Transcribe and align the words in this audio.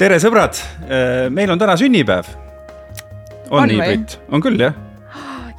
tere, 0.00 0.16
sõbrad, 0.22 0.56
meil 1.34 1.50
on 1.52 1.60
täna 1.60 1.74
sünnipäev. 1.76 2.28
on, 3.50 3.68
nii, 3.68 3.80
Brit? 3.82 4.16
on 4.32 4.40
küll, 4.40 4.56
jah? 4.62 4.76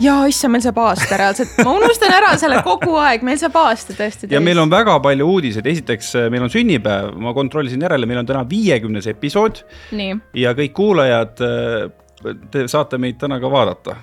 ja 0.01 0.15
issand, 0.29 0.55
meil 0.55 0.63
saab 0.65 0.79
aasta 0.81 1.19
reaalselt, 1.19 1.53
ma 1.61 1.75
unustan 1.77 2.13
ära 2.15 2.31
selle 2.41 2.63
kogu 2.65 2.95
aeg, 2.97 3.21
meil 3.27 3.37
saab 3.37 3.59
aasta 3.61 3.93
tõesti. 3.97 4.31
ja 4.33 4.41
meil 4.41 4.57
on 4.63 4.71
väga 4.71 4.97
palju 5.03 5.27
uudiseid, 5.35 5.67
esiteks 5.73 6.13
meil 6.33 6.47
on 6.47 6.53
sünnipäev, 6.53 7.13
ma 7.21 7.35
kontrollisin 7.37 7.85
järele, 7.85 8.09
meil 8.09 8.23
on 8.23 8.31
täna 8.33 8.41
viiekümnes 8.49 9.11
episood. 9.13 9.61
ja 10.33 10.55
kõik 10.57 10.73
kuulajad, 10.73 11.45
te 12.51 12.65
saate 12.71 12.97
meid 13.01 13.21
täna 13.21 13.37
ka 13.41 13.49
vaadata 13.51 13.99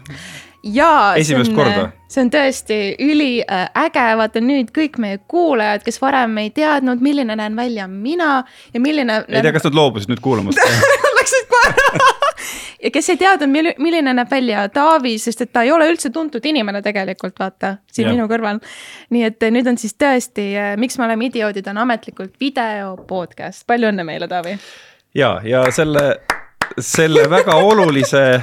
jaa, 0.62 1.14
see 1.22 1.38
on, 1.38 1.92
see 2.08 2.22
on 2.24 2.30
tõesti 2.32 2.78
üliäge, 3.04 4.06
vaata 4.20 4.42
nüüd 4.42 4.72
kõik 4.74 4.98
meie 5.02 5.20
kuulajad, 5.30 5.84
kes 5.86 6.00
varem 6.02 6.36
ei 6.42 6.50
teadnud, 6.54 7.02
milline 7.04 7.36
näen 7.38 7.56
välja 7.56 7.88
mina 7.88 8.42
ja 8.74 8.80
milline. 8.82 9.22
ei 9.28 9.42
tea, 9.42 9.54
kas 9.54 9.68
nad 9.68 9.78
loobusid 9.78 10.12
nüüd 10.12 10.22
kuulamast 10.24 10.58
Läksid 11.18 11.50
kohe 11.50 11.98
ja 12.82 12.90
kes 12.90 13.10
ei 13.10 13.20
teadnud, 13.20 13.50
milline 13.78 14.14
näeb 14.14 14.30
välja 14.30 14.66
Taavi, 14.72 15.16
sest 15.18 15.42
et 15.44 15.52
ta 15.52 15.64
ei 15.66 15.72
ole 15.74 15.88
üldse 15.90 16.10
tuntud 16.14 16.44
inimene 16.46 16.82
tegelikult, 16.82 17.36
vaata, 17.40 17.76
siin 17.92 18.08
ja. 18.08 18.14
minu 18.14 18.28
kõrval. 18.30 18.62
nii 19.14 19.24
et 19.28 19.42
eh, 19.42 19.54
nüüd 19.54 19.70
on 19.70 19.78
siis 19.80 19.96
tõesti, 19.98 20.50
eh, 20.54 20.74
miks 20.80 20.98
me 20.98 21.06
oleme 21.08 21.28
idioodid, 21.30 21.66
on 21.70 21.82
ametlikult 21.84 22.34
video 22.40 22.94
podcast, 23.08 23.66
palju 23.66 23.92
õnne 23.92 24.06
meile, 24.06 24.30
Taavi. 24.30 24.58
ja, 25.18 25.38
ja 25.44 25.66
selle 25.74 26.10
selle 26.80 27.30
väga 27.30 27.54
olulise 27.54 28.24
äh, 28.34 28.42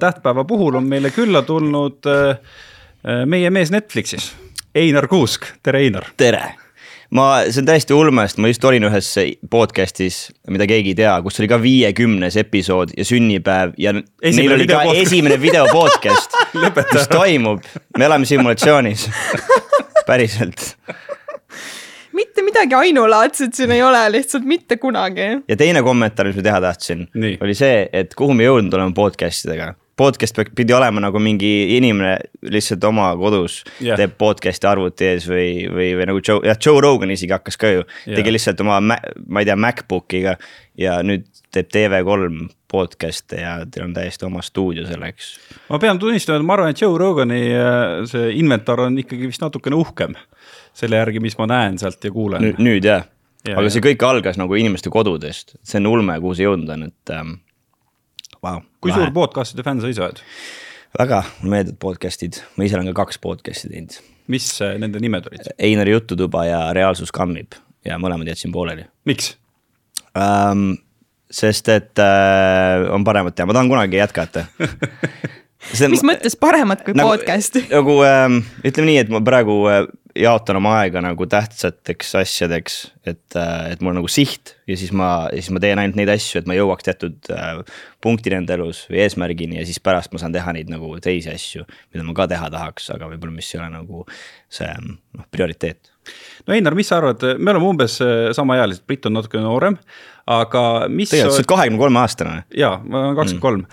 tähtpäeva 0.00 0.44
puhul 0.44 0.74
on 0.80 0.88
meile 0.88 1.10
külla 1.10 1.42
tulnud 1.42 2.06
äh, 2.06 2.30
äh, 2.30 3.26
meie 3.26 3.50
mees 3.50 3.70
Netflixis, 3.70 4.32
Einar 4.74 5.08
Kuusk, 5.08 5.46
tere 5.62 5.84
Einar. 5.84 6.10
tere! 6.16 6.54
Ma, 7.10 7.40
see 7.50 7.58
on 7.64 7.66
täiesti 7.66 7.94
ulme, 7.94 8.22
sest 8.28 8.38
ma 8.38 8.46
just 8.52 8.64
olin 8.68 8.84
ühes 8.86 9.08
podcast'is, 9.50 10.18
mida 10.54 10.66
keegi 10.70 10.92
ei 10.92 10.98
tea, 11.00 11.16
kus 11.24 11.40
oli 11.42 11.48
ka 11.50 11.58
viiekümnes 11.58 12.36
episood 12.38 12.94
ja 12.94 13.06
sünnipäev 13.08 13.74
ja 13.82 13.96
esimene 13.98 14.36
neil 14.36 14.54
oli 14.54 14.68
ka 14.70 14.84
podcast. 14.84 15.06
esimene 15.08 15.40
video 15.42 15.66
podcast 15.74 16.38
mis 16.94 17.10
toimub, 17.10 17.66
me 17.98 18.06
elame 18.06 18.30
simulatsioonis. 18.30 19.08
Päriselt 20.06 20.76
mitte 22.20 22.44
midagi 22.46 22.76
ainulaadset 22.76 23.56
siin 23.56 23.74
ei 23.74 23.82
ole, 23.82 24.04
lihtsalt 24.12 24.46
mitte 24.48 24.76
kunagi. 24.80 25.28
ja 25.48 25.56
teine 25.60 25.84
kommentaar, 25.86 26.30
mis 26.30 26.40
ma 26.40 26.48
teha 26.48 26.64
tahtsin, 26.68 27.06
oli 27.40 27.56
see, 27.58 27.86
et 27.92 28.16
kuhu 28.18 28.36
me 28.36 28.48
jõudnud 28.48 28.76
oleme 28.78 28.96
podcast 28.96 29.48
idega 29.48 29.72
podcast 30.00 30.38
pidi 30.56 30.72
olema 30.72 31.02
nagu 31.04 31.20
mingi 31.20 31.76
inimene 31.76 32.14
lihtsalt 32.54 32.84
oma 32.88 33.10
kodus 33.20 33.60
yeah. 33.82 33.98
teeb 34.00 34.14
podcast'i 34.20 34.68
arvuti 34.70 35.08
ees 35.10 35.26
või, 35.28 35.66
või, 35.68 35.90
või 35.98 36.06
nagu 36.08 36.22
Joe, 36.24 36.40
jah, 36.48 36.56
Joe 36.56 36.80
Rogan 36.80 37.12
isegi 37.12 37.34
hakkas 37.36 37.60
ka 37.60 37.72
ju 37.74 37.82
yeah.. 37.82 38.16
tegi 38.16 38.32
lihtsalt 38.32 38.62
oma, 38.64 38.78
ma 38.80 39.42
ei 39.42 39.48
tea, 39.48 39.58
MacBook'iga 39.60 40.38
ja 40.80 40.96
nüüd 41.04 41.26
teeb 41.52 41.68
TV3 41.74 42.48
podcast'e 42.70 43.42
ja 43.42 43.56
teil 43.66 43.88
on 43.88 43.94
täiesti 43.96 44.24
oma 44.28 44.42
stuudio 44.46 44.86
selleks. 44.88 45.34
ma 45.68 45.80
pean 45.82 46.00
tunnistama, 46.00 46.40
et 46.40 46.48
ma 46.48 46.56
arvan, 46.56 46.72
et 46.72 46.80
Joe 46.80 46.96
Rogani 47.00 47.42
äh, 47.52 47.84
see 48.08 48.32
inventar 48.40 48.86
on 48.86 48.96
ikkagi 49.02 49.28
vist 49.28 49.44
natukene 49.44 49.76
uhkem 49.76 50.16
selle 50.76 51.00
järgi, 51.00 51.22
mis 51.22 51.36
ma 51.38 51.48
näen 51.50 51.78
sealt 51.80 52.04
ja 52.04 52.12
kuulen. 52.14 52.54
nüüd 52.58 52.86
jah 52.86 53.06
ja,, 53.44 53.54
aga 53.56 53.66
ja. 53.66 53.74
see 53.74 53.84
kõik 53.84 54.02
algas 54.06 54.40
nagu 54.40 54.56
inimeste 54.58 54.92
kodudest, 54.92 55.56
see 55.66 55.80
on 55.80 55.90
ulme, 55.90 56.16
kuhu 56.22 56.36
see 56.36 56.48
jõudnud 56.48 56.74
on, 56.76 56.88
et 56.90 57.14
ähm,. 57.16 57.38
Wow, 58.40 58.62
kui 58.80 58.88
lahe. 58.88 59.02
suur 59.02 59.10
podcast'ide 59.12 59.64
fänn 59.66 59.82
sa 59.82 59.90
ise 59.92 60.04
oled? 60.04 60.22
väga, 60.98 61.22
mulle 61.40 61.54
meeldivad 61.54 61.80
podcast'id, 61.82 62.40
ma 62.56 62.66
ise 62.66 62.78
olen 62.78 62.88
ka 62.90 63.02
kaks 63.04 63.20
podcast'i 63.22 63.70
teinud. 63.72 63.98
mis 64.32 64.46
äh, 64.64 64.76
nende 64.80 65.02
nimed 65.02 65.28
olid? 65.30 65.50
Einari 65.58 65.94
jututuba 65.94 66.46
ja 66.48 66.62
Reaalsus 66.76 67.12
kammib 67.14 67.58
ja 67.86 67.98
mõlemad 68.00 68.30
jätsin 68.32 68.54
pooleli. 68.54 68.88
miks 69.08 69.34
ähm,? 70.18 70.72
sest 71.30 71.68
et 71.70 72.00
äh, 72.02 72.88
on 72.90 73.04
paremat 73.06 73.36
teha, 73.38 73.46
ma 73.46 73.54
tahan 73.54 73.70
kunagi 73.70 74.00
jätkata 74.00 74.48
See, 75.76 75.90
mis 75.92 76.00
mõttes 76.02 76.34
paremat 76.40 76.80
kui 76.86 76.94
nagu, 76.96 77.12
podcast? 77.12 77.58
nagu 77.68 77.98
ähm, 78.08 78.40
ütleme 78.64 78.88
nii, 78.88 79.00
et 79.04 79.10
ma 79.12 79.20
praegu 79.22 79.60
äh, 79.68 79.84
jaotan 80.18 80.58
oma 80.58 80.72
aega 80.80 81.02
nagu 81.04 81.26
tähtsateks 81.30 82.14
asjadeks, 82.20 82.78
et, 83.06 83.36
äh, 83.38 83.72
et 83.72 83.82
mul 83.82 83.94
on 83.94 84.00
nagu 84.00 84.10
siht 84.10 84.54
ja 84.68 84.76
siis 84.78 84.92
ma, 84.96 85.28
siis 85.34 85.50
ma 85.54 85.62
teen 85.62 85.80
ainult 85.82 85.98
neid 85.98 86.10
asju, 86.12 86.40
et 86.40 86.50
ma 86.50 86.56
jõuaks 86.58 86.86
teatud 86.88 87.30
äh, 87.34 87.60
punktini 88.02 88.40
enda 88.40 88.56
elus 88.58 88.84
või 88.90 89.04
eesmärgini 89.04 89.60
ja 89.60 89.66
siis 89.68 89.80
pärast 89.82 90.14
ma 90.14 90.22
saan 90.22 90.34
teha 90.34 90.54
neid 90.56 90.72
nagu 90.72 90.92
teisi 91.02 91.32
asju, 91.32 91.66
mida 91.94 92.06
ma 92.06 92.16
ka 92.16 92.28
teha 92.30 92.50
tahaks, 92.52 92.90
aga 92.96 93.10
võib-olla, 93.12 93.36
mis 93.36 93.54
ei 93.54 93.62
ole 93.62 93.70
nagu 93.76 94.04
see 94.50 94.70
noh, 94.82 95.26
prioriteet 95.30 95.92
no 96.46 96.54
Einar, 96.54 96.74
mis 96.74 96.88
sa 96.90 96.98
arvad, 97.00 97.22
me 97.38 97.52
oleme 97.52 97.68
umbes 97.70 97.98
äh, 98.04 98.30
samaealised, 98.36 98.84
Brit 98.88 99.06
on 99.08 99.16
natuke 99.18 99.40
noorem, 99.42 99.76
aga 100.30 100.62
mis. 100.92 101.10
tegelikult 101.10 101.36
sa 101.36 101.42
oled 101.42 101.50
kahekümne 101.52 101.80
kolme 101.80 102.00
aastane. 102.02 102.36
ja, 102.56 102.72
ma 102.84 103.04
olen 103.04 103.18
kakskümmend 103.18 103.44
kolm, 103.44 103.64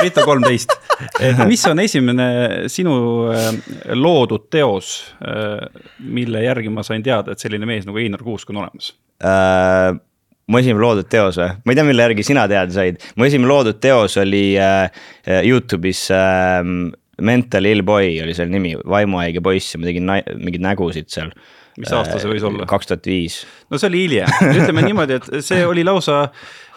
Brit 0.00 0.20
on 0.20 0.28
kolmteist. 0.28 0.74
mis 1.52 1.64
on 1.70 1.82
esimene 1.84 2.28
sinu 2.72 2.94
äh, 3.32 3.50
loodud 3.96 4.48
teos, 4.52 4.92
mille 5.98 6.44
järgi 6.44 6.72
ma 6.72 6.84
sain 6.86 7.02
teada, 7.06 7.34
et 7.34 7.42
selline 7.42 7.68
mees 7.68 7.88
nagu 7.88 8.00
Einar 8.00 8.22
Kuusk 8.26 8.50
on 8.52 8.62
olemas 8.64 8.94
äh,? 9.24 9.98
mu 10.50 10.58
esimene 10.58 10.82
loodud 10.82 11.06
teos 11.10 11.38
või, 11.38 11.52
ma 11.62 11.72
ei 11.72 11.78
tea, 11.78 11.86
mille 11.86 12.08
järgi 12.08 12.26
sina 12.26 12.46
teada 12.50 12.74
said, 12.74 12.98
mu 13.14 13.26
esimene 13.28 13.50
loodud 13.50 13.78
teos 13.82 14.16
oli 14.18 14.44
äh, 14.58 14.90
Youtube'is 15.46 16.08
äh, 16.14 16.64
Mental 17.20 17.68
Ill 17.68 17.84
Boy 17.86 18.16
oli 18.24 18.34
selle 18.34 18.50
nimi, 18.54 18.74
vaimuhaige 18.74 19.42
poiss 19.44 19.74
ja 19.74 19.80
ma 19.80 19.90
tegin 19.90 20.10
mingeid 20.40 20.64
nägusid 20.64 21.10
seal 21.12 21.30
mis 21.78 21.92
aasta 21.94 22.18
see 22.20 22.30
võis 22.32 22.46
olla? 22.46 22.66
kaks 22.68 22.90
tuhat 22.90 23.06
viis. 23.06 23.42
no 23.70 23.78
see 23.78 23.90
oli 23.90 24.04
hiljem, 24.06 24.32
ütleme 24.58 24.84
niimoodi, 24.88 25.20
et 25.20 25.46
see 25.46 25.62
oli 25.66 25.84
lausa 25.86 26.24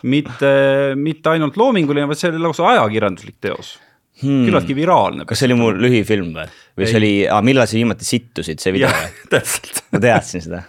mitte, 0.10 0.54
mitte 1.00 1.34
ainult 1.34 1.58
loominguline, 1.60 2.08
vaid 2.10 2.20
see 2.20 2.32
oli 2.34 2.44
lausa 2.44 2.68
ajakirjanduslik 2.74 3.40
teos 3.44 3.76
hmm.. 4.22 4.46
küllaltki 4.48 4.76
viraalne. 4.78 5.26
kas 5.30 5.42
see 5.42 5.50
oli 5.50 5.58
mu 5.60 5.72
lühifilm 5.76 6.30
või, 6.36 6.46
või 6.78 6.90
see 6.90 7.00
oli, 7.00 7.12
millal 7.48 7.70
sa 7.70 7.78
viimati 7.80 8.08
sittusid, 8.08 8.62
see 8.64 8.76
video 8.76 8.92
või? 8.92 9.10
täpselt. 9.34 9.82
ma 9.94 10.04
teadsin 10.04 10.46
seda 10.46 10.62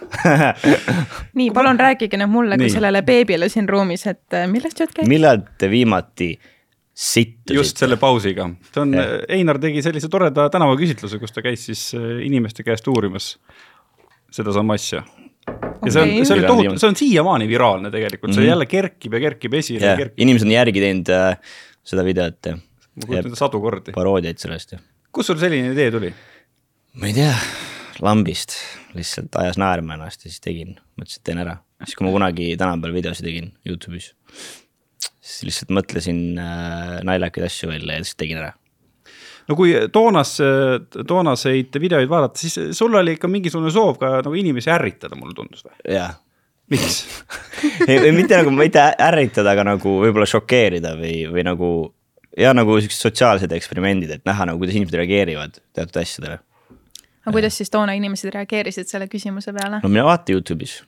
nii, 1.39 1.51
palun 1.55 1.79
rääkige 1.81 2.19
nüüd 2.21 2.33
mulle 2.33 2.59
kui 2.61 2.71
sellele 2.73 3.03
beebile 3.07 3.49
siin 3.51 3.69
ruumis, 3.69 4.07
et 4.11 4.37
äh, 4.37 4.47
millest 4.51 4.81
jutt 4.81 4.95
käib? 4.95 5.09
millal 5.11 5.43
te 5.59 5.69
viimati 5.71 6.33
sittusite? 6.95 7.59
just 7.59 7.81
selle 7.81 7.99
pausiga, 8.01 8.49
see 8.71 8.83
on, 8.85 8.97
Einar 9.37 9.59
tegi 9.61 9.83
sellise 9.85 10.09
toreda 10.11 10.47
tänavaküsitluse, 10.53 11.19
kus 11.21 11.35
ta 11.35 11.45
käis 11.45 11.67
siis 11.69 11.89
äh, 11.97 12.23
inimeste 12.25 12.65
käest 12.67 12.87
uurimas 12.91 13.35
sedasama 14.35 14.75
asja. 14.79 15.03
ja 15.85 15.91
see 15.91 16.01
on, 16.01 16.13
see 16.25 16.37
oli 16.37 16.47
tohutu, 16.47 16.77
see 16.81 16.89
on 16.89 16.97
siiamaani 16.97 17.47
viraalne 17.51 17.91
tegelikult, 17.93 18.33
see 18.33 18.41
mm 18.41 18.45
-hmm. 18.45 18.53
jälle 18.53 18.65
kerkib 18.65 19.13
ja 19.13 19.19
kerkib 19.27 19.53
esile 19.53 19.83
yeah. 19.83 19.91
ja 19.91 20.05
kerkib. 20.05 20.23
inimesed 20.25 20.47
on 20.47 20.55
järgi 20.55 20.81
teinud 20.81 21.11
äh, 21.13 21.37
seda 21.85 22.05
videot 22.05 22.49
ja. 22.49 22.57
Ma 22.95 23.07
kujutan 23.07 23.31
ette 23.31 23.39
sadu 23.39 23.61
kordi. 23.63 23.95
paroodiaid 23.95 24.41
sellest 24.41 24.75
ja. 24.75 24.81
kust 25.15 25.31
sul 25.31 25.39
selline 25.41 25.73
idee 25.75 25.91
tuli? 25.93 26.11
ma 26.99 27.11
ei 27.11 27.15
tea, 27.17 27.31
lambist, 28.05 28.57
lihtsalt 28.97 29.35
ajas 29.41 29.59
naerma 29.61 29.97
ennast 29.97 30.25
ja 30.25 30.31
siis 30.31 30.43
tegin, 30.43 30.77
mõtlesin, 30.99 31.21
et 31.21 31.29
teen 31.31 31.41
ära. 31.43 31.57
siis, 31.83 31.95
kui 31.97 32.07
ma 32.07 32.13
kunagi 32.15 32.51
tänapäeval 32.59 32.95
videosid 32.99 33.27
tegin 33.27 33.51
Youtube'is, 33.67 34.13
siis 35.21 35.41
lihtsalt 35.49 35.73
mõtlesin 35.75 36.21
äh, 36.39 37.01
naljakaid 37.07 37.49
asju 37.49 37.71
välja 37.73 37.99
ja 37.99 38.05
siis 38.05 38.19
tegin 38.19 38.43
ära 38.43 38.53
no 39.49 39.57
kui 39.57 39.73
toonas, 39.93 40.37
toonaseid 41.07 41.79
videoid 41.81 42.09
vaadata, 42.09 42.39
siis 42.41 42.77
sul 42.77 42.95
oli 42.97 43.15
ikka 43.17 43.29
mingisugune 43.31 43.73
soov 43.73 43.99
ka 44.01 44.19
nagu 44.25 44.37
inimesi 44.37 44.71
ärritada, 44.73 45.17
mulle 45.19 45.35
tundus 45.37 45.65
või? 45.65 45.75
jah. 45.95 46.15
miks 46.71 47.03
ei, 47.89 48.11
mitte 48.15 48.39
nagu, 48.39 48.53
mitte 48.55 48.87
ärritada, 49.07 49.53
aga 49.53 49.67
nagu 49.73 49.99
võib-olla 50.01 50.27
šokeerida 50.29 50.95
või, 50.99 51.19
või 51.31 51.45
nagu 51.45 51.69
ja 52.37 52.53
nagu 52.55 52.79
siuksed 52.81 53.07
sotsiaalsed 53.07 53.53
eksperimendid, 53.55 54.17
et 54.17 54.25
näha 54.27 54.49
nagu, 54.49 54.61
kuidas 54.61 54.75
inimesed 54.75 54.99
reageerivad 55.01 55.61
teatud 55.75 56.01
asjadele. 56.01 56.39
aga 57.25 57.37
kuidas 57.37 57.61
siis 57.61 57.71
toona 57.73 57.95
inimesed 57.97 58.33
reageerisid 58.35 58.91
selle 58.91 59.07
küsimuse 59.11 59.53
peale? 59.55 59.81
no 59.83 59.91
mine 59.91 60.05
vaata 60.07 60.35
Youtube'is 60.35 60.81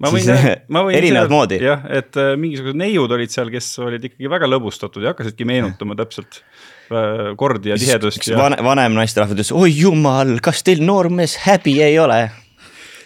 ma 0.00 0.10
võin, 0.12 0.30
ma 0.72 0.84
võin. 0.86 0.96
erinevat 0.98 1.32
moodi. 1.32 1.60
jah, 1.62 1.84
et 2.00 2.18
äh, 2.20 2.32
mingisugused 2.40 2.78
neiud 2.80 3.12
olid 3.16 3.32
seal, 3.32 3.50
kes 3.52 3.72
olid 3.84 4.10
ikkagi 4.10 4.30
väga 4.32 4.48
lõbustatud 4.50 5.04
ja 5.04 5.14
hakkasidki 5.14 5.46
meenutama 5.48 5.96
täpselt 5.98 6.40
äh, 6.40 7.32
kordi 7.40 7.74
ja 7.74 7.78
tihedust. 7.80 8.24
Ja... 8.30 8.38
vanem, 8.40 8.64
vanem 8.64 8.96
naisterahvas 8.98 9.36
ütles, 9.36 9.52
oi 9.56 9.72
jumal, 9.74 10.38
kas 10.44 10.64
teil 10.66 10.82
noormees 10.86 11.36
häbi 11.46 11.80
ei 11.84 11.98
ole? 12.02 12.22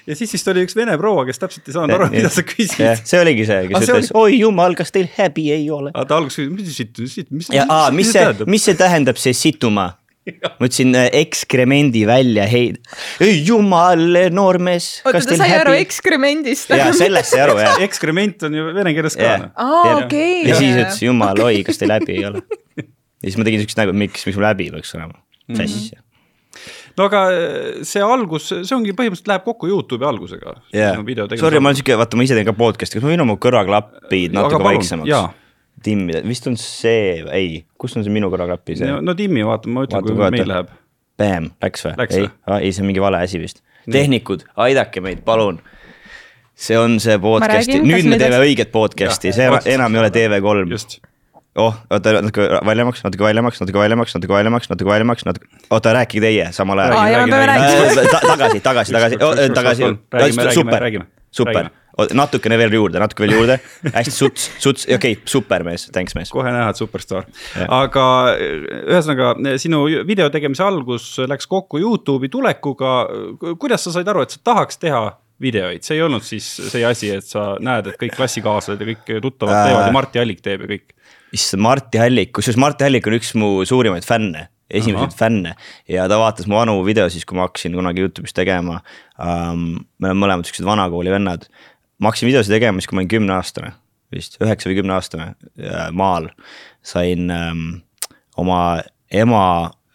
Ja 0.06 0.16
siis 0.18 0.34
vist 0.36 0.48
oli 0.52 0.64
üks 0.66 0.76
vene 0.76 0.96
proua, 1.00 1.24
kes 1.28 1.40
täpselt 1.42 1.68
ei 1.70 1.76
saanud 1.76 1.96
aru, 1.96 2.10
mida 2.12 2.30
sa 2.32 2.44
küsid. 2.46 3.02
see 3.04 3.20
oligi 3.20 3.48
see, 3.48 3.66
kes 3.70 3.80
ah, 3.80 3.84
ütles 3.88 4.12
oli..., 4.12 4.36
oi 4.36 4.40
jumal, 4.44 4.78
kas 4.78 4.94
teil 4.94 5.10
häbi 5.16 5.50
ei 5.56 5.68
ole? 5.72 5.92
ta 5.94 6.18
alguses 6.18 6.44
küsis, 6.44 6.54
mis 6.54 6.78
siit, 6.78 6.94
mis, 6.96 7.50
mis, 7.50 7.50
mis, 7.50 8.00
mis 8.00 8.14
see, 8.16 8.48
mis 8.56 8.66
see 8.70 8.78
tähendab, 8.80 9.20
see 9.20 9.36
situma 9.36 9.92
ma 10.24 10.64
ütlesin 10.64 10.94
äh, 10.96 11.10
ekskremendi 11.20 12.06
välja 12.08 12.46
heid-, 12.48 12.78
jumal, 13.44 14.00
noormees. 14.32 15.02
oota, 15.04 15.20
ta 15.20 15.36
sai 15.36 15.50
aru 15.58 15.74
ekskremendist. 15.76 16.72
ja 16.72 16.88
sellest 16.96 17.34
sai 17.34 17.42
aru 17.44 17.58
jah. 17.60 17.82
ekskrement 17.86 18.46
on 18.48 18.56
ju 18.56 18.70
vene 18.76 18.94
keeles 18.96 19.18
ka. 19.20 19.34
aa, 19.52 19.82
okei. 19.98 20.46
ja 20.48 20.56
siis 20.56 20.78
ütles 20.78 21.02
jumal, 21.04 21.44
oi, 21.44 21.60
kas 21.66 21.80
teil 21.80 21.92
häbi 21.98 22.16
ei 22.16 22.24
ole. 22.30 22.40
ja 22.80 23.26
siis 23.26 23.36
ma 23.40 23.48
tegin 23.48 23.64
siukest 23.64 23.82
nägu, 23.82 23.96
miks, 24.04 24.24
miks 24.28 24.40
mul 24.40 24.48
häbi 24.48 24.70
peaks 24.78 24.96
olema, 24.96 25.20
mis 25.44 25.60
mhm. 25.60 25.68
asja 25.68 26.03
no 26.98 27.08
aga 27.08 27.22
see 27.86 28.02
algus, 28.04 28.50
see 28.54 28.74
ongi 28.76 28.94
põhimõtteliselt 28.96 29.30
läheb 29.32 29.46
kokku 29.46 29.70
Youtube'i 29.70 30.08
algusega 30.08 30.56
yeah.. 30.74 30.94
Sorry, 31.40 31.60
ma 31.62 31.72
olen 31.72 31.80
siuke, 31.80 31.96
vaata, 31.98 32.18
ma 32.18 32.26
ise 32.26 32.36
teen 32.38 32.46
ka 32.48 32.54
podcast'i, 32.56 32.98
kas 32.98 33.06
ma 33.06 33.12
võin 33.14 33.24
oma 33.24 33.36
kõrvaklapid 33.42 34.36
natuke 34.36 34.60
palun, 34.60 34.68
vaiksemaks? 34.70 35.40
timmida, 35.84 36.22
vist 36.26 36.48
on 36.48 36.56
see, 36.60 37.20
ei, 37.34 37.60
kus 37.80 37.96
on 37.98 38.06
see 38.06 38.14
minu 38.14 38.30
kõrvaklapi 38.32 38.78
see? 38.80 38.98
no 39.04 39.14
timmi, 39.18 39.44
vaata, 39.46 39.70
ma 39.70 39.86
ütlen, 39.86 40.04
kui 40.06 40.18
meil 40.22 40.50
läheb. 40.50 40.74
Bam, 41.20 41.52
läks 41.62 41.86
või? 41.86 41.94
ei, 42.08 42.28
ei, 42.56 42.74
see 42.74 42.82
on 42.82 42.90
mingi 42.90 43.02
vale 43.02 43.20
asi 43.22 43.38
vist. 43.42 43.62
tehnikud, 43.90 44.46
aidake 44.64 45.02
meid, 45.04 45.22
palun. 45.26 45.60
see 46.54 46.78
on 46.78 46.98
see 47.02 47.18
podcast'i, 47.22 47.80
nüüd 47.82 48.08
me 48.10 48.18
teeme 48.22 48.38
õiget 48.42 48.72
podcast'i, 48.74 49.34
see 49.34 49.50
enam 49.74 49.98
ei 49.98 50.04
ole 50.04 50.14
TV3. 50.14 51.10
Oh, 51.60 51.76
oota 51.90 52.16
natuke 52.18 52.46
valjemaks, 52.66 53.04
natuke 53.04 53.24
valjemaks, 53.26 53.60
natuke 53.62 53.78
valjemaks, 53.78 54.14
natuke 54.16 54.34
valjemaks, 54.34 54.70
natuke 54.72 54.90
valjemaks, 54.90 55.24
natuke, 55.28 55.62
oota 55.70 55.94
rääkige 55.98 56.24
teie 56.24 56.50
samal 56.56 56.82
ajal. 56.82 57.30
tagasi, 58.24 58.60
tagasi, 58.64 58.92
tagasi, 58.94 59.18
tagasi, 59.54 60.54
super, 60.58 60.90
super. 61.30 61.72
Natukene 61.94 62.56
veel 62.58 62.74
juurde, 62.74 62.98
natuke 62.98 63.22
veel 63.22 63.36
juurde, 63.36 63.58
hästi 63.94 64.10
suts, 64.14 64.48
suts, 64.58 64.86
okei 64.88 65.14
okay,, 65.14 65.18
super 65.30 65.62
mees, 65.66 65.86
thanks 65.94 66.16
mees. 66.18 66.32
kohe 66.34 66.50
näha, 66.50 66.72
et 66.74 66.80
superstaar, 66.80 67.28
aga 67.70 68.06
ühesõnaga 68.34 69.58
sinu 69.62 69.84
video 70.08 70.26
tegemise 70.34 70.66
algus 70.66 71.12
läks 71.30 71.46
kokku 71.46 71.78
Youtube'i 71.78 72.32
tulekuga. 72.34 72.96
kuidas 73.62 73.86
sa 73.86 73.94
said 73.94 74.10
aru, 74.10 74.26
et 74.26 74.34
sa 74.34 74.42
tahaks 74.50 74.82
teha 74.82 75.04
videoid, 75.42 75.82
see 75.84 75.98
ei 75.98 76.02
olnud 76.04 76.24
siis 76.24 76.46
see 76.70 76.84
asi, 76.86 77.10
et 77.14 77.26
sa 77.26 77.54
näed, 77.62 77.90
et 77.90 77.98
kõik 78.00 78.14
klassikaaslased 78.16 78.80
ja 78.80 78.90
kõik 78.90 79.14
tuttavad 79.22 79.54
äh, 79.56 79.68
teevad 79.68 79.88
ja 79.88 79.94
Martti 79.94 80.22
Allik 80.22 80.42
teeb 80.44 80.64
ja 80.64 80.70
kõik. 80.70 80.94
Issand, 81.34 81.62
Martti 81.64 82.00
Allik, 82.02 82.32
kusjuures 82.36 82.60
Martti 82.60 82.86
Allik 82.86 83.06
on 83.10 83.18
üks 83.18 83.34
mu 83.38 83.56
suurimaid 83.68 84.06
fänne 84.06 84.48
esimesed 84.74 85.12
Aha. 85.12 85.18
fänne 85.18 85.52
ja 85.88 86.06
ta 86.08 86.16
vaatas 86.18 86.48
mu 86.48 86.56
vanu 86.56 86.78
videosid, 86.86 87.26
kui 87.28 87.36
ma 87.36 87.44
hakkasin 87.44 87.74
kunagi 87.76 88.00
Youtube'is 88.00 88.32
tegema 88.34 88.80
um,. 89.20 89.84
me 90.00 90.08
oleme 90.08 90.20
mõlemad 90.22 90.48
siuksed 90.48 90.64
vanakooli 90.66 91.12
vennad 91.12 91.44
ma 91.98 92.10
hakkasin 92.10 92.28
videosid 92.28 92.54
tegema 92.54 92.80
siis, 92.80 92.90
kui 92.90 92.98
ma 92.98 93.02
olin 93.04 93.12
kümneaastane, 93.12 93.72
vist 94.14 94.38
üheksa 94.42 94.70
või 94.70 94.78
kümneaastane 94.80 95.28
maal. 95.96 96.30
sain 96.84 97.30
ähm, 97.32 97.66
oma 98.36 98.82
ema 99.10 99.44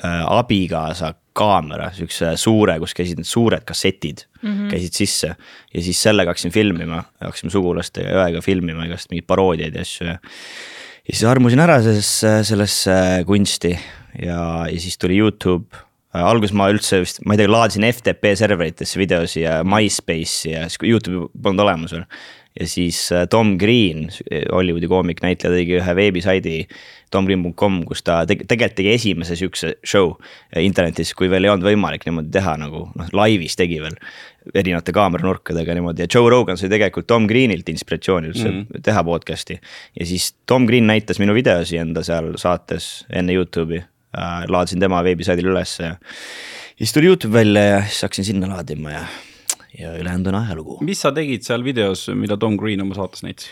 äh, 0.03 0.23
abikaasa 0.25 1.13
kaamera, 1.39 1.91
siukse 1.95 2.33
suure, 2.39 2.75
kus 2.81 2.95
käisid 2.97 3.19
need 3.21 3.29
suured 3.29 3.63
kassetid 3.67 4.25
mm, 4.41 4.49
-hmm. 4.49 4.71
käisid 4.71 4.93
sisse. 4.93 5.35
ja 5.73 5.81
siis 5.81 6.01
sellega 6.01 6.33
hakkasin 6.33 6.51
filmima, 6.51 7.03
hakkasime 7.21 7.51
sugulaste 7.51 8.01
ja 8.01 8.25
õega 8.25 8.41
filmima 8.41 8.85
igast 8.85 9.11
mingeid 9.11 9.27
paroodiaid 9.27 9.75
ja 9.75 9.81
asju 9.81 10.07
ja. 10.07 10.17
Ja 11.09 11.15
siis 11.17 11.25
armusin 11.25 11.61
ära 11.63 11.79
sellesse, 11.81 12.33
sellesse 12.45 12.95
kunsti 13.27 13.73
ja, 13.73 14.41
ja 14.69 14.79
siis 14.79 14.97
tuli 15.01 15.17
Youtube 15.17 15.87
alguses 16.17 16.55
ma 16.57 16.69
üldse 16.73 17.01
vist, 17.03 17.21
ma 17.25 17.35
ei 17.35 17.41
tea, 17.41 17.49
laadisin 17.51 17.85
FTP 17.89 18.33
serveritesse 18.37 18.99
videosi 18.99 19.43
ja 19.43 19.59
MySpace'i 19.65 20.55
ja 20.55 20.65
siis 20.69 20.81
Youtube'i 20.89 21.29
polnud 21.43 21.65
olemas 21.65 21.93
veel. 21.93 22.05
ja 22.59 22.67
siis 22.67 23.11
äh, 23.13 23.27
Tom 23.29 23.57
Green, 23.57 24.09
Hollywoodi 24.51 24.87
koomik, 24.89 25.21
näitleja 25.21 25.53
tegi 25.53 25.77
ühe 25.77 25.95
veebisaidi 25.95 26.55
tomgreen.com, 27.13 27.83
kus 27.89 28.01
ta 28.05 28.23
teg 28.29 28.41
tegelikult 28.49 28.77
tegi 28.81 28.93
esimese 28.93 29.37
sihukese 29.37 29.75
show 29.85 30.15
äh, 30.17 30.63
internetis, 30.65 31.13
kui 31.13 31.29
veel 31.29 31.45
ei 31.45 31.53
olnud 31.53 31.69
võimalik 31.69 32.05
niimoodi 32.09 32.33
teha 32.33 32.57
nagu 32.61 32.87
noh, 32.89 33.13
laivis 33.13 33.57
tegi 33.59 33.77
veel. 33.81 33.97
Erinevate 34.55 34.91
kaameranurkadega 34.95 35.73
niimoodi 35.77 36.05
ja 36.05 36.09
Joe 36.13 36.29
Rogan 36.29 36.57
sai 36.57 36.69
tegelikult 36.69 37.07
Tom 37.07 37.27
Greenilt 37.27 37.69
inspiratsiooni 37.69 38.31
üldse 38.31 38.49
mm 38.49 38.57
-hmm. 38.61 38.81
teha 38.83 39.03
podcast'i. 39.03 39.59
ja 39.99 40.05
siis 40.05 40.33
Tom 40.45 40.65
Green 40.65 40.87
näitas 40.87 41.19
minu 41.19 41.33
videosi 41.33 41.77
enda 41.77 42.03
seal 42.03 42.33
saates 42.37 43.05
enne 43.09 43.33
Youtube'i 43.33 43.83
Äh, 44.17 44.47
laadisin 44.49 44.81
tema 44.81 45.03
veebisaidil 45.05 45.51
ülesse 45.51 45.83
ja. 45.83 45.89
ja 45.89 46.77
siis 46.79 46.93
tuli 46.95 47.05
Youtube 47.05 47.33
välja 47.33 47.61
ja 47.61 47.81
siis 47.85 48.01
hakkasin 48.01 48.25
sinna 48.25 48.47
laadima 48.49 48.89
ja, 48.91 49.03
ja 49.77 49.91
ülejäänud 49.99 50.31
on 50.31 50.37
ajalugu. 50.39 50.77
mis 50.81 51.01
sa 51.05 51.11
tegid 51.13 51.45
seal 51.45 51.61
videos, 51.63 52.07
mida 52.17 52.37
Tom 52.37 52.55
Green 52.57 52.81
oma 52.81 52.97
saates 52.97 53.21
näitas? 53.21 53.51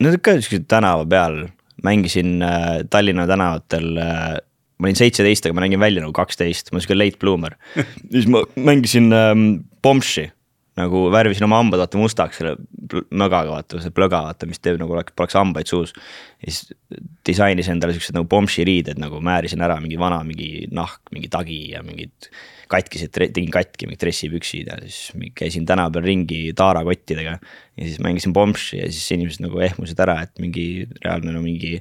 no 0.00 0.12
ikka 0.16 0.38
siukse 0.38 0.62
tänava 0.64 1.04
peal, 1.04 1.36
mängisin 1.84 2.40
äh, 2.40 2.80
Tallinna 2.90 3.26
tänavatel 3.28 4.00
äh, 4.00 4.38
ma 4.80 4.88
olin 4.88 4.98
seitseteist, 4.98 5.46
aga 5.46 5.56
ma 5.56 5.64
nägin 5.66 5.82
välja 5.82 6.02
nagu 6.04 6.14
kaksteist, 6.16 6.72
ma 6.72 6.78
olen 6.78 6.86
siuke 6.86 6.98
late 6.98 7.20
bloomer 7.22 7.56
siis 8.14 8.28
ma 8.32 8.44
mängisin 8.56 9.12
ähm, 9.16 9.48
Bombshi 9.84 10.30
nagu 10.80 11.06
värvisin 11.12 11.46
oma 11.46 11.58
hambad 11.60 11.82
vaata 11.82 11.98
mustaks 11.98 12.38
selle 12.40 12.54
mögaga 13.10 13.52
vaata, 13.52 13.80
see 13.82 13.92
plõga 13.94 14.22
vaata, 14.26 14.48
mis 14.48 14.62
teeb 14.62 14.78
nagu 14.80 14.94
oleks, 14.94 15.14
poleks 15.18 15.36
hambaid 15.38 15.70
suus. 15.70 15.92
ja 16.40 16.52
siis 16.52 16.72
disainis 17.26 17.68
endale 17.72 17.94
siuksed 17.96 18.16
nagu 18.16 18.28
pomši 18.30 18.64
riided 18.66 19.00
nagu 19.02 19.20
määrisin 19.24 19.62
ära 19.66 19.80
mingi 19.82 19.98
vana, 20.00 20.22
mingi 20.26 20.68
nahk, 20.74 21.02
mingi 21.14 21.30
tagi 21.32 21.60
ja 21.74 21.82
mingid 21.86 22.30
katkised, 22.70 23.12
tegin 23.18 23.50
katki 23.50 23.88
mingid 23.88 24.04
dressipüksid 24.04 24.70
ja 24.70 24.78
siis 24.84 25.32
käisin 25.34 25.66
tänava 25.66 25.90
peal 25.96 26.06
ringi 26.06 26.40
taarakottidega. 26.56 27.36
Ja 27.78 27.86
siis 27.86 28.00
mängisin 28.02 28.32
pomši 28.36 28.82
ja 28.82 28.90
siis 28.90 29.10
inimesed 29.16 29.44
nagu 29.44 29.60
ehmusid 29.64 30.00
ära, 30.02 30.20
et 30.26 30.42
mingi 30.42 30.86
reaalne 31.04 31.34
no 31.34 31.42
mingi 31.44 31.78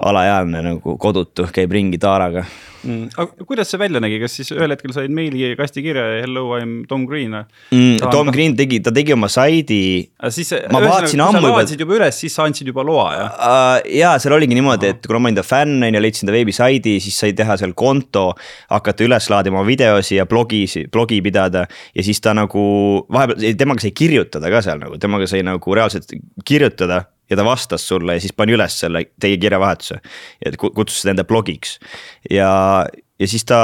alaealine 0.00 0.62
nagu 0.64 0.96
kodutu 1.00 1.48
käib 1.54 1.72
ringi 1.76 1.98
taaraga 2.00 2.44
mm.. 2.84 3.10
aga 3.16 3.46
kuidas 3.48 3.70
see 3.70 3.80
välja 3.80 4.00
nägi, 4.02 4.18
kas 4.22 4.36
siis 4.38 4.50
ühel 4.54 4.72
hetkel 4.72 4.92
said 4.94 5.12
meili 5.14 5.52
kasti 5.58 5.82
kirja 5.84 6.04
ja 6.14 6.22
hello 6.24 6.46
I 6.56 6.64
m 6.64 6.74
Tom 6.88 7.04
Green 7.08 7.34
mm,? 7.36 7.98
Tom 8.12 8.30
Green 8.32 8.56
tegi, 8.56 8.80
ta 8.84 8.92
tegi 8.94 9.14
oma 9.16 9.28
saidi. 9.32 10.08
siis, 10.32 10.52
ma 10.72 10.82
vaatasin 10.84 11.24
ammu 11.24 11.42
juba. 11.42 11.52
laadisid 11.58 11.84
juba 11.84 11.98
üles, 11.98 12.20
siis 12.22 12.36
sa 12.36 12.46
andsid 12.48 12.70
juba 12.70 12.84
loa 12.86 13.08
jah 13.16 13.34
uh,? 13.34 13.90
ja 13.96 14.14
seal 14.22 14.36
oligi 14.36 14.56
niimoodi, 14.56 14.94
et 14.94 15.06
kuna 15.06 15.20
ma 15.22 15.30
olin 15.30 15.40
ta 15.40 15.46
fänn 15.46 15.84
on 15.86 15.98
ju, 15.98 16.04
leidsin 16.04 16.30
ta 16.30 16.36
veebisaidi, 16.36 16.96
siis 17.04 17.20
sai 17.24 17.34
teha 17.36 17.58
seal 17.60 17.74
konto, 17.78 18.30
hakata 18.72 19.06
üles 19.06 19.28
laadima 19.32 19.64
videosi 19.66 20.16
ja 20.18 20.26
blogi, 20.30 20.64
blogi 20.92 21.20
pidada. 21.24 21.66
ja 21.96 22.06
siis 22.06 22.22
ta 22.24 22.34
nagu 22.36 22.64
vahepeal, 23.12 23.44
temaga 23.60 23.84
sai 23.84 23.92
kirjutada 23.96 24.52
ka 24.52 24.64
seal 24.64 24.80
nagu, 24.80 24.99
temaga 25.02 25.28
sai 25.30 25.42
nagu 25.46 25.76
reaalselt 25.76 26.12
kirjutada 26.46 27.04
ja 27.30 27.38
ta 27.38 27.44
vastas 27.46 27.86
sulle 27.88 28.16
ja 28.16 28.22
siis 28.22 28.34
pani 28.36 28.56
üles 28.56 28.80
selle, 28.82 29.04
tegi 29.20 29.38
kirjavahetuse. 29.44 30.00
ja 30.44 30.52
kutsus 30.58 31.02
seda 31.02 31.14
enda 31.14 31.24
blogiks 31.24 31.78
ja, 32.30 32.50
ja 33.20 33.28
siis 33.30 33.44
ta 33.48 33.60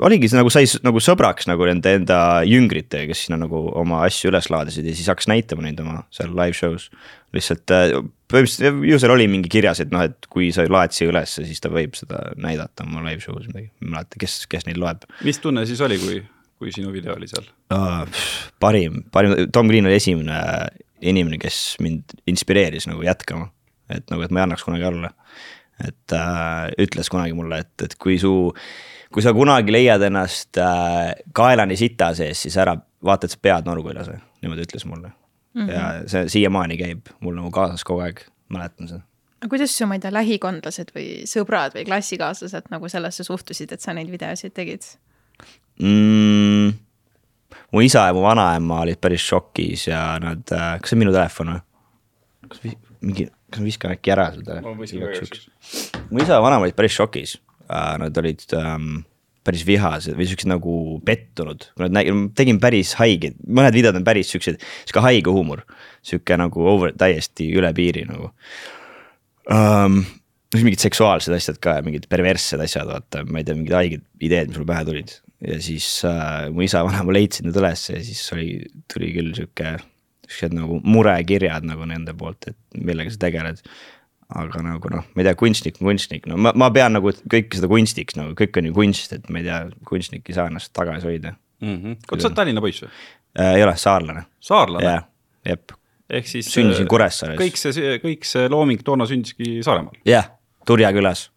oligi 0.00 0.30
nagu 0.36 0.52
sai 0.52 0.66
nagu 0.86 1.02
sõbraks 1.02 1.48
nagu 1.50 1.68
nende 1.68 1.92
enda 1.98 2.18
jüngritega, 2.48 3.10
kes 3.10 3.26
sinna 3.26 3.42
nagu 3.44 3.66
oma 3.78 4.02
asju 4.06 4.32
üles 4.32 4.48
laadisid 4.52 4.88
ja 4.88 4.96
siis 4.96 5.10
hakkas 5.12 5.28
näitama 5.30 5.66
neid 5.66 5.80
oma 5.84 6.02
seal 6.14 6.32
live 6.38 6.56
show's. 6.56 6.88
lihtsalt 7.36 7.72
äh, 7.72 7.96
põhimõtteliselt 8.32 8.84
ju 8.88 9.00
seal 9.00 9.14
oli 9.14 9.28
mingi 9.30 9.50
kirjas, 9.52 9.80
et 9.84 9.92
noh, 9.92 10.04
et 10.08 10.28
kui 10.32 10.50
sa 10.54 10.64
laed 10.68 10.94
siia 10.96 11.12
ülesse, 11.12 11.44
siis 11.48 11.60
ta 11.60 11.72
võib 11.72 11.96
seda 11.98 12.30
näidata 12.40 12.86
oma 12.86 13.04
live 13.08 13.24
show's 13.24 13.48
midagi, 13.48 13.70
ma 13.80 13.88
ei 13.88 13.96
mäleta, 13.96 14.20
kes, 14.20 14.44
kes 14.52 14.68
neid 14.68 14.80
loeb. 14.80 15.04
mis 15.26 15.40
tunne 15.42 15.66
siis 15.68 15.80
oli, 15.84 16.00
kui, 16.00 16.22
kui 16.62 16.72
sinu 16.74 16.92
video 16.94 17.16
oli 17.18 17.28
seal 17.30 17.48
uh,? 17.74 18.06
parim, 18.62 19.02
parim, 19.12 19.34
Tom 19.52 19.70
Green 19.70 19.88
oli 19.90 19.98
esimene 19.98 20.38
inimene, 21.02 21.38
kes 21.42 21.58
mind 21.82 22.14
inspireeris 22.30 22.86
nagu 22.90 23.02
jätkama. 23.02 23.50
et 23.90 24.06
nagu, 24.10 24.22
et 24.22 24.30
ma 24.30 24.40
ei 24.40 24.46
annaks 24.46 24.64
kunagi 24.64 24.86
alla. 24.86 25.10
et 25.82 26.14
äh, 26.14 26.70
ütles 26.84 27.10
kunagi 27.10 27.34
mulle, 27.34 27.62
et, 27.64 27.74
et 27.88 27.96
kui 27.98 28.18
su, 28.22 28.32
kui 29.12 29.24
sa 29.24 29.32
kunagi 29.34 29.74
leiad 29.74 30.04
ennast 30.06 30.60
äh, 30.62 31.12
kaelani 31.34 31.76
sita 31.76 32.12
sees, 32.14 32.44
siis 32.46 32.56
ära 32.60 32.76
vaata, 33.02 33.26
et 33.26 33.34
sa 33.34 33.40
pead 33.42 33.66
norgu 33.66 33.90
üles, 33.90 34.10
niimoodi 34.42 34.68
ütles 34.68 34.86
mulle 34.86 35.10
mm. 35.10 35.62
-hmm. 35.62 35.72
ja 35.72 35.86
see 36.06 36.28
siiamaani 36.36 36.78
käib 36.78 37.14
mul 37.20 37.34
nagu 37.40 37.50
kaasas 37.50 37.84
kogu 37.84 38.06
aeg, 38.06 38.22
mäletan 38.52 38.88
seda 38.88 39.02
aga 39.42 39.50
kuidas 39.50 39.74
su, 39.74 39.86
ma 39.90 39.98
ei 39.98 40.02
tea, 40.04 40.12
lähikondlased 40.14 40.92
või 40.94 41.06
sõbrad 41.26 41.74
või 41.74 41.86
klassikaaslased 41.88 42.70
nagu 42.70 42.88
sellesse 42.88 43.26
suhtusid, 43.26 43.72
et 43.74 43.82
sa 43.82 43.94
neid 43.96 44.10
videosid 44.12 44.54
tegid 44.54 44.86
mm,? 45.80 46.72
mu 47.72 47.84
isa 47.84 48.06
ja 48.08 48.16
mu 48.16 48.24
vanaema 48.24 48.82
olid 48.86 49.00
päris 49.00 49.24
šokis 49.24 49.86
ja 49.88 50.02
nad, 50.22 50.42
äh, 50.52 50.74
kas 50.80 50.92
see 50.92 50.98
on 50.98 51.04
minu 51.04 51.14
telefon 51.14 51.54
või? 51.54 51.62
kas 52.52 52.66
mingi, 53.00 53.28
kas 53.48 53.62
ma 53.62 53.70
viskan 53.70 53.94
äkki 53.96 54.12
ära 54.14 54.28
seda? 54.34 54.60
mu 54.66 56.20
isa 56.20 56.36
ja 56.36 56.42
vanaema 56.44 56.68
olid 56.68 56.76
päris 56.78 56.98
šokis, 56.98 57.38
äh, 57.68 57.94
nad 58.02 58.22
olid 58.22 58.44
ähm, 58.58 59.02
päris 59.46 59.64
vihased 59.66 60.14
või 60.18 60.28
siuksed 60.30 60.50
nagu 60.50 60.74
pettunud, 61.06 61.66
kui 61.74 61.86
nad 61.86 61.96
nägid, 61.96 62.24
tegin 62.38 62.60
päris 62.62 62.94
haigeid, 63.00 63.40
mõned 63.42 63.74
videod 63.74 63.98
on 63.98 64.06
päris 64.06 64.30
siuksed, 64.32 64.62
sihuke 64.84 65.02
haige 65.04 65.34
huumor. 65.34 65.64
sihuke 66.02 66.36
nagu 66.38 66.66
over, 66.66 66.94
täiesti 66.98 67.50
üle 67.54 67.72
piiri 67.74 68.06
nagu 68.08 68.32
um,. 69.50 70.02
Mingid 70.56 70.82
seksuaalsed 70.84 71.32
asjad 71.32 71.58
ka 71.64 71.78
ja 71.78 71.84
mingid 71.86 72.08
perverssed 72.12 72.60
asjad, 72.60 72.88
vaata, 72.90 73.24
ma 73.24 73.40
ei 73.40 73.46
tea, 73.48 73.56
mingid 73.58 73.76
haiged 73.76 74.02
ideed, 74.20 74.50
mis 74.50 74.60
mul 74.60 74.68
pähe 74.68 74.84
tulid 74.88 75.14
ja 75.46 75.62
siis 75.62 75.86
äh, 76.04 76.50
mu 76.52 76.62
isa 76.62 76.82
ja 76.82 76.86
vanaema 76.86 77.14
leidsid 77.14 77.46
need 77.48 77.58
üles 77.58 77.88
ja 77.90 78.02
siis 78.04 78.20
oli, 78.34 78.50
tuli 78.92 79.10
küll 79.14 79.32
sihuke, 79.36 79.74
siuksed 80.28 80.54
nagu 80.56 80.78
murekirjad 80.84 81.66
nagu 81.66 81.86
nende 81.88 82.14
poolt, 82.18 82.52
et 82.52 82.78
millega 82.78 83.12
sa 83.12 83.24
tegeled. 83.26 83.62
aga 84.32 84.62
nagu 84.64 84.88
noh, 84.88 85.04
ma 85.12 85.20
ei 85.20 85.26
tea, 85.26 85.36
kunstnik 85.36 85.76
on 85.82 85.90
kunstnik, 85.90 86.26
no 86.30 86.38
ma, 86.40 86.54
ma 86.56 86.70
pean 86.72 86.94
nagu 86.96 87.10
kõike 87.12 87.58
seda 87.58 87.68
kunstiks 87.68 88.16
nagu, 88.16 88.32
kõik 88.38 88.56
on 88.56 88.70
ju 88.70 88.76
kunst, 88.78 89.12
et 89.12 89.26
ma 89.28 89.42
ei 89.42 89.44
tea, 89.44 89.58
kunstnik 89.88 90.30
ei 90.30 90.36
saa 90.38 90.46
ennast 90.48 90.72
tagasi 90.72 91.04
hoida 91.10 91.34
mm. 91.34 91.74
-hmm. 91.74 91.98
oota, 92.06 92.22
sa 92.22 92.30
oled 92.30 92.38
Tallinna 92.38 92.62
poiss 92.64 92.84
või 92.84 92.88
äh,? 92.88 93.56
ei 93.58 93.64
ole, 93.66 93.74
saarlane. 93.76 94.24
saarlane? 94.40 94.86
jah, 94.86 95.04
jep. 95.50 95.74
ehk 96.08 96.30
siis. 96.30 96.48
sündisin 96.54 96.86
äh, 96.86 96.88
Kuressaares. 96.94 97.40
kõik 97.42 97.60
see, 97.60 97.98
kõik 98.06 98.24
see 98.24 98.48
looming 98.48 98.80
toona 98.86 99.06
sündiski 99.10 99.58
Saaremaal? 99.66 100.00
jah, 100.08 100.30
Turja 100.66 100.92
külas. 100.94 101.30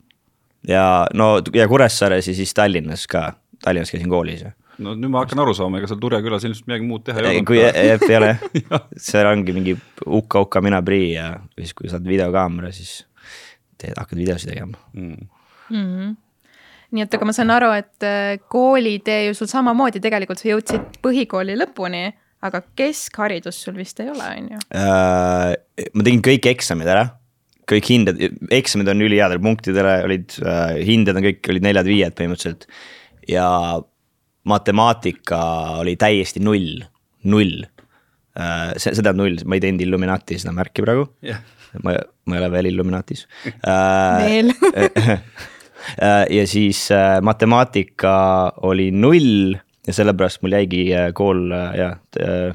Ja 0.67 1.07
no 1.13 1.39
ja 1.53 1.67
Kuressaares 1.69 2.27
ja 2.27 2.35
siis 2.37 2.53
Tallinnas 2.53 3.07
ka. 3.07 3.31
Tallinnas 3.63 3.91
käisin 3.93 4.09
koolis 4.09 4.45
ja 4.45 4.51
no 4.83 4.95
nüüd 4.97 5.11
ma 5.13 5.23
hakkan 5.23 5.39
aru 5.43 5.53
saama, 5.55 5.79
ega 5.79 5.89
seal 5.89 6.01
Turja 6.01 6.19
külas 6.25 6.45
ilmselt 6.47 6.67
midagi 6.69 6.87
muud 6.87 7.05
teha 7.07 7.21
ei 7.21 7.29
ole. 7.29 7.45
kui 7.47 7.61
jah, 7.61 7.77
ei 7.79 8.17
ole. 8.19 8.33
Seal 9.07 9.29
ongi 9.29 9.55
mingi 9.55 9.75
ukka-ukka 10.05 10.61
mina 10.65 10.81
prii 10.85 11.13
ja 11.13 11.31
siis, 11.55 11.73
kui 11.77 11.91
saad 11.91 12.05
videokaamera, 12.07 12.73
siis 12.75 13.05
teed, 13.79 13.95
hakkad 13.97 14.19
videosid 14.19 14.51
tegema. 14.51 14.79
Mm.. 14.93 15.31
Mm 15.69 15.89
-hmm 15.89 16.13
nii 16.95 17.03
et 17.03 17.15
aga 17.17 17.25
ma 17.27 17.33
saan 17.35 17.49
aru, 17.51 17.71
et 17.75 18.03
äh, 18.07 18.37
koolitee 18.47 19.25
ju 19.25 19.33
sul 19.33 19.49
samamoodi 19.51 19.99
tegelikult 19.99 20.39
sa 20.39 20.47
jõudsid 20.47 20.99
põhikooli 21.03 21.57
lõpuni, 21.59 22.13
aga 22.45 22.61
keskharidust 22.77 23.65
sul 23.65 23.75
vist 23.75 23.99
ei 23.99 24.09
ole, 24.09 24.27
on 24.37 24.49
ju? 24.53 24.59
Äh, 24.71 25.89
ma 25.93 26.05
tegin 26.05 26.21
kõik 26.21 26.47
eksamid 26.53 26.87
ära 26.87 27.09
kõik 27.69 27.89
hinded, 27.89 28.21
eksamid 28.53 28.89
on 28.91 29.03
üliheadel 29.05 29.41
punktidele 29.43 29.97
olid 30.05 30.37
äh,, 30.43 30.77
hinded 30.87 31.17
on 31.17 31.25
kõik 31.25 31.51
olid 31.53 31.65
neljad-viied 31.65 32.17
põhimõtteliselt. 32.17 32.67
ja 33.29 33.47
matemaatika 34.45 35.39
oli 35.81 35.95
täiesti 35.99 36.43
null, 36.43 36.83
null 37.29 37.65
äh,. 38.37 38.75
see, 38.77 38.91
see 38.91 39.01
tähendab 39.01 39.21
null, 39.23 39.41
ma 39.45 39.57
ei 39.57 39.65
teinud 39.65 39.85
Illuminati 39.85 40.39
seda 40.41 40.53
märki 40.55 40.85
praegu 40.85 41.07
yeah.. 41.25 41.41
ma, 41.83 41.97
ma 42.25 42.37
ei 42.37 42.43
ole 42.43 42.51
veel 42.53 42.71
Illuminatis 42.73 43.25
äh,. 43.45 44.25
veel 44.25 44.53
äh, 46.05 46.25
ja 46.37 46.45
siis 46.49 46.85
äh, 46.93 47.17
matemaatika 47.25 48.17
oli 48.69 48.91
null 48.93 49.55
ja 49.85 49.93
sellepärast 49.93 50.43
mul 50.45 50.59
jäigi 50.59 50.85
äh, 50.93 51.09
kool 51.17 51.49
äh, 51.53 51.73
jah 51.81 51.97
äh,, 52.21 52.53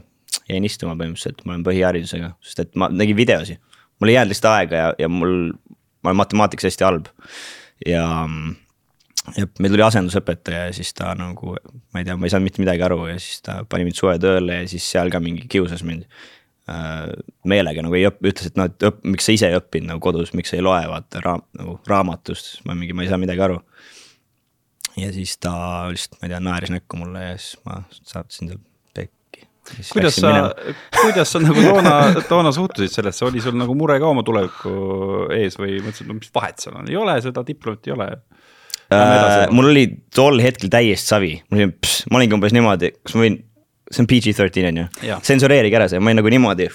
jäin 0.50 0.66
istuma 0.66 0.96
põhimõtteliselt, 0.98 1.44
ma 1.46 1.54
olen 1.54 1.66
põhiharidusega, 1.66 2.32
sest 2.42 2.64
et 2.64 2.78
ma 2.78 2.88
nägin 2.90 3.18
videosi 3.18 3.58
mul 4.00 4.12
ei 4.12 4.16
jäänud 4.16 4.32
lihtsalt 4.32 4.50
aega 4.54 4.82
ja, 4.82 4.88
ja 4.98 5.08
mul, 5.12 5.36
ma 6.02 6.12
olen 6.12 6.20
matemaatikas 6.22 6.70
hästi 6.70 6.86
halb. 6.86 7.06
ja, 7.86 8.04
ja 9.36 9.46
meil 9.58 9.74
tuli 9.74 9.84
asendusõpetaja 9.86 10.66
ja 10.68 10.74
siis 10.76 10.92
ta 10.96 11.12
nagu, 11.18 11.54
ma 11.92 12.02
ei 12.02 12.08
tea, 12.08 12.16
ma 12.16 12.28
ei 12.28 12.34
saanud 12.34 12.48
mitte 12.48 12.62
midagi 12.64 12.84
aru 12.86 13.06
ja 13.12 13.18
siis 13.20 13.42
ta 13.46 13.60
pani 13.68 13.88
mind 13.88 14.00
suvetööle 14.00 14.62
ja 14.62 14.68
siis 14.70 14.86
seal 14.90 15.12
ka 15.12 15.22
mingi 15.22 15.48
kiusas 15.50 15.84
mind 15.86 16.06
äh,. 16.70 17.10
meelega 17.44 17.84
nagu 17.84 17.98
ei 17.98 18.08
õpp-, 18.08 18.24
ütles, 18.32 18.50
et 18.50 18.60
noh, 18.60 18.70
et 18.70 18.88
õpp-, 18.90 19.04
miks 19.12 19.28
sa 19.28 19.36
ise 19.36 19.50
ei 19.50 19.58
õppinud 19.60 19.94
nagu 19.94 20.04
kodus, 20.04 20.34
miks 20.36 20.52
sa 20.52 20.58
ei 20.58 20.64
loe 20.64 20.82
vaata 20.90 21.22
raam-, 21.24 21.46
nagu 21.58 21.78
raamatust, 21.90 22.58
ma 22.66 22.78
mingi, 22.78 22.96
ma 22.96 23.06
ei 23.06 23.12
saa 23.12 23.20
midagi 23.20 23.44
aru 23.48 23.60
ja 25.00 25.12
siis 25.14 25.36
ta 25.38 25.52
lihtsalt, 25.92 26.18
ma 26.20 26.26
ei 26.26 26.34
tea, 26.34 26.42
naeris 26.44 26.74
näkku 26.74 26.98
mulle 27.00 27.30
ja 27.30 27.38
siis 27.38 27.60
ma 27.68 27.82
saatsin 28.00 28.52
tal 28.52 28.66
kuidas 29.92 30.18
sa, 30.20 30.32
kuidas 31.02 31.34
sa 31.34 31.42
nagu 31.42 31.62
toona, 31.64 31.94
toona 32.28 32.52
suhtusid 32.54 32.92
sellesse, 32.92 33.24
oli 33.28 33.42
sul 33.44 33.58
nagu 33.58 33.76
mure 33.78 33.98
ka 34.02 34.10
oma 34.10 34.24
tuleviku 34.26 35.26
ees 35.36 35.58
või 35.60 35.78
mõtlesid, 35.84 36.08
no 36.10 36.18
mis 36.18 36.32
vahet 36.34 36.62
seal 36.62 36.80
on, 36.80 36.88
ei 36.90 36.98
ole 37.00 37.16
seda 37.24 37.44
diplomit, 37.46 37.86
ei 37.88 37.96
ole. 37.96 38.08
Äh,? 38.90 39.46
mul 39.54 39.70
oli 39.70 39.84
tol 40.14 40.42
hetkel 40.42 40.72
täiesti 40.72 41.14
savi, 41.14 41.36
mul 41.50 41.62
oli, 41.62 41.92
ma 42.10 42.20
olingi 42.20 42.36
umbes 42.38 42.56
niimoodi, 42.56 42.90
kas 43.04 43.14
ma 43.14 43.26
võin, 43.26 43.38
see 43.90 44.02
on 44.02 44.10
PG-13 44.10 44.72
on 44.72 44.82
ju, 44.82 44.88
tsensureerige 45.26 45.78
ära 45.78 45.86
see, 45.90 46.02
ma 46.02 46.10
olin 46.10 46.22
nagu 46.22 46.34
niimoodi. 46.34 46.70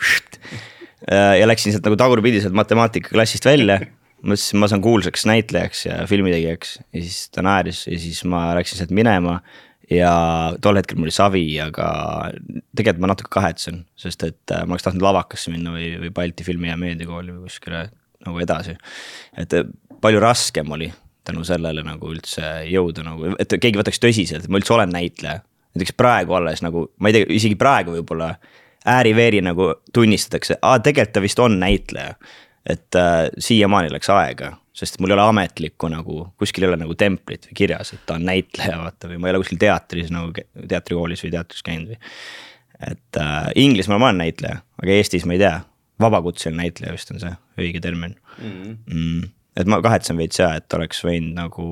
Äh, 1.05 1.35
ja 1.41 1.45
läksin 1.45 1.75
sealt 1.75 1.85
nagu 1.85 1.97
tagurpidi 1.99 2.39
sealt 2.41 2.55
matemaatikaklassist 2.57 3.45
välja. 3.45 3.81
Mõtlesin, 4.25 4.57
ma 4.57 4.69
saan 4.71 4.81
kuulsaks 4.81 5.27
näitlejaks 5.29 5.83
ja 5.85 5.99
filmitegijaks 6.09 6.79
ja 6.81 7.01
siis 7.03 7.27
ta 7.35 7.43
naeris 7.45 7.83
ja 7.85 7.97
siis 8.01 8.23
ma 8.25 8.47
läksin 8.57 8.79
sealt 8.79 8.93
minema 8.95 9.35
ja 9.91 10.11
tol 10.61 10.79
hetkel 10.79 10.97
mul 10.97 11.09
oli 11.09 11.15
savi, 11.15 11.45
aga 11.61 11.87
tegelikult 12.75 13.03
ma 13.03 13.11
natuke 13.11 13.31
kahetsen, 13.33 13.83
sest 13.99 14.25
et 14.27 14.53
äh, 14.53 14.63
ma 14.65 14.75
oleks 14.75 14.87
tahtnud 14.87 15.05
lavakasse 15.05 15.53
minna 15.53 15.73
või, 15.75 15.91
või 16.01 16.13
Balti 16.15 16.45
Filmi- 16.47 16.71
ja 16.71 16.77
Meediakooli 16.79 17.35
või 17.35 17.49
kuskile 17.49 17.87
nagu 18.25 18.41
edasi. 18.41 18.77
et 19.37 19.53
äh, 19.53 19.67
palju 20.01 20.21
raskem 20.23 20.71
oli 20.71 20.91
tänu 21.25 21.43
sellele 21.45 21.83
nagu 21.85 22.11
üldse 22.13 22.65
jõuda 22.69 23.05
nagu, 23.05 23.33
et 23.39 23.53
keegi 23.53 23.79
võtaks 23.81 24.01
tõsiselt, 24.01 24.45
et 24.45 24.51
ma 24.51 24.61
üldse 24.61 24.73
olen 24.73 24.93
näitleja. 24.93 25.41
näiteks 25.75 25.97
praegu 25.97 26.33
alles 26.37 26.61
nagu, 26.63 26.89
ma 26.99 27.09
ei 27.09 27.17
tea, 27.17 27.29
isegi 27.29 27.57
praegu 27.59 27.97
võib-olla 27.97 28.35
ääri-veeri 28.85 29.41
nagu 29.41 29.73
tunnistatakse, 29.93 30.59
aa 30.61 30.79
tegelikult 30.79 31.13
ta 31.13 31.21
vist 31.21 31.39
on 31.39 31.59
näitleja. 31.59 32.15
et 32.65 32.95
äh, 32.95 33.29
siiamaani 33.37 33.91
läks 33.93 34.09
aega 34.09 34.55
sest 34.75 34.99
mul 34.99 35.13
ei 35.13 35.15
ole 35.17 35.27
ametlikku 35.29 35.89
nagu, 35.91 36.17
kuskil 36.39 36.65
ei 36.65 36.71
ole 36.71 36.79
nagu 36.81 36.95
templit 36.99 37.47
või 37.49 37.59
kirjas, 37.61 37.93
et 37.95 38.03
ta 38.07 38.17
on 38.19 38.25
näitleja, 38.27 38.79
vaata, 38.81 39.09
või 39.11 39.21
ma 39.21 39.29
ei 39.29 39.35
ole 39.35 39.43
kuskil 39.43 39.61
teatris 39.61 40.11
nagu 40.13 40.33
teatrikoolis 40.55 41.23
või 41.25 41.31
teatris 41.37 41.63
käinud 41.65 41.93
või. 41.93 42.11
et 42.91 43.21
äh, 43.21 43.47
Inglismaal 43.63 44.01
ma 44.03 44.11
olen 44.11 44.21
näitleja, 44.25 44.59
aga 44.81 44.97
Eestis 44.97 45.25
ma 45.27 45.37
ei 45.37 45.41
tea, 45.45 45.55
vabakutseline 46.01 46.65
näitleja 46.65 46.95
vist 46.95 47.13
on 47.13 47.23
see 47.23 47.31
õige 47.61 47.79
termin 47.83 48.17
mm. 48.35 48.75
Mm, 48.91 49.31
et 49.61 49.71
ma 49.71 49.79
kahetsen 49.85 50.19
veits 50.19 50.43
ja, 50.43 50.51
et 50.59 50.77
oleks 50.77 50.99
võinud 51.07 51.37
nagu 51.39 51.67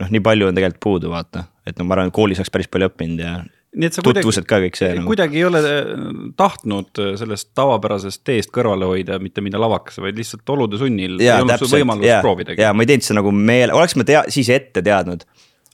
noh, 0.00 0.08
nii 0.08 0.24
palju 0.24 0.48
on 0.48 0.56
tegelikult 0.56 0.84
puudu, 0.86 1.12
vaata, 1.12 1.44
et 1.68 1.76
no 1.76 1.84
ma 1.84 1.98
arvan, 1.98 2.08
et 2.08 2.16
koolis 2.16 2.40
oleks 2.40 2.52
päris 2.54 2.70
palju 2.72 2.88
õppinud 2.88 3.24
ja 3.24 3.36
tutvused 3.78 4.46
ka 4.50 4.58
kõik 4.64 4.78
see 4.78 4.94
nagu. 4.96 5.06
kuidagi 5.06 5.38
ei 5.38 5.44
ole 5.46 5.60
äh, 5.62 5.92
tahtnud 6.38 7.00
äh, 7.02 7.12
sellest 7.20 7.52
tavapärasest 7.58 8.22
teest 8.26 8.50
kõrvale 8.54 8.88
hoida, 8.90 9.20
mitte 9.22 9.44
minna 9.44 9.60
lavakasse, 9.62 10.02
vaid 10.02 10.18
lihtsalt 10.18 10.54
olude 10.56 10.80
sunnil 10.80 11.20
ja, 11.22 11.38
ei 11.38 11.44
olnud 11.44 11.62
sul 11.62 11.70
võimalust 11.76 12.24
proovidagi. 12.24 12.62
ja 12.64 12.72
ma 12.74 12.82
ei 12.82 12.90
teinud 12.90 13.06
seda 13.06 13.20
nagu 13.20 13.32
meele, 13.34 13.76
oleks 13.76 13.94
ma 14.00 14.06
tea-, 14.08 14.26
siis 14.34 14.50
ette 14.50 14.82
teadnud. 14.82 15.22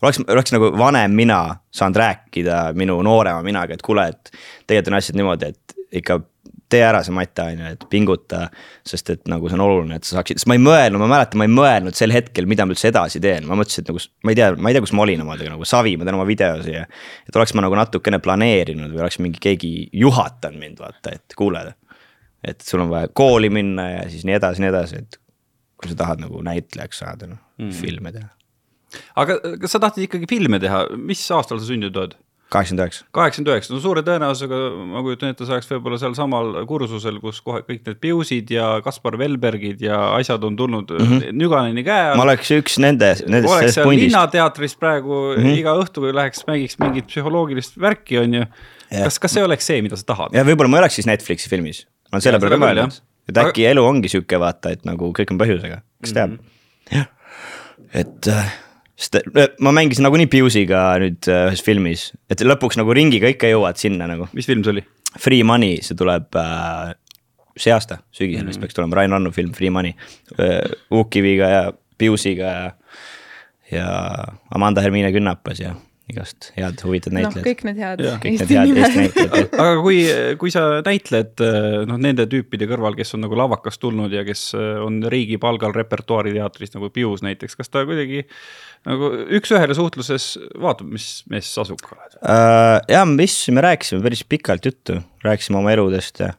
oleks, 0.02 0.20
oleks 0.28 0.52
nagu 0.52 0.70
vanem 0.76 1.16
mina 1.16 1.40
saanud 1.72 2.02
rääkida 2.02 2.60
minu 2.76 2.98
noorema 3.06 3.40
minaga, 3.46 3.78
et 3.78 3.84
kuule, 3.86 4.10
et 4.12 4.32
tegelikult 4.66 4.92
on 4.92 5.00
asjad 5.00 5.20
niimoodi, 5.22 5.52
et 5.54 6.00
ikka 6.02 6.20
tee 6.72 6.82
ära 6.82 7.02
see 7.06 7.14
mate 7.14 7.44
on 7.44 7.62
ju, 7.62 7.72
et 7.76 7.84
pinguta. 7.90 8.42
sest 8.86 9.10
et 9.14 9.22
nagu 9.30 9.48
see 9.50 9.58
on 9.58 9.64
oluline, 9.64 9.98
et 9.98 10.06
sa 10.06 10.18
saaksid, 10.18 10.40
sest 10.40 10.48
ma 10.50 10.56
ei 10.58 10.62
mõelnud, 10.62 11.02
ma 11.02 11.08
mäletan, 11.14 11.40
ma 11.40 11.46
ei 11.48 11.52
mõelnud 11.52 11.98
sel 11.98 12.14
hetkel, 12.14 12.48
mida 12.50 12.66
ma 12.66 12.74
üldse 12.74 12.90
edasi 12.90 13.22
teen, 13.22 13.46
ma 13.48 13.58
mõtlesin, 13.58 13.84
et 13.84 13.92
nagu. 13.92 14.02
ma 14.26 14.34
ei 14.34 14.38
tea, 14.38 14.50
ma 14.58 14.70
ei 14.70 14.76
tea, 14.76 14.84
kus 14.86 14.94
ma 14.96 15.04
olin 15.06 15.24
omadega 15.26 15.54
nagu 15.54 15.68
savi, 15.68 15.96
ma 15.96 16.08
teen 16.08 16.18
oma 16.18 16.28
videosi 16.28 16.74
ja. 16.74 16.84
et 17.28 17.40
oleks 17.40 17.54
ma 17.56 17.66
nagu 17.66 17.78
natukene 17.78 18.20
planeerinud 18.22 18.94
või 18.94 19.04
oleks 19.04 19.20
mingi 19.22 19.42
keegi 19.42 19.72
juhatanud 20.04 20.62
mind 20.62 20.82
vaata, 20.82 21.14
et 21.18 21.38
kuule. 21.38 21.64
et 22.46 22.60
sul 22.62 22.84
on 22.84 22.92
vaja 22.92 23.10
kooli 23.14 23.50
minna 23.50 23.90
ja 23.90 24.08
siis 24.10 24.26
nii 24.28 24.38
edasi, 24.38 24.62
nii 24.62 24.72
edasi, 24.74 25.02
et 25.02 25.20
kui 25.76 25.92
sa 25.92 25.98
tahad 25.98 26.22
nagu 26.22 26.42
näitlejaks 26.44 27.02
saada, 27.04 27.28
noh 27.30 27.42
mm. 27.58 27.72
filme 27.76 28.12
teha. 28.14 28.28
aga 29.22 29.38
kas 29.62 29.76
sa 29.76 29.82
tahtsid 29.82 30.06
ikkagi 30.06 30.28
filme 30.30 30.60
teha, 30.62 30.86
mis 30.98 31.22
aastal 31.34 31.60
sa 31.60 31.68
sündinud 31.68 31.98
oled? 32.02 32.16
Kaheksakümmend 32.52 32.84
üheksa. 32.84 33.04
kaheksakümmend 33.16 33.50
üheksa, 33.52 33.72
no 33.74 33.80
suure 33.82 34.02
tõenäosusega 34.06 34.58
ma 34.92 35.02
kujutan 35.02 35.32
ette, 35.32 35.46
sa 35.48 35.56
oleks 35.56 35.68
võib-olla 35.70 35.98
sealsamal 35.98 36.52
kursusel, 36.70 37.18
kus 37.22 37.40
kohe 37.44 37.62
kõik 37.66 37.82
need 37.88 37.98
Piusid 38.02 38.52
ja 38.54 38.68
Kaspar 38.84 39.16
Velbergid 39.18 39.82
ja 39.82 39.98
asjad 40.14 40.44
on 40.46 40.58
tulnud 40.58 40.92
mm 40.94 41.10
-hmm. 41.10 41.40
nüganeni 41.40 41.82
käe 41.86 42.12
all. 42.12 42.20
ma 42.20 42.26
oleks 42.28 42.52
üks 42.54 42.78
nende, 42.82 43.12
nendest. 43.26 43.52
oleks 43.52 43.74
seal 43.78 43.90
Linnateatris 43.90 44.76
praegu 44.78 45.14
mm 45.34 45.42
-hmm. 45.42 45.58
iga 45.58 45.74
õhtu 45.82 46.06
läheks, 46.06 46.44
mängiks 46.46 46.78
mingit 46.82 47.10
psühholoogilist 47.10 47.80
värki, 47.80 48.18
on 48.18 48.34
ju. 48.34 48.44
kas, 48.90 49.18
kas 49.18 49.32
see 49.32 49.44
oleks 49.44 49.66
see, 49.66 49.82
mida 49.82 49.96
sa 49.96 50.06
tahad? 50.14 50.34
ja 50.34 50.44
võib-olla 50.44 50.70
ma 50.70 50.78
ei 50.78 50.86
oleks 50.86 51.00
siis 51.00 51.06
Netflixi 51.10 51.50
filmis, 51.50 51.86
ma 52.12 52.16
olen 52.16 52.28
selle 52.28 52.38
peale 52.38 52.58
ka 52.58 52.62
mõelnud, 52.62 53.00
et 53.28 53.42
äkki 53.42 53.66
elu 53.66 53.84
ongi 53.84 54.08
sihuke 54.08 54.38
vaata, 54.38 54.70
et 54.70 54.86
nagu 54.86 55.10
kõik 55.10 55.34
on 55.34 55.42
põhjusega, 55.42 55.82
kes 56.02 56.14
teab 56.14 56.30
mm. 56.30 56.38
-hmm. 56.38 56.94
jah, 56.94 57.10
et 57.92 58.30
äh, 58.30 58.54
sest 58.96 59.18
äh, 59.20 59.48
ma 59.60 59.72
mängisin 59.76 60.06
nagunii 60.06 60.28
Piusiga 60.32 60.82
nüüd 61.02 61.28
äh, 61.28 61.48
ühes 61.50 61.64
filmis, 61.64 62.10
et 62.32 62.44
lõpuks 62.44 62.78
nagu 62.80 62.94
ringiga 62.96 63.30
ikka 63.32 63.50
jõuad 63.52 63.80
sinna 63.80 64.08
nagu. 64.10 64.28
mis 64.36 64.48
film 64.48 64.64
see 64.64 64.76
oli? 64.76 64.84
Free 65.20 65.44
Money, 65.46 65.80
see 65.84 65.98
tuleb 65.98 66.36
äh, 66.40 66.94
see 67.56 67.72
aasta, 67.72 68.00
sügisel 68.10 68.42
mm 68.42 68.44
-hmm. 68.44 68.52
vist 68.52 68.60
peaks 68.60 68.74
tulema, 68.74 68.96
Rain 68.96 69.12
Rannu 69.12 69.32
film 69.32 69.52
Free 69.52 69.70
Money 69.70 69.94
äh,. 70.38 70.60
Uukkiviga 70.90 71.48
ja 71.48 71.72
Piusiga 71.98 72.44
ja, 72.44 72.70
ja 73.70 73.88
Amanda 74.50 74.80
Hermine 74.80 75.12
Künnapas 75.12 75.60
ja 75.60 75.74
igast 76.12 76.50
head 76.54 76.82
huvitavad 76.86 77.16
näitlejad 77.18 77.40
no,. 77.40 77.46
kõik 77.48 77.62
need 77.66 77.80
head. 77.82 78.02
kõik 78.22 78.42
need 78.42 78.52
head 78.54 78.80
Eesti 78.82 79.00
näitlejad 79.00 79.56
aga 79.64 79.80
kui, 79.82 79.98
kui 80.38 80.54
sa 80.54 80.64
näitled 80.86 81.42
noh, 81.90 81.98
nende 81.98 82.28
tüüpide 82.30 82.68
kõrval, 82.70 82.94
kes 82.98 83.16
on 83.18 83.24
nagu 83.26 83.38
lavakast 83.38 83.82
tulnud 83.82 84.14
ja 84.14 84.22
kes 84.26 84.48
on 84.56 85.00
riigi 85.12 85.40
palgal 85.42 85.74
repertuaariteatris 85.76 86.76
nagu 86.76 86.92
Pius 86.94 87.24
näiteks, 87.26 87.58
kas 87.58 87.72
ta 87.72 87.82
kuidagi 87.88 88.22
nagu 88.86 89.10
üks-ühele 89.40 89.74
suhtluses 89.74 90.32
vaatab, 90.62 90.94
mis 90.94 91.24
mees 91.32 91.50
sa 91.50 91.66
asuka 91.66 91.96
oled 91.96 92.18
uh,? 92.20 92.80
ja 92.92 93.04
me 93.08 93.26
istusime, 93.26 93.64
rääkisime 93.66 94.04
päris 94.06 94.22
pikalt 94.28 94.70
juttu, 94.70 95.00
rääkisime 95.26 95.58
oma 95.58 95.74
eludest 95.74 96.22
ja 96.22 96.34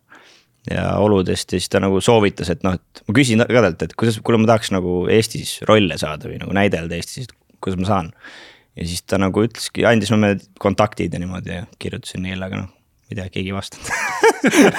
ja 0.68 0.98
oludest 1.00 1.54
ja 1.54 1.62
siis 1.62 1.72
ta 1.72 1.80
nagu 1.80 2.00
soovitas, 2.04 2.50
et 2.52 2.64
noh, 2.68 2.76
et 2.76 3.02
ma 3.08 3.16
küsin 3.16 3.44
ka 3.48 3.64
talt, 3.64 3.84
et 3.86 3.96
kuidas, 4.00 4.20
kuule, 4.20 4.40
ma 4.42 4.50
tahaks 4.50 4.74
nagu 4.76 5.00
Eestis 5.12 5.62
rolle 5.68 5.96
saada 6.00 6.28
või 6.28 6.42
nagu 6.42 6.56
näidelda 6.56 6.98
Eestis, 6.98 7.30
kuidas 7.64 7.80
ma 7.80 7.88
saan 7.88 8.10
ja 8.78 8.88
siis 8.88 9.04
ta 9.10 9.20
nagu 9.22 9.44
ütleski, 9.48 9.86
andis 9.90 10.12
mulle 10.14 10.36
kontaktid 10.62 11.14
ja 11.14 11.22
niimoodi 11.22 11.56
ja 11.56 11.68
kirjutasin 11.82 12.26
neile, 12.28 12.46
aga 12.46 12.62
noh, 12.64 12.74
tea, 13.10 13.28
keegi 13.34 13.52
ei 13.52 13.56
vastanud 13.56 13.92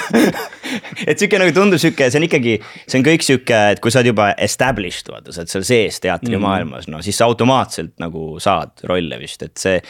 et 1.09 1.19
sihuke 1.19 1.39
nagu 1.41 1.53
tundub 1.55 1.81
sihuke, 1.81 2.09
see 2.11 2.19
on 2.21 2.27
ikkagi, 2.27 2.57
see 2.85 2.99
on 2.99 3.05
kõik 3.07 3.25
sihuke, 3.25 3.61
et 3.75 3.81
kui 3.83 3.93
sa 3.93 4.01
oled 4.01 4.11
juba 4.11 4.29
established, 4.41 5.09
vaata, 5.11 5.33
sa 5.33 5.43
oled 5.43 5.53
seal 5.53 5.65
sees 5.67 5.99
teatrimaailmas 6.05 6.87
mm., 6.87 6.95
no 6.95 7.01
siis 7.05 7.19
sa 7.19 7.27
automaatselt 7.29 7.95
nagu 8.01 8.35
saad 8.43 8.85
rolle 8.89 9.19
vist, 9.21 9.43
et 9.45 9.57
see. 9.59 9.81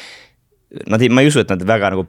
Nad 0.89 1.01
ei, 1.01 1.09
ma 1.09 1.23
ei 1.25 1.29
usu, 1.31 1.41
et 1.41 1.49
nad 1.49 1.63
väga 1.65 1.89
nagu 1.95 2.03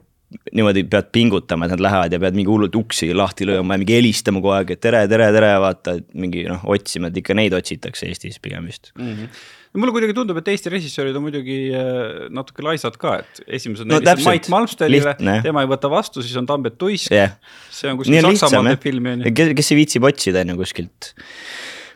niimoodi 0.55 0.83
peavad 0.87 1.09
pingutama, 1.11 1.65
et 1.65 1.73
nad 1.73 1.81
lähevad 1.83 2.13
ja 2.13 2.19
peavad 2.21 2.37
mingi 2.37 2.51
hullult 2.51 2.75
uksi 2.77 3.09
lahti 3.17 3.47
lööma 3.49 3.75
ja 3.75 3.81
mingi 3.81 3.97
helistama 3.97 4.39
kogu 4.39 4.53
aeg, 4.55 4.75
et 4.75 4.83
tere, 4.83 5.01
tere, 5.11 5.31
tere, 5.35 5.49
vaata, 5.59 5.97
et 5.99 6.13
mingi 6.15 6.45
noh, 6.47 6.61
otsima, 6.71 7.09
et 7.09 7.17
ikka 7.19 7.35
neid 7.35 7.55
otsitakse 7.57 8.07
Eestis 8.07 8.39
pigem 8.39 8.69
vist 8.69 8.93
mm. 8.95 9.09
-hmm 9.17 9.49
mulle 9.79 9.93
kuidagi 9.95 10.15
tundub, 10.15 10.39
et 10.41 10.49
Eesti 10.51 10.71
režissöörid 10.73 11.15
on 11.15 11.23
muidugi 11.25 11.57
äh, 11.71 12.25
natuke 12.33 12.65
laisad 12.65 12.97
ka, 12.99 13.19
et 13.23 13.41
esimesed 13.59 13.87
no, 13.87 13.99
näitasid 13.99 14.27
Mait 14.27 14.49
Malmstenile, 14.51 15.15
tema 15.45 15.63
ei 15.63 15.69
võta 15.71 15.91
vastu, 15.91 16.23
siis 16.25 16.35
on 16.41 16.49
Tambet 16.49 16.75
Tuisk. 16.81 17.11
Yeah.. 17.13 17.37
see 17.71 17.91
on 17.91 17.99
kuskil 18.01 18.27
Saksamaal 18.27 18.73
teeb 18.73 18.87
filmi 18.89 19.15
on 19.15 19.23
ju. 19.25 19.35
kes, 19.37 19.53
kes 19.61 19.71
ei 19.71 19.79
viitsib 19.79 20.07
otsida 20.11 20.43
on 20.43 20.53
ju 20.53 20.57
kuskilt, 20.63 21.11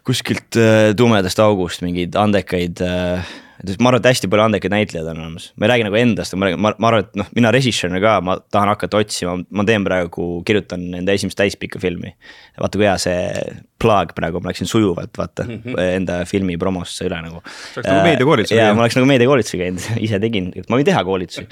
kuskilt 0.08 0.60
äh, 0.62 0.92
tumedast 0.98 1.42
august 1.44 1.84
mingeid 1.84 2.16
andekaid 2.20 2.84
äh, 2.86 3.36
ma 3.80 3.90
arvan, 3.92 4.02
et 4.02 4.08
hästi 4.10 4.30
palju 4.32 4.44
andekaid 4.46 4.74
näitlejaid 4.74 5.10
on 5.12 5.22
olemas, 5.24 5.48
ma 5.56 5.68
ei 5.68 5.72
räägi 5.72 5.86
nagu 5.88 5.98
endast, 6.00 6.36
ma 6.36 6.48
räägin, 6.48 6.62
ma, 6.64 6.72
ma 6.82 6.90
arvan, 6.90 7.06
et 7.06 7.20
noh, 7.22 7.30
mina 7.38 7.52
režissöörina 7.56 8.02
ka, 8.04 8.16
ma 8.26 8.36
tahan 8.52 8.72
hakata 8.74 9.00
otsima, 9.00 9.36
ma 9.56 9.66
teen 9.68 9.86
praegu, 9.88 10.28
kirjutan 10.48 10.84
enda 11.00 11.16
esimest 11.16 11.40
täispikka 11.40 11.80
filmi. 11.84 12.16
vaata, 12.60 12.80
kui 12.80 12.88
hea 12.88 12.96
see 13.02 13.46
plug 13.82 14.12
praegu, 14.18 14.42
ma 14.44 14.52
läksin 14.52 14.70
sujuvalt 14.70 15.16
vaata 15.18 15.48
mm 15.48 15.62
-hmm. 15.64 15.80
enda 16.00 16.20
filmi 16.26 16.58
promosse 16.58 17.08
üle 17.08 17.22
nagu. 17.22 17.44
sa 17.46 17.80
oleks 17.80 17.92
nagu 17.92 18.04
meediakoolituse 18.10 18.56
käinud. 18.56 18.76
ma 18.76 18.86
oleks 18.86 19.00
nagu 19.00 19.08
meediakoolituse 19.14 19.58
käinud, 19.58 19.88
ise 20.08 20.20
tegin, 20.20 20.52
ma 20.70 20.82
võin 20.82 20.92
teha 20.92 21.04
koolitusi, 21.04 21.48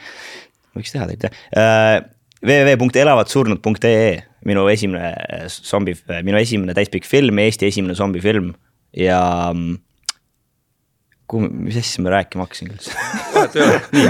võiks 0.75 0.91
teha 0.91 1.07
tegelikult 1.07 1.31
jah 1.55 2.03
uh,. 2.03 2.12
www.elavatsurnud.ee 2.43 4.24
minu 4.45 4.67
esimene 4.67 5.13
zombi, 5.48 5.95
minu 6.27 6.38
esimene 6.38 6.74
täispikk 6.75 7.07
film, 7.07 7.39
Eesti 7.39 7.69
esimene 7.72 7.95
zombifilm 7.95 8.51
ja 8.98 9.53
mm, 9.53 9.77
kuhu, 11.34 11.50
mis 11.68 11.78
asja 11.82 12.06
ma 12.06 12.13
rääkima 12.13 12.48
hakkasin 12.48 12.74
üldse 12.74 12.96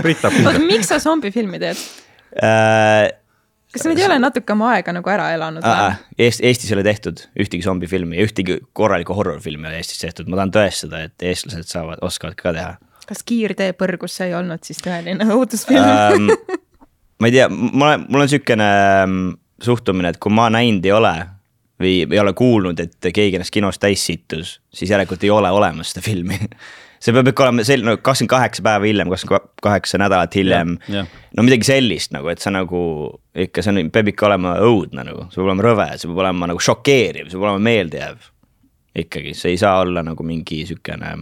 küsida. 0.03 0.31
miks 0.71 0.91
sa 0.91 0.99
zombifilmi 1.03 1.59
teed 1.63 1.83
äh,? 2.37 3.11
kas 3.73 3.87
need 3.89 4.01
ei 4.01 4.07
ole 4.07 4.19
natuke 4.21 4.53
oma 4.53 4.73
aega 4.75 4.93
nagu 4.95 5.13
ära 5.13 5.29
elanud 5.35 5.65
äh,? 5.67 5.99
Eest, 6.27 6.43
Eestis 6.45 6.71
ei 6.71 6.77
ole 6.77 6.85
tehtud 6.87 7.25
ühtegi 7.39 7.65
zombifilmi 7.65 8.19
ja 8.19 8.27
ühtegi 8.27 8.59
korralikku 8.77 9.15
horror 9.17 9.41
filmi 9.43 9.67
ei 9.67 9.73
ole 9.73 9.83
Eestis 9.83 10.03
tehtud, 10.03 10.29
ma 10.29 10.41
tahan 10.41 10.53
tõestada, 10.55 11.05
et 11.07 11.29
eestlased 11.31 11.69
saavad, 11.71 12.03
oskavad 12.05 12.37
ka 12.39 12.55
teha. 12.55 12.75
kas 13.09 13.23
Kiirtee 13.27 13.71
põrgusse 13.77 14.27
ei 14.29 14.35
olnud 14.37 14.65
siis 14.67 14.81
tõeline 14.83 15.29
õudusfilm 15.33 15.87
ähm, 15.87 16.59
ma 17.23 17.31
ei 17.31 17.37
tea, 17.37 17.47
ma 17.49 17.93
olen, 17.93 18.05
mul 18.09 18.25
on 18.25 18.31
sihukene 18.31 18.69
ähm, 19.03 19.23
suhtumine, 19.63 20.13
et 20.13 20.19
kui 20.21 20.33
ma 20.33 20.49
näinud 20.53 20.85
ei 20.85 20.95
ole 20.95 21.13
või 21.83 21.95
ei 22.05 22.19
ole 22.21 22.33
kuulnud, 22.37 22.79
et 22.79 23.11
keegi 23.13 23.37
ennast 23.39 23.53
kinos 23.53 23.79
täis 23.81 24.03
sittus, 24.05 24.57
siis 24.73 24.91
järelikult 24.93 25.23
ei 25.25 25.31
ole 25.33 25.49
olemas 25.51 25.93
seda 25.93 26.03
filmi 26.05 26.37
see 27.03 27.15
peab 27.15 27.29
ikka 27.33 27.47
olema 27.47 27.65
selline 27.67 27.91
no, 27.91 27.99
kakskümmend 27.99 28.31
kaheksa 28.31 28.63
päeva 28.65 28.87
hiljem, 28.87 29.11
kakskümmend 29.11 29.51
kaheksa 29.65 29.99
nädalat 30.01 30.37
hiljem. 30.39 30.77
no 30.87 31.45
midagi 31.45 31.67
sellist 31.67 32.15
nagu, 32.15 32.31
et 32.31 32.43
sa 32.43 32.53
nagu 32.53 32.79
ikka, 33.45 33.65
see 33.65 33.75
on, 33.75 33.91
peab 33.93 34.13
ikka 34.13 34.29
olema 34.29 34.55
õudne 34.63 35.07
nagu, 35.09 35.27
see 35.29 35.41
peab 35.41 35.51
olema 35.51 35.67
rõve, 35.67 35.89
see 35.99 36.09
peab 36.09 36.25
olema 36.25 36.51
nagu 36.53 36.63
šokeeriv, 36.63 37.29
see 37.29 37.37
peab 37.37 37.49
olema 37.49 37.67
meeldejääv. 37.69 38.29
ikkagi, 39.03 39.33
see 39.37 39.55
ei 39.55 39.57
saa 39.57 39.79
olla 39.81 40.03
nagu 40.05 40.23
mingi 40.25 40.63
sihukene 40.69 41.15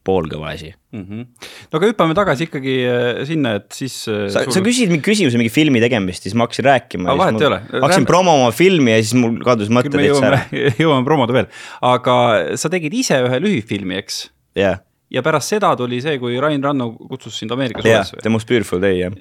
poolkõva 0.00 0.54
asi 0.54 0.70
mm. 0.70 1.02
-hmm. 1.04 1.48
no 1.68 1.78
aga 1.78 1.90
hüppame 1.90 2.14
tagasi 2.16 2.46
ikkagi 2.48 2.76
äh, 2.88 3.18
sinna, 3.28 3.52
et 3.60 3.68
siis. 3.76 4.00
Äh, 4.08 4.30
sa, 4.32 4.46
sa 4.48 4.62
küsisid 4.64 4.88
mingi 4.88 5.04
küsimuse 5.04 5.36
mingi 5.36 5.52
filmi 5.52 5.82
tegemist, 5.84 6.24
siis 6.24 6.34
ma 6.34 6.48
hakkasin 6.48 6.64
rääkima. 6.64 7.12
aga 7.12 7.20
vahet 7.20 7.44
ei 7.44 7.50
ole. 7.50 7.60
hakkasin 7.68 8.06
Räm... 8.06 8.08
promoma 8.08 8.50
filmi 8.56 8.96
ja 8.96 9.02
siis 9.04 9.14
mul 9.20 9.36
kadus 9.44 9.68
mõte 9.68 9.92
täitsa 9.92 10.30
ära. 10.32 10.42
jõuame 10.80 11.04
promoda 11.04 11.36
veel, 11.36 11.50
aga 11.84 12.16
sa 12.56 12.72
tegid 12.72 12.96
ise 12.96 13.20
ühe 13.28 13.42
lühifilmi, 13.44 14.00
eks? 14.00 14.24
jah 14.56 14.80
yeah 14.80 14.86
ja 15.10 15.22
pärast 15.26 15.50
seda 15.52 15.72
tuli 15.78 15.98
see, 16.02 16.18
kui 16.22 16.36
Rain 16.42 16.62
Ranno 16.62 16.90
kutsus 16.94 17.38
sind 17.40 17.50
Ameerika 17.54 17.82
või? 17.82 17.94
The 18.22 18.32
Most 18.32 18.48
Beautiful 18.50 18.82
Day, 18.82 19.00
jah. 19.00 19.16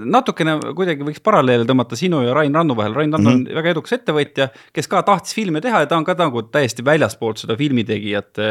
natukene 0.00 0.56
kuidagi 0.76 1.04
võiks 1.06 1.20
paralleele 1.24 1.66
tõmmata 1.68 1.98
sinu 1.98 2.22
ja 2.24 2.34
Rain 2.36 2.54
Rannu 2.54 2.76
vahel, 2.78 2.96
Rain 2.96 3.12
Ranno 3.12 3.30
mm 3.30 3.42
-hmm. 3.42 3.50
on 3.52 3.58
väga 3.60 3.74
edukas 3.74 3.96
ettevõtja, 3.98 4.48
kes 4.72 4.88
ka 4.88 5.02
tahtis 5.06 5.36
filme 5.36 5.60
teha 5.64 5.84
ja 5.84 5.90
ta 5.90 5.98
on 6.00 6.06
ka 6.06 6.16
nagu 6.18 6.42
täiesti 6.48 6.84
väljaspoolt 6.84 7.44
seda 7.44 7.56
filmitegijate 7.60 8.48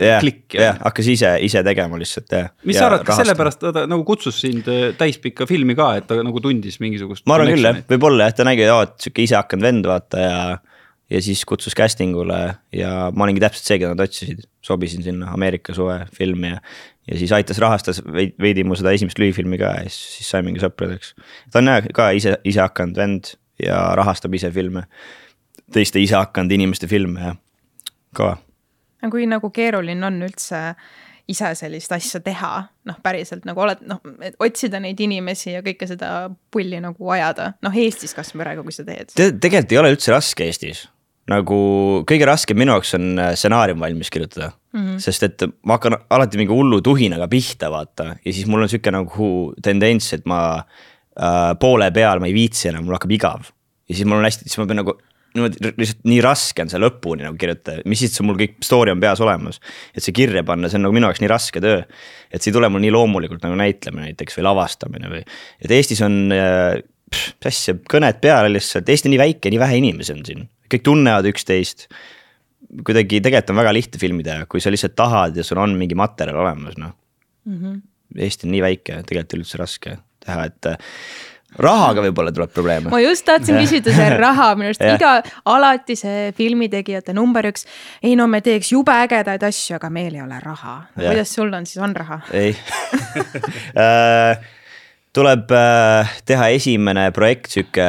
yeah, 0.00 0.20
klikki. 0.20 0.58
jah, 0.58 0.80
hakkas 0.82 1.12
ise, 1.14 1.36
ise 1.40 1.62
tegema 1.62 1.98
lihtsalt, 1.98 2.32
jah. 2.32 2.50
mis 2.64 2.78
sa 2.78 2.88
arvad, 2.90 3.06
kas 3.06 3.22
sellepärast 3.22 3.62
ta 3.62 3.86
nagu 3.86 4.04
kutsus 4.04 4.40
sind 4.40 4.68
äh, 4.68 4.90
täispikka 4.98 5.46
filmi 5.46 5.78
ka, 5.78 5.94
et 5.96 6.06
ta 6.10 6.18
nagu 6.22 6.40
tundis 6.40 6.80
mingisugust 6.80 7.26
ma 7.26 7.38
arvan 7.38 7.54
küll, 7.54 7.70
jah, 7.70 7.82
võib-olla 7.94 8.30
jah, 8.30 8.36
ta 8.40 8.48
nägi, 8.50 8.66
et 8.66 8.98
sihuke 8.98 9.22
ise 9.22 9.38
hakanud 9.38 9.70
vend, 9.70 9.86
vaata 9.86 10.26
ja 10.26 10.36
ja 11.12 11.20
siis 11.22 11.44
kutsus 11.48 11.76
casting 11.76 12.16
ule 12.16 12.38
ja 12.72 12.92
ma 13.14 13.26
olingi 13.26 13.42
täpselt 13.42 13.68
see, 13.68 13.78
keda 13.82 13.92
nad 13.92 14.04
otsisid, 14.04 14.46
sobisin 14.64 15.04
sinna 15.04 15.32
Ameerika 15.36 15.74
suve 15.76 15.98
filmi 16.16 16.54
ja. 16.54 16.60
ja 17.10 17.18
siis 17.20 17.32
aitas, 17.36 17.60
rahastas 17.62 18.00
veidi 18.12 18.64
mu 18.64 18.78
seda 18.78 18.94
esimest 18.96 19.20
lühifilmi 19.20 19.60
ka 19.60 19.74
ja 19.80 19.84
siis, 19.88 20.00
siis 20.18 20.32
saimegi 20.32 20.62
sõpradeks. 20.62 21.12
ta 21.52 21.60
on 21.60 21.72
jah 21.72 21.90
ka 21.94 22.10
ise, 22.16 22.38
ise 22.48 22.64
hakanud 22.64 23.02
vend 23.02 23.34
ja 23.62 23.82
rahastab 23.98 24.34
ise 24.38 24.50
filme, 24.54 24.86
teiste 25.72 26.00
ise 26.02 26.16
hakanud 26.18 26.56
inimeste 26.56 26.88
filme 26.90 27.28
ja 27.28 27.36
kõva. 28.16 28.36
kui 29.12 29.28
nagu 29.28 29.52
keeruline 29.54 30.06
on 30.08 30.20
üldse 30.24 30.62
ise 31.30 31.52
sellist 31.54 31.92
asja 31.94 32.18
teha, 32.24 32.50
noh, 32.88 32.96
päriselt 33.02 33.44
nagu 33.46 33.62
oled, 33.62 33.84
noh, 33.86 34.00
otsida 34.42 34.80
neid 34.82 34.98
inimesi 35.00 35.52
ja 35.52 35.60
kõike 35.64 35.86
seda 35.88 36.30
pulli 36.52 36.80
nagu 36.82 37.12
ajada, 37.14 37.52
noh, 37.62 37.76
Eestis 37.78 38.16
kasvõi 38.16 38.42
praegu, 38.42 38.64
kui 38.66 38.74
sa 38.74 38.84
teed 38.86 39.14
Te. 39.14 39.30
tegelikult 39.30 39.76
ei 39.76 39.80
ole 39.84 39.94
üldse 39.94 40.12
raske 40.14 40.48
Eestis 40.48 40.82
nagu 41.30 41.58
kõige 42.08 42.26
raskem 42.26 42.58
minu 42.58 42.74
jaoks 42.74 42.96
on 42.98 43.12
äh, 43.20 43.34
stsenaarium 43.38 43.82
valmis 43.82 44.10
kirjutada 44.10 44.50
mm. 44.50 44.80
-hmm. 44.80 44.98
sest 45.04 45.22
et 45.28 45.44
ma 45.62 45.78
hakkan 45.78 45.96
alati 46.10 46.40
mingi 46.40 46.54
hullu 46.54 46.80
tuhinaga 46.82 47.28
pihta, 47.30 47.70
vaata, 47.70 48.16
ja 48.24 48.32
siis 48.32 48.46
mul 48.46 48.64
on 48.64 48.72
sihuke 48.72 48.90
nagu 48.90 49.30
tendents, 49.62 50.12
et 50.12 50.26
ma 50.26 50.42
äh, 50.58 51.54
poole 51.60 51.90
peal 51.94 52.20
ma 52.20 52.26
ei 52.26 52.34
viitsi 52.34 52.68
enam, 52.72 52.84
mul 52.84 52.98
hakkab 52.98 53.14
igav. 53.14 53.48
ja 53.88 53.94
siis 53.94 54.06
mul 54.06 54.18
on 54.18 54.26
hästi, 54.26 54.48
siis 54.48 54.58
ma 54.58 54.66
pean 54.66 54.82
nagu 54.82 54.98
niimoodi 55.32 55.72
lihtsalt 55.78 56.02
nii 56.04 56.20
raske 56.20 56.62
on 56.64 56.68
see 56.68 56.80
lõpuni 56.80 57.24
nagu 57.24 57.38
kirjutada, 57.40 57.80
mis 57.88 58.02
siis, 58.02 58.18
mul 58.20 58.36
kõik 58.36 58.58
story 58.64 58.92
on 58.92 59.00
peas 59.00 59.20
olemas. 59.20 59.60
et 59.94 60.02
see 60.02 60.12
kirja 60.12 60.42
panna, 60.44 60.68
see 60.68 60.80
on 60.80 60.88
nagu 60.88 60.96
minu 60.96 61.08
jaoks 61.08 61.22
nii 61.22 61.30
raske 61.30 61.62
töö. 61.62 61.84
et 62.30 62.42
see 62.42 62.50
ei 62.50 62.56
tule 62.56 62.68
mul 62.68 62.82
nii 62.82 62.92
loomulikult 62.92 63.44
nagu 63.46 63.54
näitlemine 63.56 64.10
näiteks 64.10 64.38
või 64.38 64.48
lavastamine 64.50 65.12
või, 65.12 65.22
et 65.62 65.70
Eestis 65.70 66.02
on 66.02 66.34
äh, 66.34 66.82
mis 67.12 67.46
asja, 67.46 67.76
kõned 67.76 68.20
peale 68.24 68.50
lihtsalt, 68.52 68.88
Eesti 68.88 69.08
on 69.08 69.14
nii 69.14 69.22
väike, 69.22 69.52
nii 69.52 69.60
vähe 69.60 69.78
inimesi 69.80 70.14
on 70.16 70.24
siin 70.26 70.46
kõik 70.72 70.84
tunnevad 70.86 71.28
üksteist. 71.32 71.88
kuidagi 72.84 73.20
tegelikult 73.20 73.50
on 73.52 73.60
väga 73.62 73.74
lihtne 73.76 74.00
filmi 74.00 74.24
teha, 74.26 74.46
kui 74.46 74.60
sa 74.60 74.70
lihtsalt 74.72 74.96
tahad 74.96 75.36
ja 75.36 75.44
sul 75.44 75.60
on 75.60 75.76
mingi 75.78 75.98
materjal 75.98 76.40
olemas, 76.44 76.78
noh 76.78 76.94
mm 77.44 77.58
-hmm.. 77.58 77.80
Eesti 78.12 78.46
on 78.46 78.52
nii 78.52 78.62
väike, 78.62 79.02
tegelikult 79.08 79.38
üldse 79.38 79.58
raske 79.58 79.96
teha, 80.20 80.44
et 80.44 80.66
äh, 80.68 80.76
rahaga 81.58 82.02
võib-olla 82.06 82.32
tuleb 82.32 82.52
probleeme. 82.52 82.90
ma 82.92 83.00
just 83.02 83.24
tahtsin 83.28 83.58
küsida 83.60 83.92
see 83.94 84.08
raha, 84.26 84.52
minu 84.56 84.70
arust 84.70 84.84
iga, 84.84 85.12
alati 85.44 85.96
see 85.98 86.32
filmitegijate 86.36 87.14
number 87.16 87.50
üks. 87.50 87.66
ei 88.02 88.16
no 88.16 88.26
me 88.26 88.40
teeks 88.40 88.72
jube 88.72 88.94
ägedaid 89.04 89.42
asju, 89.48 89.76
aga 89.76 89.90
meil 89.90 90.14
ei 90.14 90.24
ole 90.24 90.40
raha. 90.40 90.78
kuidas 90.96 91.34
sul 91.34 91.52
on 91.52 91.66
siis, 91.66 91.82
on 91.82 91.96
raha? 91.96 92.20
ei 92.32 92.56
äh, 93.84 94.38
tuleb 95.12 95.50
äh, 95.52 96.12
teha 96.28 96.48
esimene 96.56 97.10
projekt 97.12 97.52
sihuke 97.52 97.86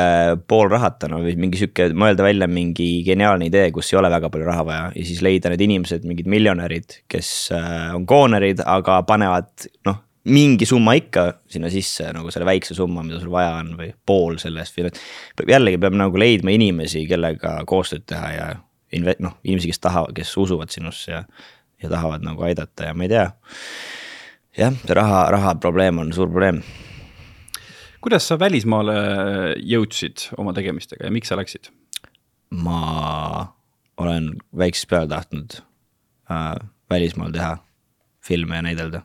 poolrahatana 0.49 1.21
või 1.23 1.35
mingi 1.39 1.61
sihuke, 1.61 1.87
mõelda 1.95 2.25
välja 2.25 2.49
mingi 2.51 2.87
geniaalne 3.07 3.47
idee, 3.47 3.69
kus 3.75 3.93
ei 3.93 3.99
ole 4.01 4.11
väga 4.11 4.29
palju 4.33 4.47
raha 4.49 4.65
vaja. 4.67 4.89
Ja 4.95 5.05
siis 5.07 5.21
leida 5.23 5.51
need 5.53 5.63
inimesed, 5.63 6.03
mingid 6.07 6.27
miljonärid, 6.31 6.99
kes 7.11 7.29
äh, 7.55 7.93
on 7.95 8.07
koonerid, 8.09 8.63
aga 8.67 9.01
panevad 9.07 9.69
noh 9.87 10.01
mingi 10.23 10.63
summa 10.63 10.93
ikka 10.95 11.25
sinna 11.51 11.67
sisse 11.71 12.05
nagu 12.15 12.31
selle 12.31 12.47
väikse 12.47 12.75
summa, 12.77 13.03
mida 13.03 13.19
sul 13.19 13.31
vaja 13.31 13.57
on 13.59 13.73
või 13.79 13.89
pool 14.07 14.37
sellest 14.39 14.77
või 14.77 14.93
jällegi 15.51 15.81
peab 15.83 15.97
nagu 15.99 16.19
leidma 16.19 16.53
inimesi, 16.55 17.03
kellega 17.09 17.57
koostööd 17.67 18.05
teha 18.07 18.29
ja 18.31 18.45
inve-, 18.95 19.17
noh, 19.23 19.35
inimesi, 19.43 19.73
kes 19.73 19.83
tahavad, 19.83 20.15
kes 20.15 20.31
usuvad 20.39 20.71
sinusse 20.71 21.11
ja, 21.11 21.25
ja 21.83 21.91
tahavad 21.91 22.23
nagu 22.23 22.47
aidata 22.47 22.87
ja 22.87 22.95
ma 22.95 23.03
ei 23.03 23.11
tea. 23.11 23.27
jah, 24.63 24.79
see 24.85 24.95
raha, 24.95 25.25
raha 25.35 25.55
probleem 25.59 25.99
on 25.99 26.15
suur 26.15 26.31
probleem 26.31 26.63
kuidas 28.03 28.27
sa 28.27 28.37
välismaale 28.39 28.95
jõudsid 29.63 30.27
oma 30.37 30.53
tegemistega 30.55 31.07
ja 31.07 31.13
miks 31.13 31.31
sa 31.31 31.39
läksid? 31.39 31.71
ma 32.53 33.53
olen 33.97 34.33
väiksest 34.57 34.89
peale 34.91 35.09
tahtnud 35.09 35.57
äh, 36.29 36.53
välismaal 36.91 37.33
teha 37.33 37.55
filme 38.23 38.59
ja 38.59 38.65
näidelda. 38.65 39.01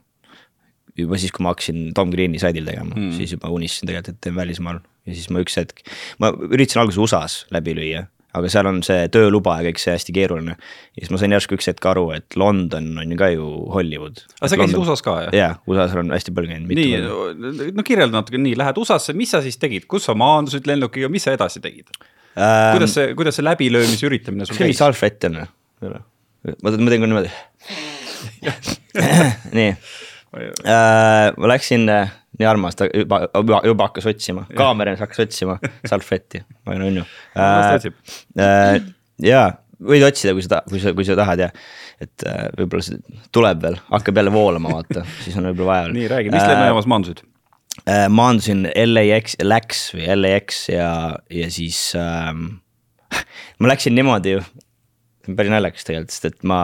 juba 0.98 1.18
siis, 1.18 1.32
kui 1.32 1.44
ma 1.46 1.54
hakkasin 1.54 1.92
Tom 1.94 2.10
Green'i 2.10 2.40
saidil 2.42 2.66
tegema 2.66 2.96
mm., 2.96 3.12
siis 3.16 3.32
juba 3.36 3.50
unistasin 3.54 3.88
tegelikult, 3.88 4.16
et 4.16 4.20
teen 4.26 4.36
välismaal 4.36 4.80
ja 5.06 5.14
siis 5.14 5.30
ma 5.30 5.42
üks 5.44 5.56
hetk, 5.60 5.84
ma 6.18 6.32
üritasin 6.34 6.82
alguses 6.82 7.00
USA-s 7.06 7.46
läbi 7.54 7.76
lüüa 7.78 8.04
aga 8.36 8.50
seal 8.52 8.68
on 8.68 8.80
see 8.84 9.06
tööluba 9.12 9.54
ja 9.58 9.70
kõik 9.70 9.80
see 9.80 9.94
hästi 9.94 10.14
keeruline. 10.16 10.56
ja 10.58 11.00
siis 11.00 11.12
ma 11.14 11.20
sain 11.20 11.32
järsku 11.32 11.56
üks 11.56 11.70
hetk 11.70 11.86
aru, 11.88 12.04
et 12.16 12.36
London 12.38 12.90
on 13.00 13.14
ju 13.14 13.18
ka 13.20 13.30
ju 13.32 13.46
Hollywood. 13.72 14.20
aga 14.40 14.50
sa 14.52 14.58
käisid 14.60 14.80
USA-s 14.82 15.04
ka 15.06 15.14
jah? 15.24 15.36
jaa, 15.36 15.54
USA-s 15.70 15.96
olen 15.96 16.12
hästi 16.12 16.34
palju 16.36 16.52
käinud. 16.52 16.74
nii, 16.78 17.72
no 17.78 17.86
kirjelda 17.86 18.20
natuke 18.20 18.40
nii, 18.42 18.58
lähed 18.60 18.80
USA-sse, 18.82 19.16
mis 19.16 19.32
sa 19.32 19.40
siis 19.44 19.56
tegid, 19.60 19.88
kus 19.90 20.08
sa 20.10 20.16
maandusid 20.18 20.68
lennukiga, 20.68 21.10
mis 21.12 21.24
sa 21.24 21.34
edasi 21.36 21.64
tegid 21.64 21.88
ähm,? 21.88 22.76
kuidas 22.76 22.96
see, 22.98 23.14
kuidas 23.18 23.40
see 23.40 23.48
läbilöömise 23.48 24.08
üritamine 24.10 24.48
sul 24.48 24.60
käis? 24.60 24.76
salvett 24.78 25.28
on 25.30 25.40
või? 25.40 25.48
ma, 25.88 26.68
ma 26.68 26.76
teen 26.76 27.00
ka 27.00 27.08
niimoodi 27.08 27.32
nii 29.56 29.70
äh,, 29.72 31.32
ma 31.32 31.54
läksin 31.56 31.88
äh, 31.88 32.12
nii 32.38 32.48
armas, 32.48 32.76
ta 32.78 32.88
juba, 32.90 33.22
juba, 33.34 33.62
juba 33.66 33.88
hakkas 33.88 34.08
otsima, 34.12 34.44
kaameras 34.56 35.00
hakkas 35.02 35.24
otsima 35.26 35.58
salveti, 35.88 36.42
ma 36.66 36.76
olen 36.76 36.86
unnu 36.90 37.06
äh,. 37.38 37.88
Äh, 38.38 38.78
ja 39.22 39.42
võid 39.78 40.04
otsida, 40.06 40.34
kui 40.36 40.44
sa, 40.46 40.62
kui 40.68 40.82
sa, 40.82 40.92
kui 40.96 41.06
sa 41.06 41.16
tahad 41.18 41.46
ja. 41.46 41.48
et 42.02 42.26
äh, 42.26 42.46
võib-olla 42.58 42.86
see 42.86 43.18
tuleb 43.34 43.64
veel, 43.64 43.80
hakkab 43.90 44.22
jälle 44.22 44.34
voolama, 44.34 44.76
vaata, 44.78 45.04
siis 45.24 45.38
on 45.38 45.50
võib-olla 45.50 45.72
vaja. 45.72 45.90
nii, 45.96 46.06
räägi, 46.14 46.32
mis 46.34 46.46
lennujaamas 46.46 46.88
maandusid? 46.94 47.26
maandusin 48.10 48.64
LAX, 48.90 49.36
LAX 49.38 49.84
või 49.94 50.08
LAX 50.18 50.64
ja, 50.72 50.88
ja 51.30 51.46
siis 51.54 51.78
ähm, 51.96 52.58
ma 53.62 53.70
läksin 53.70 53.94
niimoodi 53.94 54.34
päris 55.36 55.52
naljakas 55.52 55.86
tegelikult, 55.86 56.14
sest 56.14 56.28
et 56.30 56.46
ma, 56.48 56.60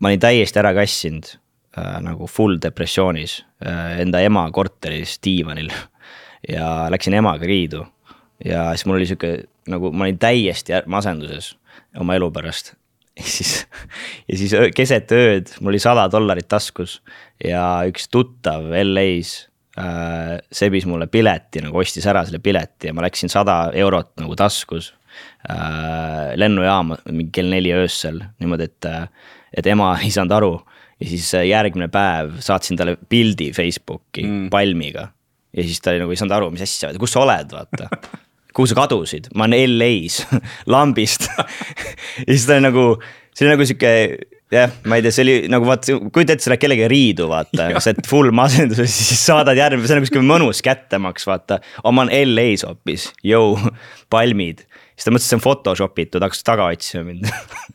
ma 0.00 0.10
olin 0.10 0.22
täiesti 0.22 0.60
ära 0.62 0.72
kassinud 0.76 1.34
äh, 1.78 1.96
nagu 2.04 2.28
full 2.30 2.58
depressioonis 2.62 3.40
äh, 3.64 4.00
enda 4.04 4.20
ema 4.20 4.44
korteris 4.52 5.18
diivanil 5.24 5.70
ja 6.48 6.90
läksin 6.90 7.14
emaga 7.14 7.46
riidu. 7.46 7.86
ja 8.44 8.70
siis 8.74 8.86
mul 8.86 8.98
oli 8.98 9.06
sihuke 9.06 9.34
nagu 9.70 9.92
ma 9.92 10.08
olin 10.08 10.18
täiesti 10.18 10.82
masenduses 10.86 11.54
oma 12.00 12.16
elu 12.18 12.30
pärast 12.34 12.74
ja 13.16 13.24
siis, 13.26 13.66
ja 14.28 14.38
siis 14.38 14.54
keset 14.76 15.12
ööd 15.12 15.52
mul 15.60 15.74
oli 15.74 15.82
sada 15.82 16.08
dollarit 16.10 16.48
taskus 16.48 17.00
ja 17.44 17.82
üks 17.88 18.08
tuttav 18.12 18.70
LA-s 18.72 19.34
äh, 19.78 20.38
sebis 20.52 20.86
mulle 20.88 21.08
pileti 21.12 21.62
nagu 21.64 21.82
ostis 21.82 22.06
ära 22.08 22.24
selle 22.26 22.42
pileti 22.42 22.90
ja 22.90 22.96
ma 22.96 23.04
läksin 23.06 23.32
sada 23.32 23.66
eurot 23.76 24.14
nagu 24.22 24.36
taskus 24.38 24.92
äh, 25.50 26.32
lennujaama 26.40 27.02
mingi 27.10 27.30
kell 27.36 27.52
neli 27.52 27.74
öösel 27.76 28.22
niimoodi, 28.40 28.70
et, 28.70 28.90
et 29.58 29.72
ema 29.74 29.94
ei 30.00 30.12
saanud 30.14 30.38
aru. 30.38 30.52
Ja 31.02 31.08
siis 31.10 31.32
äh, 31.34 31.46
järgmine 31.50 31.88
päev 31.92 32.36
saatsin 32.44 32.78
talle 32.78 32.96
pildi 33.10 33.50
Facebooki 33.56 34.24
mm. 34.26 34.50
palmiga. 34.52 35.08
Ja 35.52 35.64
siis 35.66 35.80
ta 35.82 35.92
oli 35.92 36.00
nagu 36.00 36.14
ei 36.14 36.20
saanud 36.20 36.36
aru, 36.36 36.52
mis 36.54 36.64
asja, 36.64 36.92
kus 37.00 37.12
sa 37.12 37.24
oled, 37.26 37.50
vaata. 37.52 37.88
Kuhu 38.56 38.68
sa 38.68 38.76
kadusid, 38.76 39.30
ma 39.36 39.48
olen 39.48 39.78
LA-s 39.78 40.26
lambist. 40.72 41.28
Ja 42.26 42.28
siis 42.28 42.44
ta 42.46 42.58
oli 42.58 42.66
nagu, 42.66 42.86
see 43.32 43.46
oli 43.46 43.54
nagu 43.54 43.66
sihuke 43.66 43.92
jah, 44.52 44.72
ma 44.84 44.98
ei 44.98 45.04
tea, 45.04 45.14
see 45.14 45.24
oli 45.24 45.36
nagu 45.52 45.66
vaata, 45.66 45.96
kujuta 46.12 46.34
ette, 46.34 46.44
sa 46.44 46.52
lähed 46.52 46.60
kellegagi 46.60 46.90
riidu, 46.92 47.28
vaata, 47.30 47.70
sa 47.80 47.92
oled 47.92 48.08
full 48.08 48.34
masenduses, 48.36 48.92
siis 48.92 49.22
saadad 49.24 49.56
järgmine, 49.56 49.88
see 49.88 49.96
on 49.96 50.02
nagu 50.02 50.10
sihuke 50.10 50.24
mõnus 50.28 50.60
kättemaks, 50.64 51.24
vaata. 51.28 51.62
aga 51.80 51.94
ma 51.96 52.04
olen 52.04 52.34
LA-s 52.34 52.66
hoopis, 52.68 53.08
jõu, 53.26 53.56
palmid. 54.12 54.66
Siis 55.02 55.08
ta 55.08 55.14
mõtles, 55.16 55.26
et 55.26 55.32
see 55.32 55.38
on 55.40 55.42
Photoshop 55.42 55.98
itud, 55.98 56.22
hakkas 56.22 56.44
taga 56.46 56.68
otsima 56.70 57.02
mind 57.08 57.26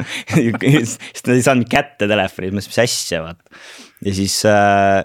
siis 0.96 1.26
ta 1.26 1.36
ei 1.36 1.44
saanud 1.44 1.68
kätte 1.72 2.08
telefoni, 2.08 2.54
mõtles, 2.56 2.72
mis 2.72 2.82
asja, 2.86 3.20
vaata. 3.26 3.60
ja 4.08 4.14
siis 4.16 4.40
äh, 4.48 5.04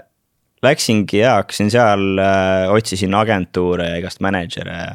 läksingi 0.62 1.18
ja 1.18 1.35
hakkasin 1.40 1.72
seal 1.74 2.22
äh,, 2.22 2.70
otsisin 2.70 3.18
agentuure 3.18 3.90
ja 3.90 3.98
igast 3.98 4.22
mänedžere 4.22 4.78
ja 4.78 4.94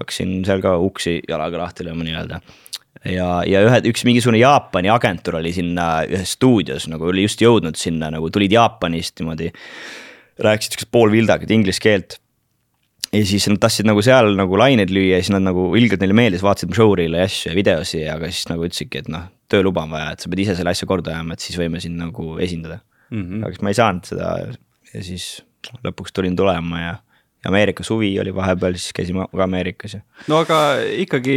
hakkasin 0.00 0.40
seal 0.48 0.64
ka 0.64 0.78
uksi 0.80 1.18
jalaga 1.28 1.60
lahti 1.60 1.84
lööma 1.84 2.06
nii-öelda. 2.08 2.40
ja, 3.12 3.28
ja 3.44 3.62
ühe, 3.66 3.82
üks 3.92 4.06
mingisugune 4.08 4.40
Jaapani 4.40 4.88
agentuur 4.94 5.42
oli 5.42 5.52
sinna 5.52 6.06
ühes 6.08 6.38
stuudios 6.38 6.88
nagu 6.88 7.10
oli 7.12 7.26
just 7.26 7.44
jõudnud 7.44 7.76
sinna 7.76 8.08
nagu 8.14 8.32
tulid 8.32 8.56
Jaapanist 8.56 9.20
niimoodi. 9.20 9.52
rääkisid 10.42 10.78
siukest 10.78 10.92
poolvildakat 10.96 11.50
inglise 11.52 11.84
keelt. 11.84 12.21
Ja 13.12 13.22
siis 13.28 13.46
nad 13.50 13.60
tahtsid 13.60 13.88
nagu 13.88 14.02
seal 14.04 14.32
nagu 14.38 14.58
laineid 14.58 14.92
lüüa 14.92 15.18
ja 15.18 15.22
siis 15.22 15.32
nad 15.34 15.44
nagu 15.44 15.68
ilgelt 15.78 16.02
neile 16.02 16.16
meeldis, 16.16 16.44
vaatasid 16.44 16.72
showreel'e 16.76 17.20
ja 17.20 17.28
asju 17.28 17.50
ja 17.50 17.56
videosi, 17.58 18.02
aga 18.08 18.30
siis 18.32 18.48
nagu 18.50 18.64
ütlesidki, 18.66 19.02
et 19.04 19.12
noh, 19.12 19.28
tööluba 19.52 19.84
on 19.84 19.92
vaja, 19.92 20.14
et 20.14 20.24
sa 20.24 20.32
pead 20.32 20.44
ise 20.46 20.56
selle 20.58 20.72
asja 20.72 20.88
korda 20.88 21.12
ajama, 21.14 21.36
et 21.36 21.44
siis 21.44 21.58
võime 21.60 21.80
sind 21.84 22.00
nagu 22.00 22.36
esindada 22.42 22.80
mm. 23.10 23.22
-hmm. 23.22 23.44
aga 23.44 23.54
siis 23.54 23.64
ma 23.66 23.72
ei 23.74 23.80
saanud 23.80 24.08
seda 24.08 24.34
ja 24.92 25.04
siis 25.04 25.26
lõpuks 25.84 26.14
tulin 26.16 26.36
tulema 26.36 26.80
ja 26.80 26.94
Ameerika 27.48 27.84
suvi 27.86 28.12
oli 28.22 28.34
vahepeal, 28.34 28.76
siis 28.78 28.94
käisime 28.96 29.26
ka 29.30 29.42
Ameerikas 29.44 29.96
ja. 29.96 30.00
no 30.30 30.38
aga 30.44 30.58
ikkagi, 31.02 31.36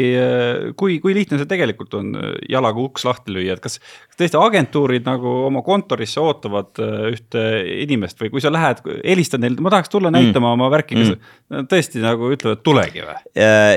kui, 0.77 0.99
kui 1.03 1.15
lihtne 1.17 1.39
see 1.41 1.49
tegelikult 1.49 1.95
on 1.97 2.11
jalaga 2.51 2.83
uks 2.83 3.07
lahti 3.07 3.33
lüüa, 3.33 3.55
et 3.57 3.63
kas, 3.63 3.79
kas 4.11 4.19
tõesti 4.21 4.39
agentuurid 4.41 5.07
nagu 5.07 5.31
oma 5.47 5.63
kontorisse 5.65 6.21
ootavad 6.21 6.83
äh, 6.83 7.07
ühte 7.15 7.45
inimest 7.85 8.21
või 8.21 8.33
kui 8.35 8.43
sa 8.43 8.53
lähed, 8.53 8.83
helistad 9.01 9.43
neile, 9.43 9.57
ma 9.65 9.73
tahaks 9.73 9.93
tulla 9.93 10.13
näitama 10.13 10.51
mm. 10.51 10.59
oma 10.59 10.69
värki, 10.73 10.99
kas 10.99 11.15
mm. 11.15 11.71
tõesti 11.71 12.03
nagu 12.05 12.29
ütlevad, 12.35 12.61
tulegi 12.65 13.05
või? 13.05 13.17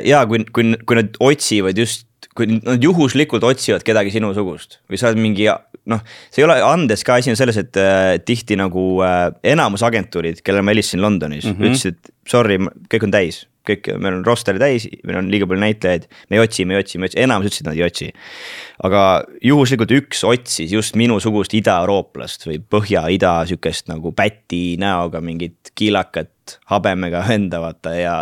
ja 0.08 0.24
kui, 0.28 0.44
kui, 0.52 0.74
kui 0.84 1.00
nad 1.00 1.16
otsivad 1.30 1.80
just 1.80 2.06
kui 2.38 2.46
nad 2.50 2.82
juhuslikult 2.82 3.44
otsivad 3.46 3.82
kedagi 3.86 4.12
sinusugust 4.14 4.80
või 4.90 5.00
sa 5.00 5.10
oled 5.10 5.20
mingi 5.22 5.48
noh, 5.88 6.03
see 6.31 6.42
ei 6.42 6.46
ole 6.48 6.59
andes 6.64 7.05
ka 7.07 7.18
asi 7.18 7.33
on 7.33 7.38
selles, 7.38 7.59
et 7.61 7.79
äh, 7.81 8.16
tihti 8.24 8.59
nagu 8.59 8.85
äh, 9.05 9.29
enamus 9.55 9.85
agentuurid, 9.87 10.42
kellele 10.44 10.64
ma 10.66 10.74
helistasin 10.74 11.03
Londonis 11.03 11.46
mm, 11.46 11.55
-hmm. 11.55 11.70
ütlesid 11.70 12.12
sorry, 12.29 12.59
kõik 12.92 13.07
on 13.07 13.14
täis, 13.14 13.42
kõik, 13.68 13.90
meil 14.01 14.18
on 14.18 14.24
roster 14.27 14.59
täis, 14.61 14.88
meil 15.07 15.20
on 15.20 15.31
liiga 15.33 15.48
palju 15.48 15.62
näitlejaid, 15.64 16.09
me 16.31 16.38
ei 16.38 16.42
otsi, 16.44 16.66
me 16.68 16.77
ei 16.77 16.83
otsi, 16.83 16.98
me 16.98 17.07
ei 17.07 17.12
otsi, 17.12 17.20
enamus 17.24 17.51
ütlesid, 17.51 17.68
nad 17.68 17.79
ei 17.79 17.85
otsi. 17.87 18.11
aga 18.88 19.05
juhuslikult 19.44 19.94
üks 19.96 20.24
otsis 20.29 20.72
just 20.72 20.96
minusugust 20.96 21.55
idaeurooplast 21.59 22.48
või 22.48 22.61
põhja-ida 22.61 23.38
sihukest 23.48 23.88
nagu 23.92 24.12
päti 24.12 24.77
näoga 24.81 25.22
mingit 25.24 25.72
kiilakat 25.74 26.59
habemega 26.72 27.24
venda 27.29 27.62
vaata 27.64 27.94
ja, 27.96 28.18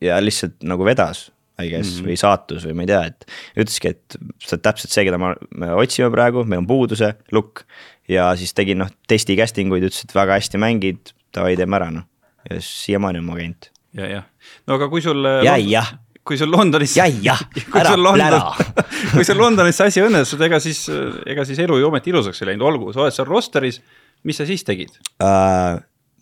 ja 0.00 0.20
lihtsalt 0.22 0.60
nagu 0.64 0.84
vedas 0.88 1.28
I 1.62 1.70
guess 1.72 1.94
mm 1.94 2.00
-hmm. 2.00 2.10
või 2.10 2.18
saatus 2.20 2.66
või 2.68 2.76
ma 2.78 2.86
ei 2.86 2.90
tea, 2.90 3.00
et. 3.12 3.26
ütleski, 3.64 3.94
et 3.94 4.18
sa 4.38 4.56
oled 4.56 4.66
täpselt 4.66 4.94
see, 4.94 5.06
keda 5.08 5.18
ma, 5.20 5.34
me 5.50 5.72
otsime 5.74 6.10
praegu, 6.12 6.44
meil 6.44 6.64
on 6.64 6.68
puuduse, 6.70 7.14
look. 7.32 7.64
ja 8.08 8.30
siis 8.36 8.54
tegin 8.54 8.80
noh 8.82 8.90
testi 9.08 9.36
casting 9.38 9.72
uid, 9.72 9.86
ütles, 9.90 10.04
et 10.04 10.14
väga 10.14 10.38
hästi 10.40 10.58
mängid, 10.58 11.14
davai, 11.34 11.56
teeme 11.56 11.76
ära 11.76 11.90
noh. 11.94 12.06
ja 12.50 12.60
siiamaani 12.60 13.22
on 13.22 13.24
mu 13.24 13.38
agent. 13.38 13.70
ja, 13.94 14.06
jah, 14.06 14.24
no 14.66 14.74
aga 14.80 14.88
kui 14.88 15.02
sul. 15.02 15.24
ja, 15.44 15.56
jah 15.56 15.98
kui 16.24 16.38
sul 16.38 16.50
Londonis. 16.52 16.96
ja, 16.96 17.06
jah, 17.22 17.40
ära 17.80 17.96
plära 17.96 18.40
kui 19.16 19.24
sul 19.26 19.40
Londonis 19.40 19.78
see 19.80 19.92
asi 19.92 20.04
õnnestus, 20.04 20.40
ega 20.46 20.60
siis, 20.62 20.84
ega 21.26 21.46
siis 21.48 21.58
elu 21.64 21.80
ju 21.80 21.88
ometi 21.88 22.12
ilusaks 22.12 22.42
ei 22.42 22.52
läinud, 22.52 22.66
olgu, 22.68 22.92
sa 22.94 23.06
oled 23.06 23.16
seal 23.16 23.28
roster'is, 23.28 23.80
mis 24.28 24.40
sa 24.40 24.48
siis 24.48 24.66
tegid 24.66 24.94
uh,? 25.20 25.80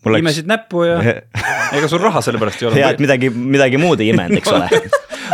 Läks... 0.09 0.23
imesid 0.23 0.47
näppu 0.49 0.85
ja 0.87 1.01
ega 1.77 1.89
sul 1.91 2.01
raha 2.01 2.23
selle 2.25 2.41
pärast 2.41 2.63
ei 2.63 2.71
olnud. 2.71 2.81
ja, 2.81 2.93
et 2.95 3.03
midagi, 3.03 3.33
midagi 3.35 3.81
muud 3.83 4.01
ei 4.01 4.13
imenud, 4.15 4.39
eks 4.39 4.55
ole 4.55 4.71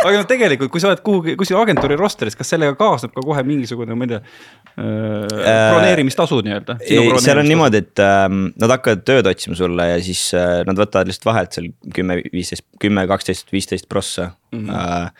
aga 0.04 0.20
noh, 0.20 0.26
tegelikult, 0.28 0.72
kui 0.72 0.82
sa 0.82 0.90
oled 0.90 1.02
kuhugi, 1.04 1.34
kuskil 1.40 1.58
agentuuri 1.60 1.96
roster'is, 1.98 2.36
kas 2.38 2.52
sellega 2.54 2.76
kaasneb 2.78 3.14
ka 3.14 3.24
kohe 3.24 3.44
mingisugune, 3.46 3.96
ma 3.98 4.06
ei 4.06 4.12
tea 4.14 4.20
äh,, 4.22 5.68
broneerimistasu 5.72 6.40
nii-öelda? 6.46 6.78
seal 7.24 7.42
on 7.42 7.48
niimoodi, 7.48 7.84
et 7.84 8.02
äh, 8.04 8.26
nad 8.30 8.74
hakkavad 8.76 9.04
tööd 9.08 9.30
otsima 9.30 9.58
sulle 9.58 9.88
ja 9.92 10.00
siis 10.04 10.26
äh, 10.38 10.62
nad 10.68 10.80
võtavad 10.80 11.10
lihtsalt 11.10 11.30
vahelt 11.30 11.56
seal 11.56 11.70
kümme, 11.94 12.20
viisteist, 12.32 12.66
kümme, 12.82 13.06
kaksteist, 13.10 13.48
viisteist 13.54 13.88
prossa 13.90 14.32
mm. 14.52 14.68
-hmm. 14.68 15.14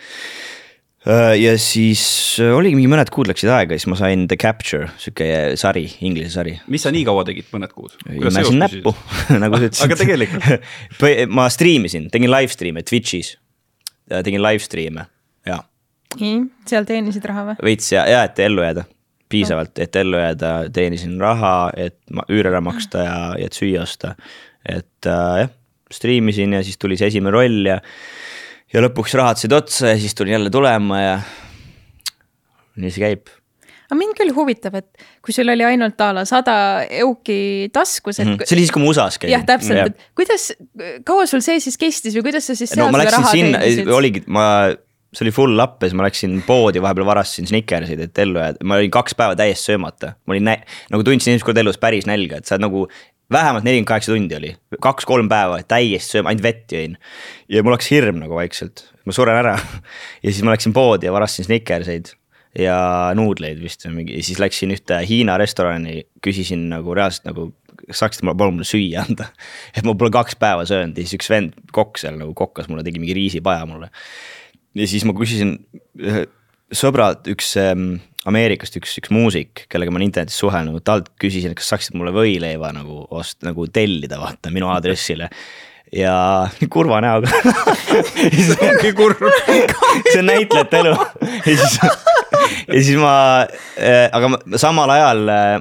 Äh, 1.05 1.35
ja 1.37 1.51
siis 1.61 2.01
oligi 2.41 2.79
mingi 2.79 2.89
mõned 2.89 3.11
kuud 3.13 3.29
läksid 3.29 3.51
aega, 3.53 3.77
siis 3.77 3.91
ma 3.93 3.97
sain 4.01 4.23
The 4.25 4.39
Capture, 4.41 4.87
sihuke 4.97 5.27
sari, 5.61 5.83
inglise 6.01 6.33
sari. 6.33 6.55
mis 6.67 6.81
sa 6.81 6.89
nii 6.95 7.05
kaua 7.05 7.27
tegid, 7.29 7.45
mõned 7.53 7.75
kuud? 7.77 7.93
imesin 8.09 8.57
näppu 8.57 8.95
nagu 9.43 9.61
sa 9.61 9.69
ütlesid 9.69 9.85
aga 9.85 10.01
tegelikult 10.01 11.29
ma 11.37 11.51
striimisin, 11.53 12.09
tegin 12.09 12.33
live 12.33 12.57
stream'e 12.57 12.81
Twitch'is 12.89 13.35
Äh, 13.37 13.44
tegin 14.09 14.43
live 14.43 14.63
stream'e 14.65 15.07
ja. 15.49 15.61
nii, 16.21 16.43
seal 16.69 16.89
teenisid 16.89 17.25
raha 17.31 17.49
või? 17.51 17.57
veits 17.71 17.93
ja, 17.93 18.07
ja 18.11 18.25
et 18.29 18.39
ellu 18.45 18.65
jääda, 18.65 18.87
piisavalt, 19.33 19.79
et 19.83 19.97
ellu 20.01 20.21
jääda, 20.21 20.55
teenisin 20.75 21.17
raha, 21.21 21.55
et 21.77 21.99
üüri 22.29 22.51
ära 22.53 22.63
maksta 22.65 23.07
ja, 23.07 23.19
ja 23.41 23.51
et 23.51 23.57
süüa 23.57 23.85
osta. 23.85 24.15
et 24.69 25.11
äh, 25.11 25.45
jah, 25.45 25.55
striimisin 25.93 26.57
ja 26.57 26.63
siis 26.65 26.79
tuli 26.81 26.99
see 27.01 27.11
esimene 27.13 27.35
roll 27.35 27.71
ja, 27.71 27.79
ja 28.73 28.85
lõpuks 28.85 29.17
rahad 29.19 29.41
said 29.41 29.55
otsa 29.55 29.95
ja 29.95 29.99
siis 30.01 30.15
tulin 30.17 30.39
jälle 30.39 30.53
tulema 30.53 31.01
ja 31.03 31.17
nii 32.77 32.91
see 32.91 33.05
käib 33.05 33.33
aga 33.89 33.99
mind 33.99 34.17
küll 34.19 34.33
huvitab, 34.37 34.79
et 34.81 35.07
kui 35.25 35.35
sul 35.37 35.51
oli 35.53 35.67
ainult 35.67 36.01
a 36.01 36.11
la 36.17 36.25
sada 36.29 36.57
euki 37.03 37.69
taskus, 37.75 38.21
et 38.21 38.27
mm. 38.27 38.37
-hmm. 38.37 38.49
see 38.49 38.57
oli 38.57 38.65
siis, 38.65 38.73
kui 38.75 38.83
ma 38.83 38.91
USA-s 38.93 39.21
käisin. 39.21 39.35
jah, 39.35 39.45
täpselt, 39.49 39.93
et 39.93 40.09
kuidas, 40.17 40.51
kaua 41.05 41.27
sul 41.31 41.45
see 41.45 41.61
siis 41.61 41.79
kestis 41.81 42.17
või 42.19 42.31
kuidas 42.31 42.49
sa 42.49 42.57
siis 42.57 42.73
seal 42.73 42.87
no, 42.87 42.99
seda 42.99 43.17
raha 43.19 43.31
sinna, 43.33 43.63
teenisid? 43.63 43.93
oligi, 43.93 44.25
ma, 44.27 44.47
see 45.15 45.27
oli 45.27 45.35
full 45.35 45.63
up 45.63 45.83
ja 45.83 45.91
siis 45.91 45.99
ma 45.99 46.07
läksin 46.09 46.37
poodi, 46.47 46.83
vahepeal 46.83 47.07
varastasin 47.07 47.51
Snickersid, 47.51 48.01
et 48.09 48.23
ellu 48.25 48.41
jääda, 48.41 48.65
ma 48.65 48.81
olin 48.81 48.95
kaks 48.95 49.17
päeva 49.19 49.37
täiesti 49.39 49.73
söömata. 49.73 50.15
ma 50.27 50.37
olin 50.37 50.49
nä-, 50.51 50.63
nagu 50.91 51.07
tundsin 51.07 51.35
esimest 51.35 51.47
korda 51.47 51.65
elus 51.65 51.79
päris 51.79 52.09
nälga, 52.11 52.41
et 52.41 52.49
sa 52.49 52.57
oled 52.57 52.67
nagu 52.67 52.89
vähemalt 53.33 53.65
nelikümmend 53.65 53.89
kaheksa 53.89 54.13
tundi 54.13 54.37
oli, 54.37 54.51
kaks-kolm 54.81 55.29
päeva 55.29 55.63
täiesti 55.69 56.19
sööma, 56.19 56.33
ainult 56.33 56.45
vett 56.45 56.73
jõin. 56.73 56.99
ja 57.49 57.63
mul 57.63 57.77
hakkas 57.77 57.93
hirm 57.93 58.21
nagu 58.23 58.37
vaikselt, 58.37 58.89
ma 59.05 59.17
suren 59.17 59.39
ära 59.39 59.57
ja 60.25 60.29
siis 60.31 60.43
ma 60.45 60.57
läksin 60.57 60.77
poodi 60.77 61.09
ja 61.09 61.15
varastasin 61.15 61.49
Snickerseid 61.49 62.15
ja 62.59 62.79
nuudleid 63.19 63.59
vist 63.63 63.85
või 63.87 64.01
mingi, 64.01 64.23
siis 64.27 64.39
läksin 64.43 64.75
ühte 64.75 65.01
Hiina 65.09 65.37
restorani, 65.41 66.05
küsisin 66.25 66.69
nagu 66.73 66.97
reaalselt 66.97 67.29
nagu. 67.31 67.53
kas 67.85 68.01
saaksite 68.01 68.25
mulle 68.25 68.39
palun 68.39 68.55
mulle 68.57 68.69
süüa 68.69 69.03
anda, 69.03 69.27
et 69.77 69.85
ma 69.85 69.97
pole 69.99 70.13
kaks 70.15 70.39
päeva 70.41 70.65
söönud 70.69 70.97
ja 70.97 71.05
siis 71.05 71.19
üks 71.19 71.29
vend, 71.31 71.59
kokk 71.75 72.01
seal 72.01 72.17
nagu 72.21 72.33
kokkas 72.39 72.71
mulle, 72.71 72.85
tegi 72.87 73.03
mingi 73.03 73.17
riisipaja 73.17 73.67
mulle. 73.69 73.91
ja 74.75 74.89
siis 74.89 75.05
ma 75.05 75.17
küsisin 75.17 75.59
sõbrad, 76.75 77.27
üks 77.33 77.55
ähm, 77.61 77.97
Ameerikast 78.25 78.79
üks, 78.79 78.95
üks 79.03 79.11
muusik, 79.13 79.67
kellega 79.69 79.93
ma 79.93 79.99
olen 79.99 80.09
internetis 80.09 80.39
suhelnud, 80.41 80.81
talt 80.87 81.11
küsisin, 81.21 81.53
et 81.53 81.59
kas 81.61 81.69
saaksid 81.75 81.99
mulle 81.99 82.15
võileiva 82.15 82.71
nagu 82.73 83.03
ost-, 83.13 83.43
nagu 83.45 83.67
tellida, 83.69 84.17
vaata 84.23 84.53
minu 84.55 84.71
aadressile 84.75 85.29
ja 85.97 86.49
kurva 86.75 87.01
näoga. 87.01 87.29
See 90.13 90.19
on 90.19 90.27
näitlejate 90.27 90.79
elu. 90.79 90.97
Ja 91.47 91.57
siis, 91.57 91.79
ja 92.69 92.83
siis 92.83 92.99
ma 92.99 93.15
äh,, 93.79 94.09
aga 94.13 94.29
ma, 94.35 94.41
samal 94.61 94.91
ajal 94.91 95.29
äh, 95.29 95.61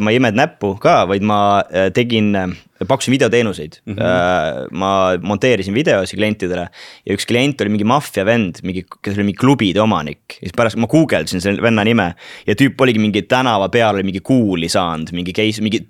ma 0.00 0.12
ei 0.12 0.18
imenud 0.18 0.38
näppu 0.38 0.74
ka, 0.82 1.02
vaid 1.10 1.24
ma 1.26 1.60
äh, 1.68 1.88
tegin 1.94 2.32
äh, 2.36 2.50
pakkusin 2.86 3.12
videoteenuseid 3.12 3.80
mm, 3.84 3.94
-hmm. 3.94 4.74
ma 4.78 4.90
monteerisin 5.22 5.74
videosi 5.74 6.16
klientidele 6.16 6.68
ja 7.06 7.14
üks 7.16 7.26
klient 7.26 7.60
oli 7.60 7.72
mingi 7.74 7.84
maffia 7.84 8.24
vend, 8.24 8.62
mingi, 8.62 8.84
kes 9.02 9.16
oli 9.16 9.26
mingi 9.30 9.40
klubide 9.40 9.80
omanik. 9.82 10.38
ja 10.38 10.46
siis 10.46 10.56
pärast 10.56 10.76
ma 10.76 10.86
guugeldasin 10.86 11.40
selle 11.40 11.62
venna 11.62 11.84
nime 11.84 12.14
ja 12.46 12.54
tüüp 12.54 12.80
oligi 12.80 13.02
mingi 13.02 13.22
tänava 13.22 13.68
peal 13.68 13.94
oli 13.94 14.06
mingi 14.06 14.20
kuuli 14.20 14.68
saanud, 14.68 15.12
mingi 15.12 15.32
case, 15.32 15.62
mingi 15.62 15.86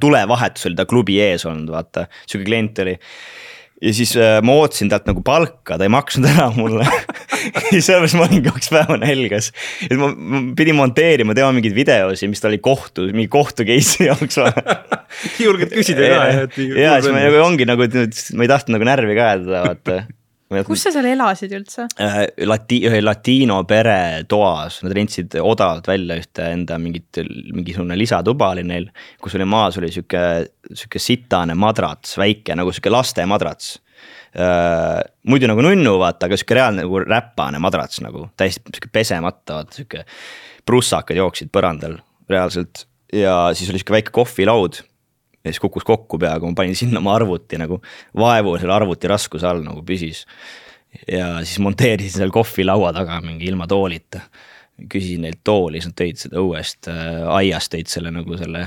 tulevahetus 0.00 0.66
oli 0.66 0.74
ta 0.74 0.86
klubi 0.86 1.20
ees 1.20 1.46
olnud, 1.46 1.70
vaata, 1.70 2.06
sihuke 2.26 2.48
klient 2.48 2.78
oli 2.78 2.96
ja 3.80 3.92
siis 3.96 4.12
äh, 4.18 4.38
ma 4.44 4.56
ootasin 4.60 4.90
talt 4.92 5.08
nagu 5.08 5.22
palka, 5.24 5.78
ta 5.78 5.86
ei 5.86 5.92
maksnud 5.92 6.28
ära 6.28 6.50
mulle 6.56 6.84
ja 7.74 7.80
sellepärast 7.80 8.18
ma 8.18 8.26
olin 8.26 8.44
kaks 8.44 8.72
päeva 8.74 8.98
nälgas. 9.00 9.50
et 9.88 9.96
ma, 10.00 10.10
ma 10.12 10.42
pidin 10.58 10.76
monteerima 10.78 11.36
tema 11.36 11.52
mingeid 11.56 11.76
videosi, 11.76 12.28
mis 12.30 12.42
ta 12.42 12.50
oli 12.50 12.60
kohtu, 12.64 13.08
mingi 13.14 13.30
kohtu 13.32 13.66
case'i 13.68 14.06
jaoks 14.10 14.40
julged 15.40 15.72
küsida 15.72 16.12
ka, 16.12 16.22
et. 16.44 16.62
ja 16.76 16.96
siis 17.00 17.12
ma 17.14 17.24
nagu 17.24 17.42
ongi 17.44 17.68
nagu, 17.68 17.88
ma 17.88 18.46
ei 18.46 18.52
tahtnud 18.52 18.76
nagu 18.76 18.90
närvi 18.92 19.16
ka 19.18 19.30
ajada, 19.32 19.66
vaata 19.68 20.00
kus 20.66 20.82
sa 20.82 20.90
seal 20.94 21.06
elasid 21.12 21.52
üldse 21.54 21.86
äh,? 22.02 22.22
Lati-, 22.48 22.80
ühe 22.88 23.00
latiino 23.02 23.60
pere 23.68 24.24
toas, 24.30 24.80
nad 24.84 24.94
rentsid 24.96 25.36
odavalt 25.42 25.86
välja 25.90 26.18
ühte 26.18 26.48
enda 26.56 26.78
mingit, 26.82 27.20
mingisugune 27.54 27.98
lisatuba 27.98 28.50
oli 28.56 28.64
neil. 28.66 28.88
kus 29.22 29.36
oli 29.38 29.46
maas 29.48 29.78
oli 29.80 29.92
sihuke, 29.94 30.24
sihuke 30.72 31.02
sitane 31.02 31.54
madrats, 31.58 32.16
väike 32.20 32.58
nagu 32.58 32.74
sihuke 32.74 32.92
laste 32.92 33.26
madrats 33.30 33.76
äh,. 34.34 34.98
muidu 35.30 35.50
nagu 35.50 35.64
nunnu 35.66 35.96
vaata, 36.02 36.26
aga 36.26 36.38
sihuke 36.40 36.58
reaalne 36.58 36.86
nagu 36.86 37.02
räpane 37.06 37.62
madrats 37.62 38.02
nagu, 38.04 38.28
täiesti 38.40 38.74
sihuke 38.74 38.92
pesemata, 38.92 39.60
vaata 39.60 39.80
sihuke. 39.80 40.06
prussakad 40.66 41.18
jooksid 41.18 41.54
põrandal 41.54 42.00
reaalselt 42.30 42.86
ja 43.14 43.50
siis 43.54 43.70
oli 43.70 43.78
sihuke 43.78 44.00
väike 44.00 44.14
kohvilaud 44.14 44.82
ja 45.44 45.52
siis 45.52 45.60
kukkus 45.62 45.86
kokku 45.88 46.18
peaaegu, 46.20 46.50
ma 46.50 46.58
panin 46.62 46.76
sinna 46.76 47.00
oma 47.00 47.14
arvuti 47.16 47.58
nagu, 47.60 47.80
vaevu 48.16 48.56
selle 48.60 48.76
arvuti 48.76 49.10
raskuse 49.10 49.48
all 49.48 49.64
nagu 49.64 49.84
püsis. 49.86 50.26
ja 51.08 51.38
siis 51.44 51.58
monteerisin 51.62 52.24
seal 52.24 52.34
kohvilaua 52.34 52.92
taga 52.96 53.20
mingi 53.24 53.48
ilma 53.50 53.66
toolita. 53.70 54.20
küsisin 54.90 55.26
neilt 55.26 55.42
tooli, 55.44 55.80
siis 55.80 55.90
nad 55.90 55.98
tõid 56.00 56.20
seda 56.22 56.40
õuest 56.40 56.88
äh,, 56.88 57.26
aiast 57.36 57.74
tõid 57.74 57.90
selle 57.92 58.12
nagu 58.14 58.38
selle 58.40 58.64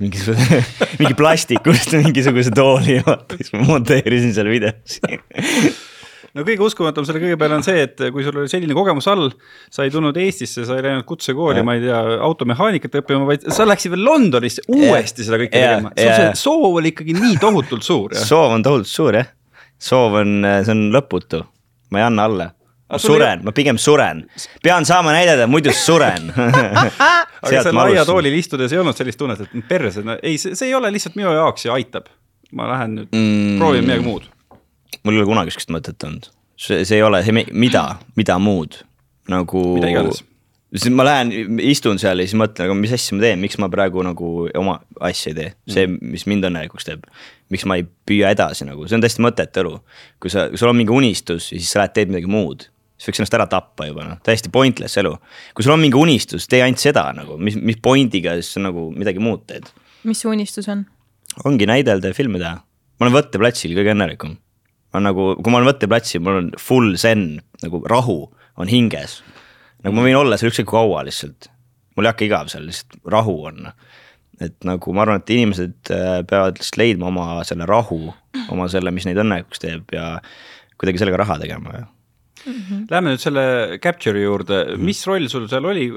mingisuguse 0.00 0.62
mingi 1.02 1.16
plastikust 1.18 1.92
mingisuguse 1.98 2.54
tooli 2.56 2.96
ja 2.96 3.18
siis 3.36 3.52
ma 3.52 3.66
monteerisin 3.74 4.32
seal 4.36 4.48
videos 4.48 5.00
no 6.36 6.44
kõige 6.46 6.64
uskumatum 6.66 7.06
selle 7.06 7.22
kõige 7.22 7.38
peale 7.40 7.56
on 7.58 7.64
see, 7.66 7.82
et 7.86 8.04
kui 8.14 8.24
sul 8.26 8.42
oli 8.42 8.50
selline 8.50 8.76
kogemus 8.76 9.08
all, 9.10 9.30
sa 9.72 9.86
ei 9.86 9.92
tulnud 9.94 10.16
Eestisse, 10.20 10.64
sa 10.68 10.78
ei 10.78 10.84
läinud 10.86 11.06
kutsekooli, 11.08 11.64
ma 11.66 11.76
ei 11.76 11.84
tea, 11.86 11.98
automehaanikat 12.26 13.00
õppima, 13.02 13.26
vaid 13.28 13.48
sa 13.54 13.66
läksid 13.68 13.94
veel 13.94 14.06
Londonisse 14.06 14.64
uuesti 14.70 15.26
seda 15.26 15.40
kõike 15.40 15.56
tegema. 15.56 15.92
see 15.98 16.30
soov 16.38 16.80
oli 16.80 16.94
ikkagi 16.94 17.16
nii 17.18 17.40
tohutult 17.42 17.86
suur. 17.86 18.16
soov 18.16 18.56
on 18.58 18.66
tohutult 18.66 18.92
suur 18.92 19.20
jah, 19.20 19.28
soov 19.80 20.20
on, 20.22 20.40
see 20.64 20.76
on 20.76 20.88
lõputu, 20.94 21.44
ma 21.90 22.02
ei 22.02 22.08
anna 22.10 22.30
alla. 22.30 22.50
Ma 22.90 22.98
suren, 22.98 23.44
ma 23.46 23.52
pigem 23.54 23.76
suren, 23.78 24.24
pean 24.66 24.82
saama 24.82 25.12
näidata, 25.14 25.44
muidu 25.46 25.70
suren. 25.70 26.24
Aga 27.44 27.62
seal 27.62 27.78
aiatoolil 27.84 28.34
istudes 28.34 28.74
ei 28.74 28.80
olnud 28.82 28.98
sellist 28.98 29.20
tunnet, 29.20 29.44
et 29.46 29.68
perse, 29.68 30.02
no 30.02 30.18
ei, 30.18 30.34
see 30.42 30.58
ei 30.66 30.74
ole 30.74 30.90
lihtsalt 30.90 31.14
minu 31.14 31.30
jaoks 31.36 31.68
ja 31.68 31.78
aitab. 31.78 32.10
ma 32.50 32.66
lähen 32.66 32.96
nüüd 32.98 33.12
mm. 33.14 33.58
proovin 33.60 33.84
midagi 33.86 34.02
muud 34.02 34.24
mul 35.02 35.16
ei 35.16 35.22
ole 35.22 35.30
kunagi 35.30 35.54
sihukest 35.54 35.74
mõtet 35.74 36.08
olnud, 36.08 36.30
see, 36.56 36.82
see 36.84 36.98
ei 37.00 37.06
ole, 37.06 37.22
see 37.26 37.46
mida, 37.52 37.84
mida 38.18 38.38
muud 38.42 38.82
nagu. 39.30 39.62
mida 39.78 39.92
iganes 39.92 40.24
siis 40.74 40.94
ma 40.94 41.04
lähen, 41.06 41.58
istun 41.66 41.98
seal 42.00 42.20
ja 42.22 42.26
siis 42.26 42.38
mõtlen, 42.38 42.68
aga 42.68 42.76
mis 42.78 42.92
asja 42.94 43.16
ma 43.16 43.24
teen, 43.24 43.40
miks 43.42 43.58
ma 43.62 43.68
praegu 43.72 44.04
nagu 44.06 44.30
oma 44.58 44.76
asja 45.06 45.32
ei 45.32 45.38
tee, 45.38 45.52
see, 45.74 45.86
mis 46.00 46.26
mind 46.30 46.46
õnnelikuks 46.46 46.86
teeb. 46.86 47.06
miks 47.50 47.64
ma 47.66 47.80
ei 47.80 47.86
püüa 48.06 48.30
edasi 48.30 48.66
nagu, 48.68 48.86
see 48.86 48.98
on 48.98 49.02
täiesti 49.02 49.24
mõttetu 49.24 49.64
elu. 49.64 49.72
kui 50.22 50.30
sa, 50.32 50.46
kui 50.52 50.60
sul 50.60 50.70
on 50.70 50.78
mingi 50.78 50.94
unistus 50.94 51.50
ja 51.50 51.58
siis 51.58 51.72
sa 51.72 51.82
lähed 51.82 51.96
teed 51.96 52.12
midagi 52.12 52.30
muud, 52.30 52.68
siis 52.98 53.10
võiks 53.10 53.22
ennast 53.22 53.38
ära 53.40 53.48
tappa 53.50 53.88
juba 53.88 54.06
noh, 54.06 54.20
täiesti 54.26 54.52
pointless 54.54 55.00
elu. 55.02 55.16
kui 55.54 55.66
sul 55.66 55.74
on 55.74 55.82
mingi 55.82 55.98
unistus, 55.98 56.46
tee 56.50 56.62
ainult 56.62 56.82
seda 56.82 57.08
nagu, 57.16 57.38
mis, 57.38 57.58
mis 57.58 57.80
point'iga 57.82 58.36
siis 58.38 58.62
nagu 58.62 58.90
midagi 58.94 59.22
muud 59.22 59.46
teed. 59.50 59.66
mis 60.06 60.22
su 60.22 60.30
unistus 60.30 60.70
on? 60.70 60.86
ongi 61.44 61.66
näidelda 61.66 62.12
ja 62.12 62.14
filmi 62.14 62.38
teha. 62.42 62.60
ma 62.62 63.08
olen 63.08 63.18
võtteplatsil 63.18 63.74
kõige 63.74 63.96
õnnelikum 63.96 64.38
on 64.94 65.06
nagu, 65.06 65.30
kui 65.38 65.52
ma 65.52 65.60
olen 65.60 65.70
võtteplatsil, 65.70 66.22
mul 66.24 66.40
on 66.40 66.50
full 66.58 66.96
zen, 67.00 67.40
nagu 67.64 67.82
rahu 67.90 68.22
on 68.60 68.70
hinges. 68.70 69.20
nagu 69.84 69.96
ma 69.96 70.04
võin 70.04 70.18
olla 70.18 70.38
seal 70.38 70.50
ükskõik 70.50 70.68
kui 70.68 70.78
kaua 70.78 71.04
lihtsalt, 71.06 71.50
mul 71.96 72.06
ei 72.06 72.12
hakka 72.12 72.26
igav 72.26 72.50
seal, 72.52 72.66
lihtsalt 72.68 72.98
rahu 73.12 73.36
on. 73.50 73.70
et 74.40 74.56
nagu 74.64 74.96
ma 74.96 75.04
arvan, 75.04 75.20
et 75.20 75.30
inimesed 75.36 75.92
äh, 75.92 76.20
peavad 76.26 76.58
lihtsalt 76.58 76.80
leidma 76.80 77.10
oma 77.12 77.44
selle 77.44 77.68
rahu, 77.68 78.02
oma 78.48 78.68
selle, 78.72 78.92
mis 78.94 79.06
neid 79.08 79.20
õnnelikuks 79.20 79.62
teeb 79.62 79.96
ja 79.96 80.14
kuidagi 80.80 81.02
sellega 81.02 81.24
raha 81.24 81.40
tegema 81.42 81.78
ja 81.78 81.88
Mm 82.46 82.54
-hmm. 82.54 82.86
Lähme 82.90 83.10
nüüd 83.10 83.20
selle 83.20 83.42
Capture'i 83.84 84.22
juurde, 84.22 84.76
mis 84.76 85.06
roll 85.06 85.28
sul 85.28 85.46
seal 85.48 85.64
oli, 85.64 85.90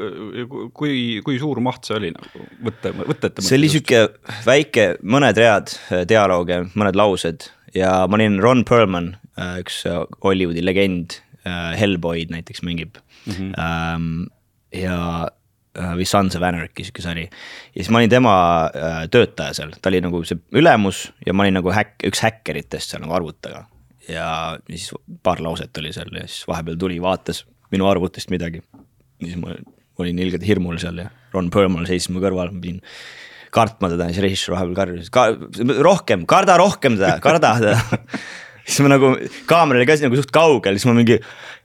kui, 0.74 1.22
kui 1.24 1.40
suur 1.40 1.62
maht 1.64 1.88
see 1.88 1.96
oli 1.96 2.10
nagu 2.12 2.44
võtte, 2.68 2.92
võtete 2.92 3.30
mõttes? 3.30 3.48
see 3.48 3.58
oli 3.58 3.70
sihuke 3.72 4.02
väike, 4.46 4.86
mõned 5.04 5.40
read 5.40 5.72
dialoogi, 6.10 6.58
mõned 6.76 7.00
laused 7.00 7.48
ja 7.76 7.92
ma 8.08 8.20
olin 8.20 8.40
Ron 8.44 8.64
Perlman, 8.70 9.14
äh, 9.38 9.60
üks 9.64 9.84
äh, 9.90 10.04
Hollywoodi 10.24 10.66
legend, 10.66 11.20
Hellboyd 11.44 12.30
näiteks 12.32 12.62
mängib 12.64 12.96
mm. 13.28 13.34
-hmm. 13.34 14.28
ja 14.80 15.28
või 15.98 16.06
Sons 16.08 16.38
of 16.38 16.46
Anarchy 16.48 16.86
sihuke 16.86 17.04
sari. 17.04 17.26
ja 17.28 17.82
siis 17.82 17.90
ma 17.92 18.00
olin 18.00 18.10
tema 18.10 18.36
töötaja 19.12 19.52
seal, 19.58 19.74
ta 19.76 19.92
oli 19.92 20.00
nagu 20.06 20.22
see 20.24 20.40
ülemus 20.56 21.10
ja 21.26 21.34
ma 21.34 21.44
olin 21.44 21.60
nagu 21.60 21.74
häkk, 21.76 22.06
üks 22.08 22.24
häkkeritest 22.24 22.94
seal 22.94 23.04
nagu 23.04 23.18
arvutaga 23.18 23.66
ja 24.08 24.60
siis 24.70 24.92
paar 25.24 25.42
lauset 25.44 25.78
oli 25.78 25.94
seal 25.94 26.12
ja 26.16 26.28
siis 26.28 26.48
vahepeal 26.48 26.78
tuli, 26.80 27.02
vaatas 27.02 27.44
minu 27.72 27.88
arvutist 27.88 28.32
midagi. 28.34 28.62
siis 29.24 29.36
ma 29.36 29.56
olin 29.98 30.20
ilgelt 30.20 30.48
hirmul 30.48 30.78
seal 30.82 30.98
ja 30.98 31.10
Ron 31.34 31.50
Perlman 31.54 31.88
seisis 31.90 32.10
mu 32.14 32.22
kõrval, 32.24 32.52
ma 32.54 32.62
pidin 32.62 32.82
kartma 33.54 33.92
teda, 33.94 34.10
siis 34.12 34.24
režissöör 34.26 34.58
vahepeal 34.58 34.80
karjus 34.80 35.12
ka,, 35.14 35.28
rohkem, 35.86 36.28
karda 36.30 36.58
rohkem 36.62 36.98
teda, 37.00 37.18
karda 37.24 37.54
teda 37.62 37.78
siis 38.64 38.80
ma 38.84 38.94
nagu, 38.94 39.14
kaamera 39.50 39.82
oli 39.82 39.88
ka 39.90 39.98
nagu 40.06 40.20
suht 40.20 40.32
kaugel, 40.34 40.80
siis 40.80 40.88
ma 40.90 40.96
mingi 40.98 41.20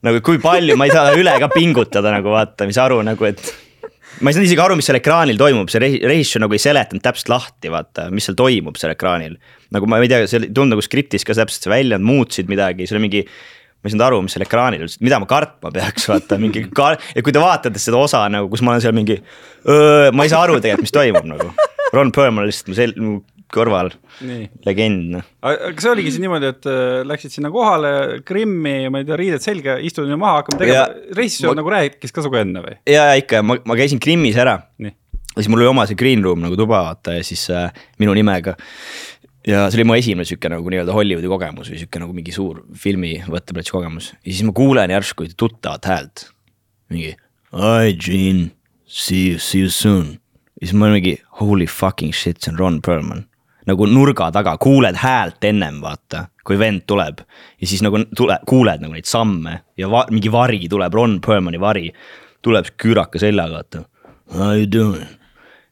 nagu 0.06 0.20
kui 0.24 0.40
palju, 0.42 0.76
ma 0.78 0.88
ei 0.88 0.94
saa 0.94 1.14
üle 1.18 1.34
ka 1.42 1.50
pingutada 1.52 2.12
nagu 2.14 2.34
vaata, 2.34 2.66
mis 2.68 2.78
aru 2.82 3.00
nagu, 3.06 3.28
et 3.28 3.42
ma 4.22 4.30
ei 4.30 4.36
saanud 4.36 4.48
isegi 4.48 4.62
aru, 4.62 4.78
mis 4.78 4.88
seal 4.88 4.98
ekraanil 4.98 5.38
toimub, 5.38 5.70
see 5.70 5.82
režissöör 5.82 6.44
nagu 6.44 6.56
ei 6.56 6.62
seletanud 6.62 7.04
täpselt 7.04 7.30
lahti, 7.32 7.70
vaata, 7.72 8.08
mis 8.14 8.26
seal 8.28 8.38
toimub 8.38 8.78
seal 8.80 8.94
ekraanil. 8.94 9.38
nagu 9.74 9.90
ma 9.90 10.00
ei 10.02 10.10
tea, 10.10 10.26
see 10.30 10.42
ei 10.42 10.50
tulnud 10.50 10.74
nagu 10.74 10.84
skriptis 10.84 11.26
ka 11.26 11.36
täpselt 11.38 11.68
see 11.68 11.72
välja, 11.72 11.98
nad 11.98 12.06
muutsid 12.08 12.50
midagi, 12.50 12.88
see 12.88 12.98
oli 12.98 13.06
mingi. 13.06 13.24
ma 13.78 13.86
ei 13.86 13.94
saanud 13.94 14.06
aru, 14.08 14.20
mis 14.26 14.34
seal 14.34 14.42
ekraanil 14.42 14.82
üldse, 14.88 14.98
mida 15.06 15.20
ma 15.22 15.28
kartma 15.30 15.70
peaks, 15.70 16.08
vaata 16.10 16.38
mingi 16.42 16.64
kar-, 16.74 16.98
ja 17.14 17.22
kui 17.22 17.34
te 17.34 17.42
vaatate 17.42 17.78
seda 17.78 18.00
osa 18.02 18.24
nagu, 18.32 18.50
kus 18.50 18.64
ma 18.66 18.74
olen 18.74 18.82
seal 18.82 18.96
mingi. 18.96 19.20
ma 20.12 20.26
ei 20.26 20.32
saa 20.32 20.42
aru 20.48 20.58
tegelikult, 20.58 20.88
mis 20.88 20.96
toimub 20.98 21.30
nagu. 21.30 21.52
Ron 21.94 22.12
Perlman 22.14 22.48
lihtsalt 22.48 22.70
mu 22.72 22.78
sel-, 22.78 22.96
mu 23.00 23.18
kõrval, 23.52 23.90
legend 24.66 25.12
noh. 25.14 25.28
aga 25.46 25.70
kas 25.72 25.86
see 25.86 25.92
oligi 25.94 26.12
siis 26.12 26.22
niimoodi, 26.22 26.50
et 26.52 26.68
äh, 26.68 27.00
läksid 27.08 27.32
sinna 27.32 27.50
kohale, 27.52 27.90
Krimmi, 28.28 28.76
ma 28.92 29.00
ei 29.00 29.08
tea, 29.08 29.16
riided 29.20 29.44
selga, 29.44 29.78
istud 29.84 30.10
maha, 30.20 30.42
hakkame 30.42 30.60
tegema, 30.60 30.86
režissöör 31.16 31.54
ma... 31.54 31.60
nagu 31.62 31.72
rääkis 31.72 32.12
ka 32.12 32.24
sinuga 32.24 32.42
enne 32.44 32.64
või? 32.64 32.76
ja, 32.90 33.08
ja 33.10 33.20
ikka, 33.22 33.40
ma, 33.46 33.56
ma 33.68 33.78
käisin 33.78 34.02
Krimmis 34.04 34.36
ära. 34.40 34.58
ja 34.84 34.92
siis 35.38 35.48
mul 35.52 35.62
oli 35.62 35.70
oma 35.70 35.86
see 35.88 35.98
green 35.98 36.24
room 36.24 36.44
nagu 36.44 36.58
tuba 36.58 36.82
vaata 36.90 37.16
ja 37.16 37.24
siis 37.26 37.46
äh, 37.54 37.70
minu 38.02 38.12
nimega. 38.18 38.58
ja 39.48 39.64
see 39.70 39.80
oli 39.80 39.88
mu 39.88 39.96
esimene 39.96 40.28
sihuke 40.28 40.52
nagu 40.52 40.74
nii-öelda 40.74 40.92
Hollywoodi 40.92 41.32
kogemus 41.32 41.72
või 41.72 41.80
sihuke 41.80 42.04
nagu 42.04 42.16
mingi 42.16 42.36
suur 42.36 42.62
filmi 42.76 43.16
võtteplatsi 43.24 43.72
kogemus 43.72 44.12
ja 44.18 44.28
siis 44.28 44.44
ma 44.44 44.52
kuulen 44.56 44.92
järsku 44.92 45.30
tuttavat 45.40 45.88
häält. 45.88 46.28
mingi, 46.92 47.16
hi 47.56 47.96
Gene, 47.96 48.50
see 48.84 49.30
you, 49.30 49.40
see 49.40 49.64
you 49.64 49.72
soon. 49.72 50.18
Siis 50.62 50.74
ma 50.74 50.90
mingi 50.92 51.18
holy 51.40 51.66
fucking 51.66 52.12
shit, 52.12 52.40
see 52.42 52.52
on 52.52 52.58
Ron 52.58 52.80
Perlman 52.82 53.26
nagu 53.68 53.88
nurga 53.88 54.30
taga, 54.32 54.56
kuuled 54.60 54.96
häält 55.02 55.44
ennem 55.44 55.82
vaata, 55.84 56.26
kui 56.46 56.58
vend 56.60 56.86
tuleb. 56.88 57.20
ja 57.60 57.66
siis 57.68 57.82
nagu 57.84 58.00
tule, 58.16 58.38
kuuled 58.48 58.82
nagu 58.84 58.96
neid 58.96 59.08
samme 59.08 59.60
ja 59.78 59.90
va, 59.92 60.06
mingi 60.10 60.32
vari 60.32 60.68
tuleb, 60.70 60.94
Ron 60.94 61.18
Perlmani 61.24 61.60
vari. 61.60 61.92
tuleb 62.42 62.68
küüraka 62.78 63.18
seljaga, 63.18 63.60
vaata. 63.60 63.84
How 64.34 64.56
you 64.56 64.66
doing? 64.72 65.06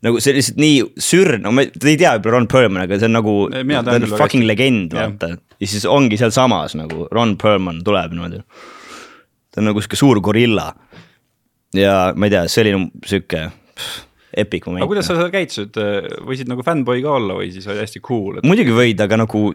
nagu 0.05 0.21
see 0.21 0.35
lihtsalt 0.37 0.59
nii 0.61 0.81
sürr, 1.03 1.39
no 1.43 1.51
ma, 1.57 1.65
ei 1.65 1.97
tea 1.99 2.13
võib-olla 2.15 2.37
Ron 2.37 2.49
Perlman, 2.53 2.85
aga 2.85 2.99
see 3.01 3.09
on 3.09 3.17
nagu, 3.17 3.37
ta 3.51 3.95
on 3.97 4.09
fucking 4.13 4.45
legend, 4.47 4.93
vaata. 4.95 5.33
ja 5.61 5.67
siis 5.67 5.87
ongi 5.89 6.19
sealsamas 6.21 6.77
nagu 6.79 7.09
Ron 7.13 7.37
Perlman 7.41 7.81
tuleb 7.87 8.13
niimoodi. 8.13 8.43
ta 9.51 9.63
on 9.63 9.71
nagu 9.71 9.81
sihuke 9.81 9.99
suur 9.99 10.21
gorilla. 10.21 10.73
ja 11.75 12.13
ma 12.15 12.29
ei 12.29 12.37
tea, 12.37 12.45
see 12.53 12.67
oli 12.67 12.77
sihuke 13.09 13.49
epic 14.37 14.67
moment. 14.69 14.85
aga 14.85 14.91
kuidas 14.91 15.09
sa 15.09 15.17
seal 15.19 15.33
käitusid, 15.33 15.79
võisid 16.27 16.51
nagu 16.51 16.65
fännboi 16.67 17.05
ka 17.05 17.17
olla 17.19 17.39
või 17.39 17.53
siis 17.55 17.67
oli 17.71 17.83
hästi 17.83 18.03
cool 18.05 18.41
et...? 18.41 18.49
muidugi 18.49 18.75
võid, 18.77 19.01
aga 19.03 19.21
nagu 19.25 19.47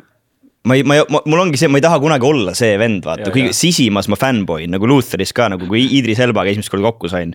ma 0.67 0.77
ei, 0.77 0.85
ma 0.85 0.97
ei, 0.99 1.05
mul 1.09 1.41
ongi 1.41 1.59
see, 1.59 1.69
ma 1.71 1.79
ei 1.81 1.85
taha 1.85 1.99
kunagi 2.01 2.27
olla 2.27 2.53
see 2.57 2.75
vend, 2.81 3.05
vaata, 3.07 3.31
kõige 3.33 3.53
sisimas 3.57 4.09
ma 4.11 4.17
fännboi 4.19 4.67
nagu 4.69 4.89
Lutheris 4.89 5.33
ka 5.37 5.49
nagu, 5.53 5.67
kui 5.69 5.83
Idris 5.97 6.21
Elbaga 6.21 6.53
esimest 6.53 6.71
korda 6.73 6.91
kokku 6.91 7.11
sain. 7.11 7.33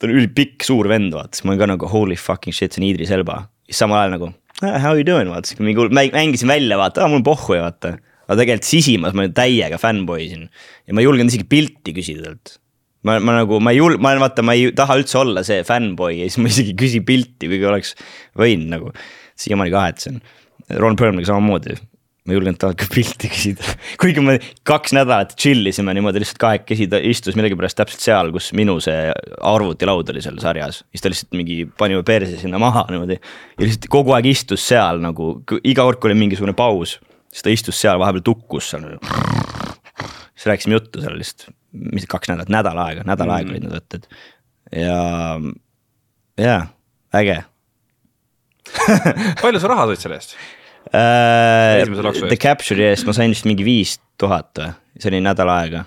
ta 0.00 0.08
on 0.08 0.14
ülipikk, 0.16 0.64
suur 0.66 0.88
vend, 0.90 1.12
vaata, 1.14 1.36
siis 1.36 1.46
ma 1.46 1.54
olin 1.54 1.62
ka 1.62 1.72
nagu 1.74 1.90
holy 1.92 2.16
fucking 2.18 2.56
shit, 2.56 2.74
see 2.74 2.82
on 2.82 2.88
Idris 2.88 3.12
Elba. 3.14 3.42
siis 3.68 3.82
samal 3.84 4.02
ajal 4.02 4.16
nagu 4.16 4.32
how 4.60 4.96
you 4.96 5.06
doing, 5.06 5.30
vaata, 5.32 5.48
siis 5.48 5.60
mingi 5.62 5.88
mängisin 5.94 6.50
välja, 6.50 6.78
vaata, 6.80 7.06
mul 7.08 7.22
on 7.22 7.26
pohhu 7.26 7.58
ja 7.58 7.68
vaata. 7.68 7.96
aga 8.26 8.42
tegelikult 8.42 8.70
sisimas 8.70 9.14
ma 9.18 9.28
täiega 9.34 9.78
fännboi 9.80 10.26
siin 10.30 10.48
ja 10.86 10.94
ma 10.94 11.02
ei 11.02 11.08
julgenud 11.08 11.32
isegi 11.32 11.46
pilti 11.50 11.94
küsida 11.96 12.28
talt 12.28 12.58
ma, 13.06 13.18
ma 13.20 13.38
nagu, 13.40 13.60
ma 13.62 13.74
ei 13.74 13.80
jul-, 13.80 13.98
ma 14.02 14.14
vaata, 14.20 14.44
ma 14.46 14.56
ei 14.56 14.70
taha 14.76 14.98
üldse 15.00 15.20
olla 15.20 15.44
see 15.46 15.62
fännboi 15.66 16.18
ja 16.18 16.28
siis 16.28 16.40
ma 16.42 16.50
isegi 16.52 16.74
ei 16.74 16.80
küsi 16.84 17.04
pilti, 17.06 17.48
kuigi 17.50 17.70
oleks 17.70 17.94
võinud 18.38 18.74
nagu. 18.76 18.92
siiamaani 19.40 19.72
kahetsen. 19.72 20.20
Ron 20.76 20.98
Perlmaniga 21.00 21.30
samamoodi, 21.30 21.72
ma 22.28 22.34
ei 22.34 22.36
julgenud 22.36 22.58
talt 22.60 22.76
ka 22.78 22.86
pilti 22.92 23.30
küsida 23.32 23.64
kuigi 24.00 24.22
me 24.22 24.36
kaks 24.68 24.92
nädalat 24.94 25.32
chill 25.40 25.66
isime 25.66 25.94
niimoodi 25.96 26.20
lihtsalt 26.22 26.40
kahekesi, 26.42 26.88
ta 26.92 27.00
istus 27.00 27.36
millegipärast 27.38 27.78
täpselt 27.80 28.04
seal, 28.04 28.32
kus 28.34 28.50
minu 28.56 28.76
see 28.84 29.08
arvutilaud 29.50 30.12
oli 30.12 30.22
seal 30.24 30.36
sarjas. 30.42 30.82
siis 30.92 31.04
ta 31.04 31.12
lihtsalt 31.12 31.38
mingi 31.40 31.62
pani 31.80 31.96
mu 31.96 32.04
perse 32.06 32.36
sinna 32.42 32.60
maha 32.60 32.84
niimoodi 32.92 33.16
ja 33.16 33.64
lihtsalt 33.64 33.88
kogu 33.92 34.14
aeg 34.16 34.28
istus 34.30 34.66
seal 34.68 35.00
nagu 35.02 35.32
iga 35.64 35.86
kord, 35.86 36.02
kui 36.02 36.12
oli 36.12 36.20
mingisugune 36.20 36.54
paus, 36.58 36.98
siis 37.32 37.46
ta 37.46 37.54
istus 37.54 37.80
seal, 37.80 37.98
vahepeal 38.02 38.26
tukkus 38.28 38.70
seal. 38.74 38.92
siis 40.36 40.50
rääkisime 40.52 40.76
juttu 40.76 41.00
seal 41.00 41.16
lihtsalt, 41.16 41.48
mis 41.72 42.06
kaks 42.10 42.32
nädalat, 42.32 42.52
nädal 42.52 42.78
aega, 42.84 43.06
nädal 43.08 43.30
aega 43.36 43.48
mm. 43.48 43.54
olid 43.54 43.66
need 43.66 43.76
võtted 43.76 44.08
ja, 44.74 44.98
jaa, 46.40 46.62
äge 47.20 47.38
palju 49.42 49.62
sa 49.62 49.70
raha 49.72 49.86
said 49.90 50.04
selle 50.04 50.18
eest? 50.20 50.36
uh,. 50.90 52.26
The 52.26 52.38
Capture'i 52.40 52.90
eest 52.90 53.08
ma 53.08 53.14
sain 53.16 53.34
vist 53.34 53.48
mingi 53.48 53.66
viis 53.66 53.96
tuhat 54.20 54.60
või, 54.60 54.74
see 54.98 55.12
oli 55.12 55.22
nädal 55.24 55.50
aega. 55.52 55.84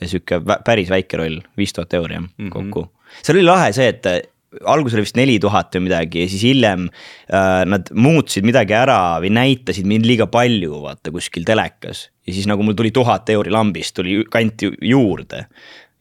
ja 0.00 0.10
sihuke 0.10 0.40
päris 0.66 0.90
väike 0.92 1.18
roll, 1.20 1.40
viis 1.58 1.74
tuhat 1.74 1.94
euri 1.96 2.18
jah 2.18 2.24
mm 2.24 2.30
-hmm. 2.38 2.52
kokku. 2.54 2.88
seal 3.22 3.38
oli 3.38 3.46
lahe 3.46 3.72
see, 3.76 3.88
et 3.88 4.06
äh, 4.10 4.22
alguses 4.62 4.98
oli 4.98 5.06
vist 5.06 5.18
neli 5.18 5.38
tuhat 5.42 5.74
või 5.74 5.88
midagi 5.88 6.24
ja 6.24 6.30
siis 6.30 6.42
hiljem 6.46 6.88
äh, 6.88 7.62
nad 7.66 7.90
muutsid 7.90 8.46
midagi 8.46 8.76
ära 8.76 9.18
või 9.22 9.32
näitasid 9.34 9.86
mind 9.86 10.06
liiga 10.06 10.26
palju, 10.26 10.82
vaata 10.84 11.12
kuskil 11.14 11.46
telekas. 11.46 12.08
Ja 12.24 12.32
siis 12.34 12.48
nagu 12.50 12.64
mul 12.64 12.76
tuli 12.78 12.92
tuhat 12.94 13.28
euri 13.34 13.52
lambist 13.52 13.96
tuli, 13.96 14.22
kanti 14.30 14.70
juurde 14.82 15.46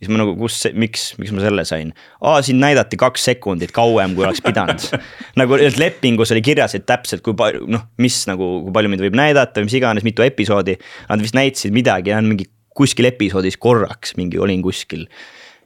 siis 0.04 0.12
ma 0.12 0.20
nagu, 0.20 0.34
kus, 0.38 0.58
miks, 0.76 1.06
miks 1.20 1.32
ma 1.36 1.44
selle 1.44 1.64
sain? 1.68 1.94
aa, 2.22 2.42
siin 2.46 2.60
näidati 2.62 3.00
kaks 3.00 3.30
sekundit 3.32 3.74
kauem, 3.76 4.16
kui 4.18 4.26
oleks 4.28 4.44
pidanud 4.44 4.88
nagu 5.40 5.60
lepingus 5.80 6.34
oli 6.36 6.44
kirjas, 6.46 6.76
et 6.78 6.88
täpselt 6.90 7.24
kui 7.26 7.38
palju, 7.40 7.66
noh, 7.72 7.88
mis 8.04 8.20
nagu, 8.30 8.50
kui 8.66 8.76
palju 8.76 8.92
mind 8.92 9.06
võib 9.08 9.18
näidata 9.20 9.64
mis 9.64 9.78
iganes, 9.78 10.06
mitu 10.06 10.26
episoodi. 10.26 10.76
Nad 11.10 11.24
vist 11.24 11.38
näitasid 11.38 11.74
midagi, 11.76 12.14
mingi 12.26 12.50
kuskil 12.76 13.08
episoodis 13.10 13.58
korraks 13.62 14.16
mingi 14.20 14.42
olin 14.42 14.62
kuskil. 14.66 15.08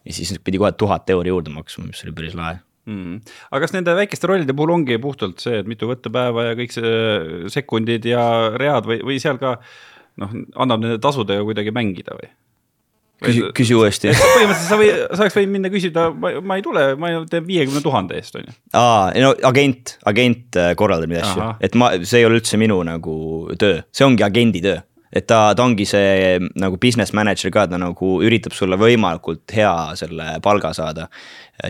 ja 0.08 0.16
siis 0.16 0.38
pidi 0.44 0.60
kohe 0.62 0.72
tuhat 0.72 1.10
euri 1.12 1.34
juurde 1.34 1.52
maksma, 1.52 1.90
mis 1.90 2.04
oli 2.06 2.14
päris 2.16 2.36
lahe 2.38 2.60
mm.. 2.88 3.20
aga 3.52 3.60
kas 3.64 3.74
nende 3.76 3.96
väikeste 3.98 4.30
rollide 4.30 4.56
puhul 4.56 4.76
ongi 4.78 4.98
puhtalt 5.04 5.44
see, 5.44 5.62
et 5.62 5.68
mitu 5.68 5.90
võttepäeva 5.90 6.50
ja 6.50 6.58
kõik 6.60 6.76
see 6.76 7.52
sekundid 7.52 8.08
ja 8.08 8.24
read 8.56 8.88
või, 8.88 9.02
või 9.08 9.20
seal 9.24 9.40
ka 9.42 9.58
noh, 10.22 10.36
annab 10.56 10.84
nende 10.84 11.00
tasudega 11.04 11.46
kuidagi 11.48 11.74
mängida 11.76 12.18
või? 12.18 12.30
küsi, 13.24 13.46
küsi 13.58 13.78
uuesti. 13.78 14.12
põhimõtteliselt 14.14 14.68
sa 14.70 14.80
või, 14.80 14.90
sa 15.08 15.24
oleks 15.26 15.38
võinud 15.40 15.56
minna 15.56 15.72
küsida, 15.74 16.08
ma, 16.14 16.34
ma 16.42 16.60
ei 16.60 16.66
tule, 16.66 16.90
ma 17.02 17.14
teen 17.30 17.48
viiekümne 17.48 17.82
tuhande 17.86 18.20
eest, 18.20 18.38
on 18.38 18.46
ju. 18.46 18.58
aa, 18.78 19.08
no 19.24 19.32
agent, 19.50 19.98
agent 20.10 20.60
äh, 20.60 20.74
korraldab 20.80 21.14
neid 21.14 21.24
asju, 21.26 21.48
et 21.64 21.80
ma, 21.80 21.94
see 22.04 22.22
ei 22.22 22.30
ole 22.30 22.42
üldse 22.42 22.60
minu 22.62 22.78
nagu 22.88 23.16
töö, 23.60 23.82
see 23.96 24.06
ongi 24.08 24.26
agendi 24.28 24.64
töö 24.66 24.78
et 25.16 25.28
ta, 25.30 25.54
ta 25.56 25.64
ongi 25.64 25.86
see 25.88 26.38
nagu 26.60 26.78
business 26.82 27.14
manager 27.16 27.52
ka, 27.54 27.66
ta 27.72 27.80
nagu 27.80 28.18
üritab 28.26 28.56
sulle 28.56 28.78
võimalikult 28.80 29.56
hea 29.56 29.74
selle 30.00 30.38
palga 30.44 30.74
saada. 30.76 31.08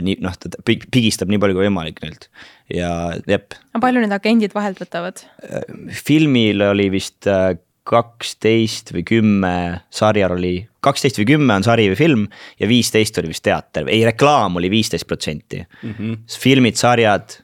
nii 0.03 0.17
noh, 0.25 0.33
ta 0.35 0.51
pigistab 0.65 1.29
nii 1.31 1.39
palju 1.39 1.55
kui 1.55 1.67
võimalik 1.67 2.01
neilt 2.03 2.27
ja 2.73 2.89
jep. 3.29 3.55
palju 3.79 4.03
need 4.03 4.15
agendid 4.15 4.55
vahelt 4.57 4.81
võtavad? 4.81 5.23
Äh, 5.45 5.69
filmil 5.95 6.65
oli 6.71 6.89
vist 6.97 7.29
äh, 7.29 7.53
kaksteist 7.87 8.91
või 8.95 9.03
kümme, 9.07 9.55
sarjal 9.93 10.35
oli, 10.35 10.55
kaksteist 10.83 11.19
või 11.21 11.27
kümme 11.33 11.55
on 11.55 11.65
sari 11.65 11.87
või 11.91 11.99
film 11.99 12.23
ja 12.59 12.69
viisteist 12.69 13.17
oli 13.21 13.31
vist 13.31 13.45
teater, 13.47 13.87
ei 13.91 14.03
reklaam 14.07 14.59
oli 14.59 14.71
viisteist 14.73 15.07
protsenti. 15.07 15.63
Mhm. 15.83 16.23
filmid, 16.27 16.75
sarjad 16.79 17.39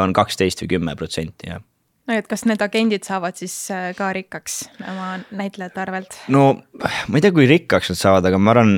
on 0.00 0.12
kaksteist 0.16 0.64
või 0.64 0.76
kümme 0.76 0.96
protsenti, 0.96 1.52
jah 1.52 1.62
no 2.08 2.16
et 2.18 2.28
kas 2.30 2.44
need 2.48 2.62
agendid 2.64 3.06
saavad 3.06 3.36
siis 3.38 3.54
äh, 3.70 3.90
ka 3.96 4.10
rikkaks 4.16 4.62
oma 4.80 5.10
näitlejate 5.30 5.82
arvelt? 5.82 6.16
no 6.32 6.46
ma 6.82 7.18
ei 7.18 7.24
tea, 7.24 7.34
kui 7.34 7.46
rikkaks 7.50 7.92
nad 7.92 8.00
saavad, 8.00 8.26
aga 8.30 8.40
ma 8.42 8.54
arvan, 8.54 8.72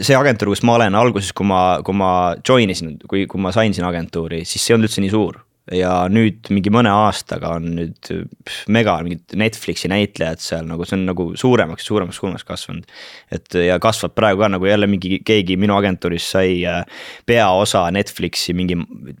see 0.00 0.16
agentuur, 0.16 0.54
kus 0.54 0.64
ma 0.66 0.78
olen 0.78 0.96
alguses, 0.98 1.32
kui 1.36 1.48
ma, 1.48 1.60
kui 1.84 1.96
ma 1.96 2.10
join 2.40 2.72
isin, 2.72 2.96
kui, 3.10 3.26
kui 3.30 3.42
ma 3.42 3.52
sain 3.54 3.76
sinna 3.76 3.92
agentuuri, 3.92 4.44
siis 4.48 4.64
see 4.64 4.72
ei 4.72 4.78
olnud 4.78 4.88
üldse 4.88 5.04
nii 5.04 5.12
suur 5.12 5.42
ja 5.72 5.92
nüüd 6.12 6.50
mingi 6.52 6.68
mõne 6.72 6.90
aastaga 6.92 7.54
on 7.56 7.70
nüüd 7.78 8.10
mega 8.72 8.98
mingid 9.04 9.32
Netflixi 9.40 9.88
näitlejad 9.88 10.42
seal 10.44 10.66
nagu 10.68 10.84
see 10.84 10.98
on 10.98 11.06
nagu 11.08 11.26
suuremaks, 11.40 11.86
suuremaks, 11.88 12.18
suuremaks 12.20 12.44
kasvanud. 12.44 12.84
et 13.32 13.56
ja 13.64 13.78
kasvab 13.80 14.12
praegu 14.16 14.44
ka 14.44 14.50
nagu 14.52 14.68
jälle 14.68 14.88
mingi 14.90 15.22
keegi 15.24 15.56
minu 15.56 15.76
agentuuris 15.78 16.28
sai 16.36 16.60
äh, 16.68 16.84
peaosa 17.26 17.86
Netflixi 17.96 18.52
mingi 18.52 18.76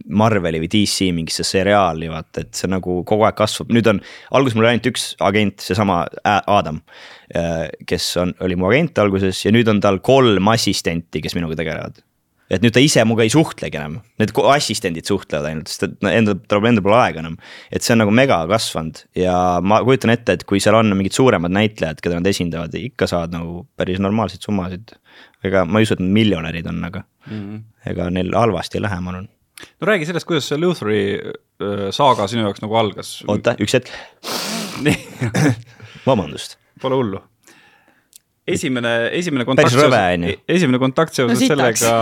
Marveli 0.08 0.60
või 0.60 0.72
DC 0.76 1.08
mingisse 1.16 1.48
seriaali 1.48 2.12
vaata, 2.12 2.44
et 2.44 2.52
see 2.60 2.68
nagu 2.68 3.00
kogu 3.08 3.24
aeg 3.24 3.40
kasvab, 3.40 3.72
nüüd 3.72 3.88
on. 3.88 4.02
alguses 4.36 4.58
mul 4.58 4.66
oli 4.68 4.74
ainult 4.74 4.92
üks 4.92 5.14
agent, 5.24 5.64
seesama 5.64 6.02
Adam, 6.24 6.82
äh, 7.32 7.70
kes 7.88 8.16
on, 8.20 8.36
oli 8.44 8.60
mu 8.60 8.68
agent 8.68 9.00
alguses 9.00 9.46
ja 9.46 9.54
nüüd 9.54 9.70
on 9.72 9.80
tal 9.80 10.02
kolm 10.04 10.52
assistenti, 10.52 11.24
kes 11.24 11.40
minuga 11.40 11.56
tegelevad 11.56 12.03
et 12.52 12.64
nüüd 12.64 12.74
ta 12.76 12.82
ise 12.82 13.02
minuga 13.06 13.24
ei 13.24 13.32
suhtlegi 13.32 13.78
enam, 13.78 13.98
need 14.20 14.32
assistendid 14.52 15.08
suhtlevad 15.08 15.48
ainult, 15.48 15.70
sest 15.72 15.86
et 15.86 16.08
enda, 16.10 16.34
tal 16.50 16.64
endal 16.68 16.84
pole 16.84 16.98
aega 17.00 17.22
enam. 17.22 17.38
et 17.72 17.84
see 17.84 17.94
on 17.94 18.02
nagu 18.04 18.12
mega 18.14 18.42
kasvanud 18.50 19.00
ja 19.18 19.36
ma 19.64 19.80
kujutan 19.86 20.12
ette, 20.14 20.36
et 20.36 20.44
kui 20.48 20.60
seal 20.60 20.76
on 20.78 20.92
mingid 20.96 21.16
suuremad 21.16 21.54
näitlejad, 21.54 22.02
keda 22.04 22.20
nad 22.20 22.28
esindavad, 22.30 22.76
ikka 22.76 23.08
saavad 23.10 23.36
nagu 23.36 23.64
päris 23.78 24.02
normaalseid 24.02 24.44
summasid. 24.44 24.96
ega 25.44 25.64
ma 25.64 25.80
ei 25.80 25.88
usu, 25.88 25.96
et 25.96 26.04
nad 26.04 26.16
miljonärid 26.20 26.68
on, 26.68 26.84
aga 26.84 27.04
mm 27.26 27.40
-hmm. 27.40 27.62
ega 27.90 28.10
neil 28.10 28.32
halvasti 28.36 28.78
ei 28.78 28.86
lähe, 28.86 29.00
ma 29.00 29.14
arvan. 29.14 29.28
no 29.80 29.86
räägi 29.86 30.06
sellest, 30.06 30.26
kuidas 30.26 30.48
see 30.48 30.58
Lutheri 30.58 31.02
saaga 31.90 32.28
sinu 32.28 32.42
jaoks 32.42 32.62
nagu 32.62 32.76
algas. 32.76 33.22
oota, 33.28 33.56
üks 33.60 33.72
hetk 33.72 33.88
vabandust. 36.08 36.58
Pole 36.82 36.94
hullu 36.94 37.22
esimene, 38.46 38.92
esimene 39.16 39.46
kontakt 39.48 39.72
seoses, 39.72 40.36
esimene 40.48 40.80
kontakt 40.82 41.16
seoses 41.16 41.40
no, 41.40 41.48
sellega, 41.48 41.94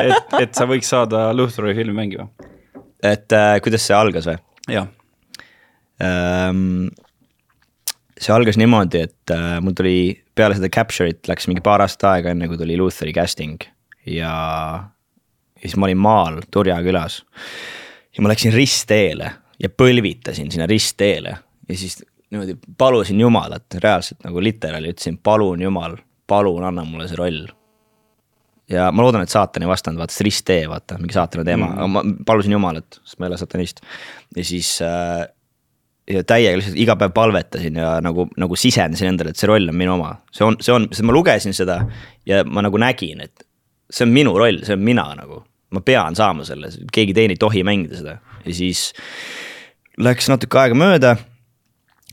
et, 0.00 0.34
et 0.44 0.56
sa 0.56 0.66
võiks 0.70 0.90
saada 0.92 1.28
Luthori 1.36 1.74
filmi 1.78 1.96
mängima. 1.96 2.28
et 3.02 3.32
äh, 3.34 3.56
kuidas 3.64 3.86
see 3.86 3.96
algas 3.96 4.28
või? 4.30 4.38
jah 4.70 4.88
ähm,. 6.04 6.88
see 8.20 8.34
algas 8.34 8.60
niimoodi, 8.60 9.04
et 9.08 9.34
äh, 9.34 9.58
mul 9.64 9.74
tuli 9.76 9.98
peale 10.36 10.56
seda 10.58 10.70
Capture'it 10.72 11.28
läks 11.30 11.50
mingi 11.50 11.64
paar 11.64 11.82
aastat 11.84 12.08
aega, 12.14 12.34
enne 12.34 12.48
kui 12.50 12.60
tuli 12.60 12.78
Luthori 12.78 13.14
casting 13.16 13.58
ja, 14.06 14.32
ja 15.58 15.66
siis 15.66 15.76
ma 15.76 15.88
olin 15.90 16.00
maal 16.00 16.40
Turja 16.52 16.78
külas. 16.86 17.22
ja 18.14 18.22
ma 18.22 18.30
läksin 18.32 18.54
ristteele 18.54 19.34
ja 19.60 19.68
põlvitasin 19.74 20.52
sinna 20.52 20.70
ristteele 20.70 21.34
ja 21.68 21.76
siis 21.76 21.98
niimoodi 22.30 22.56
palusin 22.78 23.20
Jumalat, 23.20 23.66
reaalselt 23.82 24.22
nagu 24.24 24.42
literaali 24.42 24.92
ütlesin, 24.92 25.18
palun 25.22 25.62
Jumal, 25.62 25.96
palun 26.30 26.64
anna 26.64 26.84
mulle 26.86 27.08
see 27.10 27.18
roll. 27.18 27.42
ja 28.70 28.92
ma 28.94 29.02
loodan, 29.02 29.24
et 29.26 29.32
saatan 29.32 29.64
ei 29.64 29.68
vastanud, 29.68 29.98
vaata 29.98 30.14
see 30.14 30.28
risttee, 30.28 30.62
vaata 30.70 30.98
mingi 31.00 31.16
saatana 31.16 31.44
teema 31.44 31.66
mm, 31.66 31.76
-hmm. 31.78 31.88
ma 31.88 32.24
palusin 32.26 32.52
Jumalat, 32.52 33.00
sest 33.02 33.18
ma 33.18 33.26
ei 33.26 33.32
ole 33.32 33.38
satanist. 33.38 33.80
ja 34.36 34.44
siis 34.44 34.78
äh, 34.82 35.26
ja 36.10 36.24
täiega 36.24 36.58
lihtsalt 36.58 36.78
iga 36.78 36.96
päev 36.96 37.12
palvetasin 37.14 37.76
ja 37.76 38.00
nagu, 38.00 38.28
nagu 38.36 38.56
sisendasin 38.56 39.08
endale, 39.08 39.30
et 39.30 39.36
see 39.36 39.50
roll 39.50 39.68
on 39.68 39.76
minu 39.76 39.94
oma. 39.94 40.16
see 40.32 40.46
on, 40.46 40.56
see 40.60 40.74
on, 40.74 40.88
sest 40.90 41.06
ma 41.06 41.12
lugesin 41.12 41.54
seda 41.56 41.80
ja 42.26 42.44
ma 42.44 42.62
nagu 42.62 42.78
nägin, 42.78 43.20
et 43.26 43.46
see 43.90 44.06
on 44.06 44.14
minu 44.14 44.36
roll, 44.38 44.62
see 44.66 44.78
on 44.78 44.84
mina 44.86 45.08
nagu. 45.18 45.44
ma 45.70 45.80
pean 45.80 46.16
saama 46.18 46.44
selle, 46.44 46.70
keegi 46.92 47.14
teine 47.14 47.34
ei 47.36 47.38
tohi 47.38 47.62
mängida 47.66 47.98
seda 47.98 48.16
ja 48.44 48.54
siis 48.54 48.92
läks 49.98 50.26
natuke 50.30 50.58
aega 50.58 50.74
mööda 50.74 51.16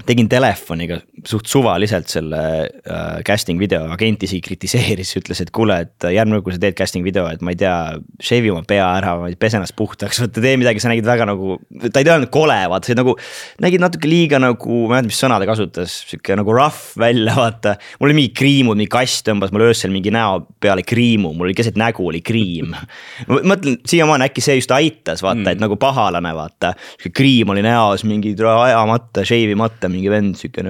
tegin 0.05 0.29
telefoniga 0.29 1.01
suht 1.25 1.47
suvaliselt 1.49 2.09
selle 2.11 2.39
äh, 2.67 3.21
casting 3.25 3.57
video 3.59 3.87
agenti 3.93 4.27
isegi 4.27 4.43
kritiseeris, 4.45 5.15
ütles, 5.17 5.41
et 5.41 5.49
kuule, 5.55 5.79
et 5.87 6.07
järgmine 6.13 6.37
kord, 6.37 6.45
kui 6.45 6.55
sa 6.55 6.61
teed 6.61 6.77
casting 6.77 7.05
video, 7.05 7.25
et 7.31 7.41
ma 7.45 7.53
ei 7.53 7.57
tea, 7.57 7.73
shave'i 8.21 8.51
oma 8.53 8.61
pea 8.67 8.85
ära, 8.99 9.15
pese 9.39 9.57
ennast 9.57 9.75
puhtaks, 9.77 10.21
vaata 10.21 10.43
tee 10.43 10.53
midagi, 10.61 10.81
sa 10.83 10.91
nägid 10.91 11.07
väga 11.07 11.25
nagu, 11.29 11.57
ta 11.87 12.03
ei 12.03 12.09
öelnud 12.11 12.29
kole, 12.33 12.57
vaata, 12.69 12.91
see 12.91 12.97
nagu. 12.97 13.15
nägid 13.63 13.81
natuke 13.81 14.09
liiga 14.09 14.41
nagu, 14.41 14.83
ma 14.85 14.99
ei 14.99 15.07
mäleta, 15.07 15.09
mis 15.09 15.21
sõna 15.23 15.39
ta 15.41 15.49
kasutas, 15.49 15.95
sihuke 16.11 16.37
nagu 16.37 16.53
rough 16.53 16.93
välja, 17.01 17.33
vaata. 17.39 17.75
mul 17.97 18.11
oli 18.11 18.19
mingi 18.21 18.33
kriimud, 18.37 18.77
mingi 18.77 18.93
kass 18.93 19.25
tõmbas 19.25 19.53
mul 19.55 19.65
öösel 19.69 19.93
mingi 19.93 20.13
näo 20.13 20.43
peale 20.61 20.85
kriimu, 20.85 21.33
mul 21.33 21.49
oli 21.49 21.57
keset 21.57 21.79
nägu 21.79 22.05
oli 22.11 22.21
kriim. 22.25 22.75
ma 23.27 23.41
mõtlen 23.55 23.79
siiamaani 23.87 24.29
äkki 24.29 24.45
see 24.45 24.59
just 24.59 24.73
aitas, 24.75 25.25
vaata 25.25 25.41
mm., 25.41 25.55
et 25.55 25.65
nagu 25.65 25.79
pahalane, 25.81 26.35
vaata. 26.37 26.75
kriim 27.09 27.55
oli 27.55 27.65
näos, 27.65 28.05
mingi 28.05 28.35
ajamata, 28.37 29.25
shave 29.25 29.57
imata 29.57 29.89
mingi 29.89 30.13
vend, 30.13 30.37
sihuke 30.37 30.69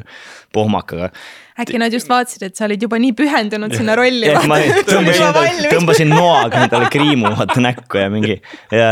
pohmakaga. 0.53 1.11
Äkki 1.57 1.79
nad 1.81 1.93
just 1.93 2.09
vaatasid, 2.09 2.43
et 2.49 2.59
sa 2.59 2.67
olid 2.67 2.83
juba 2.85 2.99
nii 3.01 3.15
pühendunud 3.17 3.73
sinna 3.73 3.95
rolli. 3.97 4.29
ma 4.49 4.59
tõmbasin, 4.87 5.63
tõmbasin 5.71 6.13
noaga 6.13 6.65
endale 6.65 6.91
kriimu 6.93 7.33
vaata 7.37 7.63
näkku 7.63 8.01
ja 8.01 8.11
mingi 8.13 8.37
ja 8.71 8.91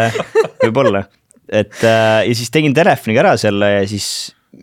võib-olla, 0.63 1.05
et 1.49 1.77
äh, 1.83 2.23
ja 2.29 2.37
siis 2.37 2.49
tegin 2.53 2.73
telefoniga 2.75 3.25
ära 3.25 3.35
selle 3.41 3.71
ja 3.77 3.85
siis 3.89 4.09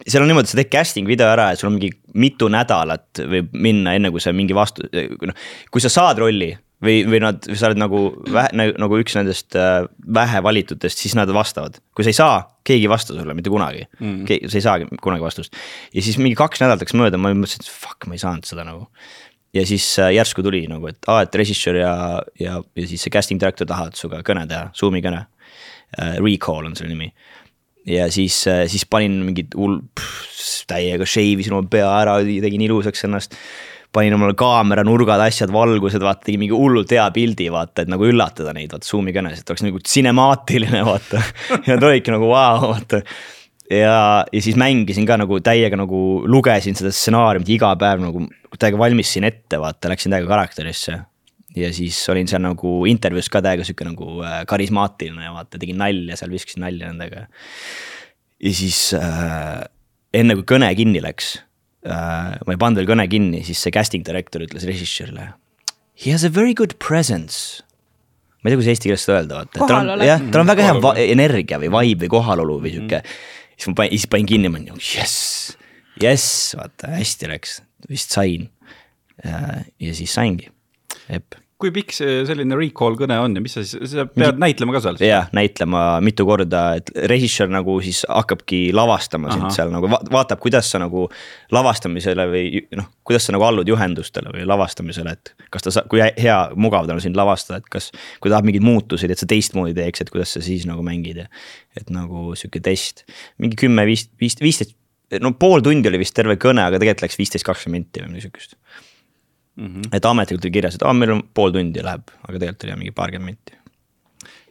seal 0.07 0.24
on 0.24 0.30
niimoodi, 0.30 0.51
sa 0.51 0.59
teed 0.59 0.72
casting 0.72 1.09
video 1.09 1.28
ära 1.30 1.51
ja 1.53 1.61
sul 1.61 1.70
on 1.70 1.76
mingi 1.76 1.93
mitu 2.18 2.49
nädalat 2.53 3.22
võib 3.28 3.53
minna, 3.55 3.95
enne 3.97 4.11
kui 4.12 4.22
sa 4.24 4.32
mingi 4.36 4.57
vastu, 4.57 4.86
noh, 4.90 5.49
kui 5.72 5.84
sa 5.84 5.93
saad 5.93 6.20
rolli 6.22 6.53
või, 6.83 7.03
või 7.09 7.20
nad, 7.22 7.43
sa 7.57 7.70
oled 7.70 7.80
nagu 7.80 8.03
vähe, 8.33 8.68
nagu 8.80 8.99
üks 9.01 9.16
nendest 9.18 9.57
äh, 9.59 9.85
vähe 10.14 10.43
valitutest, 10.45 11.03
siis 11.03 11.16
nad 11.18 11.30
vastavad. 11.35 11.78
kui 11.95 12.07
sa 12.07 12.12
ei 12.12 12.18
saa, 12.18 12.39
keegi 12.66 12.87
ei 12.87 12.93
vasta 12.93 13.16
sulle 13.16 13.35
mitte 13.39 13.53
kunagi 13.53 13.85
mm., 14.01 14.22
sa 14.51 14.59
ei 14.59 14.64
saagi 14.64 15.03
kunagi 15.03 15.24
vastust. 15.24 15.57
ja 15.95 16.05
siis 16.05 16.18
mingi 16.18 16.39
kaks 16.39 16.62
nädalat 16.62 16.85
läks 16.85 16.97
mööda, 16.99 17.20
ma 17.20 17.33
mõtlesin, 17.35 17.62
et 17.62 17.70
fuck, 17.70 18.09
ma 18.09 18.18
ei 18.18 18.22
saanud 18.22 18.49
seda 18.49 18.66
nagu. 18.68 18.89
ja 19.55 19.66
siis 19.68 19.87
äh, 20.03 20.12
järsku 20.18 20.45
tuli 20.45 20.64
nagu, 20.70 20.91
et 20.91 21.11
aa, 21.11 21.22
et 21.26 21.39
režissöör 21.43 21.83
ja, 21.83 21.95
ja, 22.41 22.59
ja 22.62 22.89
siis 22.89 23.05
see 23.05 23.14
casting 23.14 23.43
director 23.43 23.68
tahavad 23.68 23.99
sinuga 23.99 24.24
kõne 24.26 24.49
teha, 24.51 24.72
Zoom'i 24.78 25.05
kõne 25.05 25.26
uh,. 25.26 25.39
Recall 25.93 26.64
on 26.64 26.72
selle 26.72 26.95
nimi 26.95 27.11
ja 27.85 28.07
siis, 28.09 28.37
siis 28.70 28.87
panin 28.89 29.18
mingid 29.26 29.53
hull, 29.59 29.83
täiega 30.70 31.05
shave 31.05 31.43
isin 31.43 31.53
oma 31.53 31.68
pea 31.68 31.91
ära, 31.99 32.14
tegin 32.24 32.62
ilusaks 32.64 33.05
ennast 33.05 33.37
panin 33.93 34.16
omale 34.16 34.34
kaamera 34.38 34.84
nurgad, 34.86 35.20
asjad, 35.20 35.53
valgused, 35.53 36.03
vaata, 36.03 36.24
tegin 36.26 36.43
mingi 36.43 36.57
hullult 36.57 36.93
hea 36.95 37.05
pildi, 37.14 37.51
vaata, 37.53 37.84
et 37.84 37.93
nagu 37.93 38.09
üllatada 38.09 38.55
neid, 38.57 38.72
vaata, 38.72 38.88
Zoom'i 38.88 39.14
kõnes, 39.14 39.43
et 39.43 39.53
oleks 39.53 39.64
nagu 39.66 39.82
sinemaatiline, 39.95 40.82
vaata 40.90 41.20
ja 41.68 41.76
ta 41.76 41.90
oligi 41.90 42.14
nagu 42.14 42.30
vau 42.30 42.59
wow,, 42.62 42.72
vaata. 42.72 43.03
ja, 43.68 43.95
ja 44.24 44.45
siis 44.45 44.59
mängisin 44.61 45.09
ka 45.09 45.18
nagu 45.20 45.40
täiega 45.45 45.78
nagu 45.80 46.03
lugesin 46.24 46.78
seda 46.78 46.93
stsenaariumit 46.95 47.53
iga 47.59 47.74
päev 47.80 48.05
nagu 48.05 48.26
täiega 48.59 48.80
valmistasin 48.80 49.28
ette, 49.28 49.61
vaata, 49.61 49.93
läksin 49.93 50.14
täiega 50.14 50.30
karakterisse 50.30 50.99
ja 51.57 51.68
siis 51.76 52.01
olin 52.09 52.28
seal 52.30 52.43
nagu 52.45 52.74
intervjuus 52.88 53.28
ka 53.32 53.43
täiega 53.45 53.66
sihuke 53.66 53.86
nagu 53.86 54.18
äh, 54.24 54.40
karismaatiline 54.49 55.28
ja 55.28 55.36
vaata, 55.36 55.61
tegin 55.61 55.80
nalja 55.82 56.16
seal, 56.16 56.32
viskasin 56.32 56.64
nalja 56.64 56.88
nendega. 56.88 57.26
ja 58.40 58.57
siis 58.57 58.86
äh, 58.97 59.62
enne 60.16 60.36
kui 60.38 60.49
kõne 60.55 60.72
kinni 60.78 61.05
läks 61.05 61.34
ma 61.83 62.55
ei 62.55 62.61
pannud 62.61 62.80
veel 62.80 62.91
kõne 62.93 63.09
kinni, 63.11 63.43
siis 63.47 63.62
see 63.62 63.74
casting 63.74 64.07
director 64.07 64.45
ütles 64.45 64.66
režissöörile. 64.68 65.33
He 65.99 66.14
has 66.14 66.24
a 66.24 66.30
very 66.33 66.55
good 66.55 66.76
presence. 66.83 67.62
ma 68.43 68.51
ei 68.51 68.55
tea, 68.55 68.59
kuidas 68.59 68.72
eesti 68.72 68.91
keeles 68.91 69.05
seda 69.07 69.18
öelda, 69.20 69.43
vaata. 69.43 69.66
tal 69.70 69.93
on, 69.95 70.03
jah, 70.03 70.22
tal 70.35 70.43
on 70.43 70.49
väga 70.51 70.64
hea 70.66 71.11
energia 71.12 71.61
või 71.62 71.70
vibe 71.76 72.09
või 72.09 72.14
kohalolu 72.16 72.57
või 72.64 72.72
sihuke 72.74 72.99
mm. 72.99 73.12
-hmm. 73.12 73.53
siis 73.55 73.68
ma 73.70 73.74
panin, 73.78 73.93
siis 73.95 74.09
panin 74.11 74.30
kinni, 74.33 74.51
ma 74.51 74.59
olin 74.59 74.72
nagu 74.72 74.83
jess, 74.83 75.53
jess, 76.03 76.57
vaata 76.59 76.91
hästi 76.97 77.30
läks, 77.30 77.61
vist 77.91 78.18
sain. 78.18 78.49
ja 79.22 79.95
siis 79.95 80.11
saingi, 80.11 80.51
jep 81.07 81.39
kui 81.63 81.71
pikk 81.75 81.95
see 81.95 82.23
selline 82.27 82.57
recall 82.59 82.97
kõne 82.99 83.17
on 83.23 83.37
ja 83.39 83.43
mis 83.45 83.55
sa 83.55 83.63
siis, 83.65 83.93
sa 83.93 84.05
pead 84.09 84.19
Mingi... 84.19 84.43
näitlema 84.43 84.75
ka 84.75 84.83
seal? 84.85 84.99
jah, 85.07 85.29
näitlema 85.37 85.83
mitu 86.05 86.27
korda, 86.29 86.63
et 86.81 86.91
režissöör 87.13 87.53
nagu 87.53 87.77
siis 87.85 88.03
hakkabki 88.09 88.65
lavastama 88.77 89.31
Aha. 89.31 89.39
sind 89.39 89.57
seal 89.57 89.73
nagu 89.75 89.91
va 89.93 90.01
vaatab, 90.13 90.43
kuidas 90.43 90.71
sa 90.73 90.81
nagu 90.83 91.07
lavastamisele 91.55 92.27
või 92.33 92.65
noh, 92.79 92.91
kuidas 93.07 93.29
sa 93.29 93.37
nagu 93.37 93.47
allud 93.47 93.71
juhendustele 93.71 94.35
või 94.35 94.47
lavastamisele, 94.49 95.15
et 95.15 95.49
kas 95.55 95.67
ta 95.67 95.75
saab, 95.79 95.89
kui 95.93 96.03
hea, 96.03 96.39
mugav 96.59 96.89
tal 96.89 96.99
on 96.99 97.05
sind 97.05 97.19
lavastada, 97.19 97.63
et 97.63 97.73
kas, 97.73 97.91
kui 98.23 98.33
tahab 98.33 98.49
mingeid 98.49 98.67
muutuseid, 98.67 99.15
et 99.15 99.23
sa 99.23 99.29
teistmoodi 99.31 99.77
teeks, 99.79 100.05
et 100.05 100.13
kuidas 100.13 100.35
sa 100.37 100.45
siis 100.45 100.67
nagu 100.69 100.85
mängid 100.87 101.25
ja 101.25 101.29
et 101.79 101.93
nagu 101.95 102.33
sihuke 102.39 102.63
test, 102.65 103.07
mingi 103.43 103.59
kümme, 103.61 103.87
viis, 103.89 104.09
viis, 104.21 104.37
viisteist, 104.43 104.77
no 105.23 105.35
pool 105.39 105.65
tundi 105.65 105.91
oli 105.91 106.01
vist 106.03 106.17
terve 106.17 106.39
kõne, 106.41 106.65
aga 106.67 106.81
tegelikult 106.81 107.07
läks 107.07 107.21
viisteist, 107.21 107.47
kakskümmend 107.49 107.87
minti 107.87 108.03
või 108.05 108.15
midagi 108.15 108.29
sihukest 108.29 108.59
mm. 109.57 109.66
-hmm. 109.66 109.88
et 109.92 110.05
ametlikult 110.05 110.44
oli 110.46 110.55
kirjas, 110.55 110.76
et 110.78 110.84
aa, 110.86 110.94
meil 110.96 111.14
on 111.16 111.22
pool 111.34 111.55
tundi 111.55 111.84
läheb, 111.84 112.12
aga 112.22 112.38
tegelikult 112.38 112.68
oli 112.68 112.76
mingi 112.80 112.96
paarkümmend 112.96 113.36
minti. 113.36 113.59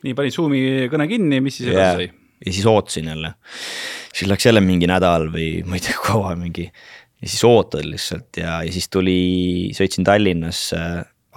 nii, 0.05 0.15
panid 0.17 0.35
Zoom'i 0.35 0.63
kõne 0.91 1.07
kinni, 1.09 1.41
mis 1.41 1.59
siis 1.61 1.71
edasi 1.73 2.07
sai? 2.07 2.09
ja 2.45 2.53
siis 2.53 2.65
ootasin 2.65 3.11
jälle. 3.13 3.33
siis 4.13 4.29
läks 4.29 4.45
jälle 4.45 4.61
mingi 4.65 4.89
nädal 4.89 5.29
või 5.33 5.63
ma 5.65 5.77
ei 5.77 5.85
tea, 5.85 5.99
kaua 6.07 6.35
mingi. 6.35 6.71
ja 7.21 7.27
siis 7.27 7.43
ootad 7.47 7.85
lihtsalt 7.85 8.41
ja, 8.41 8.61
ja 8.65 8.71
siis 8.71 8.89
tuli, 8.89 9.71
sõitsin 9.77 10.07
Tallinnasse 10.07 10.81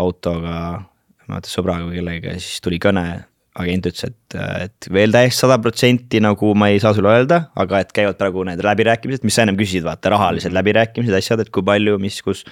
autoga, 0.00 0.58
ma 0.80 1.22
ei 1.24 1.30
mäleta 1.36 1.52
sõbraga 1.52 1.88
või 1.88 2.00
kellegagi 2.00 2.34
ja 2.34 2.40
siis 2.40 2.64
tuli 2.64 2.80
kõne 2.82 3.06
agent 3.54 3.86
ütles, 3.86 4.08
et, 4.10 4.36
et 4.64 4.88
veel 4.90 5.14
täiesti 5.14 5.44
sada 5.44 5.60
protsenti 5.62 6.18
nagu 6.22 6.50
ma 6.58 6.72
ei 6.72 6.80
saa 6.82 6.94
sulle 6.96 7.12
öelda, 7.12 7.40
aga 7.60 7.84
et 7.84 7.92
käivad 7.94 8.18
praegu 8.18 8.42
need 8.48 8.62
läbirääkimised, 8.66 9.22
mis 9.26 9.36
sa 9.38 9.44
ennem 9.44 9.58
küsisid, 9.60 9.84
vaata 9.86 10.10
rahalised 10.14 10.54
läbirääkimised, 10.54 11.14
asjad, 11.14 11.44
et 11.44 11.52
kui 11.54 11.62
palju, 11.66 12.00
mis, 12.02 12.18
kus 12.26 12.42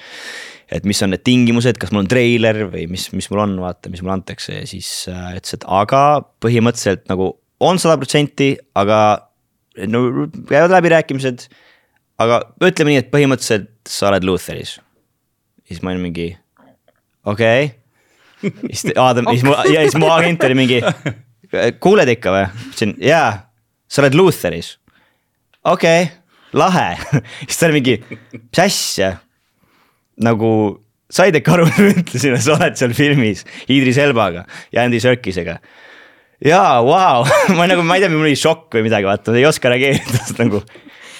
et 0.72 0.86
mis 0.88 1.02
on 1.04 1.12
need 1.12 1.24
tingimused, 1.26 1.78
kas 1.80 1.90
mul 1.92 2.04
on 2.04 2.10
treiler 2.10 2.62
või 2.70 2.86
mis, 2.90 3.08
mis 3.16 3.28
mul 3.32 3.42
on, 3.44 3.58
vaata, 3.64 3.90
mis 3.92 4.04
mulle 4.04 4.20
antakse 4.20 4.60
ja 4.60 4.68
siis 4.68 4.92
äh, 5.10 5.34
ütles, 5.40 5.58
et 5.58 5.66
aga 5.66 6.04
põhimõtteliselt 6.44 7.04
nagu 7.10 7.32
on 7.62 7.82
sada 7.82 7.98
protsenti, 8.00 8.54
aga 8.78 9.02
no 9.90 10.28
käivad 10.48 10.74
läbirääkimised. 10.78 11.48
aga 12.22 12.42
ütleme 12.62 12.92
nii, 12.92 13.02
et 13.02 13.12
põhimõtteliselt 13.12 13.70
sa 13.90 14.12
oled 14.12 14.24
Lutheris. 14.26 14.78
siis 15.66 15.82
ma 15.82 15.90
olin 15.90 16.06
mingi, 16.06 16.32
okei 17.26 17.64
okay.. 17.66 17.81
Siis 18.42 18.92
Adam, 18.96 19.30
siis 19.30 19.44
mu, 19.46 19.56
ja 19.70 19.84
siis 19.86 19.98
mu 20.00 20.10
agent 20.12 20.44
oli 20.48 20.58
mingi, 20.58 20.80
kuuled 21.82 22.10
ikka 22.16 22.34
või? 22.34 22.48
ütlesin 22.68 22.96
jaa, 23.02 23.30
sa 23.88 24.04
oled 24.04 24.18
Lutheris. 24.18 24.74
okei 25.64 26.02
okay,, 26.06 26.22
lahe. 26.52 26.96
Siis 27.46 27.58
ta 27.58 27.68
oli 27.68 27.80
mingi, 27.80 27.98
mis 28.32 28.62
asja? 28.62 29.14
Nagu 30.22 30.50
said 31.12 31.36
ikka 31.36 31.56
aru, 31.56 31.68
ma 31.70 31.88
ütlesin, 31.92 32.36
et 32.36 32.44
sa 32.44 32.56
oled 32.56 32.78
seal 32.80 32.94
filmis 32.96 33.44
Idris 33.68 34.00
Elbaga 34.02 34.46
ja 34.72 34.86
Andy 34.86 35.00
Serkisega. 35.02 35.58
jaa, 36.44 36.78
vau, 36.84 37.26
ma 37.58 37.68
nagu, 37.70 37.84
ma 37.86 37.98
ei 37.98 38.04
tea, 38.04 38.12
mul 38.12 38.26
oli 38.26 38.38
šokk 38.38 38.78
või 38.78 38.88
midagi, 38.88 39.08
vaata, 39.08 39.36
ei 39.38 39.46
oska 39.48 39.72
reageerida, 39.72 40.18
sest 40.18 40.40
nagu. 40.42 40.62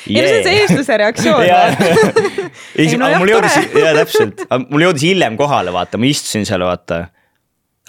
ei 0.09 0.19
no 0.19 0.27
see 0.27 0.39
on 0.39 0.47
see 0.49 0.61
eestlase 0.65 0.97
reaktsioon 0.99 1.45
ei, 1.47 2.89
no, 2.99 3.11
mul 3.21 3.31
jõudis, 3.31 3.59
jaa 3.79 3.93
täpselt, 4.01 4.47
mul 4.67 4.89
jõudis 4.89 5.07
hiljem 5.13 5.37
kohale, 5.39 5.75
vaata, 5.75 6.01
ma 6.01 6.09
istusin 6.11 6.49
seal, 6.49 6.65
vaata 6.67 7.05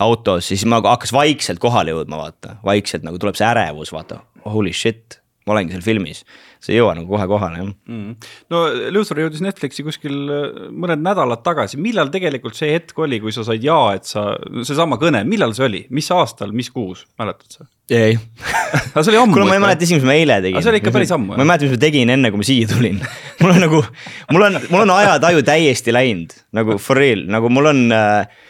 autos, 0.03 0.51
siis 0.51 0.65
ma 0.69 0.81
hakkas 0.83 1.13
vaikselt 1.15 1.61
kohale 1.63 1.95
jõudma, 1.95 2.21
vaata, 2.25 2.57
vaikselt 2.65 3.05
nagu 3.07 3.19
tuleb 3.21 3.37
see 3.39 3.47
ärevus, 3.47 3.93
vaata, 3.95 4.21
holy 4.49 4.73
shit, 4.75 5.19
ma 5.47 5.57
olengi 5.57 5.75
seal 5.75 5.83
filmis. 5.85 6.23
See 6.63 6.71
ei 6.75 6.79
jõua 6.79 6.93
nagu 6.95 7.09
kohe 7.11 7.25
kohale, 7.27 7.59
jah. 7.59 7.71
Mm.. 7.91 8.13
no 8.53 8.61
Luthor 8.95 9.19
jõudis 9.19 9.41
Netflixi 9.43 9.83
kuskil 9.83 10.15
äh, 10.31 10.69
mõned 10.71 11.03
nädalad 11.03 11.43
tagasi, 11.43 11.79
millal 11.83 12.11
tegelikult 12.13 12.55
see 12.55 12.71
hetk 12.71 12.99
oli, 13.03 13.19
kui 13.23 13.35
sa 13.35 13.43
said 13.47 13.63
jaa, 13.65 13.97
et 13.97 14.07
sa, 14.07 14.29
seesama 14.63 14.99
kõne, 15.01 15.25
millal 15.27 15.55
see 15.57 15.67
oli, 15.67 15.81
mis 15.91 16.07
aastal, 16.15 16.55
mis 16.55 16.71
kuus, 16.71 17.03
mäletad 17.19 17.57
sa? 17.59 17.67
ei. 17.91 18.15
Aga 18.15 19.01
see 19.03 19.11
oli 19.11 19.19
ammu. 19.19 19.35
kuule, 19.35 19.49
ma 19.49 19.57
ei 19.57 19.65
mäleta 19.65 19.83
isegi, 19.83 19.99
mis 19.99 20.07
ma 20.07 20.15
eile 20.15 20.39
tegin. 20.45 20.63
see 20.63 20.71
oli 20.71 20.79
ikka 20.79 20.95
päris 20.95 21.11
ammu. 21.11 21.35
ma 21.35 21.43
ei 21.43 21.49
mäleta, 21.51 21.67
mis 21.67 21.75
ma 21.75 21.81
tegin 21.83 22.13
enne, 22.15 22.31
kui 22.31 22.39
ma 22.39 22.47
siia 22.47 22.69
tulin. 22.71 23.03
Mul 23.43 23.51
on 23.51 23.59
nagu, 23.59 23.83
mul 24.31 24.47
on, 24.47 24.57
mul 24.71 24.85
on 24.85 24.91
ajataju 24.95 25.43
täiesti 25.43 25.91
läinud. 25.91 26.31
Nagu 26.55 26.77
for 26.79 26.95
real, 26.95 27.25
nagu 27.27 27.49
mul 27.51 27.67
on 27.73 27.81
äh, 27.91 28.43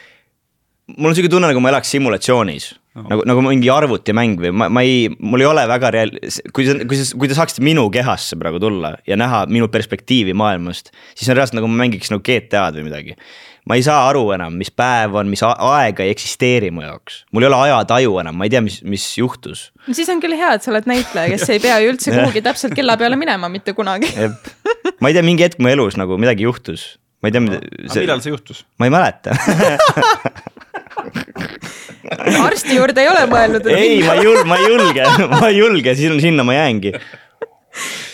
mul 0.92 1.10
on 1.10 1.16
sihuke 1.16 1.32
tunne, 1.32 1.48
nagu 1.48 1.62
ma 1.64 1.70
elaks 1.72 1.94
simulatsioonis 1.94 2.66
no.. 2.94 3.06
nagu, 3.08 3.24
nagu 3.28 3.44
mingi 3.46 3.70
arvutimäng 3.72 4.36
või 4.40 4.52
ma, 4.52 4.68
ma 4.72 4.84
ei, 4.84 5.08
mul 5.16 5.44
ei 5.44 5.48
ole 5.48 5.64
väga 5.70 5.90
reaal-, 5.94 6.12
kui 6.54 6.66
sa, 6.68 6.76
kui 6.84 6.98
sa, 6.98 7.08
kui 7.16 7.30
te 7.30 7.38
saaksite 7.38 7.64
minu 7.64 7.86
kehasse 7.94 8.38
praegu 8.40 8.60
tulla 8.62 8.94
ja 9.08 9.18
näha 9.20 9.44
minu 9.50 9.70
perspektiivi 9.72 10.36
maailmast. 10.36 10.92
siis 11.16 11.30
on 11.30 11.38
reaalselt 11.38 11.60
nagu 11.60 11.70
ma 11.70 11.84
mängiks 11.84 12.12
nagu 12.12 12.24
GTA-d 12.26 12.80
või 12.80 12.88
midagi. 12.90 13.16
ma 13.64 13.78
ei 13.80 13.86
saa 13.86 14.02
aru 14.10 14.26
enam, 14.36 14.58
mis 14.60 14.68
päev 14.68 15.16
on, 15.16 15.30
mis 15.32 15.44
aega 15.44 16.04
ei 16.04 16.12
eksisteeri 16.12 16.68
mu 16.74 16.84
jaoks. 16.84 17.22
mul 17.32 17.46
ei 17.46 17.50
ole 17.52 17.62
ajataju 17.70 18.18
enam, 18.24 18.36
ma 18.36 18.48
ei 18.48 18.52
tea, 18.52 18.64
mis, 18.64 18.82
mis 18.84 19.06
juhtus. 19.18 19.70
no 19.88 19.96
siis 19.96 20.10
on 20.12 20.20
küll 20.24 20.36
hea, 20.36 20.52
et 20.58 20.66
sa 20.66 20.74
oled 20.74 20.90
näitleja, 20.90 21.32
kes 21.32 21.48
ei 21.54 21.64
pea 21.64 21.80
ju 21.80 21.94
üldse 21.94 22.12
kuhugi 22.18 22.44
täpselt 22.44 22.76
kella 22.76 22.98
peale 23.00 23.16
minema 23.20 23.48
mitte 23.52 23.72
kunagi 23.76 24.12
ma 25.00 25.08
ei 25.08 25.16
tea, 25.16 25.24
mingi 25.24 25.48
hetk 25.48 25.64
mu 25.64 25.72
elus 25.72 25.96
nagu 26.00 26.20
midagi 26.20 26.44
juhtus 26.44 26.92
ma 27.24 27.32
ei 27.32 27.32
tea, 27.32 27.40
mida 27.40 27.62
see.... 27.88 28.04
millal 28.04 28.20
see 28.20 28.36
juhtus? 28.36 28.66
ma 28.76 28.90
ei 28.90 28.92
mäleta 28.92 29.32
arsti 32.48 32.78
juurde 32.78 33.04
ei 33.04 33.10
ole 33.10 33.26
mõelnud? 33.30 33.68
ei, 33.72 34.00
ma 34.04 34.16
ei 34.18 34.24
julge, 34.26 34.46
ma 34.48 34.58
ei 34.60 34.72
julge, 34.72 35.10
ma 35.34 35.44
ei 35.50 35.60
julge, 35.60 35.94
siis 35.98 36.22
sinna 36.22 36.46
ma 36.46 36.56
jäängi. 36.56 36.94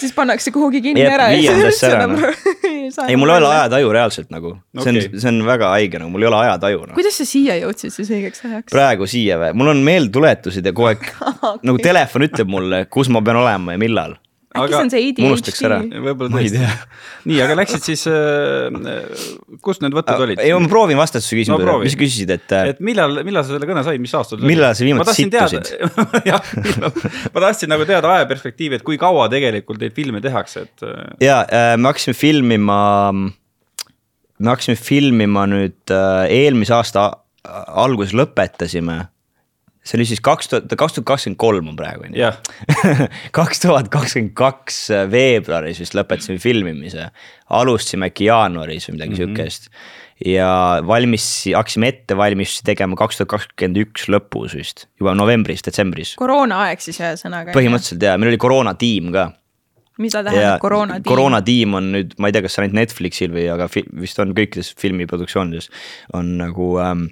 siis 0.00 0.12
pannakse 0.16 0.52
kuhugi 0.54 0.80
kinni 0.84 1.02
Jep, 1.04 1.14
ära 1.16 1.28
ei 1.34 1.44
ei 2.90 2.94
saa. 2.94 3.08
ei, 3.08 3.16
mul 3.16 3.30
ei 3.30 3.36
ole 3.42 3.50
ajataju 3.54 3.92
reaalselt 3.92 4.30
nagu 4.32 4.54
okay., 4.54 4.84
see 4.84 4.92
on, 4.92 5.20
see 5.20 5.32
on 5.32 5.42
väga 5.46 5.72
haige 5.74 6.00
nagu, 6.00 6.12
mul 6.14 6.24
ei 6.24 6.30
ole 6.30 6.40
ajataju 6.44 6.86
no.. 6.86 6.96
kuidas 6.96 7.20
sa 7.20 7.26
siia 7.28 7.58
jõudsid 7.60 7.94
siis 7.94 8.10
õigeks 8.16 8.44
ajaks? 8.48 8.72
praegu 8.72 9.08
siia 9.10 9.38
või, 9.40 9.52
mul 9.60 9.74
on 9.74 9.84
meeldetuletused 9.86 10.66
ja 10.66 10.74
kogu 10.76 10.90
aeg 10.92 11.06
okay. 11.28 11.62
nagu 11.68 11.84
telefon 11.84 12.26
ütleb 12.28 12.50
mulle, 12.56 12.84
kus 12.90 13.12
ma 13.12 13.22
pean 13.24 13.40
olema 13.42 13.76
ja 13.76 13.82
millal 13.82 14.16
äkki 14.50 14.72
see 14.72 14.82
on 14.82 14.90
see 14.90 15.10
ADHD? 15.10 15.98
võib-olla 16.02 16.30
tõesti. 16.32 16.62
nii, 17.30 17.36
aga 17.44 17.56
läksid 17.60 17.84
siis 17.86 18.02
äh,, 18.10 19.20
kust 19.62 19.84
need 19.84 19.94
võtted 19.94 20.24
olid? 20.24 20.42
ei, 20.42 20.50
ma 20.56 20.70
proovin 20.70 20.98
vastata 20.98 21.22
su 21.22 21.38
küsimusele 21.38 21.68
no,, 21.68 21.76
mis 21.84 21.94
sa 21.94 22.00
küsisid, 22.00 22.32
et. 22.34 22.54
Äh, 22.56 22.72
et 22.72 22.80
millal, 22.84 23.20
millal 23.26 23.46
sa 23.46 23.54
selle 23.54 23.68
kõne 23.70 23.84
said, 23.86 24.02
mis 24.02 24.14
aastal? 24.18 24.42
millal 24.42 24.74
sa 24.74 24.86
viimati 24.86 25.14
sittusid? 25.20 25.70
jah, 26.30 26.50
millal, 26.58 26.98
ma 27.36 27.44
tahtsin 27.46 27.70
nagu 27.70 27.86
teada 27.88 28.10
ajaperspektiivi, 28.16 28.80
et 28.80 28.86
kui 28.86 28.98
kaua 29.00 29.28
tegelikult 29.32 29.82
neid 29.84 29.94
filme 29.94 30.22
tehakse, 30.24 30.66
et. 30.66 30.86
Äh, 30.86 31.14
ja 31.28 31.40
äh, 31.46 31.76
me 31.78 31.92
hakkasime 31.92 32.18
filmima, 32.18 32.80
me 33.14 34.54
hakkasime 34.54 34.78
filmima 34.80 35.46
nüüd 35.52 35.94
äh, 35.94 36.26
eelmise 36.40 36.74
aasta 36.80 37.06
alguses 37.46 38.18
lõpetasime 38.18 39.04
see 39.90 39.98
oli 39.98 40.06
siis 40.06 40.20
kaks 40.22 40.50
tuhat, 40.50 40.74
kaks 40.78 40.96
tuhat 40.96 41.06
kakskümmend 41.08 41.38
kolm 41.40 41.70
on 41.72 41.78
praegu 41.78 42.06
on 42.06 42.14
ju. 42.14 42.28
kaks 43.38 43.64
tuhat 43.64 43.90
kakskümmend 43.92 44.36
kaks 44.38 44.84
äh, 44.94 45.08
veebruaris 45.10 45.80
vist 45.82 45.96
lõpetasime 45.98 46.38
filmimise, 46.42 47.08
alustasime 47.60 48.10
äkki 48.10 48.28
jaanuaris 48.28 48.86
või 48.88 48.98
midagi 48.98 49.16
mm 49.16 49.18
-hmm. 49.18 49.34
sihukest. 49.34 49.70
ja 50.26 50.52
valmis, 50.86 51.26
hakkasime 51.56 51.90
ettevalmistusi 51.94 52.64
tegema 52.70 52.96
kaks 52.96 53.18
tuhat 53.18 53.34
kakskümmend 53.34 53.82
üks 53.82 54.06
lõpus 54.12 54.54
vist, 54.54 54.86
juba 55.00 55.16
novembris, 55.18 55.66
detsembris. 55.66 56.14
koroonaaeg 56.20 56.80
siis 56.80 57.00
ühesõnaga. 57.00 57.56
põhimõtteliselt 57.56 58.02
jaa, 58.02 58.18
meil 58.18 58.34
oli 58.34 58.42
koroonatiim 58.46 59.12
ka 59.12 59.30
mida 59.98 60.22
tähendab 60.24 60.60
koroonatiim? 60.62 61.08
koroonatiim 61.08 61.74
on 61.74 61.92
nüüd, 61.96 62.18
ma 62.18 62.28
ei 62.28 62.32
tea, 62.32 62.42
kas 62.46 62.58
ainult 62.58 62.78
Netflixil 62.78 63.32
või, 63.34 63.48
aga 63.52 63.66
vist 64.00 64.18
on 64.22 64.36
kõikides 64.36 64.74
filmiproduktsioonides 64.80 65.70
on 66.16 66.36
nagu 66.38 66.76
ähm, 66.80 67.08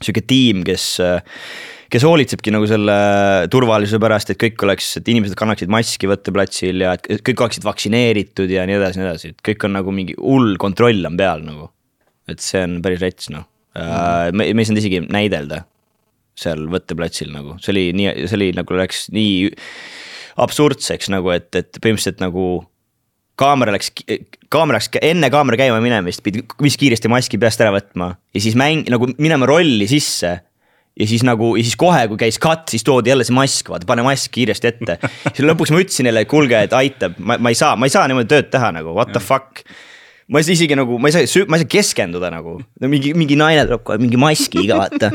sihuke 0.00 0.24
tiim, 0.26 0.64
kes 0.66 0.96
äh, 1.04 1.22
kes 1.90 2.04
hoolitsebki 2.06 2.52
nagu 2.54 2.68
selle 2.70 2.96
turvalisuse 3.50 3.98
pärast, 4.02 4.32
et 4.32 4.40
kõik 4.40 4.62
oleks, 4.66 4.92
et 5.00 5.08
inimesed 5.10 5.36
kannaksid 5.38 5.72
maski 5.72 6.10
võtteplatsil 6.10 6.84
ja 6.84 6.94
et 6.96 7.24
kõik 7.26 7.42
oleksid 7.44 7.66
vaktsineeritud 7.66 8.50
ja 8.52 8.66
nii 8.68 8.78
edasi, 8.78 9.00
nii 9.00 9.08
edasi, 9.08 9.32
et 9.34 9.44
kõik 9.50 9.66
on 9.66 9.74
nagu 9.78 9.94
mingi 9.94 10.14
hull 10.18 10.54
kontroll 10.62 11.02
on 11.08 11.18
peal 11.18 11.44
nagu. 11.46 11.70
et 12.30 12.38
see 12.38 12.60
on 12.62 12.76
päris 12.78 13.00
rets 13.02 13.30
noh. 13.34 13.42
Mm, 13.74 14.36
me, 14.38 14.44
me 14.54 14.62
ei 14.62 14.66
saanud 14.66 14.82
isegi 14.82 15.00
näidelda 15.02 15.64
seal 16.38 16.66
võtteplatsil 16.70 17.32
nagu, 17.34 17.56
see 17.62 17.72
oli 17.74 17.84
nii, 17.96 18.26
see 18.30 18.38
oli 18.38 18.50
nagu 18.54 18.76
läks 18.78 19.08
nii 19.14 19.50
absurdseks 20.40 21.10
nagu, 21.12 21.32
et, 21.34 21.50
et 21.58 21.80
põhimõtteliselt 21.82 22.22
nagu 22.22 22.44
kaamera 23.40 23.74
läks, 23.74 23.90
kaamera 24.52 24.78
läks 24.78 24.90
enne 25.02 25.30
kaamera 25.32 25.58
käima 25.62 25.80
minemist, 25.82 26.22
pidi 26.22 26.44
vist 26.62 26.80
kiiresti 26.80 27.10
maski 27.10 27.40
peast 27.40 27.62
ära 27.62 27.74
võtma 27.74 28.12
ja 28.34 28.42
siis 28.42 28.58
mäng 28.58 28.90
nagu 28.92 29.10
minema 29.18 29.48
rolli 29.48 29.88
sisse 29.90 30.36
ja 30.98 31.06
siis 31.08 31.22
nagu, 31.26 31.52
ja 31.58 31.64
siis 31.64 31.76
kohe, 31.80 32.02
kui 32.10 32.18
käis 32.20 32.38
cut, 32.42 32.66
siis 32.70 32.84
toodi 32.86 33.12
jälle 33.12 33.26
see 33.26 33.36
mask, 33.36 33.70
vaata, 33.72 33.88
pane 33.88 34.04
mask 34.06 34.32
kiiresti 34.34 34.70
ette. 34.70 34.98
siis 35.28 35.44
lõpuks 35.46 35.72
ma 35.74 35.82
ütlesin 35.82 36.08
neile, 36.08 36.24
et 36.24 36.30
kuulge, 36.30 36.58
et 36.66 36.74
aitab, 36.76 37.16
ma, 37.18 37.38
ma 37.40 37.52
ei 37.52 37.58
saa, 37.58 37.76
ma 37.78 37.88
ei 37.88 37.94
saa 37.94 38.08
niimoodi 38.10 38.30
tööd 38.32 38.50
teha 38.52 38.72
nagu, 38.76 38.94
what 38.96 39.12
the 39.14 39.22
fuck. 39.22 39.62
ma 40.30 40.40
ei 40.40 40.46
saa 40.46 40.56
isegi 40.56 40.78
nagu, 40.78 40.98
ma 41.02 41.10
ei 41.10 41.16
saa, 41.16 41.46
ma 41.50 41.58
ei 41.58 41.64
saa 41.64 41.70
keskenduda 41.76 42.32
nagu. 42.34 42.58
Mingi, 42.86 43.14
mingi 43.18 43.38
naine 43.38 43.64
tuleb 43.66 43.86
kohe 43.86 44.02
mingi 44.02 44.20
maskiga, 44.20 44.82
vaata. 44.82 45.12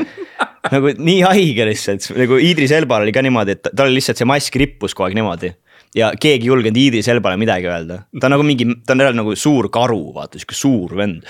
Nagu 0.66 0.90
nii 0.98 1.20
haige 1.22 1.68
lihtsalt, 1.68 2.08
nagu 2.18 2.40
Idris 2.42 2.72
Elbal 2.74 3.04
oli 3.04 3.12
ka 3.14 3.22
niimoodi, 3.22 3.54
et 3.54 3.68
tal 3.70 3.92
lihtsalt 3.94 4.18
see 4.18 4.26
mask 4.26 4.56
rippus 4.58 4.96
kogu 4.96 5.06
aeg 5.06 5.14
niimoodi. 5.14 5.52
Ja 5.96 6.10
keegi 6.18 6.48
ei 6.48 6.50
julgenud 6.50 6.80
Idris 6.80 7.06
Elbale 7.08 7.38
midagi 7.40 7.70
öelda, 7.70 8.00
ta 8.18 8.26
on 8.26 8.34
nagu 8.34 8.44
mingi, 8.44 8.66
ta 8.84 8.96
on 8.96 9.04
jälle 9.04 9.16
nagu 9.16 9.36
suur 9.38 9.70
karu, 9.72 10.00
vaata 10.16 10.40
sihuke 10.40 10.58
suur 10.58 10.96
vend 10.98 11.22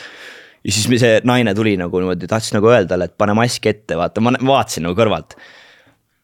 ja 0.66 0.74
siis 0.74 1.00
see 1.00 1.20
naine 1.28 1.54
tuli 1.54 1.76
nagu 1.78 2.00
niimoodi, 2.02 2.26
tahtis 2.30 2.52
nagu 2.56 2.70
öelda 2.70 2.94
talle, 2.94 3.06
et 3.10 3.16
pane 3.20 3.34
mask 3.38 3.66
ette, 3.70 3.98
vaata, 3.98 4.22
ma 4.24 4.34
vaatasin 4.34 4.86
nagu 4.86 4.96
kõrvalt. 4.98 5.36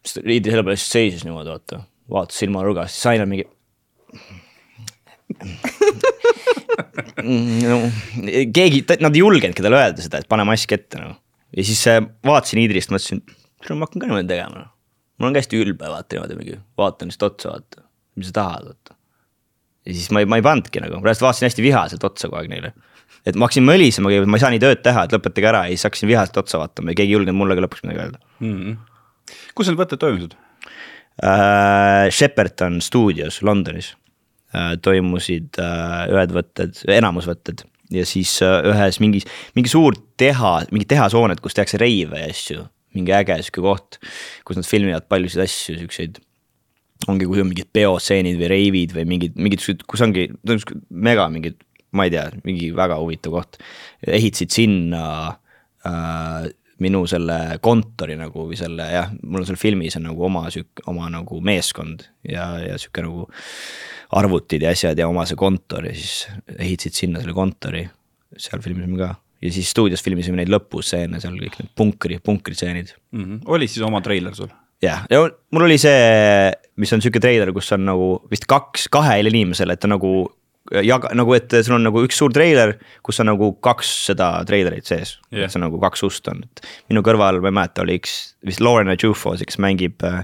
siis 0.03 0.17
ta 0.17 0.23
riidi 0.25 0.51
selle 0.51 0.65
peale 0.67 0.79
seisis 0.81 1.23
niimoodi, 1.27 1.53
vaata, 1.53 1.75
vaatas 2.11 2.41
silmanurgast, 2.43 2.97
siis 2.97 3.11
naine 3.11 3.25
mingi 3.29 3.45
no, 7.23 7.77
keegi, 8.53 8.83
nad 9.01 9.15
ei 9.15 9.23
julgenudki 9.23 9.63
talle 9.63 9.79
öelda 9.79 10.03
seda, 10.03 10.19
et 10.19 10.29
pane 10.31 10.43
mask 10.47 10.75
ette 10.75 10.99
nagu. 10.99 11.15
ja 11.55 11.61
siis 11.69 11.81
äh, 11.91 12.01
vaatasin 12.27 12.63
Idrist, 12.65 12.91
mõtlesin, 12.93 13.19
ma 13.71 13.87
hakkan 13.87 13.99
ka 14.01 14.05
niimoodi 14.09 14.31
tegema. 14.33 14.65
Noh. 14.65 14.71
mul 15.17 15.29
on 15.29 15.37
ka 15.37 15.43
hästi 15.43 15.55
ülbe 15.63 15.85
vaata 15.87 16.09
niimoodi 16.17 16.33
mingi, 16.41 16.55
vaatan 16.79 17.05
lihtsalt 17.11 17.29
otsa, 17.31 17.55
vaata, 17.55 17.77
mis 18.19 18.27
sa 18.29 18.33
tahad, 18.41 18.63
vaata. 18.73 18.91
ja 19.87 19.91
siis 19.95 20.09
ma 20.11 20.17
ei, 20.19 20.27
ma 20.27 20.35
ei 20.41 20.45
pannudki 20.45 20.77
nagu, 20.83 20.99
ma 20.99 21.07
lihtsalt 21.07 21.29
vaatasin 21.29 21.47
hästi 21.47 21.69
vihaselt 21.71 22.03
otsa 22.11 22.27
kogu 22.27 22.41
aeg 22.41 22.51
neile 22.51 22.69
et 23.25 23.37
ma 23.39 23.47
hakkasin 23.47 23.65
mölisema, 23.67 24.11
ma 24.27 24.37
ei 24.37 24.43
saa 24.43 24.51
nii 24.53 24.61
tööd 24.63 24.81
teha, 24.85 25.05
et 25.05 25.15
lõpetage 25.15 25.49
ära 25.49 25.65
ja 25.67 25.75
siis 25.75 25.87
hakkasin 25.87 26.11
vihaselt 26.11 26.39
otsa 26.43 26.61
vaatama 26.61 26.91
ja 26.91 26.99
keegi 26.99 27.13
ei 27.13 27.17
julgenud 27.17 27.39
mulle 27.39 27.57
ka 27.57 27.65
lõpuks 27.65 27.85
midagi 27.85 28.03
öelda 28.03 28.19
mm. 28.43 28.55
-hmm. 28.55 29.35
kus 29.55 29.69
need 29.69 29.79
võtted 29.79 30.01
toimusid 30.03 30.37
äh,? 31.23 32.09
Shepperton 32.11 32.81
stuudios 32.83 33.41
Londonis 33.41 33.93
äh, 34.55 34.73
toimusid 34.81 35.61
äh, 35.61 36.11
ühed 36.11 36.35
võtted, 36.35 36.83
enamus 36.91 37.29
võtted 37.29 37.63
ja 37.93 38.05
siis 38.07 38.35
äh, 38.43 38.59
ühes 38.73 38.99
mingis, 39.03 39.27
mingi 39.57 39.71
suur 39.71 39.95
tehas, 40.19 40.69
mingi 40.73 40.87
tehashoonet, 40.89 41.41
kus 41.43 41.55
tehakse 41.55 41.79
reive 41.81 42.19
ja 42.19 42.29
asju. 42.31 42.67
mingi 42.93 43.09
äge 43.15 43.39
sihuke 43.41 43.61
koht, 43.65 43.97
kus 44.45 44.59
nad 44.59 44.67
filmivad 44.69 45.07
paljusid 45.09 45.41
asju, 45.41 45.79
siukseid 45.79 46.19
ongi, 47.09 47.25
kui 47.25 47.41
on 47.41 47.49
mingid 47.49 47.71
peostseenid 47.73 48.37
või 48.37 48.49
reivid 48.51 48.93
või 48.95 49.05
mingid, 49.09 49.37
mingid, 49.39 49.85
kus 49.89 50.03
ongi 50.05 50.27
mega 50.89 51.25
mingid 51.33 51.57
ma 51.93 52.07
ei 52.07 52.13
tea, 52.13 52.27
mingi 52.45 52.71
väga 52.75 52.97
huvitav 53.01 53.37
koht. 53.37 53.61
ehitasid 54.07 54.53
sinna 54.53 55.05
äh, 55.87 56.51
minu 56.83 57.03
selle 57.09 57.57
kontori 57.63 58.15
nagu 58.19 58.47
või 58.49 58.57
selle 58.59 58.87
jah, 58.91 59.11
mul 59.23 59.43
on 59.43 59.49
seal 59.49 59.59
filmis 59.61 59.97
on 59.99 60.07
nagu 60.09 60.25
oma 60.25 60.45
sihuke, 60.53 60.85
oma 60.91 61.09
nagu 61.13 61.39
meeskond 61.45 62.07
ja, 62.27 62.53
ja 62.63 62.77
sihuke 62.81 63.05
nagu. 63.05 63.27
arvutid 64.13 64.61
ja 64.61 64.69
asjad 64.75 64.99
ja 64.99 65.07
oma 65.09 65.23
see 65.25 65.37
kontor 65.39 65.87
ja 65.87 65.93
siis 65.97 66.27
ehitasid 66.53 66.97
sinna 66.99 67.21
selle 67.21 67.33
kontori, 67.33 67.81
seal 68.37 68.61
filmisime 68.61 68.99
ka 68.99 69.13
ja 69.43 69.51
siis 69.51 69.71
stuudios 69.73 70.03
filmisime 70.05 70.39
neid 70.39 70.51
lõpustseene 70.53 71.21
seal 71.21 71.37
kõik 71.39 71.57
need 71.59 71.71
punkri, 71.77 72.19
punkritseenid 72.23 72.93
mm. 72.93 73.23
-hmm. 73.23 73.39
oli 73.55 73.67
siis 73.67 73.85
oma 73.85 74.01
treiler 74.05 74.35
sul? 74.37 74.51
jah, 74.83 75.05
ja 75.09 75.23
mul 75.51 75.67
oli 75.67 75.79
see, 75.81 76.51
mis 76.77 76.93
on 76.93 77.01
sihuke 77.01 77.21
treiler, 77.23 77.51
kus 77.55 77.71
on 77.75 77.85
nagu 77.87 78.07
vist 78.31 78.47
kaks, 78.49 78.89
kahele 78.93 79.31
inimesele, 79.31 79.75
et 79.75 79.87
on 79.87 79.95
nagu 79.95 80.13
jaga 80.71 81.11
nagu, 81.17 81.33
et 81.35 81.51
sul 81.65 81.75
on 81.75 81.83
nagu 81.83 82.03
üks 82.05 82.17
suur 82.21 82.33
treiler, 82.33 82.77
kus 83.03 83.19
on 83.19 83.27
nagu 83.27 83.49
kaks 83.63 83.89
seda 84.07 84.29
treilerit 84.47 84.87
sees 84.87 85.17
yeah., 85.27 85.45
et 85.45 85.51
see 85.51 85.59
on 85.59 85.65
nagu 85.67 85.79
kaks 85.81 86.05
ust 86.07 86.29
on, 86.31 86.43
et. 86.45 86.63
minu 86.91 87.03
kõrval, 87.05 87.41
ma 87.43 87.51
ei 87.51 87.57
mäleta, 87.59 87.83
oli 87.83 87.97
üks 87.99 88.13
vist 88.47 88.63
Lorena 88.63 88.95
Jufos, 88.95 89.43
kes 89.43 89.59
mängib 89.63 90.05
äh, 90.07 90.23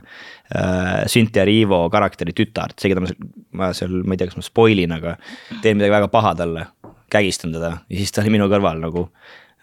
äh 0.55 1.03
Cynthia 1.11 1.43
Rivo 1.47 1.81
karakteri 1.91 2.35
tütart, 2.37 2.77
see, 2.79 2.93
keda 2.93 3.03
ma 3.03 3.11
seal, 3.11 3.33
ma 3.51 3.73
seal, 3.75 3.97
ma 4.05 4.15
ei 4.15 4.21
tea, 4.21 4.31
kas 4.31 4.39
ma 4.39 4.45
spoil 4.47 4.79
in, 4.85 4.95
aga 4.95 5.17
teen 5.63 5.79
midagi 5.79 5.97
väga 5.97 6.11
paha 6.13 6.35
talle, 6.39 6.69
kägistan 7.11 7.55
teda 7.55 7.75
ja 7.89 7.99
siis 7.99 8.15
ta 8.15 8.23
oli 8.23 8.37
minu 8.37 8.47
kõrval 8.51 8.79
nagu 8.79 9.09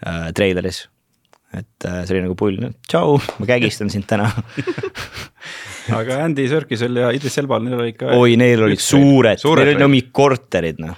äh, 0.05 0.29
treileris 0.37 0.85
et 1.57 1.89
äh, 1.89 2.03
see 2.05 2.17
oli 2.17 2.25
nagu 2.27 2.37
pull, 2.39 2.61
tšau, 2.89 3.17
ma 3.41 3.49
kägistan 3.49 3.91
sind 3.93 4.07
täna. 4.11 4.29
Aga 5.97 6.21
Andy 6.25 6.49
Serkisel 6.51 6.99
ja 6.99 7.13
Idris 7.15 7.39
Elbal, 7.41 7.63
neil 7.65 7.79
olid 7.79 7.99
ka. 8.01 8.15
oi, 8.19 8.35
neil 8.41 8.65
olid 8.67 8.83
suured, 8.83 9.41
suured, 9.43 9.63
neil 9.63 9.75
olid 9.77 9.85
nagu 9.85 9.93
mingid 9.93 10.11
korterid 10.17 10.83
noh, 10.83 10.97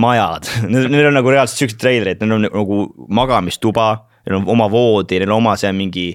majad. 0.00 0.46
Neil 0.70 1.08
on 1.10 1.18
nagu 1.18 1.32
reaalselt 1.32 1.64
siuksed 1.64 1.80
treilerid, 1.82 2.22
neil 2.22 2.36
on 2.38 2.46
nagu 2.46 2.80
magamistuba 3.10 3.88
neil 4.30 4.40
on 4.40 4.48
oma 4.54 4.66
voodi, 4.72 5.20
neil 5.20 5.30
on 5.30 5.42
oma 5.42 5.56
see 5.60 5.72
mingi. 5.76 6.06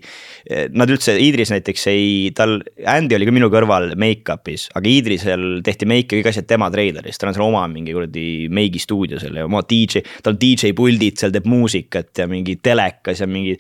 Nad 0.45 0.91
üldse, 0.93 1.16
Idris 1.18 1.49
näiteks 1.49 1.88
ei, 1.89 2.09
tal, 2.38 2.59
Andy 2.86 3.18
oli 3.18 3.26
ka 3.26 3.34
minu 3.34 3.49
kõrval 3.53 3.95
make-up'is, 3.97 4.68
aga 4.78 4.91
Idrisel 4.91 5.45
tehti 5.66 5.88
make 5.89 6.13
ja 6.13 6.22
kõik 6.22 6.30
asjad 6.30 6.49
tema 6.49 6.70
treileris, 6.74 7.18
tal 7.18 7.32
on 7.32 7.38
seal 7.38 7.47
oma 7.47 7.63
mingi 7.72 7.95
kuradi 7.95 8.28
meigi 8.53 8.82
stuudio 8.84 9.18
seal 9.22 9.41
ja 9.41 9.47
oma 9.49 9.63
DJ, 9.66 10.05
tal 10.26 10.38
DJ 10.38 10.76
puldid 10.78 11.18
seal 11.18 11.34
teeb 11.34 11.49
muusikat 11.49 12.22
ja 12.22 12.30
mingi 12.30 12.59
telekas 12.61 13.26
ja 13.26 13.30
mingi 13.30 13.57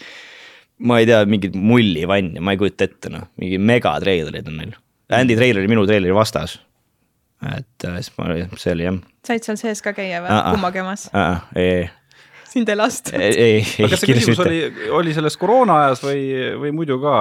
ma 0.77 0.99
ei 0.99 1.07
tea, 1.07 1.23
mingit 1.29 1.55
mullivanni, 1.55 2.41
ma 2.43 2.53
ei 2.53 2.59
kujuta 2.59 2.87
ette 2.87 3.11
noh, 3.13 3.29
mingi 3.41 3.59
megatreilerid 3.61 4.47
on 4.51 4.61
neil. 4.61 4.77
Andy 5.15 5.37
treiler 5.37 5.61
oli 5.61 5.71
minu 5.71 5.85
treileri 5.87 6.15
vastas. 6.15 6.59
et 7.45 7.85
äh, 7.85 7.99
siis 7.99 8.13
ma, 8.17 8.31
see 8.57 8.73
oli 8.73 8.87
jah. 8.87 8.97
said 9.27 9.43
seal 9.45 9.57
sees 9.59 9.81
ka 9.83 9.91
käia 9.93 10.21
või, 10.23 10.37
kummagi 10.55 10.81
omas? 10.81 11.09
ei, 11.59 11.85
sind 12.55 12.71
ei 12.71 12.79
lastud? 12.79 13.15
ei, 13.19 13.33
ei, 13.35 13.59
ei. 13.59 13.89
kas 13.91 14.01
see 14.01 14.11
küsimus 14.13 14.41
oli, 14.45 14.59
oli 14.95 15.13
selles 15.15 15.37
koroona 15.39 15.77
ajas 15.83 16.03
või, 16.05 16.23
või 16.61 16.73
muidu 16.75 16.97
ka 17.03 17.15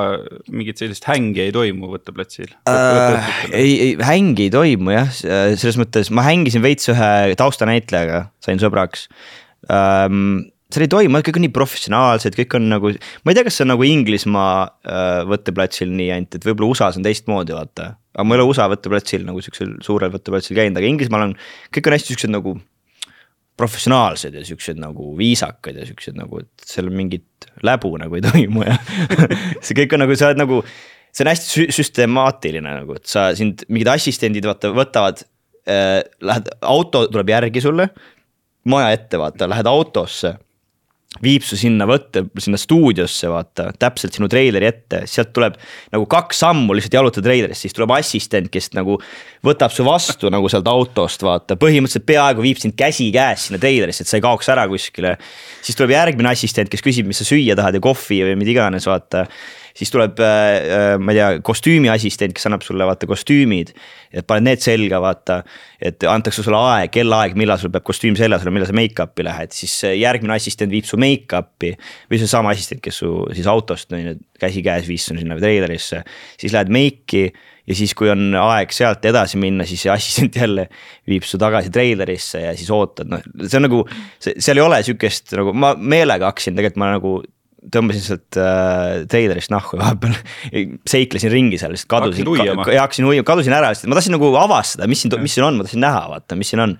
mingit 0.55 0.81
sellist 0.81 1.07
hängi 1.11 1.47
ei 1.49 1.55
toimu 1.55 1.91
võtteplatsil 1.93 2.55
äh,? 2.71 3.31
ei, 3.51 3.73
ei 3.73 3.93
hängi 3.99 4.49
ei 4.49 4.55
toimu 4.55 4.95
jah, 4.95 5.11
selles 5.15 5.79
mõttes 5.81 6.13
ma 6.15 6.27
hängisin 6.27 6.65
veits 6.65 6.91
ühe 6.93 7.13
taustanäitlejaga, 7.41 8.29
sain 8.45 8.63
sõbraks 8.63 9.09
ähm, 9.73 10.45
seal 10.75 10.87
ei 10.87 10.91
toimu, 10.91 11.21
kõik 11.23 11.39
on 11.39 11.45
nii 11.47 11.55
professionaalsed, 11.55 12.37
kõik 12.39 12.57
on 12.59 12.69
nagu, 12.73 12.91
ma 12.95 13.33
ei 13.33 13.39
tea, 13.39 13.47
kas 13.47 13.59
see 13.59 13.67
on 13.67 13.73
nagu 13.75 13.87
Inglismaa 13.87 14.55
äh, 14.65 15.21
võtteplatsil 15.31 15.93
nii 15.95 16.11
ainult, 16.15 16.39
et 16.39 16.47
võib-olla 16.47 16.73
USA-s 16.73 16.99
on 16.99 17.07
teistmoodi, 17.07 17.55
vaata. 17.57 17.93
aga 18.15 18.27
ma 18.27 18.35
ei 18.35 18.41
ole 18.41 18.49
USA 18.51 18.67
võtteplatsil 18.73 19.27
nagu 19.27 19.43
siuksel 19.45 19.77
suurel 19.85 20.13
võtteplatsil 20.15 20.59
käinud, 20.59 20.81
aga 20.81 20.91
Inglismaal 20.91 21.29
on, 21.29 21.37
kõik 21.75 21.91
on 21.91 21.97
hästi 21.99 22.15
siuksed 22.15 22.35
nagu 22.35 22.57
professionaalsed 23.57 24.35
ja 24.35 24.43
siuksed 24.47 24.81
nagu 24.83 25.13
viisakad 25.19 25.79
ja 25.79 25.87
siuksed 25.87 26.17
nagu, 26.19 26.43
et 26.43 26.67
seal 26.67 26.91
mingit 26.91 27.49
läbu 27.67 27.93
nagu 28.01 28.19
ei 28.19 28.25
toimu 28.25 28.65
ja 28.67 28.75
see 29.65 29.77
kõik 29.79 29.95
on 29.95 30.05
nagu, 30.05 30.17
sa 30.19 30.33
oled 30.33 30.43
nagu. 30.43 30.63
see 31.15 31.25
on 31.25 31.31
hästi 31.31 31.69
süstemaatiline 31.77 32.75
nagu, 32.81 32.99
et 32.99 33.07
sa 33.11 33.29
sind 33.39 33.63
mingid 33.69 33.93
assistendid 33.95 34.49
vaata 34.51 34.75
võtavad 34.75 35.23
äh,. 35.71 36.03
Lähed, 36.21 36.51
auto 36.61 37.07
tuleb 37.09 37.31
järgi 37.31 37.63
sulle. 37.65 37.89
maja 38.69 38.91
ette 38.97 39.21
vaata, 39.21 39.49
lähed 39.49 39.67
autosse 39.69 40.35
viib 41.23 41.45
su 41.47 41.57
sinna 41.59 41.87
võtte, 41.87 42.25
sinna 42.43 42.59
stuudiosse, 42.59 43.29
vaata, 43.31 43.69
täpselt 43.79 44.17
sinu 44.17 44.27
treileri 44.31 44.67
ette, 44.67 45.05
sealt 45.11 45.31
tuleb 45.37 45.57
nagu 45.95 46.07
kaks 46.11 46.43
sammu 46.43 46.75
lihtsalt 46.75 46.97
jalutada 46.99 47.29
treilerist, 47.29 47.65
siis 47.65 47.77
tuleb 47.77 47.95
assistent, 47.95 48.51
kes 48.53 48.73
nagu 48.75 48.99
võtab 49.47 49.75
su 49.75 49.87
vastu 49.87 50.31
nagu 50.35 50.51
sealt 50.51 50.69
autost, 50.71 51.23
vaata, 51.27 51.59
põhimõtteliselt 51.61 52.07
peaaegu 52.09 52.45
viib 52.45 52.63
sind 52.63 52.77
käsikäes 52.79 53.49
sinna 53.49 53.63
treilerisse, 53.63 54.03
et 54.03 54.11
sa 54.11 54.19
ei 54.19 54.25
kaoks 54.25 54.51
ära 54.55 54.67
kuskile. 54.71 55.17
siis 55.63 55.79
tuleb 55.79 55.95
järgmine 55.95 56.33
assistent, 56.33 56.73
kes 56.73 56.83
küsib, 56.83 57.07
mis 57.07 57.23
sa 57.23 57.29
süüa 57.29 57.55
tahad 57.57 57.79
ja 57.79 57.85
kohvi 57.85 58.25
või 58.27 58.41
mida 58.41 58.57
iganes, 58.57 58.89
vaata 58.91 59.29
siis 59.75 59.91
tuleb 59.91 60.21
äh,, 60.23 60.27
äh 60.63 60.97
ma 61.03 61.13
ei 61.13 61.19
tea, 61.19 61.29
kostüümiassistent, 61.45 62.35
kes 62.37 62.47
annab 62.49 62.65
sulle 62.67 62.87
vaata 62.87 63.09
kostüümid. 63.11 63.75
et 64.15 64.27
paned 64.27 64.47
need 64.47 64.63
selga, 64.63 65.01
vaata, 65.03 65.41
et 65.83 66.05
antakse 66.07 66.45
sulle 66.47 66.61
aeg, 66.71 66.93
kellaaeg, 66.95 67.35
millal 67.39 67.59
sul 67.59 67.73
peab 67.75 67.83
kostüüm 67.89 68.15
seljas 68.19 68.45
olema, 68.45 68.61
millal 68.61 68.71
sa 68.71 68.77
make-up'i 68.79 69.27
lähed, 69.27 69.55
siis 69.57 69.75
äh, 69.89 69.97
järgmine 69.99 70.37
assistent 70.37 70.71
viib 70.71 70.87
su 70.87 71.01
make-up'i. 71.01 71.75
või 72.11 72.23
seesama 72.23 72.55
assistent, 72.55 72.83
kes 72.85 73.03
su 73.03 73.17
siis 73.35 73.51
autost 73.51 73.93
on 73.93 74.05
ju 74.05 74.15
käsikäes 74.41 74.87
viis 74.87 75.09
su 75.09 75.19
sinna 75.19 75.39
treilerisse, 75.41 76.05
siis 76.39 76.55
lähed 76.55 76.71
make'i 76.75 77.27
ja 77.67 77.77
siis, 77.77 77.95
kui 77.97 78.11
on 78.13 78.35
aeg 78.39 78.73
sealt 78.77 79.05
edasi 79.09 79.39
minna, 79.41 79.67
siis 79.69 79.85
see 79.85 79.93
assistent 79.93 80.37
jälle 80.39 80.69
viib 81.09 81.27
su 81.27 81.41
tagasi 81.41 81.73
treilerisse 81.75 82.43
ja 82.45 82.57
siis 82.59 82.71
ootad, 82.75 83.11
noh, 83.11 83.23
see 83.45 83.59
on 83.59 83.67
nagu. 83.69 83.85
seal 84.21 84.61
ei 84.61 84.65
ole 84.65 84.83
sihukest 84.87 85.35
nagu 85.39 85.55
ma 85.57 85.75
meelega 85.79 86.31
hakkasin 86.31 86.57
tegelikult 86.59 86.83
ma 86.83 86.93
nagu 86.95 87.17
tõmbasin 87.73 88.05
sealt 88.05 88.39
äh, 88.41 89.05
treilerist 89.11 89.53
nahku 89.53 89.79
vahepeal, 89.81 90.17
seiklesin 90.89 91.33
ringi 91.33 91.61
seal, 91.61 91.75
lihtsalt 91.75 91.91
kadusin, 91.95 92.29
hakkasin 92.29 93.09
uiama, 93.09 93.27
kadusin 93.29 93.57
ära, 93.57 93.73
sest 93.75 93.89
ma 93.89 93.99
tahtsin 93.99 94.17
nagu 94.17 94.31
avastada, 94.41 94.89
mis 94.91 95.05
siin, 95.05 95.15
mis 95.23 95.37
siin 95.37 95.47
on, 95.47 95.59
ma 95.59 95.67
tahtsin 95.67 95.85
näha, 95.85 96.03
vaata, 96.13 96.39
mis 96.41 96.53
siin 96.53 96.65
on. 96.65 96.77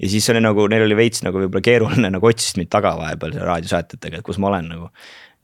ja 0.00 0.12
siis 0.12 0.28
oli 0.32 0.44
nagu, 0.44 0.66
neil 0.72 0.86
oli 0.86 0.98
veits 0.98 1.24
nagu 1.26 1.42
võib-olla 1.42 1.64
keeruline 1.64 2.12
nagu 2.14 2.30
otsisid 2.30 2.62
mind 2.62 2.72
taga 2.72 2.94
vahepeal 3.00 3.36
raadiosaatetega, 3.42 4.22
et 4.22 4.26
kus 4.26 4.40
ma 4.42 4.52
olen 4.52 4.72
nagu 4.72 4.88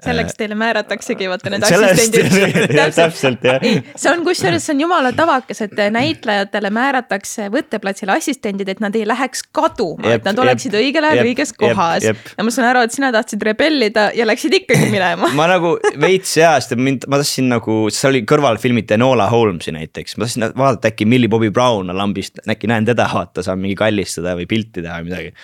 selleks 0.05 0.37
teile 0.39 0.55
määrataksegi 0.59 1.27
vaata 1.31 1.51
need 1.51 1.65
assistendid. 1.67 2.57
täpselt 2.99 3.45
jah. 3.45 3.65
see 3.97 4.13
on 4.13 4.23
kusjuures, 4.27 4.63
see 4.65 4.77
on 4.77 4.83
jumala 4.85 5.13
tavakas, 5.17 5.63
et 5.67 5.75
näitlejatele 5.95 6.71
määratakse 6.75 7.49
võtteplatsile 7.55 8.15
assistendid, 8.15 8.71
et 8.71 8.83
nad 8.85 8.95
ei 8.99 9.07
läheks 9.09 9.43
kaduma, 9.55 10.15
et 10.15 10.27
nad 10.29 10.39
oleksid 10.39 10.75
jep, 10.77 10.85
õigel 10.85 11.09
ajal 11.09 11.25
õiges 11.27 11.55
kohas. 11.59 12.07
ja 12.07 12.47
ma 12.47 12.55
saan 12.55 12.71
aru, 12.71 12.85
et 12.87 12.95
sina 12.95 13.11
tahtsid 13.15 13.43
rebellida 13.51 14.09
ja 14.15 14.27
läksid 14.29 14.55
ikkagi 14.61 14.91
minema 14.97 15.33
ma 15.39 15.49
nagu 15.51 15.75
veits 16.01 16.37
jaa, 16.39 16.55
sest 16.63 16.79
mind, 16.79 17.09
ma 17.11 17.19
tahtsin 17.23 17.51
nagu, 17.51 17.81
seal 17.95 18.15
oli 18.15 18.23
kõrval 18.29 18.61
filmiti 18.63 18.95
Enola 18.95 19.27
Holmesi 19.33 19.75
näiteks, 19.75 20.19
ma 20.19 20.29
tahtsin 20.29 20.47
vaadata 20.55 20.93
äkki 20.93 21.09
Millie 21.11 21.31
Bobby 21.33 21.51
Brown 21.55 21.91
on 21.91 21.99
lambist, 21.99 22.39
äkki 22.47 22.71
näen 22.71 22.87
teda 22.87 23.09
vaata, 23.11 23.43
saan 23.43 23.59
mingi 23.63 23.75
kallistada 23.79 24.37
või 24.39 24.47
pilti 24.51 24.85
teha 24.85 25.01
või 25.03 25.11
midagi 25.11 25.35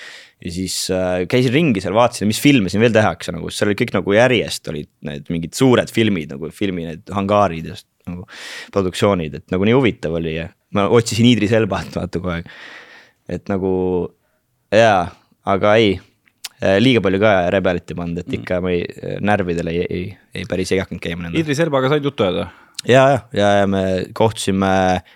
ja 0.45 0.53
siis 0.53 0.77
äh, 0.93 1.25
käisin 1.31 1.55
ringi 1.55 1.83
seal, 1.83 1.97
vaatasin, 1.97 2.29
mis 2.29 2.41
filme 2.43 2.71
siin 2.73 2.83
veel 2.85 2.95
tehakse 2.95 3.33
nagu, 3.35 3.51
seal 3.53 3.71
oli 3.71 3.79
kõik 3.81 3.95
nagu 3.97 4.17
järjest 4.17 4.73
olid 4.73 4.91
need 5.09 5.29
mingid 5.33 5.57
suured 5.57 5.93
filmid 5.93 6.35
nagu 6.35 6.51
filmi 6.55 6.89
need 6.91 7.13
hangaarid 7.17 7.71
ja 7.71 7.77
nagu 8.11 8.27
produktsioonid, 8.75 9.39
et 9.41 9.55
nagu 9.55 9.65
nii 9.65 9.77
huvitav 9.77 10.19
oli 10.21 10.37
ja 10.37 10.51
ma 10.77 10.89
otsisin 10.93 11.31
Idris 11.31 11.55
Elbat 11.57 11.95
vaata 11.99 12.21
kogu 12.21 12.35
aeg. 12.37 12.51
et 13.33 13.49
nagu 13.53 13.71
jaa, 14.75 15.07
aga 15.49 15.77
ei 15.81 15.95
äh, 15.97 16.77
liiga 16.83 17.01
palju 17.05 17.23
ka 17.25 17.37
rebelit 17.55 17.95
ei 17.95 18.01
pannud, 18.03 18.21
et 18.21 18.37
ikka 18.41 18.61
ma 18.65 18.75
ei, 18.75 18.85
närvidele 19.25 19.73
ei, 19.73 19.87
ei, 19.89 20.05
ei 20.43 20.51
päris 20.51 20.75
ei 20.75 20.83
hakanud 20.85 21.01
käima 21.05 21.25
nendega. 21.25 21.41
Idris 21.41 21.65
Elbaga 21.65 21.93
said 21.93 22.05
juttu 22.05 22.29
ajada? 22.29 22.51
ja, 22.85 23.07
ja, 23.15 23.21
ja, 23.33 23.53
ja 23.63 23.71
me 23.71 23.85
kohtusime 24.13 24.75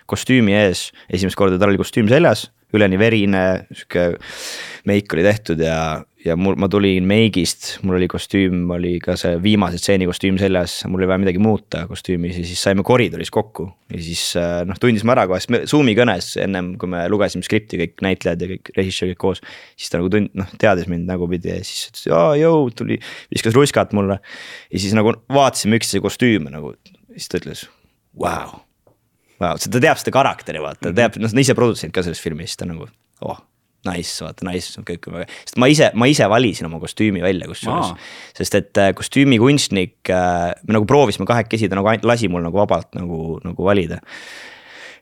kostüümi 0.09 0.57
ees, 0.57 0.89
esimest 1.05 1.37
korda 1.37 1.61
tal 1.61 1.69
oli 1.69 1.81
kostüüm 1.81 2.09
seljas 2.09 2.47
üleni 2.75 2.99
verine, 3.01 3.43
sihuke 3.73 4.11
meik 4.89 5.13
oli 5.13 5.23
tehtud 5.25 5.61
ja, 5.61 5.79
ja 6.25 6.35
mul, 6.39 6.55
ma 6.59 6.69
tulin 6.71 7.05
meigist, 7.09 7.71
mul 7.85 7.97
oli 7.97 8.07
kostüüm, 8.11 8.61
oli 8.75 8.95
ka 9.03 9.15
see 9.19 9.39
viimase 9.43 9.79
stseeni 9.81 10.07
kostüüm 10.09 10.37
seljas, 10.41 10.79
mul 10.89 11.01
oli 11.01 11.09
vaja 11.09 11.21
midagi 11.23 11.41
muuta 11.41 11.85
kostüümis 11.89 12.37
ja 12.37 12.45
siis 12.47 12.61
saime 12.67 12.85
koridoris 12.85 13.33
kokku. 13.33 13.69
ja 13.93 14.03
siis 14.05 14.23
äh, 14.39 14.61
noh, 14.69 14.77
tundisime 14.81 15.15
ära 15.15 15.25
kohe, 15.29 15.41
sest 15.41 15.53
me 15.55 15.63
Zoom'i 15.69 15.97
kõnes 15.97 16.31
ennem 16.41 16.75
kui 16.79 16.91
me 16.91 17.03
lugesime 17.11 17.45
skripti, 17.45 17.81
kõik 17.81 18.05
näitlejad 18.05 18.45
ja 18.45 18.51
kõik 18.53 18.73
režissöör 18.77 19.13
kõik 19.13 19.23
koos. 19.25 19.43
siis 19.75 19.89
ta 19.91 20.01
nagu 20.01 20.13
tund-, 20.13 20.33
noh 20.37 20.55
teadis 20.61 20.89
mind 20.91 21.09
nägupidi 21.09 21.53
ja 21.53 21.59
siis 21.65 21.89
ütles, 21.89 22.07
aa 22.13 22.37
jõu, 22.39 22.69
tuli, 22.75 23.01
viskas 23.33 23.57
ruskat 23.57 23.97
mulle. 23.97 24.21
ja 24.69 24.85
siis 24.85 24.95
nagu 24.97 25.17
vaatasime 25.33 25.81
üksteise 25.81 26.05
kostüüme 26.05 26.53
nagu, 26.53 26.75
siis 27.15 27.31
ta 27.31 27.41
ütles, 27.41 27.67
vau 28.13 28.68
wow,, 29.39 29.59
ta 29.59 29.81
teab 29.81 30.01
seda 30.01 30.15
karakteri, 30.15 30.63
vaata, 30.63 30.89
ta 30.89 30.95
teab, 30.95 31.19
noh, 31.21 31.31
ta 31.31 31.37
on 31.37 31.43
ise 31.43 31.55
produtsent 31.57 31.95
ka 31.95 32.03
selles 32.05 32.21
filmis, 32.23 32.57
ta 32.59 32.67
nagu, 32.69 32.89
oh 33.25 33.39
nice, 33.87 34.19
vaata 34.23 34.43
nice, 34.47 34.81
kõik 34.85 35.07
on 35.07 35.19
väga, 35.19 35.39
sest 35.45 35.59
ma 35.61 35.69
ise, 35.71 35.89
ma 35.99 36.09
ise 36.11 36.27
valisin 36.31 36.67
oma 36.67 36.81
kostüümi 36.81 37.23
välja 37.23 37.47
kusjuures. 37.47 37.93
sest 38.35 38.57
et 38.59 38.81
äh, 38.81 38.91
kostüümikunstnik 38.97 40.11
äh,, 40.11 40.51
me 40.67 40.75
nagu 40.75 40.87
proovisime 40.89 41.27
kahekesi, 41.29 41.69
ta 41.71 41.79
nagu 41.79 41.93
lasi 42.07 42.27
mul 42.31 42.43
nagu 42.43 42.59
vabalt 42.59 42.91
nagu, 42.97 43.39
nagu 43.45 43.67
valida. 43.67 44.01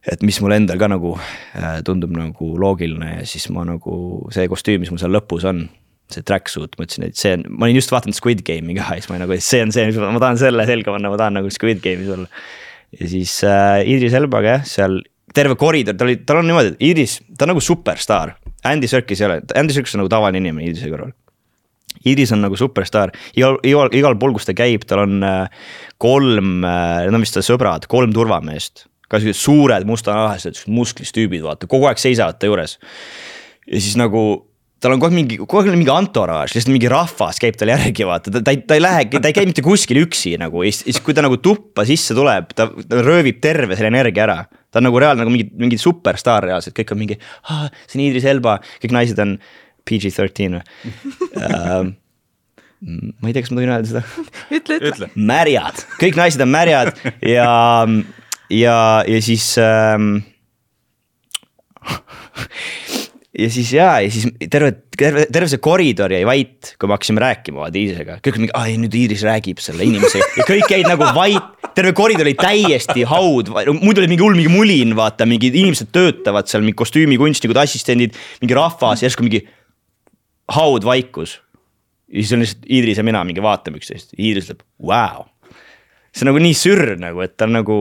et 0.07 0.21
mis 0.23 0.37
mul 0.43 0.53
endal 0.55 0.77
ka 0.79 0.91
nagu 0.93 1.15
äh, 1.17 1.81
tundub 1.85 2.13
nagu 2.15 2.53
loogiline 2.61 3.17
ja 3.17 3.25
siis 3.27 3.49
ma 3.53 3.65
nagu 3.67 3.97
see 4.33 4.45
kostüüm, 4.51 4.85
mis 4.85 4.93
mul 4.93 5.01
seal 5.01 5.15
lõpus 5.15 5.47
on 5.49 5.65
see 6.13 6.23
tracksuit, 6.23 6.77
ma 6.77 6.85
ütlesin, 6.85 7.09
et 7.09 7.17
see 7.19 7.33
on, 7.35 7.43
ma 7.49 7.67
olin 7.67 7.81
just 7.81 7.91
vaadanud 7.91 8.15
Squid 8.15 8.45
Game'i 8.47 8.77
ka 8.77 8.93
ja 8.93 9.01
siis 9.01 9.09
ma 9.11 9.17
nagu, 9.19 9.35
see 9.43 9.65
on 9.65 9.73
see, 9.75 9.89
ma 9.97 10.21
tahan 10.21 10.39
selle 10.39 10.63
selga 10.69 10.93
panna, 10.93 11.11
ma 11.11 11.19
tahan 11.19 11.35
nagu 11.41 11.51
Squid 11.51 11.81
Game'is 11.83 12.13
olla 12.13 12.29
ja 12.95 13.09
siis 13.09 13.39
äh, 13.43 13.83
Idris 13.89 14.15
Elbaga 14.17 14.57
jah, 14.57 14.67
seal 14.67 14.99
terve 15.35 15.57
koridor, 15.59 15.97
ta 15.97 16.05
oli, 16.07 16.19
tal 16.25 16.41
on 16.41 16.49
niimoodi, 16.49 16.73
et 16.75 16.83
Idris, 16.91 17.19
ta 17.37 17.45
on 17.45 17.53
nagu 17.53 17.63
superstaar. 17.63 18.35
Andy 18.67 18.89
Serkis 18.89 19.21
ei 19.21 19.27
ole, 19.27 19.39
Andy 19.59 19.75
Serkis 19.75 19.95
on 19.95 20.03
nagu 20.03 20.11
tavaline 20.11 20.41
inimene 20.41 20.69
Idrise 20.69 20.89
kõrval. 20.91 21.13
Idris 22.07 22.31
on 22.35 22.43
nagu 22.45 22.57
superstaar, 22.59 23.11
igal, 23.37 23.57
igal, 23.67 23.91
igal 23.95 24.17
pool, 24.19 24.35
kus 24.37 24.47
ta 24.47 24.55
käib, 24.57 24.85
tal 24.87 25.03
on 25.05 25.23
äh, 25.25 25.69
kolm 26.01 26.65
äh,, 26.67 27.07
on 27.09 27.23
vist 27.23 27.37
ta 27.37 27.43
sõbrad, 27.45 27.89
kolm 27.91 28.13
turvameest. 28.15 28.87
ka 29.07 29.21
siuksed 29.23 29.39
suured 29.39 29.85
mustanahalised 29.87 30.65
musklis 30.67 31.13
tüübid, 31.15 31.39
vaata, 31.45 31.67
kogu 31.69 31.87
aeg 31.87 31.99
seisavad 32.01 32.39
ta 32.39 32.49
juures. 32.49 32.77
ja 33.67 33.79
siis 33.79 33.95
nagu 33.99 34.23
tal 34.81 34.93
on 34.93 35.01
kogu 35.01 35.09
aeg 35.09 35.17
mingi, 35.17 35.37
kogu 35.41 35.61
aeg 35.63 35.73
mingi 35.73 35.93
entourage, 35.93 36.53
lihtsalt 36.53 36.73
mingi 36.73 36.89
rahvas 36.91 37.39
käib 37.41 37.57
tal 37.57 37.71
järgi, 37.71 38.05
vaata, 38.07 38.33
ta, 38.33 38.41
ta 38.45 38.53
ei, 38.53 38.61
ta 38.69 38.77
ei 38.77 38.83
lähegi, 38.83 39.21
ta 39.21 39.31
ei 39.31 39.37
käi 39.37 39.47
mitte 39.49 39.65
kuskil 39.65 40.03
üksi 40.03 40.35
nagu 40.41 40.61
ja 40.65 40.73
siis, 40.75 40.99
kui 41.03 41.15
ta 41.17 41.23
nagu 41.25 41.39
tuppa 41.41 41.85
sisse 41.87 42.17
tuleb, 42.17 42.51
ta, 42.57 42.69
ta 42.69 43.03
röövib 43.05 43.41
terve 43.43 43.77
selle 43.77 43.89
energia 43.93 44.27
ära. 44.27 44.39
ta 44.71 44.81
on 44.81 44.87
nagu 44.89 45.01
reaalne 45.01 45.23
nagu 45.23 45.33
mingi, 45.33 45.47
mingi 45.57 45.79
superstaar 45.81 46.45
reaalselt, 46.45 46.75
kõik 46.77 46.93
on 46.93 47.01
mingi, 47.01 47.17
see 47.87 47.97
on 47.97 48.05
Idris 48.05 48.27
Elba, 48.29 48.59
kõik 48.83 48.93
naised 48.93 49.23
on 49.23 49.37
PG-13 49.87 50.59
või 50.59 50.61
uh, 51.41 51.89
ma 52.77 53.29
ei 53.29 53.33
tea, 53.33 53.41
kas 53.41 53.49
ma 53.49 53.57
tohin 53.57 53.73
öelda 53.73 53.89
seda. 53.89 54.03
ütle, 54.59 54.77
ütle. 54.91 55.09
märjad, 55.17 55.81
kõik 55.97 56.19
naised 56.19 56.43
on 56.45 56.53
märjad 56.53 56.93
ja, 57.25 57.49
ja, 58.53 58.77
ja 59.09 59.21
siis 59.25 59.55
ähm, 59.63 60.19
ja 63.37 63.47
siis 63.53 63.69
jaa, 63.73 63.99
ja 64.01 64.09
siis 64.11 64.25
terve, 64.49 64.71
terve, 64.97 65.25
terve 65.33 65.49
see 65.51 65.61
koridor 65.63 66.13
jäi 66.13 66.23
vait, 66.27 66.71
kui 66.79 66.89
me 66.89 66.95
hakkasime 66.95 67.21
rääkima 67.21 67.61
vaata 67.61 67.77
Iirisega, 67.79 68.17
kõik 68.25 68.39
mingi, 68.41 68.53
ai 68.57 68.77
nüüd 68.81 68.97
Iiris 68.97 69.23
räägib 69.27 69.61
selle 69.61 69.85
inimesega 69.85 70.25
ja 70.39 70.45
kõik 70.47 70.73
jäid 70.73 70.89
nagu 70.89 71.11
vait. 71.15 71.53
terve 71.77 71.93
koridor 71.97 72.25
oli 72.25 72.33
täiesti 72.39 73.05
haud, 73.05 73.51
muidu 73.77 74.01
oli 74.01 74.09
mingi 74.09 74.25
hull 74.25 74.37
mingi 74.39 74.49
mulin, 74.49 74.95
vaata 74.97 75.27
mingid 75.29 75.53
inimesed 75.53 75.91
töötavad 75.93 76.49
seal, 76.49 76.65
mingi 76.65 76.79
kostüümikunstnikud, 76.81 77.59
assistendid, 77.61 78.17
mingi 78.41 78.57
rahvas, 78.57 79.05
järsku 79.05 79.27
mingi 79.27 79.43
haud 80.57 80.87
vaikus. 80.87 81.37
ja 82.09 82.23
siis 82.23 82.33
on 82.33 82.41
lihtsalt 82.41 82.69
Iidris 82.71 82.97
ja 82.97 83.05
mina 83.05 83.21
mingi 83.27 83.43
vaatame 83.43 83.77
üksteist, 83.77 84.17
Iidris 84.17 84.49
ütleb, 84.49 84.65
vau. 84.81 85.27
see 86.09 86.25
on 86.25 86.33
nagu 86.33 86.41
nii 86.41 86.57
sürr 86.57 86.95
nagu, 86.97 87.21
et 87.21 87.37
ta 87.37 87.45
on 87.45 87.59
nagu. 87.59 87.79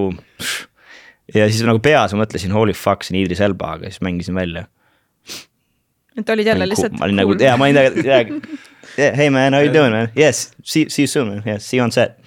ja 1.32 1.48
siis 1.48 1.64
nagu 1.64 1.80
peas 1.80 2.12
ma 2.12 2.26
mõtlesin, 2.26 2.52
holy 2.52 2.76
fuck, 2.76 3.06
see 3.06 3.16
on 3.16 3.22
Iidris 3.22 3.40
Elba, 3.40 3.78
aga 3.78 3.88
siis 3.88 4.04
mängisin 4.04 4.36
välja 4.36 4.68
et 6.16 6.34
olid 6.34 6.46
jälle 6.46 6.68
lihtsalt. 6.68 6.98
ma 6.98 7.08
olin 7.08 7.22
nagu, 7.22 7.38
jaa, 7.40 7.56
ma 7.56 7.68
olin 7.68 7.80
nagu, 7.80 8.40
yeah, 8.96 9.16
hey 9.16 9.30
man, 9.30 9.52
how 9.52 9.62
you 9.62 9.72
doing 9.72 9.92
man, 9.92 10.10
yes, 10.16 10.50
see, 10.62 10.88
see 10.88 11.04
you 11.04 11.10
soon 11.10 11.28
man, 11.28 11.42
yes, 11.46 11.70
see 11.70 11.80
you 11.80 11.84
on 11.84 11.92
set 11.92 12.20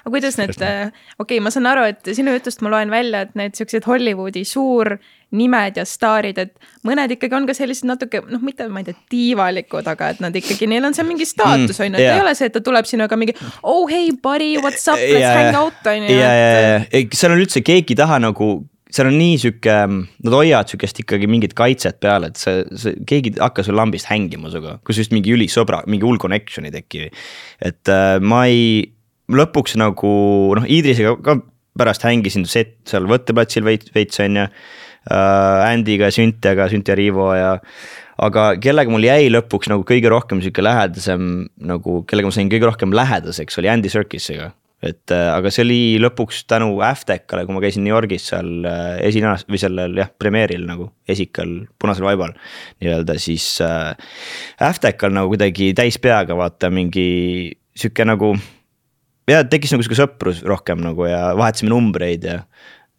aga 0.00 0.12
kuidas 0.14 0.36
need, 0.40 0.56
äh, 0.64 0.90
okei 1.18 1.36
okay,, 1.36 1.40
ma 1.44 1.52
saan 1.52 1.68
aru, 1.70 1.84
et 1.92 2.12
sinu 2.16 2.32
jutust 2.34 2.62
ma 2.64 2.72
loen 2.72 2.92
välja, 2.92 3.24
et 3.26 3.34
need 3.38 3.56
siuksed 3.58 3.84
Hollywoodi 3.88 4.42
suurnimed 4.48 5.80
ja 5.80 5.84
staarid, 5.88 6.40
et 6.40 6.54
mõned 6.88 7.12
ikkagi 7.16 7.36
on 7.36 7.48
ka 7.48 7.56
sellised 7.56 7.88
natuke 7.88 8.22
noh, 8.28 8.42
mitte 8.44 8.66
ma 8.72 8.82
ei 8.82 8.88
tea, 8.88 8.98
tiivalikud, 9.12 9.88
aga 9.92 10.12
et 10.14 10.22
nad 10.24 10.36
ikkagi, 10.40 10.68
neil 10.70 10.88
on 10.88 10.96
seal 10.96 11.08
mingi 11.08 11.28
staatus 11.28 11.80
on 11.80 11.90
ju, 11.90 11.98
et 11.98 12.04
yeah. 12.06 12.16
ei 12.16 12.24
ole 12.24 12.34
see, 12.38 12.50
et 12.50 12.56
ta 12.56 12.64
tuleb 12.64 12.88
sinuga 12.88 13.18
mingi 13.20 13.36
oh 13.62 13.84
hey 13.90 14.10
buddy, 14.16 14.56
what's 14.64 14.86
up, 14.88 15.00
let's 15.00 15.20
yeah. 15.20 15.36
hang 15.36 15.60
out 15.60 15.92
on 15.92 16.08
ju. 16.08 16.16
ja, 16.16 16.32
ja, 16.32 16.50
ja, 16.88 17.06
seal 17.12 17.36
on 17.36 17.44
üldse 17.44 17.64
keegi 17.64 17.96
ei 17.96 18.02
taha 18.02 18.20
nagu 18.24 18.52
seal 18.94 19.10
on 19.10 19.16
nii 19.18 19.36
sihuke, 19.42 19.76
nad 20.26 20.36
hoiavad 20.36 20.70
sihukest 20.70 21.02
ikkagi 21.04 21.28
mingit 21.30 21.54
kaitset 21.58 22.00
peal, 22.02 22.26
et 22.28 22.40
see, 22.40 22.64
see, 22.78 22.96
keegi 23.08 23.34
ei 23.36 23.42
hakka 23.44 23.64
sul 23.66 23.78
lambist 23.78 24.10
hängima 24.10 24.50
sinuga, 24.52 24.78
kus 24.86 25.00
just 25.02 25.14
mingi 25.14 25.34
ülisõbra, 25.34 25.82
mingi 25.90 26.06
hull 26.06 26.20
connection 26.22 26.66
ei 26.68 26.74
teki. 26.74 27.08
et 27.70 27.92
äh, 27.92 28.18
ma 28.20 28.44
ei, 28.50 28.90
lõpuks 29.30 29.78
nagu 29.80 30.12
noh, 30.58 30.66
Idrisega 30.66 31.16
ka 31.24 31.38
pärast 31.80 32.04
hängisin 32.04 32.46
set 32.50 32.78
seal 32.90 33.06
võtteplatsil 33.10 33.66
veits, 33.66 33.92
veits 33.94 34.22
on 34.22 34.42
ju 34.42 34.46
äh,. 34.46 35.70
Andy'ga, 35.70 36.10
Süntiaga, 36.12 36.66
Süntia 36.68 36.96
Riivo 36.98 37.30
ja 37.32 37.54
aga 38.20 38.50
kellega 38.60 38.92
mul 38.92 39.06
jäi 39.06 39.30
lõpuks 39.32 39.70
nagu 39.72 39.86
kõige 39.88 40.10
rohkem 40.12 40.42
sihuke 40.44 40.64
lähedasem 40.64 41.46
nagu, 41.56 42.02
kellega 42.10 42.28
ma 42.28 42.36
sain 42.36 42.50
kõige 42.52 42.68
rohkem 42.68 42.92
lähedaseks, 42.92 43.56
oli 43.62 43.70
Andy 43.72 43.92
Serkisega 43.92 44.50
et 44.80 45.12
äh, 45.12 45.28
aga 45.28 45.50
see 45.52 45.64
oli 45.66 45.80
lõpuks 46.00 46.44
tänu 46.48 46.78
Aftecale, 46.84 47.44
kui 47.44 47.56
ma 47.56 47.60
käisin 47.60 47.84
New 47.84 47.92
Yorgis 47.92 48.30
seal 48.30 48.64
äh, 48.64 48.96
esinemas 49.04 49.44
või 49.48 49.60
sellel 49.60 49.98
jah, 50.00 50.08
premeeril 50.16 50.64
nagu 50.68 50.88
esikal 51.10 51.52
punasel 51.80 52.06
vaibal. 52.08 52.32
nii-öelda 52.80 53.18
siis 53.20 53.46
äh, 53.64 53.92
Aftecal 54.64 55.12
nagu 55.12 55.32
kuidagi 55.34 55.74
täis 55.76 56.00
peaga 56.00 56.36
vaata 56.38 56.72
mingi 56.72 57.52
sihuke 57.76 58.08
nagu. 58.08 58.32
ja 59.28 59.44
tekkis 59.44 59.76
nagu 59.76 59.84
sihuke 59.84 60.00
sõprus 60.00 60.40
rohkem 60.48 60.80
nagu 60.84 61.04
ja 61.08 61.30
vahetasime 61.36 61.74
numbreid 61.74 62.24
ja 62.24 62.40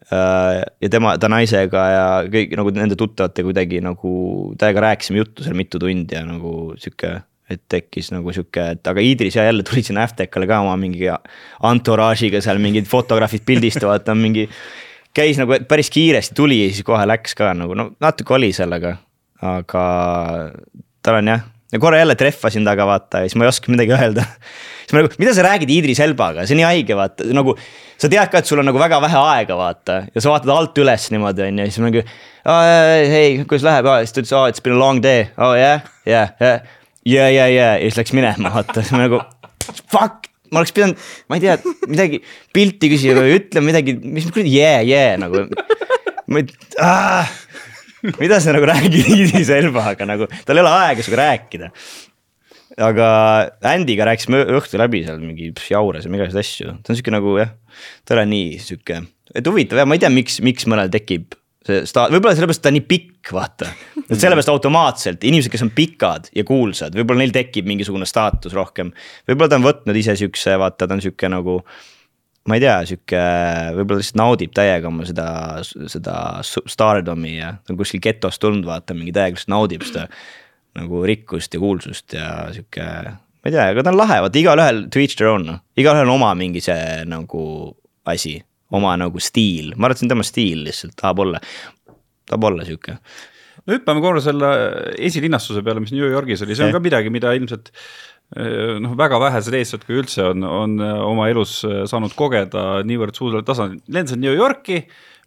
äh,. 0.06 0.62
ja 0.62 0.92
tema, 0.92 1.16
ta 1.18 1.32
naisega 1.32 1.84
ja 1.90 2.06
kõik 2.30 2.54
nagu 2.58 2.76
nende 2.78 2.98
tuttavatega 3.00 3.50
kuidagi 3.50 3.82
nagu 3.82 4.14
täiega 4.58 4.86
rääkisime 4.86 5.18
juttu 5.24 5.42
seal 5.42 5.58
mitu 5.58 5.82
tundi 5.82 6.14
ja 6.14 6.22
nagu 6.28 6.76
sihuke 6.78 7.18
et 7.56 7.62
tekkis 7.70 8.10
nagu 8.14 8.34
sihuke, 8.34 8.64
et 8.76 8.90
aga 8.92 9.04
Idris 9.04 9.36
ja 9.38 9.46
jälle 9.48 9.64
tuli 9.66 9.84
sinna 9.86 10.06
Aftekale 10.06 10.48
ka 10.50 10.62
oma 10.64 10.76
mingi 10.80 11.08
entourage'iga 11.08 12.42
seal 12.44 12.60
mingid 12.62 12.88
fotograafid 12.90 13.46
pildistavad, 13.48 14.04
ta 14.06 14.16
mingi. 14.18 14.48
käis 15.12 15.36
nagu 15.36 15.58
päris 15.68 15.90
kiiresti 15.92 16.34
tuli 16.34 16.62
ja 16.62 16.68
siis 16.72 16.86
kohe 16.88 17.04
läks 17.06 17.34
ka 17.36 17.52
nagu 17.56 17.74
no 17.76 17.90
natuke 18.00 18.34
oli 18.34 18.52
sellega, 18.56 18.96
aga 19.44 19.82
tal 21.02 21.20
on 21.20 21.34
jah 21.34 21.42
ja 21.72 21.78
korra 21.78 21.98
jälle 21.98 22.14
trehvasin 22.14 22.64
taga 22.64 22.86
vaata 22.86 23.22
ja 23.22 23.28
siis 23.28 23.36
ma 23.36 23.44
ei 23.44 23.48
oska 23.48 23.72
midagi 23.72 23.92
öelda. 23.92 24.24
siis 24.80 24.92
ma 24.92 25.00
nagu, 25.00 25.14
mida 25.18 25.34
sa 25.34 25.46
räägid 25.46 25.70
Idris 25.70 26.00
Elbaga, 26.00 26.46
see 26.46 26.56
on 26.56 26.60
nii 26.62 26.68
haige, 26.68 26.96
vaata 26.96 27.28
nagu. 27.32 27.56
sa 27.96 28.10
tead 28.12 28.30
ka, 28.32 28.42
et 28.42 28.50
sul 28.50 28.60
on 28.60 28.68
nagu 28.68 28.80
väga 28.80 29.00
vähe 29.00 29.22
aega, 29.32 29.56
vaata 29.56 30.02
ja 30.14 30.20
sa 30.20 30.34
vaatad 30.34 30.52
alt 30.52 30.78
üles 30.82 31.08
niimoodi 31.14 31.46
on 31.48 31.62
ju, 31.62 31.70
siis 31.70 31.80
ma 31.80 31.90
nagu. 31.90 32.04
hei, 33.14 33.40
kuidas 33.46 33.66
läheb, 33.68 33.90
siis 34.04 34.14
ta 34.16 34.24
ütles, 34.24 34.36
oh 34.36 34.46
it's 34.50 34.64
been 34.64 34.76
a 34.76 34.80
long 34.80 35.02
day, 35.02 35.28
oh 35.38 35.56
yeah, 35.56 35.84
yeah, 36.06 36.36
yeah 36.40 36.80
ja, 37.08 37.28
ja, 37.30 37.46
ja, 37.50 37.70
ja 37.76 37.88
siis 37.88 37.98
läks 38.00 38.14
minema, 38.16 38.52
vaata, 38.54 38.84
nagu 38.98 39.22
fuck, 39.90 40.28
ma 40.52 40.62
oleks 40.62 40.74
pidanud, 40.76 41.00
ma 41.30 41.38
ei 41.38 41.44
tea, 41.44 41.56
midagi 41.90 42.22
pilti 42.54 42.90
küsima 42.92 43.24
või 43.24 43.38
ütlema 43.38 43.70
midagi, 43.70 43.96
mis 44.02 44.28
kuradi 44.30 44.54
yeah, 44.54 44.84
yeah 44.86 45.18
nagu. 45.20 45.46
ma 46.32 46.42
ei 46.42 46.54
ah,, 46.82 47.28
mida 48.20 48.38
sa 48.42 48.54
nagu 48.54 48.68
räägid 48.68 48.96
Iidis 49.02 49.50
Elvaga 49.52 50.06
nagu, 50.08 50.28
tal 50.46 50.58
ei 50.58 50.64
ole 50.64 50.72
aega 50.84 51.04
sinuga 51.04 51.26
rääkida. 51.26 51.72
aga 52.82 53.06
Andy'ga 53.68 54.08
rääkisime 54.08 54.46
õhtu 54.58 54.80
läbi 54.80 55.02
seal 55.04 55.20
mingi 55.20 55.50
jaures 55.68 56.06
ja 56.06 56.12
igasuguseid 56.12 56.46
asju, 56.46 56.76
ta 56.80 56.92
on 56.92 56.98
sihuke 56.98 57.12
nagu 57.12 57.36
jah, 57.40 57.52
ta 58.04 58.14
ei 58.14 58.20
ole 58.20 58.28
nii 58.30 58.58
sihuke, 58.62 59.02
et 59.36 59.48
huvitav 59.48 59.82
jah, 59.82 59.88
ma 59.88 59.98
ei 59.98 60.04
tea, 60.04 60.12
miks, 60.12 60.40
miks 60.44 60.68
mõnel 60.70 60.92
tekib 60.92 61.36
see 61.66 61.84
sta-, 61.88 62.08
võib-olla 62.10 62.34
sellepärast 62.36 62.62
ta 62.64 62.70
on 62.72 62.76
nii 62.78 62.84
pikk, 62.88 63.30
vaata. 63.34 63.70
et 64.02 64.18
sellepärast 64.18 64.50
automaatselt 64.52 65.24
inimesed, 65.28 65.52
kes 65.52 65.64
on 65.66 65.72
pikad 65.74 66.28
ja 66.36 66.44
kuulsad, 66.48 66.94
võib-olla 66.98 67.22
neil 67.22 67.34
tekib 67.34 67.68
mingisugune 67.70 68.08
staatus 68.08 68.54
rohkem. 68.56 68.92
võib-olla 69.28 69.52
ta 69.52 69.60
on 69.60 69.66
võtnud 69.66 69.98
ise 69.98 70.16
siukse, 70.18 70.56
vaata, 70.60 70.86
ta 70.86 70.98
on 70.98 71.02
sihuke 71.04 71.30
nagu. 71.32 71.60
ma 72.50 72.58
ei 72.58 72.64
tea, 72.64 72.76
sihuke, 72.90 73.24
võib-olla 73.78 74.02
lihtsalt 74.02 74.18
naudib 74.18 74.54
täiega 74.54 74.90
oma 74.90 75.06
seda, 75.06 75.26
seda 75.62 76.16
stardom'i 76.42 77.36
ja 77.36 77.54
ta 77.62 77.74
on 77.74 77.78
kuskil 77.78 78.02
getost 78.02 78.42
tulnud, 78.42 78.66
vaata, 78.66 78.96
mingi 78.98 79.14
täiega 79.14 79.38
lihtsalt 79.38 79.54
naudib 79.54 79.86
seda. 79.86 80.08
nagu 80.78 81.02
rikkust 81.04 81.52
ja 81.54 81.60
kuulsust 81.60 82.14
ja 82.16 82.30
sihuke, 82.54 82.82
ma 82.82 83.50
ei 83.50 83.54
tea, 83.54 83.68
aga 83.74 83.84
ta 83.84 83.92
on 83.92 84.00
lahe, 84.00 84.22
vaata 84.24 84.40
igalühel 84.40 84.86
to 84.90 85.02
each 85.02 85.18
their 85.20 85.30
own, 85.30 85.46
noh. 85.46 85.60
igalühel 85.76 86.08
on 86.08 86.16
oma 86.16 86.32
mingi 86.34 86.64
see 86.64 87.04
nagu 87.06 87.44
asi 88.08 88.40
oma 88.72 88.94
nagu 89.00 89.20
stiil, 89.22 89.74
ma 89.76 89.88
arvan, 89.88 89.96
et 89.96 90.00
see 90.00 90.08
on 90.08 90.14
tema 90.14 90.26
stiil 90.26 90.64
lihtsalt, 90.66 90.96
tahab 91.00 91.22
olla, 91.26 91.42
tahab 92.30 92.48
olla 92.50 92.66
sihuke. 92.68 92.96
No 93.68 93.76
hüppame 93.76 94.02
korra 94.02 94.22
selle 94.24 94.48
esilinnastuse 94.96 95.62
peale, 95.64 95.82
mis 95.84 95.92
New 95.94 96.08
Yorgis 96.08 96.42
oli, 96.46 96.56
see 96.58 96.66
on 96.66 96.74
ka 96.74 96.82
midagi, 96.82 97.12
mida 97.14 97.34
ilmselt 97.36 97.70
eh, 97.72 98.78
noh, 98.82 98.96
väga 98.98 99.20
vähesed 99.22 99.54
eestlased, 99.58 99.86
kui 99.86 100.00
üldse 100.02 100.24
on, 100.32 100.46
on 100.48 100.76
oma 100.82 101.28
elus 101.30 101.60
eh, 101.68 101.82
saanud 101.90 102.16
kogeda 102.18 102.82
niivõrd 102.88 103.18
suurel 103.18 103.46
tasandil, 103.46 103.84
lendasid 103.92 104.22
New 104.24 104.34
Yorki 104.34 104.82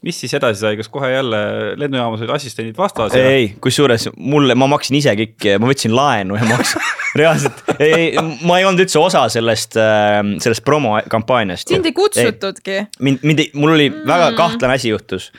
mis 0.05 0.19
siis 0.19 0.33
edasi 0.37 0.61
sai, 0.61 0.75
kas 0.79 0.89
kohe 0.91 1.09
jälle 1.11 1.39
lennujaamas 1.79 2.23
olid 2.23 2.33
assistendid 2.35 2.77
vastas? 2.77 3.15
ei, 3.15 3.31
ei, 3.37 3.47
kusjuures 3.61 4.09
mulle, 4.17 4.55
ma 4.57 4.67
maksin 4.71 4.99
ise 4.99 5.15
kõik, 5.17 5.47
ma 5.61 5.71
võtsin 5.71 5.95
laenu 5.95 6.37
ja 6.39 6.49
maksin 6.49 6.83
reaalselt, 7.21 7.63
ei, 7.79 8.11
ma 8.43 8.59
ei 8.59 8.67
olnud 8.67 8.83
üldse 8.85 8.99
osa 9.01 9.25
sellest, 9.31 9.79
ähm, 9.79 10.35
sellest 10.43 10.65
promokampaaniast. 10.67 11.71
sind 11.71 11.87
ei 11.87 11.95
kutsutudki? 11.95 12.83
mind, 12.99 13.23
mind 13.23 13.45
ei, 13.45 13.51
mul 13.55 13.77
oli 13.77 13.89
mm. 13.89 14.05
väga 14.09 14.31
kahtlane 14.37 14.79
asi 14.79 14.91
juhtus 14.91 15.31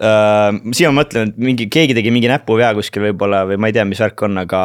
uh,. 0.00 0.58
siin 0.72 0.90
ma 0.90 1.02
mõtlen, 1.02 1.32
et 1.32 1.40
mingi, 1.42 1.68
keegi 1.72 1.96
tegi 1.98 2.12
mingi 2.14 2.30
näpuvea 2.30 2.72
kuskil 2.78 3.04
võib-olla 3.08 3.42
või 3.48 3.58
ma 3.60 3.70
ei 3.70 3.76
tea, 3.76 3.84
mis 3.88 4.00
värk 4.02 4.24
on, 4.28 4.40
aga 4.44 4.62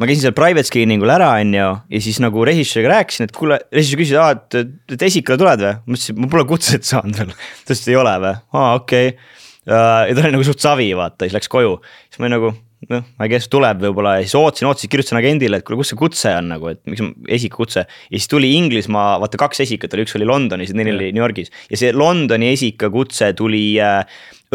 ma 0.00 0.08
käisin 0.08 0.24
seal 0.24 0.36
private 0.36 0.68
screening 0.68 1.04
ul 1.04 1.12
ära, 1.12 1.32
on 1.42 1.52
ju, 1.56 1.68
ja 1.96 2.02
siis 2.06 2.20
nagu 2.24 2.46
režissööriga 2.48 2.94
rääkisin, 2.94 3.28
et 3.28 3.36
kuule, 3.36 3.60
režissöör 3.74 4.02
küsis, 4.02 4.16
aa, 4.20 4.38
et, 4.38 4.72
et 4.96 5.06
esikale 5.10 5.40
tuled 5.40 5.66
või? 5.66 5.74
ma 5.84 5.98
ütlesin, 5.98 6.18
ma 6.22 6.30
pole 6.32 6.46
kutset 6.48 6.88
saanud 6.88 7.20
veel. 7.20 7.34
ta 7.36 7.68
ütles, 7.68 7.84
et 7.84 7.92
ei 7.92 8.00
ole 8.00 8.16
või? 8.24 8.34
aa, 8.56 8.72
okei 8.80 9.12
okay.. 9.12 9.30
ja 9.68 10.16
ta 10.16 10.24
oli 10.24 10.34
nagu 10.38 10.48
suht 10.48 10.64
savi, 10.64 10.88
vaata, 10.96 11.26
siis 11.26 11.36
läks 11.36 11.52
koju. 11.52 11.76
siis 12.08 12.22
ma 12.24 12.32
nagu, 12.32 12.54
noh, 12.88 13.04
ma 13.04 13.26
ei 13.26 13.28
tea, 13.28 13.36
kes 13.36 13.48
tuleb 13.52 13.82
võib-olla 13.84 14.16
ja 14.18 14.24
siis 14.24 14.36
ootasin, 14.38 14.68
ootasin, 14.70 14.90
kirjutasin 14.92 15.18
agendile, 15.20 15.60
et 15.60 15.66
kuule, 15.66 15.80
kus 15.82 15.92
see 15.92 16.00
kutse 16.00 16.32
on 16.38 16.48
nagu, 16.54 16.70
et 16.72 16.80
miks 16.88 17.02
esikakutse. 17.36 17.84
ja 17.84 18.16
siis 18.16 18.30
tuli 18.30 18.54
Inglismaa, 18.56 19.18
vaata 19.20 19.40
kaks 19.40 19.64
esikat 19.66 19.96
oli, 19.96 20.06
üks 20.06 20.16
oli 20.16 20.28
Londonis 20.28 20.72
ja 20.72 20.78
teine 20.78 20.94
oli 20.96 21.10
New 21.12 21.22
Yorgis. 21.22 21.52
ja 21.70 21.80
see 21.80 21.92
Londoni 21.92 22.52
esikakutse 22.54 23.32
tuli 23.36 23.64
äh, 23.84 24.00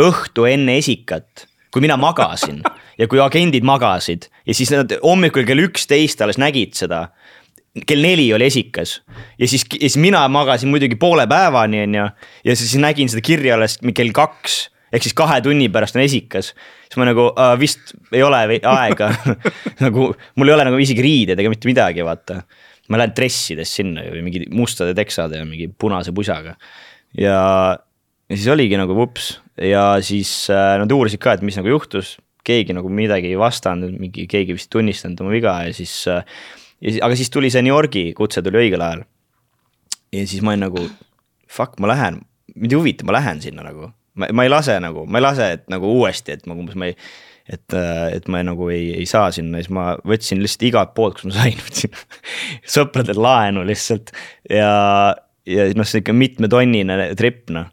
õhtu 0.01 0.49
enne 0.49 0.79
esikat, 0.81 1.45
kui 1.69 1.85
mina 1.85 1.99
magasin 2.01 2.63
ja 2.99 3.09
kui 3.11 3.21
agendid 3.21 3.67
magasid 3.67 4.29
ja 4.47 4.57
siis 4.57 4.73
nad 4.73 4.97
hommikul 5.03 5.45
kell 5.45 5.67
üksteist 5.67 6.25
alles 6.25 6.41
nägid 6.41 6.73
seda 6.79 7.09
kell 7.85 8.01
neli 8.01 8.29
oli 8.33 8.47
esikas 8.47 9.01
ja 9.37 9.47
siis, 9.47 9.67
ja 9.75 9.85
siis 9.85 9.99
mina 10.01 10.23
magasin 10.31 10.71
muidugi 10.71 10.95
poole 10.97 11.27
päevani, 11.27 11.83
on 11.83 11.99
ju. 11.99 12.05
ja 12.47 12.55
siis 12.55 12.73
nägin 12.81 13.11
seda 13.11 13.21
kirja 13.21 13.59
alles 13.59 13.77
kell 13.93 14.15
kaks 14.15 14.63
ehk 14.93 15.05
siis 15.05 15.15
kahe 15.17 15.39
tunni 15.45 15.69
pärast 15.73 15.97
on 15.97 16.03
esikas. 16.03 16.51
siis 16.85 16.99
ma 17.01 17.07
nagu 17.09 17.29
äh, 17.31 17.53
vist 17.59 17.95
ei 18.13 18.23
ole 18.25 18.59
aega 18.59 19.09
nagu 19.85 20.11
mul 20.35 20.51
ei 20.51 20.57
ole 20.57 20.67
nagu 20.67 20.81
isegi 20.81 21.05
riided 21.05 21.39
ega 21.39 21.51
mitte 21.51 21.69
midagi, 21.69 22.05
vaata. 22.05 22.41
ma 22.89 23.01
lähen 23.01 23.15
dressides 23.17 23.71
sinna 23.79 24.05
või 24.11 24.21
mingi 24.27 24.45
mustade 24.53 24.93
teksade 24.97 25.41
ja 25.41 25.47
mingi 25.47 25.67
punase 25.69 26.13
pusaga. 26.15 26.55
ja, 27.17 27.39
ja 28.29 28.35
siis 28.35 28.47
oligi 28.53 28.77
nagu 28.79 28.97
vups 28.97 29.35
ja 29.61 29.95
siis 30.05 30.45
äh, 30.53 30.75
nad 30.81 30.91
uurisid 30.91 31.21
ka, 31.23 31.35
et 31.35 31.45
mis 31.45 31.57
nagu 31.59 31.71
juhtus 31.71 32.17
keegi 32.45 32.75
nagu 32.77 32.89
midagi 32.93 33.31
ei 33.31 33.39
vastanud, 33.41 33.95
mingi 33.97 34.27
keegi 34.29 34.53
vist 34.53 34.69
tunnistanud 34.73 35.23
oma 35.23 35.33
viga 35.33 35.57
ja 35.65 35.73
siis. 35.73 35.95
siis, 36.05 37.01
aga 37.01 37.17
siis 37.17 37.33
tuli 37.33 37.49
see 37.49 37.65
New 37.65 37.73
Yorgi 37.73 38.11
kutse 38.17 38.43
tuli 38.45 38.67
õigel 38.67 38.83
ajal. 38.85 39.01
ja 40.13 40.27
siis 40.29 40.45
ma 40.45 40.53
olin 40.53 40.67
nagu 40.67 40.85
fuck, 41.55 41.79
ma 41.79 41.89
lähen, 41.91 42.21
mind 42.55 42.73
ei 42.73 42.79
huvita, 42.79 43.07
ma 43.07 43.15
lähen 43.17 43.41
sinna 43.41 43.65
nagu. 43.65 43.89
Ma, 44.19 44.29
ma 44.31 44.45
ei 44.45 44.51
lase 44.51 44.77
nagu, 44.83 45.05
ma 45.07 45.21
ei 45.21 45.25
lase, 45.27 45.51
et 45.59 45.65
nagu 45.71 45.91
uuesti, 45.99 46.35
et 46.35 46.49
nagu 46.49 46.63
umbes 46.63 46.77
ma 46.79 46.89
ei 46.91 46.97
et, 47.45 47.75
et 47.77 48.29
ma 48.31 48.41
nagu 48.45 48.71
ei, 48.73 48.87
ei 48.97 49.05
saa 49.09 49.29
sinna, 49.35 49.59
siis 49.61 49.73
ma 49.73 49.91
võtsin 50.07 50.41
lihtsalt 50.41 50.65
igalt 50.65 50.95
poolt, 50.97 51.19
kus 51.19 51.29
ma 51.29 51.35
sain, 51.37 51.59
võtsin 51.67 51.93
sõpradel 52.75 53.21
laenu 53.21 53.65
lihtsalt. 53.67 54.09
Ja, 54.49 54.71
ja 55.45 55.67
noh, 55.77 55.85
see 55.85 56.01
ikka 56.01 56.15
mitmetonnine 56.17 57.11
trip 57.19 57.53
noh 57.53 57.69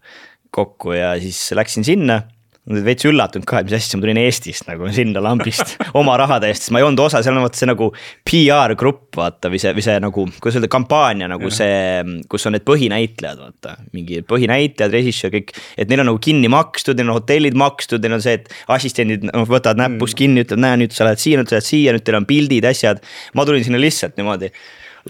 kokku 0.52 0.92
ja 0.92 1.14
siis 1.20 1.38
läksin 1.56 1.86
sinna 1.86 2.20
veits 2.62 3.02
üllatunud 3.08 3.46
ka, 3.48 3.58
et 3.58 3.66
mis 3.66 3.74
asja, 3.74 3.98
ma 3.98 4.04
tulin 4.04 4.18
Eestist 4.22 4.68
nagu 4.68 4.86
sinna 4.94 5.18
lambist 5.24 5.72
oma 5.98 6.14
rahade 6.20 6.46
eest, 6.46 6.68
sest 6.68 6.74
ma 6.74 6.78
ei 6.78 6.84
olnud 6.86 7.00
osa, 7.02 7.18
seal 7.24 7.34
on 7.34 7.42
vaata 7.42 7.58
see 7.58 7.66
nagu 7.66 7.88
PR 8.28 8.74
grupp 8.78 9.18
vaata 9.18 9.50
või 9.50 9.58
see, 9.58 9.72
või 9.74 9.82
see 9.82 9.96
nagu, 10.02 10.26
kuidas 10.36 10.60
öelda, 10.60 10.70
kampaania 10.70 11.26
nagu 11.32 11.50
ja. 11.50 11.56
see, 11.56 12.20
kus 12.30 12.46
on 12.46 12.54
need 12.54 12.66
põhinäitlejad, 12.68 13.40
vaata. 13.42 13.74
mingi 13.96 14.20
põhinäitlejad, 14.28 14.94
režissöör, 14.94 15.34
kõik, 15.34 15.50
et 15.74 15.90
neil 15.90 16.04
on 16.04 16.12
nagu 16.12 16.20
kinni 16.22 16.50
makstud, 16.52 17.00
neil 17.00 17.10
on 17.10 17.18
hotellid 17.18 17.58
makstud, 17.58 18.04
neil 18.06 18.14
on 18.20 18.22
see, 18.22 18.38
et 18.38 18.46
assistendid 18.70 19.26
noh, 19.26 19.48
võtavad 19.50 19.82
näpust 19.82 20.14
mm. 20.14 20.20
kinni, 20.22 20.46
ütlevad, 20.46 20.62
näe 20.62 20.78
nüüd 20.84 20.94
sa 20.94 21.08
lähed 21.08 21.24
siia, 21.24 21.42
nüüd 21.42 21.50
sa 21.50 21.58
lähed 21.58 21.66
siia, 21.66 21.96
nüüd 21.96 22.06
teil 22.06 22.20
on 22.20 22.28
pildid, 22.30 22.68
asjad. 22.70 23.02
ma 23.34 23.46
tulin 23.48 23.66
sinna 23.66 23.82
lihtsalt 23.82 24.14
niimoodi, 24.20 24.52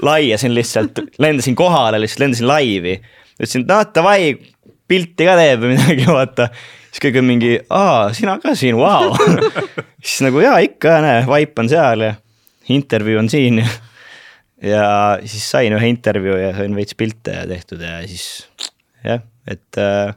laiasin 0.00 0.56
lihtsalt, 0.56 1.04
lendasin 1.20 1.58
kohale 1.58 2.00
lihtsalt, 2.00 2.24
lendasin 2.24 2.48
laivi. 2.48 2.96
ütlesin, 3.36 3.68
noh, 3.68 3.84
davai, 3.92 4.32
pilti 4.88 5.28
ka 5.28 5.36
teeb 5.38 5.64
või 5.64 5.74
midagi, 5.76 6.06
vaata 6.08 6.48
siis 6.92 7.02
kõik 7.06 7.20
on 7.22 7.28
mingi, 7.28 7.54
aa, 7.72 8.10
sina 8.16 8.36
ka 8.42 8.54
siin, 8.58 8.76
vau. 8.80 9.14
siis 10.04 10.20
nagu 10.26 10.42
jaa, 10.44 10.58
ikka, 10.64 10.98
näe, 11.04 11.24
vaip 11.28 11.58
on 11.62 11.70
seal 11.72 12.06
ja 12.06 12.14
intervjuu 12.72 13.20
on 13.22 13.30
siin 13.32 13.62
ja. 13.62 13.68
ja 14.62 14.86
siis 15.26 15.44
sain 15.50 15.74
ühe 15.76 15.92
intervjuu 15.92 16.38
ja 16.38 16.52
sain 16.56 16.76
veits 16.76 16.96
pilte 16.98 17.42
tehtud 17.50 17.82
ja 17.82 18.00
siis 18.06 18.26
jah, 19.04 19.22
et 19.48 19.80
äh, 19.80 20.14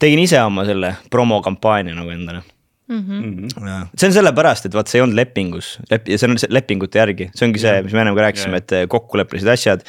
tegin 0.00 0.22
ise 0.24 0.40
oma 0.42 0.64
selle 0.68 0.96
promokampaania 1.10 1.96
nagu 1.98 2.14
endale 2.14 2.42
Mm 2.88 3.02
-hmm. 3.04 3.88
see 4.00 4.08
on 4.08 4.12
sellepärast, 4.12 4.66
et 4.66 4.74
vaat 4.74 4.88
see 4.88 4.96
ei 4.96 5.02
olnud 5.04 5.16
lepingus, 5.16 5.74
lep-, 5.90 6.06
ja 6.08 6.16
see 6.18 6.30
on 6.30 6.38
lepingute 6.48 6.98
järgi, 6.98 7.26
see 7.36 7.44
ongi 7.44 7.60
see, 7.60 7.82
mis 7.84 7.92
me 7.92 8.00
ennem 8.00 8.16
ka 8.16 8.24
rääkisime, 8.24 8.60
et 8.62 8.72
kokkuleppelised 8.88 9.50
asjad. 9.52 9.84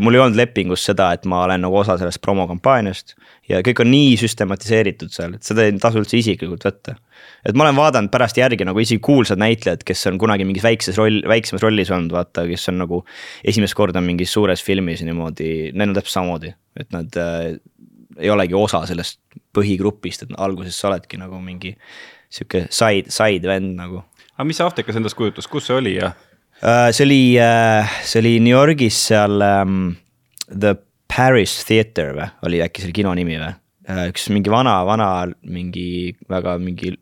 mul 0.00 0.14
ei 0.14 0.22
olnud 0.22 0.38
lepingus 0.38 0.84
seda, 0.86 1.08
et 1.12 1.26
ma 1.26 1.42
olen 1.48 1.66
nagu 1.66 1.76
osa 1.76 1.98
sellest 1.98 2.22
promokampaaniast. 2.22 3.16
Ja 3.48 3.58
kõik 3.60 3.82
on 3.82 3.90
nii 3.90 4.14
süstematiseeritud 4.22 5.10
seal, 5.12 5.34
et 5.34 5.42
seda 5.42 5.66
ei 5.66 5.74
tasu 5.82 5.98
üldse 5.98 6.16
isiklikult 6.16 6.62
võtta. 6.64 6.94
et 7.44 7.54
ma 7.58 7.66
olen 7.66 7.76
vaadanud 7.76 8.10
pärast 8.10 8.38
järgi 8.38 8.64
nagu 8.64 8.78
isegi 8.78 9.00
kuulsad 9.00 9.38
näitlejad, 9.38 9.82
kes 9.84 10.06
on 10.06 10.18
kunagi 10.18 10.44
mingis 10.44 10.62
väikses 10.62 10.96
roll, 10.96 11.22
väiksemas 11.26 11.62
rollis 11.62 11.90
olnud, 11.90 12.12
vaata, 12.12 12.46
kes 12.46 12.68
on 12.68 12.78
nagu 12.78 13.04
esimest 13.44 13.74
korda 13.74 14.00
mingis 14.00 14.32
suures 14.32 14.62
filmis 14.62 15.02
niimoodi, 15.02 15.72
neil 15.74 15.88
on 15.88 15.94
täpselt 15.98 16.20
samamoodi, 16.20 16.54
et 16.78 16.92
nad 16.92 17.18
äh, 17.18 17.58
ei 18.18 18.30
olegi 18.30 18.54
osa 18.54 18.86
sellest 18.86 19.20
põhigrupist, 19.54 20.22
et 20.22 20.36
alguses 20.38 20.78
sa 20.78 20.88
oledki 20.88 21.18
nagu 21.18 21.40
mingi 21.42 21.74
sihuke 22.34 22.66
side, 22.74 23.10
side 23.14 23.48
vend 23.48 23.76
nagu. 23.78 24.02
aga 24.34 24.46
mis 24.48 24.58
see 24.60 24.66
Aftekas 24.66 24.98
endast 24.98 25.18
kujutas, 25.18 25.48
kus 25.50 25.68
see 25.68 25.78
oli 25.78 25.96
ja 25.98 26.12
uh,? 26.14 26.90
see 26.90 27.04
oli 27.06 27.20
uh,, 27.38 27.98
see 28.02 28.22
oli 28.22 28.38
New 28.42 28.54
Yorgis 28.54 28.98
seal 29.10 29.44
um, 29.44 29.94
The 30.48 30.76
Paris 31.10 31.60
Theater 31.68 32.14
või, 32.16 32.30
oli 32.48 32.64
äkki 32.64 32.84
selle 32.84 32.96
kino 32.96 33.14
nimi 33.16 33.38
või 33.38 33.52
uh,? 33.52 34.06
üks 34.10 34.28
mingi 34.32 34.52
vana, 34.52 34.78
vana 34.88 35.08
mingi 35.42 36.14
väga 36.30 36.56
mingi 36.62 36.94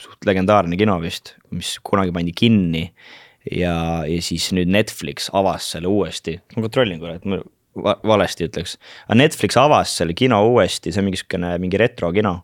suht 0.00 0.28
legendaarne 0.28 0.78
kino 0.80 0.96
vist, 1.02 1.34
mis 1.54 1.76
kunagi 1.84 2.14
pandi 2.14 2.34
kinni. 2.36 2.84
ja, 3.50 3.74
ja 4.06 4.20
siis 4.24 4.50
nüüd 4.56 4.70
Netflix 4.70 5.30
avas 5.36 5.72
selle 5.74 5.90
uuesti, 5.90 6.38
ma 6.54 6.68
kontrollin 6.68 7.00
korra, 7.02 7.18
et 7.18 7.26
ma 7.28 7.40
valesti 8.06 8.46
ütleks. 8.48 8.76
aga 9.06 9.18
Netflix 9.20 9.58
avas 9.60 9.92
selle 10.00 10.14
kino 10.16 10.40
uuesti, 10.48 10.92
see 10.92 11.02
on 11.02 11.08
mingi 11.08 11.20
sihukene 11.20 11.56
mingi 11.62 11.80
retrokino 11.80 12.40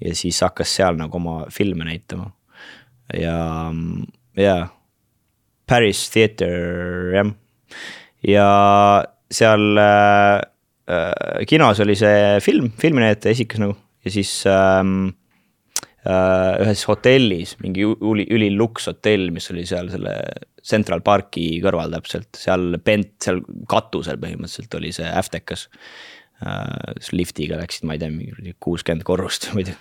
ja 0.00 0.14
siis 0.16 0.40
hakkas 0.44 0.72
seal 0.78 0.98
nagu 0.98 1.16
oma 1.16 1.44
filme 1.52 1.86
näitama. 1.86 2.30
ja, 3.12 3.72
ja 4.36 4.56
Paris 5.68 6.08
Theater 6.12 7.14
jah, 7.14 7.34
ja 8.26 8.48
seal 9.30 9.78
äh, 9.80 10.40
äh, 10.90 11.44
kinos 11.48 11.80
oli 11.80 11.96
see 11.98 12.40
film, 12.44 12.70
filminäitaja 12.80 13.36
esikas 13.36 13.62
nagu 13.62 13.76
ja 14.04 14.12
siis 14.12 14.32
ähm, 14.50 15.14
äh, 16.04 16.60
ühes 16.64 16.84
hotellis, 16.88 17.56
mingi 17.62 17.86
üli, 17.86 18.26
üliluks 18.36 18.90
hotell, 18.90 19.30
mis 19.34 19.48
oli 19.52 19.64
seal 19.68 19.88
selle 19.92 20.16
Central 20.64 21.02
Parki 21.04 21.58
kõrval 21.64 21.92
täpselt, 21.92 22.30
seal 22.40 22.78
bent, 22.84 23.16
seal 23.24 23.42
katusel 23.68 24.20
põhimõtteliselt 24.20 24.78
oli 24.80 24.92
see 24.96 25.08
Aftekas 25.08 25.68
äh,. 26.42 26.98
liftiga 27.12 27.58
läksid, 27.60 27.86
ma 27.88 27.96
ei 27.96 28.02
tea, 28.02 28.12
mingi 28.12 28.56
kuuskümmend 28.62 29.06
korrust 29.06 29.50
muidu 29.56 29.76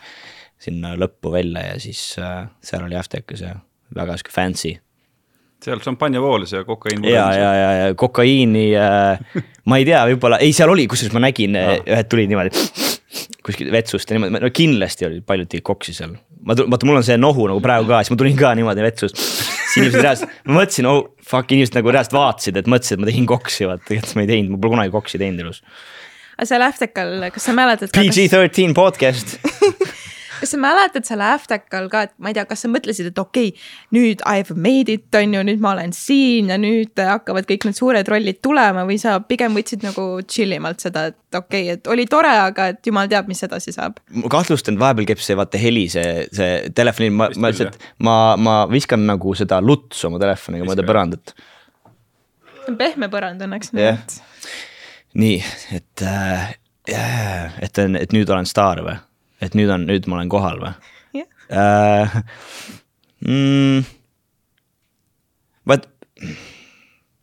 sinna 0.64 0.94
lõppu 1.00 1.34
välja 1.34 1.74
ja 1.74 1.78
siis 1.82 2.02
äh, 2.22 2.48
seal 2.64 2.86
oli 2.86 2.98
Aftekas 3.00 3.44
ja 3.44 3.58
väga 3.96 4.18
sihuke 4.20 4.36
fancy 4.36 4.78
seal 5.64 5.80
šampanja 5.84 6.22
voolis 6.24 6.52
ja 6.52 6.64
kokaiin. 6.68 7.06
ja, 7.08 7.28
ja, 7.36 7.52
ja, 7.56 7.70
ja 7.80 7.94
kokaiini 7.96 8.66
äh,, 8.76 9.44
ma 9.70 9.80
ei 9.80 9.88
tea, 9.88 10.02
võib-olla, 10.12 10.40
ei, 10.44 10.54
seal 10.56 10.72
oli, 10.74 10.88
kusjuures 10.92 11.16
ma 11.16 11.24
nägin 11.24 11.56
no., 11.56 11.78
ühed 11.82 12.12
tulid 12.12 12.32
niimoodi 12.32 12.52
kuskilt 13.44 13.72
vetsust 13.74 14.10
ja 14.10 14.18
niimoodi, 14.18 14.44
no 14.44 14.52
kindlasti 14.56 15.08
oli, 15.08 15.22
tegid 15.24 15.66
koksi 15.68 15.96
seal. 15.96 16.16
ma, 16.44 16.56
vaata, 16.58 16.88
mul 16.88 17.00
on 17.00 17.08
see 17.08 17.18
nohu 17.20 17.48
nagu 17.52 17.64
praegu 17.64 17.90
ka, 17.90 18.02
siis 18.04 18.14
ma 18.14 18.20
tulin 18.20 18.38
ka 18.40 18.54
niimoodi 18.60 18.86
vetsust. 18.86 19.20
siis 19.20 19.80
inimesed 19.82 20.06
reaalselt, 20.06 20.38
ma 20.48 20.60
mõtlesin, 20.60 20.90
oh 20.90 21.02
fuck, 21.24 21.52
inimesed 21.52 21.80
nagu 21.80 21.94
reaalselt 21.94 22.18
vaatasid, 22.18 22.60
et 22.60 22.72
mõtlesid, 22.72 22.98
et 22.98 23.04
ma 23.04 23.12
tegin 23.12 23.28
koksi, 23.30 23.68
vaata, 23.70 23.88
tegelikult 23.90 24.18
ma 24.20 24.26
ei 24.26 24.32
teinud, 24.32 24.56
ma 24.56 24.62
pole 24.64 24.76
kunagi 24.78 24.96
koksi 24.96 25.22
teinud 25.22 25.46
elus 25.46 25.64
aga 26.38 26.50
seal 26.50 26.66
Aftekal, 26.66 27.18
kas 27.34 27.50
sa 27.50 27.58
mäletad? 27.58 27.94
PG-13 27.96 28.74
podcast 28.78 29.38
kas 30.44 30.52
sa 30.52 30.60
mäletad 30.60 31.06
seal 31.08 31.22
Aftekal 31.24 31.88
ka, 31.92 32.04
et 32.08 32.14
ma 32.22 32.32
ei 32.32 32.36
tea, 32.36 32.44
kas 32.48 32.66
sa 32.66 32.70
mõtlesid, 32.72 33.10
et 33.12 33.20
okei 33.22 33.54
okay,, 33.54 33.68
nüüd 33.96 34.24
I 34.28 34.42
have 34.42 34.58
made 34.60 34.92
it, 34.92 35.08
on 35.16 35.36
ju, 35.38 35.44
nüüd 35.48 35.62
ma 35.64 35.72
olen 35.72 35.94
siin 35.96 36.52
ja 36.52 36.58
nüüd 36.60 37.00
hakkavad 37.00 37.48
kõik 37.50 37.68
need 37.70 37.80
suured 37.80 38.12
rollid 38.12 38.42
tulema 38.44 38.84
või 38.88 39.00
sa 39.02 39.16
pigem 39.24 39.56
võtsid 39.56 39.86
nagu 39.88 40.08
chill 40.28 40.56
imalt 40.58 40.84
seda, 40.84 41.08
et 41.14 41.40
okei 41.40 41.70
okay,, 41.70 41.78
et 41.78 41.92
oli 41.94 42.08
tore, 42.12 42.34
aga 42.50 42.72
et 42.74 42.92
jumal 42.92 43.08
teab, 43.12 43.32
mis 43.32 43.44
edasi 43.48 43.76
saab. 43.76 44.02
ma 44.20 44.34
kahtlustan, 44.34 44.80
vahepeal 44.82 45.14
käib 45.14 45.24
see 45.24 45.40
vaata 45.40 45.62
heli, 45.62 45.88
see, 45.94 46.28
see 46.36 46.52
telefoni, 46.76 47.10
ma, 47.16 47.30
ma 47.38 47.54
lihtsalt, 47.54 47.80
ma, 48.04 48.18
ma 48.36 48.60
viskan 48.72 49.08
nagu 49.08 49.36
seda 49.40 49.62
lutsu 49.64 50.10
oma 50.12 50.20
telefoniga 50.24 50.68
mööda 50.68 50.88
põrandat. 50.88 51.36
see 52.60 52.72
on 52.74 52.80
pehme 52.80 53.12
põrand 53.12 53.48
õnneks 53.48 53.76
yeah.. 53.78 54.04
Nii, 55.20 55.40
et 55.78 56.06
äh,, 56.08 56.54
et, 57.62 57.80
et 57.80 58.16
nüüd 58.16 58.30
olen 58.30 58.48
staar 58.50 58.84
või? 58.86 58.98
et 59.44 59.58
nüüd 59.58 59.72
on, 59.74 59.88
nüüd 59.90 60.08
ma 60.08 60.20
olen 60.20 60.32
kohal 60.32 60.62
või 60.64 60.74
yeah. 61.20 61.28
uh,? 61.50 62.22
Mm, 63.24 63.86
vaat, 65.70 65.86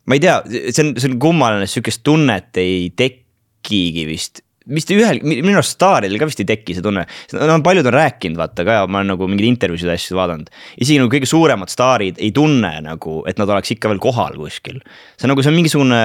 ma 0.09 0.17
ei 0.17 0.21
tea, 0.23 0.39
see 0.49 0.81
on, 0.81 0.95
see 0.97 1.11
on 1.11 1.19
kummaline, 1.21 1.67
sihukest 1.69 2.01
tunnet 2.07 2.57
ei 2.57 2.87
tekigi 2.97 4.07
vist 4.09 4.41
vist 4.69 4.91
ühel, 4.93 5.19
minu 5.25 5.55
arust 5.57 5.75
staaridel 5.75 6.19
ka 6.21 6.27
vist 6.29 6.41
ei 6.43 6.47
teki 6.49 6.75
see 6.77 6.85
tunne, 6.85 7.03
no 7.33 7.57
paljud 7.65 7.87
on 7.89 7.95
rääkinud, 7.95 8.37
vaata 8.39 8.65
ka, 8.67 8.77
ma 8.85 9.01
olen 9.01 9.13
nagu 9.15 9.27
mingeid 9.29 9.49
intervjuusid 9.49 9.89
ja 9.89 9.97
asju 9.97 10.17
vaadanud. 10.19 10.51
isegi 10.77 10.99
nagu 11.01 11.11
kõige 11.13 11.29
suuremad 11.29 11.73
staarid 11.73 12.21
ei 12.21 12.29
tunne 12.35 12.73
nagu, 12.85 13.21
et 13.29 13.41
nad 13.41 13.49
oleks 13.49 13.73
ikka 13.75 13.91
veel 13.91 14.01
kohal 14.03 14.37
kuskil. 14.37 14.81
see 15.17 15.27
on 15.27 15.33
nagu, 15.33 15.43
see 15.43 15.53
on 15.53 15.57
mingisugune. 15.57 16.01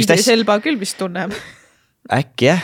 Idris 0.00 0.30
Elba 0.32 0.60
küll 0.64 0.80
vist 0.80 0.98
tunneb. 1.00 1.34
Äkki 2.10 2.48
jah, 2.48 2.62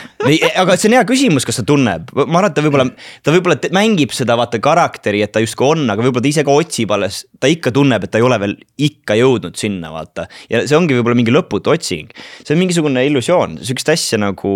aga 0.59 0.73
see 0.75 0.89
on 0.89 0.97
hea 0.97 1.03
küsimus, 1.07 1.45
kas 1.47 1.61
ta 1.61 1.63
tunneb, 1.63 2.09
ma 2.11 2.41
arvan, 2.41 2.49
et 2.49 2.55
ta 2.57 2.63
võib-olla, 2.65 2.83
ta 3.23 3.31
võib-olla 3.31 3.69
mängib 3.71 4.11
seda 4.11 4.35
vaata 4.35 4.59
karakteri, 4.59 5.21
et 5.23 5.31
ta 5.31 5.39
justkui 5.39 5.63
on, 5.63 5.85
aga 5.93 6.03
võib-olla 6.03 6.25
ta 6.25 6.27
ise 6.27 6.43
ka 6.43 6.55
otsib 6.59 6.91
alles. 6.91 7.21
ta 7.39 7.47
ikka 7.47 7.71
tunneb, 7.71 8.03
et 8.03 8.11
ta 8.11 8.19
ei 8.19 8.25
ole 8.27 8.35
veel 8.41 8.55
ikka 8.89 9.15
jõudnud 9.15 9.55
sinna 9.55 9.93
vaata. 9.93 10.25
Ja 10.51 10.59
see 10.67 10.75
ongi 10.75 10.97
võib-olla 10.97 11.15
mingi 11.15 11.31
lõputu 11.31 11.71
otsing. 11.71 12.11
see 12.43 12.51
on 12.51 12.59
mingisugune 12.59 13.05
illusioon, 13.07 13.55
sihukest 13.63 13.93
asja 13.93 14.19
nagu 14.19 14.51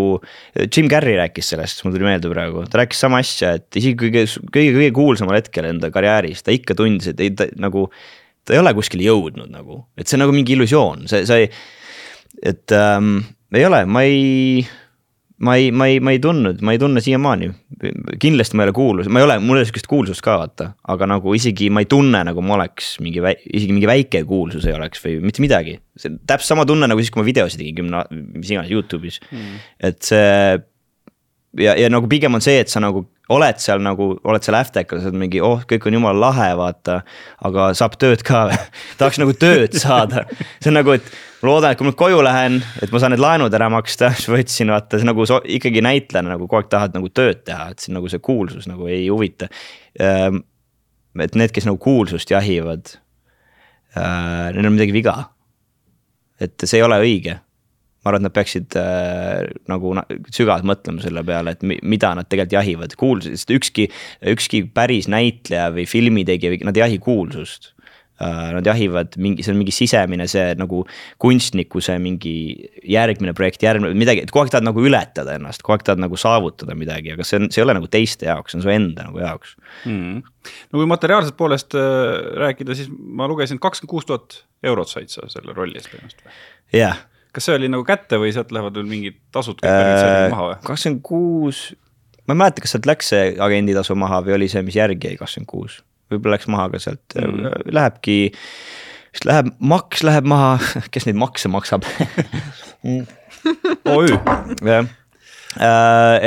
Jim 0.65 0.89
Carrey 0.91 1.15
rääkis 1.21 1.53
sellest, 1.53 1.85
mul 1.85 1.95
tuli 1.95 2.09
meelde 2.09 2.31
praegu, 2.33 2.65
ta 2.67 2.81
rääkis 2.81 3.05
sama 3.05 3.21
asja, 3.23 3.53
et 3.61 3.79
isegi 3.79 3.95
kõige, 4.01 4.25
kõige, 4.49 4.73
kõige 4.81 4.89
kuulsamal 4.99 5.39
hetkel 5.39 5.69
enda 5.69 5.93
karjääris 5.95 6.43
ta 6.43 6.51
ikka 6.51 6.75
tundis, 6.75 7.13
et 7.13 7.23
ei 7.23 7.31
ta 7.31 7.47
nagu. 7.55 7.87
ta 8.43 8.51
ei 8.51 8.59
ole 8.59 8.75
kuskile 8.75 9.07
jõudnud 9.07 9.47
nagu, 9.47 9.85
et 9.95 10.11
see 10.11 10.17
on 10.19 10.25
nagu 10.25 10.35
mingi 10.35 10.57
illusioon, 10.57 11.07
see, 11.07 11.23
see, 11.23 11.47
et 12.41 12.73
ähm, 12.75 13.19
ei 13.53 13.65
ole, 13.67 13.83
ma 13.85 14.01
ei, 14.07 14.63
ma 15.43 15.55
ei, 15.59 15.71
ma 15.71 15.87
ei, 15.91 15.99
ma 15.99 16.13
ei 16.15 16.19
tundnud, 16.23 16.61
ma 16.65 16.73
ei 16.73 16.79
tunne 16.81 17.01
siiamaani. 17.03 17.51
kindlasti 18.21 18.55
ma 18.55 18.63
ei 18.63 18.69
ole 18.69 18.75
kuulus, 18.75 19.09
ma 19.11 19.19
ei 19.19 19.27
ole, 19.27 19.37
mul 19.43 19.57
ei 19.57 19.63
ole 19.63 19.67
sihukest 19.67 19.89
kuulsust 19.91 20.23
ka 20.23 20.37
vaata, 20.39 20.69
aga 20.93 21.07
nagu 21.13 21.33
isegi 21.35 21.69
ma 21.73 21.83
ei 21.83 21.89
tunne, 21.91 22.23
nagu 22.25 22.43
ma 22.45 22.55
oleks 22.57 22.95
mingi, 23.03 23.21
isegi 23.51 23.75
mingi 23.75 23.89
väike 23.89 24.23
kuulsus 24.29 24.67
ei 24.69 24.75
oleks 24.77 25.03
või 25.03 25.17
mitte 25.25 25.43
midagi. 25.43 25.79
see 25.99 26.15
täpselt 26.25 26.53
sama 26.53 26.67
tunne 26.69 26.87
nagu 26.89 27.01
siis, 27.01 27.11
kui 27.13 27.21
ma 27.21 27.27
videosid 27.27 27.61
tegin 27.61 27.81
kümne, 27.81 28.05
mis 28.11 28.53
iganes 28.53 28.71
Youtube'is 28.73 29.19
mm., 29.29 29.65
et 29.89 30.01
see. 30.01 30.61
Ja, 31.59 31.75
ja 31.77 31.89
nagu 31.91 32.07
pigem 32.09 32.33
on 32.37 32.43
see, 32.43 32.61
et 32.63 32.71
sa 32.71 32.81
nagu 32.83 33.05
oled 33.33 33.59
seal 33.61 33.81
nagu, 33.83 34.09
oled 34.27 34.45
seal 34.45 34.57
Aftekal, 34.57 34.99
sa 35.01 35.09
oled 35.09 35.19
mingi, 35.21 35.41
oh, 35.43 35.61
kõik 35.67 35.85
on 35.87 35.97
jumala 35.97 36.27
lahe, 36.27 36.49
vaata. 36.59 36.99
aga 37.47 37.69
saab 37.77 37.97
tööd 38.01 38.23
ka 38.25 38.45
tahaks 38.99 39.19
nagu 39.21 39.35
tööd 39.39 39.77
saada. 39.79 40.25
see 40.59 40.71
on 40.71 40.77
nagu, 40.79 40.95
et 40.97 41.07
loodan, 41.45 41.71
et 41.71 41.79
kui 41.79 41.87
ma 41.87 41.93
nüüd 41.93 41.99
koju 41.99 42.23
lähen, 42.25 42.59
et 42.83 42.91
ma 42.93 43.01
saan 43.01 43.15
need 43.15 43.23
laenud 43.23 43.53
ära 43.53 43.69
maksta, 43.73 44.11
siis 44.17 44.31
võtsin 44.31 44.73
vaata, 44.73 44.99
see 44.99 45.09
nagu 45.09 45.27
so, 45.29 45.39
ikkagi 45.59 45.83
näitlejana 45.85 46.35
nagu 46.35 46.47
kogu 46.47 46.61
aeg 46.61 46.73
tahad 46.73 46.97
nagu 46.97 47.11
tööd 47.13 47.45
teha, 47.47 47.69
et 47.73 47.83
see 47.85 47.95
nagu 47.95 48.11
see 48.11 48.23
kuulsus 48.23 48.67
nagu 48.71 48.89
ei 48.91 49.07
huvita. 49.07 49.49
Ehm, 50.01 50.43
et 51.21 51.37
need, 51.37 51.53
kes 51.53 51.69
nagu 51.69 51.79
kuulsust 51.81 52.31
jahivad, 52.33 52.97
äh, 53.95 54.49
neil 54.55 54.67
on 54.67 54.75
midagi 54.75 54.95
viga. 54.95 55.29
et 56.41 56.59
see 56.65 56.79
ei 56.79 56.83
ole 56.83 56.97
õige 56.99 57.37
ma 58.03 58.11
arvan, 58.11 58.23
et 58.23 58.27
nad 58.27 58.35
peaksid 58.35 58.79
äh, 58.79 59.45
nagu 59.71 59.93
sügavalt 60.33 60.67
mõtlema 60.67 61.03
selle 61.03 61.23
peale, 61.27 61.55
et 61.55 61.63
mi, 61.67 61.77
mida 61.87 62.11
nad 62.17 62.27
tegelikult 62.27 62.57
jahivad, 62.59 62.97
kuulsust, 62.99 63.37
sest 63.39 63.53
ükski, 63.55 63.87
ükski 64.33 64.65
päris 64.75 65.07
näitleja 65.11 65.69
või 65.75 65.87
filmitegija, 65.89 66.59
nad 66.67 66.77
ei 66.77 66.85
jahi 66.87 66.99
kuulsust. 67.03 67.71
Äh,. 68.21 68.51
Nad 68.53 68.67
jahivad 68.67 69.15
mingi, 69.17 69.41
see 69.41 69.49
on 69.55 69.57
mingi 69.57 69.73
sisemine 69.73 70.27
see 70.29 70.51
nagu 70.59 70.83
kunstniku 71.23 71.81
see 71.81 71.95
mingi 71.99 72.33
järgmine 72.85 73.33
projekt, 73.33 73.63
järgmine 73.65 73.95
midagi, 73.97 74.21
et 74.21 74.29
kogu 74.31 74.43
aeg 74.43 74.51
tahad 74.53 74.67
nagu 74.67 74.83
ületada 74.85 75.33
ennast, 75.39 75.63
kogu 75.65 75.79
aeg 75.79 75.85
tahad 75.87 76.03
nagu 76.03 76.19
saavutada 76.19 76.75
midagi, 76.77 77.15
aga 77.15 77.25
see 77.25 77.39
on, 77.39 77.49
see 77.49 77.63
ei 77.63 77.65
ole 77.65 77.73
nagu 77.79 77.89
teiste 77.91 78.27
jaoks, 78.29 78.53
see 78.53 78.59
on 78.59 78.67
su 78.67 78.73
enda 78.75 79.07
nagu 79.07 79.23
jaoks. 79.23 79.55
Mm.. 79.89 80.21
no 80.69 80.83
kui 80.83 80.91
materiaalsest 80.91 81.39
poolest 81.39 81.79
äh, 81.79 82.19
rääkida, 82.43 82.77
siis 82.77 82.91
ma 82.91 83.25
lugesin, 83.31 83.63
kakskümmend 83.63 83.95
kuus 83.95 84.05
tuhat 84.11 84.43
eurot 84.69 84.93
said 84.93 85.09
sa 85.09 85.25
selle 85.33 85.57
rolli 85.57 85.81
eest 85.81 85.89
põhimõtteliselt 85.89 86.29
jah. 86.29 86.37
yeah 86.77 87.01
kas 87.33 87.47
see 87.47 87.55
oli 87.57 87.69
nagu 87.71 87.85
kätte 87.87 88.19
või 88.21 88.33
sealt 88.35 88.51
lähevad 88.53 88.75
veel 88.77 88.89
mingid 88.89 89.17
tasud 89.33 89.57
kõik 89.61 89.73
äh, 89.73 90.27
maha 90.31 90.49
või? 90.51 90.59
kakskümmend 90.67 91.01
kuus, 91.07 91.63
ma 92.27 92.35
ei 92.35 92.41
mäleta, 92.43 92.63
kas 92.63 92.75
sealt 92.75 92.89
läks 92.89 93.11
see 93.13 93.33
agenditasu 93.47 93.97
maha 93.99 94.21
või 94.25 94.37
oli 94.37 94.49
see, 94.51 94.63
mis 94.65 94.77
järgi 94.77 95.11
jäi, 95.11 95.19
kakskümmend 95.21 95.49
kuus. 95.49 95.79
võib-olla 96.13 96.37
läks 96.37 96.49
maha 96.51 96.69
ka 96.73 96.81
sealt 96.83 97.17
mm, 97.17 97.39
-hmm. 97.39 97.69
lähebki, 97.79 98.17
vist 99.15 99.29
läheb, 99.29 99.53
maks 99.73 100.05
läheb 100.05 100.29
maha, 100.29 100.57
kes 100.93 101.09
neid 101.09 101.19
makse 101.21 101.51
maksab 101.51 101.87
OÜ. 103.93 104.19
jah 104.65 104.91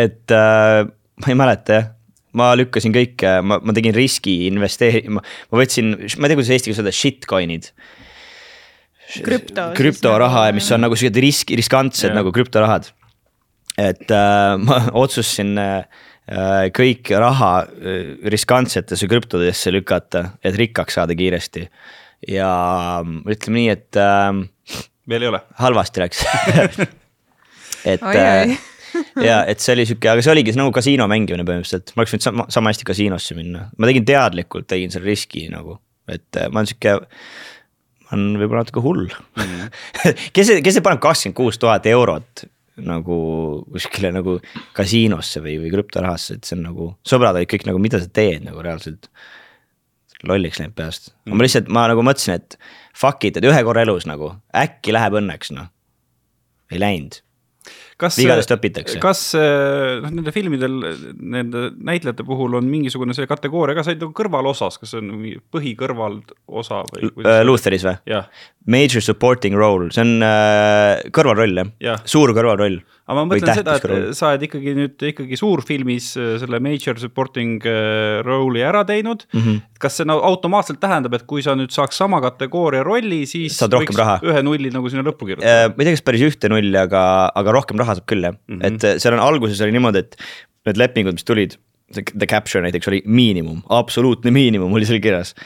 et 0.06 0.30
ma 0.30 1.30
ei 1.30 1.38
mäleta 1.38 1.80
jah 1.80 1.92
ma 2.36 2.52
lükkasin 2.58 2.94
kõik, 2.94 3.24
ma, 3.46 3.58
ma 3.64 3.74
tegin 3.76 3.94
riski 3.96 4.34
investeeri-, 4.50 5.06
ma, 5.12 5.22
ma 5.22 5.62
võtsin, 5.62 5.94
ma 5.94 6.26
ei 6.26 6.32
tea, 6.32 6.38
kuidas 6.38 6.52
eesti 6.52 6.70
keeles 6.70 6.82
öelda, 6.82 6.92
shitcoin'id. 6.92 7.70
Krüpto. 9.26 9.68
krüptoraha, 9.76 10.48
nagu, 10.48 10.58
mis 10.58 10.70
on 10.74 10.84
nagu 10.86 10.98
siuksed 10.98 11.20
risk, 11.22 11.54
riskantsed 11.58 12.10
yeah. 12.10 12.18
nagu 12.18 12.32
krüptorahad. 12.34 12.90
et 13.78 14.10
äh, 14.10 14.56
ma 14.66 14.80
otsustasin 14.96 15.56
äh, 15.60 16.04
kõik 16.76 17.12
raha 17.22 17.52
äh, 17.66 18.12
riskantsetesse 18.32 19.08
krüptodesse 19.10 19.72
lükata, 19.74 20.30
et 20.42 20.58
rikkaks 20.58 20.98
saada 20.98 21.16
kiiresti. 21.18 21.68
ja 22.32 22.52
ütleme 23.04 23.60
nii, 23.60 23.68
et 23.74 24.00
äh,. 24.00 24.78
veel 25.08 25.26
ei 25.26 25.34
ole. 25.34 25.42
halvasti 25.60 26.02
läks 26.02 26.24
et 27.92 28.02
oi, 28.02 28.14
oi. 28.14 28.16
Äh, 28.16 28.56
ja 29.20 29.40
et 29.48 29.62
see 29.62 29.74
oli 29.76 29.86
sihuke, 29.88 30.08
aga 30.10 30.24
see 30.24 30.32
oligi 30.32 30.54
nagu 30.56 30.72
kasiino 30.74 31.06
mängimine 31.10 31.44
põhimõtteliselt, 31.46 31.92
ma 31.94 32.02
oleks 32.02 32.14
võinud 32.14 32.26
sama, 32.26 32.46
sama 32.52 32.72
hästi 32.72 32.88
kasiinosse 32.88 33.36
minna, 33.38 33.66
ma 33.76 33.90
tegin 33.90 34.06
teadlikult, 34.08 34.68
tegin 34.70 34.94
selle 34.94 35.10
riski 35.10 35.46
nagu, 35.52 35.78
et 36.10 36.40
äh, 36.40 36.48
ma 36.50 36.62
olen 36.62 36.70
sihuke. 36.72 36.98
Olen 38.12 38.36
võib-olla 38.40 38.64
natuke 38.64 38.82
hull 38.84 39.06
mm. 39.08 39.72
kes 40.36 40.50
see, 40.50 40.60
kes 40.64 40.78
see 40.78 40.84
paneb 40.84 41.02
kakskümmend 41.02 41.38
kuus 41.38 41.58
tuhat 41.62 41.88
eurot 41.90 42.46
nagu 42.76 43.16
kuskile 43.72 44.10
nagu 44.12 44.36
kasiinosse 44.76 45.40
või, 45.40 45.56
või 45.62 45.72
krüptorahasse, 45.72 46.36
et 46.36 46.48
see 46.48 46.58
on 46.58 46.66
nagu, 46.66 46.90
sõbrad 47.08 47.38
olid 47.38 47.48
kõik 47.48 47.64
nagu, 47.68 47.80
mida 47.80 48.00
sa 48.02 48.10
teed 48.12 48.44
nagu 48.44 48.60
reaalselt. 48.64 49.08
lolliks 50.26 50.60
läinud 50.60 50.76
peast 50.76 51.12
mm., 51.12 51.36
ma 51.36 51.46
lihtsalt, 51.46 51.70
ma 51.72 51.86
nagu 51.88 52.04
mõtlesin, 52.04 52.36
et 52.36 52.58
fuck 52.96 53.24
it, 53.24 53.36
et 53.36 53.48
ühe 53.48 53.62
korra 53.64 53.84
elus 53.86 54.06
nagu 54.08 54.34
äkki 54.56 54.92
läheb 54.92 55.16
õnneks 55.22 55.52
noh. 55.56 55.72
ei 56.72 56.80
läinud 56.82 57.20
kas, 58.00 58.18
vigadest 58.20 58.52
õpitakse. 58.54 58.98
kas 59.02 59.22
eh, 59.38 60.00
noh, 60.02 60.12
nende 60.12 60.32
filmidel, 60.34 60.76
nende 61.16 61.70
näitlejate 61.76 62.26
puhul 62.26 62.58
on 62.58 62.68
mingisugune 62.70 63.16
see 63.16 63.28
kategooria 63.30 63.76
ka, 63.76 63.86
sa 63.86 63.94
olid 63.94 64.04
nagu 64.04 64.16
kõrvalosas, 64.16 64.80
kas 64.82 64.94
see 64.94 65.02
on 65.02 65.24
põhikõrvalosa 65.54 66.82
või? 66.92 67.10
Uh, 67.14 67.40
Lutheris 67.46 67.86
või? 67.86 68.20
Major 68.70 69.04
supporting 69.04 69.56
role, 69.58 69.90
see 69.94 70.04
on 70.04 70.16
uh, 70.26 70.98
kõrvalroll 71.14 71.62
jah 71.62 71.72
ja., 71.88 71.98
suur 72.08 72.34
kõrvalroll 72.36 72.82
aga 73.06 73.22
ma 73.22 73.24
mõtlen 73.30 73.58
seda, 73.60 73.76
et 73.78 74.16
sa 74.18 74.32
oled 74.32 74.44
ikkagi 74.48 74.72
nüüd 74.74 75.04
ikkagi 75.12 75.38
suurfilmis 75.38 76.08
äh, 76.18 76.30
selle 76.42 76.58
major 76.62 76.98
supporting 76.98 77.62
äh, 77.62 78.18
role'i 78.26 78.64
ära 78.66 78.82
teinud 78.88 79.22
mm. 79.28 79.42
-hmm. 79.44 79.60
kas 79.82 80.00
see 80.00 80.08
no 80.08 80.18
automaatselt 80.26 80.80
tähendab, 80.82 81.14
et 81.14 81.26
kui 81.30 81.44
sa 81.46 81.54
nüüd 81.58 81.74
saaks 81.74 82.00
sama 82.02 82.18
kategooria 82.24 82.82
rolli, 82.86 83.22
siis 83.30 83.58
saad 83.60 83.76
rohkem 83.78 84.00
raha. 84.00 84.18
ühe 84.26 84.42
nulli 84.46 84.72
nagu 84.74 84.90
sinna 84.90 85.06
lõppu 85.06 85.30
kirjutada? 85.30 85.68
Äh, 85.68 85.70
ma 85.70 85.78
ei 85.84 85.88
tea, 85.88 85.98
kas 85.98 86.06
päris 86.08 86.26
ühte 86.26 86.50
nulli, 86.50 86.74
aga, 86.80 87.04
aga 87.30 87.54
rohkem 87.54 87.78
raha 87.82 87.94
saab 87.98 88.08
küll 88.10 88.26
jah 88.26 88.34
mm, 88.34 88.58
-hmm. 88.58 88.82
et 88.90 89.04
seal 89.04 89.14
on 89.14 89.22
alguses 89.22 89.62
oli 89.62 89.76
niimoodi, 89.76 90.02
et 90.02 90.18
need 90.66 90.82
lepingud, 90.82 91.14
mis 91.14 91.26
tulid, 91.26 91.54
The 91.94 92.26
Capture 92.26 92.64
näiteks 92.64 92.90
oli 92.90 93.04
miinimum, 93.06 93.62
absoluutne 93.70 94.32
miinimum 94.34 94.72
oli 94.74 94.88
seal 94.88 94.98
kirjas. 94.98 95.36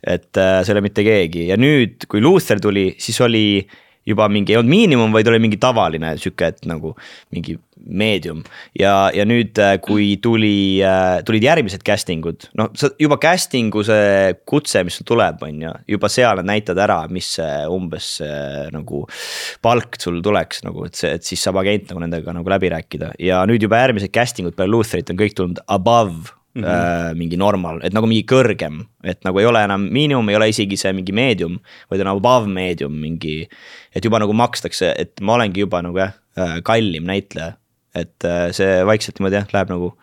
et 0.00 0.32
äh, 0.40 0.62
see 0.64 0.72
ei 0.72 0.78
ole 0.78 0.86
mitte 0.88 1.02
keegi 1.04 1.42
ja 1.50 1.60
nüüd, 1.60 2.08
kui 2.08 2.22
Luther 2.24 2.56
tuli, 2.56 2.94
siis 2.96 3.20
oli 3.20 3.68
juba 4.10 4.28
mingi, 4.32 4.54
ei 4.54 4.60
olnud 4.60 4.72
miinimum, 4.72 5.14
vaid 5.14 5.28
oli 5.30 5.40
mingi 5.42 5.58
tavaline 5.60 6.14
sihuke, 6.20 6.52
et 6.54 6.68
nagu 6.68 6.94
mingi 7.34 7.56
meedium. 7.80 8.42
ja, 8.76 9.10
ja 9.16 9.24
nüüd, 9.24 9.56
äh, 9.62 9.78
kui 9.80 10.12
tuli, 10.22 10.82
äh, 10.84 11.22
tulid 11.26 11.46
järgmised 11.46 11.84
casting 11.86 12.26
ud, 12.28 12.48
noh, 12.60 12.68
sa 12.76 12.90
juba 13.00 13.16
casting'u 13.22 13.84
see 13.86 14.34
kutse, 14.48 14.82
mis 14.84 14.98
sul 15.00 15.08
tuleb, 15.08 15.40
on 15.46 15.62
ju, 15.64 15.72
juba 15.96 16.10
seal 16.12 16.42
nad 16.42 16.50
näitavad 16.50 16.82
ära, 16.84 16.98
mis 17.12 17.30
see 17.38 17.62
umbes 17.72 18.10
nagu 18.74 19.04
palk 19.64 19.96
sul 20.00 20.20
tuleks 20.24 20.64
nagu, 20.66 20.84
et 20.88 20.98
see, 20.98 21.14
et 21.16 21.26
siis 21.26 21.40
saab 21.44 21.62
agent 21.62 21.88
nagu 21.90 22.04
nendega 22.04 22.34
nagu 22.36 22.52
läbi 22.52 22.72
rääkida 22.72 23.14
ja 23.22 23.40
nüüd 23.48 23.64
juba 23.64 23.80
järgmised 23.80 24.12
casting 24.14 24.50
ud 24.50 24.58
peale 24.58 24.74
Lutherit 24.74 25.10
on 25.12 25.18
kõik 25.20 25.38
tulnud 25.38 25.64
above 25.70 26.39
Mm 26.54 26.64
-hmm. 26.64 27.10
äh, 27.10 27.14
mingi 27.14 27.36
normal, 27.36 27.78
et 27.86 27.94
nagu 27.94 28.08
mingi 28.10 28.24
kõrgem, 28.26 28.80
et 29.06 29.20
nagu 29.22 29.38
ei 29.38 29.46
ole 29.46 29.60
enam 29.62 29.84
miinimum, 29.86 30.28
ei 30.28 30.36
ole 30.36 30.48
isegi 30.50 30.76
see 30.76 30.90
mingi 30.92 31.12
meedium, 31.14 31.60
vaid 31.90 32.00
on 32.02 32.10
above 32.10 32.50
medium 32.50 32.92
mingi. 32.92 33.48
et 33.94 34.04
juba 34.04 34.18
nagu 34.18 34.32
makstakse, 34.32 34.94
et 34.98 35.20
ma 35.20 35.34
olengi 35.34 35.60
juba 35.60 35.82
nagu 35.82 35.98
jah 35.98 36.12
äh, 36.38 36.58
kallim 36.62 37.06
näitleja, 37.06 37.52
et 37.94 38.24
äh, 38.24 38.50
see 38.50 38.82
vaikselt 38.86 39.20
niimoodi 39.20 39.38
jah, 39.38 39.46
läheb 39.52 39.70
nagu 39.70 39.94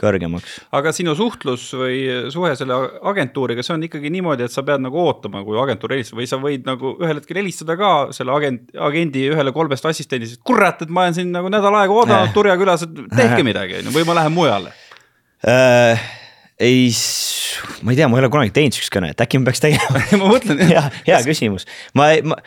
kõrgemaks. 0.00 0.56
aga 0.76 0.92
sinu 0.94 1.14
suhtlus 1.16 1.68
või 1.78 2.00
suhe 2.34 2.50
selle 2.58 2.76
agentuuriga, 3.06 3.62
see 3.62 3.74
on 3.76 3.84
ikkagi 3.86 4.10
niimoodi, 4.12 4.46
et 4.46 4.54
sa 4.54 4.64
pead 4.66 4.82
nagu 4.84 5.00
ootama, 5.06 5.44
kui 5.46 5.58
agentuur 5.60 5.94
helistab 5.96 6.20
või 6.20 6.26
sa 6.30 6.40
võid 6.42 6.66
nagu 6.68 6.96
ühel 6.98 7.20
hetkel 7.20 7.40
helistada 7.40 7.78
ka 7.80 7.92
selle 8.16 8.34
agent, 8.36 8.74
agendi 8.88 9.28
ühele 9.30 9.54
kolmest 9.56 9.86
assistendist, 9.86 10.40
et 10.40 10.46
kurat, 10.46 10.82
et 10.82 10.90
ma 10.90 11.06
olen 11.06 11.16
siin 11.20 11.30
nagu 11.34 11.52
nädal 11.52 11.78
aega 11.78 11.94
oodanud 11.94 12.34
Turja 12.34 12.58
külas, 12.60 12.84
et 12.86 12.98
tehke 13.14 13.46
midagi, 13.50 13.78
on 13.80 13.88
ju, 13.88 13.96
või 13.96 14.08
ma 14.08 14.18
lähen 14.20 14.34
mujale 14.36 14.74
äh,? 15.48 16.06
ei, 16.56 16.88
ma 17.84 17.92
ei 17.92 17.98
tea, 17.98 18.08
ma 18.08 18.16
ei 18.16 18.24
ole 18.24 18.30
kunagi 18.32 18.54
teinud 18.56 18.76
siukest 18.76 18.92
kõnet, 18.94 19.20
äkki 19.20 19.40
ma 19.40 19.50
peaks 19.50 19.60
tegema 19.60 20.00
ma 20.20 20.30
mõtlen 20.30 20.62
jah. 20.70 20.88
hea 21.08 21.18
küsimus, 21.26 21.66
ma, 21.98 22.08
ma 22.24 22.38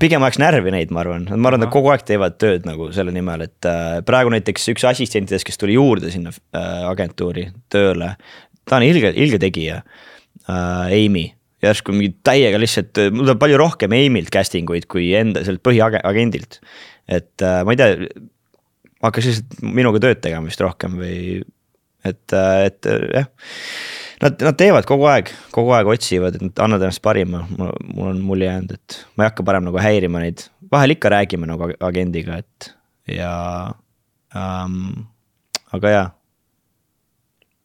pigem 0.00 0.22
ajaks 0.22 0.38
närvi 0.40 0.72
neid, 0.74 0.92
ma 0.94 1.02
arvan, 1.02 1.26
ma 1.34 1.50
arvan, 1.50 1.66
et 1.66 1.74
kogu 1.74 1.90
aeg 1.92 2.04
teevad 2.06 2.38
tööd 2.40 2.66
nagu 2.68 2.88
selle 2.94 3.14
nimel, 3.14 3.46
et 3.48 3.68
äh, 3.68 3.98
praegu 4.06 4.32
näiteks 4.34 4.70
üks 4.74 4.86
assistentidest, 4.88 5.46
kes 5.48 5.58
tuli 5.60 5.76
juurde 5.76 6.12
sinna 6.14 6.30
äh, 6.30 6.82
agentuuri 6.88 7.48
tööle. 7.72 8.14
ta 8.68 8.78
on 8.78 8.86
ilge, 8.86 9.10
ilge 9.18 9.40
tegija 9.42 9.80
äh,, 9.82 10.94
Amy, 10.94 11.26
järsku 11.62 11.94
mingi 11.94 12.14
täiega 12.26 12.60
lihtsalt, 12.62 12.98
mul 13.10 13.26
tuleb 13.26 13.42
palju 13.42 13.58
rohkem 13.58 13.96
Amy'lt 13.98 14.30
casting 14.34 14.70
uid 14.70 14.86
kui 14.90 15.10
enda 15.18 15.42
sellelt 15.42 15.64
põhiagendilt. 15.66 16.60
et 17.10 17.42
äh, 17.42 17.64
ma 17.66 17.74
ei 17.74 17.82
tea, 17.82 18.22
hakkas 19.02 19.26
lihtsalt 19.26 19.66
minuga 19.66 20.02
tööd 20.02 20.22
tegema 20.22 20.46
vist 20.46 20.62
rohkem 20.62 20.94
või 21.02 21.42
et, 22.04 22.22
äh, 22.36 22.66
et 22.68 22.88
äh, 22.90 23.04
jah. 23.18 23.28
Nad, 24.22 24.38
nad 24.46 24.54
teevad 24.58 24.86
kogu 24.86 25.08
aeg, 25.10 25.32
kogu 25.54 25.72
aeg 25.74 25.88
otsivad, 25.90 26.36
et 26.38 26.44
nad 26.46 26.60
annavad 26.62 26.86
ennast 26.86 27.02
parima, 27.02 27.42
mul 27.50 28.12
on 28.12 28.20
mulje 28.22 28.46
jäänud, 28.46 28.76
et 28.78 28.98
ma 29.16 29.24
ei 29.24 29.32
hakka 29.32 29.46
parem 29.48 29.66
nagu 29.66 29.80
häirima 29.82 30.22
neid, 30.22 30.44
vahel 30.70 30.94
ikka 30.94 31.10
räägime 31.10 31.48
nagu 31.50 31.72
agendiga, 31.82 32.38
et 32.38 32.70
ja 33.10 33.32
ähm,, 34.38 35.08
aga 35.74 35.90
jaa 35.90 36.08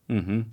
mm. 0.09 0.21
-hmm 0.21 0.45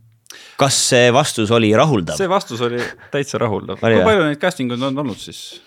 kas 0.59 0.77
see 0.89 1.13
vastus 1.15 1.51
oli 1.55 1.71
rahuldav? 1.77 2.17
see 2.19 2.29
vastus 2.29 2.61
oli 2.61 2.83
täitsa 3.13 3.39
rahuldav. 3.39 3.79
kui 3.81 4.05
palju 4.05 4.29
neid 4.29 4.41
casting 4.43 4.73
uid 4.73 4.83
on 4.83 4.99
olnud 4.99 5.19
siis? 5.21 5.63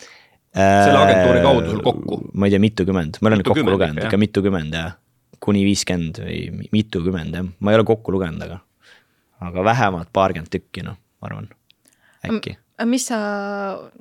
selle 0.54 1.00
agentuuri 1.00 1.42
kaudu 1.42 1.72
sul 1.72 1.84
kokku? 1.86 2.22
ma 2.34 2.48
ei 2.48 2.56
tea, 2.56 2.62
mitukümmend, 2.64 3.20
ma 3.22 3.32
olen 3.32 3.44
kokku 3.48 3.68
lugenud 3.70 4.04
ikka 4.04 4.20
mitukümmend 4.22 4.76
jah 4.76 4.96
kuni 5.44 5.64
viiskümmend 5.68 6.22
või 6.24 6.70
mitukümmend 6.74 7.38
jah, 7.38 7.50
ma 7.60 7.74
ei 7.74 7.80
ole 7.80 7.88
kokku 7.88 8.14
lugenud, 8.16 8.44
aga, 8.48 8.62
aga 9.48 9.68
vähemalt 9.72 10.14
paarkümmend 10.16 10.52
tükki 10.54 10.86
noh, 10.88 10.98
ma 11.22 11.32
arvan, 11.32 11.52
äkki. 12.28 12.58
Mis 12.86 13.08
sa, 13.10 13.18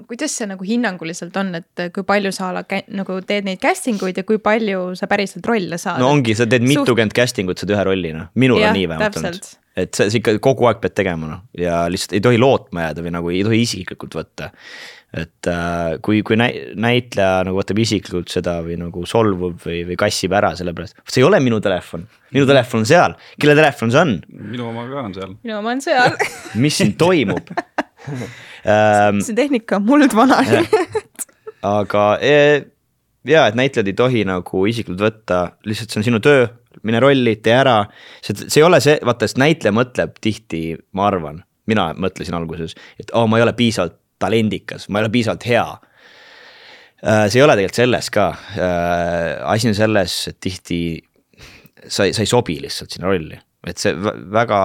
kuidas 0.04 0.34
see 0.36 0.44
nagu 0.50 0.64
hinnanguliselt 0.68 1.36
on, 1.40 1.54
et 1.56 1.86
kui 1.96 2.04
palju 2.04 2.28
sa 2.36 2.50
ala, 2.50 2.60
nagu 2.92 3.14
teed 3.24 3.46
neid 3.48 3.60
casting 3.62 4.02
uid 4.04 4.18
ja 4.20 4.24
kui 4.28 4.36
palju 4.42 4.90
sa 5.00 5.08
päriselt 5.08 5.48
rolle 5.48 5.78
saad? 5.80 6.02
no 6.02 6.10
ongi, 6.12 6.34
sa 6.36 6.44
teed 6.44 6.66
mitukümmend 6.66 7.14
Suht... 7.14 7.20
casting 7.22 7.48
ut, 7.48 7.62
saad 7.62 7.72
ühe 7.72 7.86
rolli 7.88 8.10
noh, 8.12 8.28
minul 8.36 8.60
ja, 8.60 8.74
on 8.74 8.76
nii 8.76 8.90
vähemalt 8.90 9.16
olnud. 9.22 9.48
et 9.80 9.96
sa, 9.96 10.10
sa 10.12 10.20
ikka 10.20 10.36
kogu 10.44 10.68
aeg 10.68 10.82
pead 10.84 10.96
tegema 11.00 11.30
noh. 11.30 11.46
Ja 11.56 11.86
lihtsalt 11.88 12.18
ei 12.18 12.24
tohi 12.28 12.40
lootma 12.42 12.90
jääda 12.90 13.06
või 13.06 13.14
nagu 13.16 13.32
ei 13.32 13.40
tohi 13.48 13.62
isiklikult 13.64 14.18
võtta 14.18 14.50
et 15.16 15.48
äh, 15.50 15.96
kui, 16.04 16.20
kui 16.26 16.36
näitleja 16.36 17.40
nagu 17.46 17.56
võtab 17.58 17.80
isiklikult 17.80 18.32
seda 18.32 18.58
või 18.64 18.76
nagu 18.80 19.06
solvub 19.08 19.58
või, 19.64 19.80
või 19.88 19.98
kassib 20.00 20.34
ära 20.36 20.52
sellepärast, 20.58 20.98
see 21.08 21.22
ei 21.22 21.28
ole 21.28 21.40
minu 21.44 21.60
telefon, 21.64 22.04
minu 22.36 22.48
telefon 22.48 22.84
on 22.84 22.88
seal, 22.88 23.16
kelle 23.40 23.56
telefon 23.58 23.94
see 23.94 24.02
on? 24.02 24.14
minu 24.52 24.68
oma 24.70 24.86
ka 24.90 25.06
on 25.08 25.16
seal. 25.16 25.34
minu 25.40 25.58
oma 25.58 25.74
on 25.76 25.82
seal. 25.84 26.18
Mis 26.62 26.82
siin 26.82 26.96
toimub? 27.00 27.52
Um, 28.66 29.20
see 29.22 29.34
tehnika 29.34 29.76
on 29.78 29.84
muldvana 29.86 30.36
aga 31.66 32.02
e, 32.22 32.34
ja, 33.26 33.46
et 33.46 33.58
näitlejad 33.58 33.90
ei 33.90 33.96
tohi 33.98 34.22
nagu 34.28 34.62
isiklikult 34.70 35.02
võtta, 35.02 35.40
lihtsalt 35.66 35.92
see 35.92 36.00
on 36.00 36.06
sinu 36.06 36.20
töö, 36.22 36.46
mine 36.86 37.00
rolli, 37.02 37.36
tee 37.42 37.54
ära. 37.56 37.80
see, 38.20 38.36
see 38.46 38.60
ei 38.60 38.66
ole 38.66 38.80
see, 38.84 38.96
vaata, 39.06 39.28
sest 39.28 39.40
näitleja 39.42 39.74
mõtleb 39.74 40.18
tihti, 40.22 40.62
ma 40.98 41.08
arvan, 41.10 41.42
mina 41.70 41.88
mõtlesin 41.98 42.36
alguses, 42.38 42.76
et 43.00 43.10
oo 43.12 43.24
oh,, 43.24 43.30
ma 43.30 43.40
ei 43.40 43.46
ole 43.46 43.56
piisavalt 43.58 43.98
talendikas, 44.22 44.88
ma 44.88 45.00
ei 45.00 45.06
ole 45.06 45.14
piisavalt 45.14 45.48
hea. 45.48 45.66
Äh, 47.06 47.26
see 47.28 47.40
ei 47.40 47.44
ole 47.44 47.56
tegelikult 47.58 47.82
selles 47.82 48.12
ka, 48.14 48.30
äh, 48.56 49.34
asi 49.52 49.70
on 49.70 49.76
selles, 49.78 50.16
et 50.32 50.40
tihti 50.40 50.80
sa 51.86 52.06
ei, 52.06 52.14
sa 52.16 52.24
ei 52.24 52.30
sobi 52.30 52.56
lihtsalt 52.62 52.96
sinna 52.96 53.10
rolli, 53.10 53.36
et 53.68 53.82
see 53.82 53.92
väga 54.32 54.62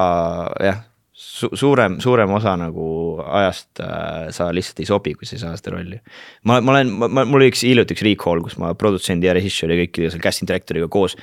jah 0.63 0.79
su, 1.21 1.49
suurem, 1.53 1.99
suurem 2.01 2.31
osa 2.33 2.53
nagu 2.59 2.85
ajast 3.21 3.81
äh, 3.83 4.29
sa 4.33 4.49
lihtsalt 4.53 4.81
ei 4.81 4.89
sobi, 4.89 5.13
kui 5.17 5.29
sa 5.29 5.35
ei 5.37 5.43
saa 5.43 5.53
seda 5.59 5.75
rolli. 5.75 5.99
ma, 6.47 6.59
ma 6.63 6.75
olen, 6.75 6.91
mul 6.97 7.39
oli 7.39 7.51
üks 7.51 7.63
hiljuti 7.67 7.95
üks 7.95 8.05
recall, 8.07 8.43
kus 8.45 8.57
ma 8.61 8.73
produtsendi 8.77 9.29
ja 9.29 9.35
režissööri 9.37 9.77
ja 9.77 9.83
kõikide 9.83 10.11
seal 10.13 10.23
casting 10.23 10.49
director'iga 10.49 10.89
koos. 10.91 11.17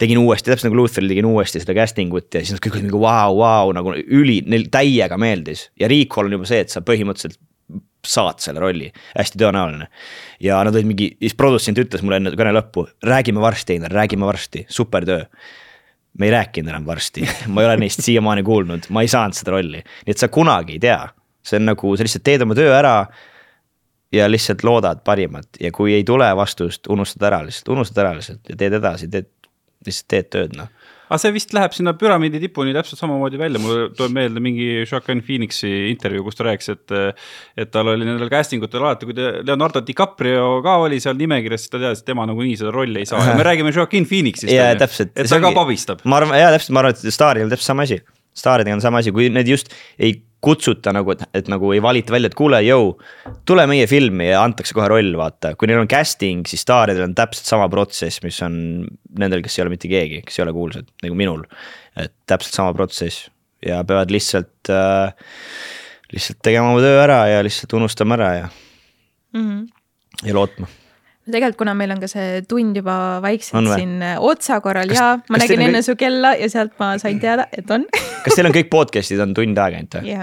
tegin 0.00 0.20
uuesti, 0.22 0.50
täpselt 0.50 0.70
nagu 0.70 0.80
Lutheril 0.80 1.12
tegin 1.12 1.28
uuesti 1.28 1.62
seda 1.62 1.76
casting 1.76 2.14
ut 2.16 2.32
ja 2.32 2.44
siis 2.44 2.56
nad 2.56 2.64
kõik 2.64 2.78
olid 2.78 2.88
nagu 2.90 3.02
vau, 3.04 3.38
vau 3.42 3.72
nagu 3.76 3.96
üli, 4.02 4.40
neil 4.48 4.68
täiega 4.72 5.20
meeldis 5.20 5.68
ja 5.80 5.90
recall 5.92 6.30
on 6.30 6.38
juba 6.38 6.52
see, 6.52 6.62
et 6.64 6.72
sa 6.72 6.84
põhimõtteliselt 6.86 7.40
saad 8.06 8.42
selle 8.42 8.60
rolli, 8.62 8.88
hästi 9.14 9.38
tõenäoline. 9.38 9.88
ja 10.42 10.58
nad 10.64 10.74
olid 10.74 10.88
mingi, 10.90 11.08
siis 11.20 11.34
produtsent 11.38 11.78
ütles 11.78 12.02
mulle 12.02 12.18
enne 12.18 12.34
kõne 12.38 12.54
lõppu, 12.56 12.86
räägime 13.06 13.42
varsti, 13.42 13.76
Einar, 13.76 13.94
räägime 13.94 14.26
varsti, 14.26 14.66
super 14.68 15.06
töö. 15.06 15.24
Me 16.18 16.26
ei 16.28 16.32
rääkinud 16.34 16.68
enam 16.68 16.86
varsti. 16.86 17.22
Ma 17.48 17.62
ei 17.62 17.70
ole 17.70 17.76
neist 17.80 18.02
siiamaani 18.04 18.42
kuulnud, 18.44 18.90
ma 18.92 19.00
ei 19.00 19.08
saanud 19.08 19.36
seda 19.38 19.54
rolli, 19.54 19.80
nii 19.80 20.12
et 20.12 20.20
sa 20.20 20.28
kunagi 20.28 20.76
ei 20.76 20.82
tea. 20.82 21.02
see 21.42 21.58
on 21.58 21.64
nagu, 21.66 21.96
sa 21.96 22.04
lihtsalt 22.06 22.22
teed 22.22 22.42
oma 22.44 22.54
töö 22.54 22.70
ära 22.70 23.06
ja 24.14 24.28
lihtsalt 24.30 24.62
loodad 24.62 25.00
parimat. 25.04 25.48
Ja 25.60 25.72
kui 25.74 25.94
ei 25.94 26.04
tule 26.04 26.28
vastust, 26.36 26.86
unustad 26.86 27.26
ära 27.30 27.40
lihtsalt, 27.46 27.72
unustad 27.74 28.04
ära 28.04 28.12
lihtsalt 28.18 28.50
ja 28.50 28.56
teed 28.56 28.76
edasi, 28.78 29.08
teed, 29.10 29.30
lihtsalt 29.86 30.08
teed 30.12 30.30
tööd 30.30 30.58
noh 30.58 30.70
aga 31.12 31.20
see 31.20 31.34
vist 31.34 31.52
läheb 31.56 31.74
sinna 31.76 31.92
püramiidi 31.98 32.40
tipuni 32.42 32.72
täpselt 32.76 33.00
samamoodi 33.02 33.40
välja, 33.40 33.60
mul 33.60 33.90
tuleb 33.96 34.14
meelde 34.16 34.42
mingi 34.44 34.68
Joaquin 34.80 35.20
Phoenixi 35.26 35.72
intervjuu, 35.90 36.24
kus 36.28 36.38
ta 36.38 36.48
rääkis, 36.48 36.72
et. 36.72 36.96
et 37.58 37.72
tal 37.72 37.92
oli 37.92 38.06
nendel 38.08 38.30
casting 38.32 38.64
utel 38.64 38.82
alati, 38.82 39.08
kui 39.08 39.16
Leonardo 39.18 39.82
DiCaprio 39.84 40.48
ka 40.64 40.78
oli 40.86 41.00
seal 41.02 41.18
nimekirjas, 41.20 41.66
siis 41.66 41.74
ta 41.74 41.82
teadis, 41.82 42.02
et 42.02 42.08
tema 42.08 42.26
nagunii 42.28 42.56
seda 42.60 42.72
rolli 42.74 43.04
ei 43.04 43.08
saa 43.08 43.22
ja 43.26 43.36
me 43.38 43.46
räägime 43.50 43.74
Joaquin 43.74 44.08
Phoenixist. 44.08 44.52
jaa, 44.52 44.72
täpselt. 44.80 45.14
et 45.16 45.30
ta 45.30 45.40
ka 45.42 45.52
pabistab. 45.56 46.02
ma 46.08 46.20
arvan, 46.22 46.38
jaa, 46.40 46.50
täpselt, 46.56 46.74
ma 46.76 46.84
arvan, 46.84 46.96
et 46.96 47.14
staaril 47.20 47.46
on 47.46 47.52
täpselt 47.52 47.72
sama 47.74 47.88
asi 47.88 48.00
staaridega 48.36 48.78
on 48.78 48.84
sama 48.84 49.02
asi, 49.02 49.12
kui 49.14 49.28
need 49.32 49.48
just 49.50 49.72
ei 49.98 50.20
kutsuta 50.42 50.90
nagu, 50.94 51.12
et, 51.14 51.22
et 51.38 51.48
nagu 51.50 51.70
ei 51.74 51.82
valita 51.82 52.14
välja, 52.14 52.30
et 52.32 52.38
kuule, 52.38 52.58
jõu. 52.66 52.96
tule 53.46 53.66
meie 53.70 53.86
filmi 53.90 54.26
ja 54.26 54.40
antakse 54.42 54.74
kohe 54.74 54.88
roll, 54.90 55.12
vaata, 55.18 55.54
kui 55.58 55.70
neil 55.70 55.84
on 55.84 55.90
casting, 55.90 56.42
siis 56.50 56.64
staaridel 56.66 57.06
on 57.06 57.14
täpselt 57.18 57.46
sama 57.46 57.68
protsess, 57.70 58.22
mis 58.24 58.40
on 58.42 58.56
nendel, 59.22 59.44
kes 59.44 59.58
ei 59.58 59.66
ole 59.66 59.76
mitte 59.76 59.90
keegi, 59.92 60.22
kes 60.26 60.40
ei 60.40 60.46
ole 60.46 60.56
kuulsad, 60.56 60.90
nagu 61.04 61.18
minul. 61.18 61.46
et 62.00 62.14
täpselt 62.26 62.56
sama 62.56 62.74
protsess 62.74 63.28
ja 63.62 63.82
peavad 63.86 64.10
lihtsalt 64.10 64.72
äh,, 64.72 65.14
lihtsalt 66.12 66.42
tegema 66.42 66.72
oma 66.72 66.82
töö 66.82 66.98
ära 67.04 67.22
ja 67.30 67.42
lihtsalt 67.44 67.76
unustama 67.78 68.16
ära 68.18 68.30
ja 68.34 68.46
mm, 69.36 69.42
-hmm. 69.42 69.66
ja 70.26 70.34
lootma 70.34 70.66
no 71.22 71.30
tegelikult, 71.30 71.58
kuna 71.62 71.74
meil 71.78 71.92
on 71.94 72.00
ka 72.02 72.08
see 72.10 72.40
tund 72.50 72.78
juba 72.78 72.96
vaikselt 73.22 73.68
siin 73.76 74.00
äh, 74.02 74.16
otsakorral 74.18 74.90
kas, 74.90 74.98
ja 74.98 75.10
ma 75.30 75.38
nägin 75.38 75.62
enne 75.68 75.78
kõik... 75.78 75.86
su 75.86 75.94
kella 76.00 76.32
ja 76.38 76.48
sealt 76.50 76.74
ma 76.82 76.94
sain 77.02 77.20
teada, 77.22 77.46
et 77.54 77.70
on 77.70 77.84
kas 78.24 78.38
teil 78.38 78.48
on 78.48 78.56
kõik 78.56 78.70
podcast'id 78.72 79.22
on 79.22 79.34
tund 79.36 79.60
aega 79.62 79.78
ainult 79.78 79.98
või? 80.00 80.16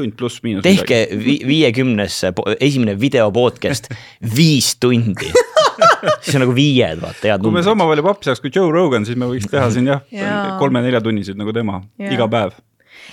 tund 0.00 0.16
pluss 0.18 0.42
miinus. 0.46 0.64
tehke 0.66 1.04
vi 1.14 1.38
viiekümnes, 1.46 2.18
esimene 2.58 2.96
video 2.98 3.28
podcast 3.34 3.90
viis 4.38 4.74
tundi 4.82 5.30
siis 6.24 6.34
on 6.34 6.44
nagu 6.44 6.56
viied, 6.56 6.98
vaata, 6.98 7.22
head 7.22 7.38
numbrid. 7.38 7.46
kui 7.46 7.58
me 7.60 7.66
sama 7.66 7.86
palju 7.92 8.08
pappi 8.10 8.30
saaks 8.30 8.42
kui 8.42 8.54
Joe 8.54 8.74
Rogan, 8.74 9.06
siis 9.06 9.20
me 9.20 9.30
võiks 9.30 9.46
teha 9.50 9.70
siin 9.70 9.86
jah 9.92 10.02
ja. 10.14 10.34
kolme-neljatunnised 10.60 11.38
nagu 11.38 11.54
tema, 11.54 11.78
iga 12.10 12.26
päev. 12.32 12.58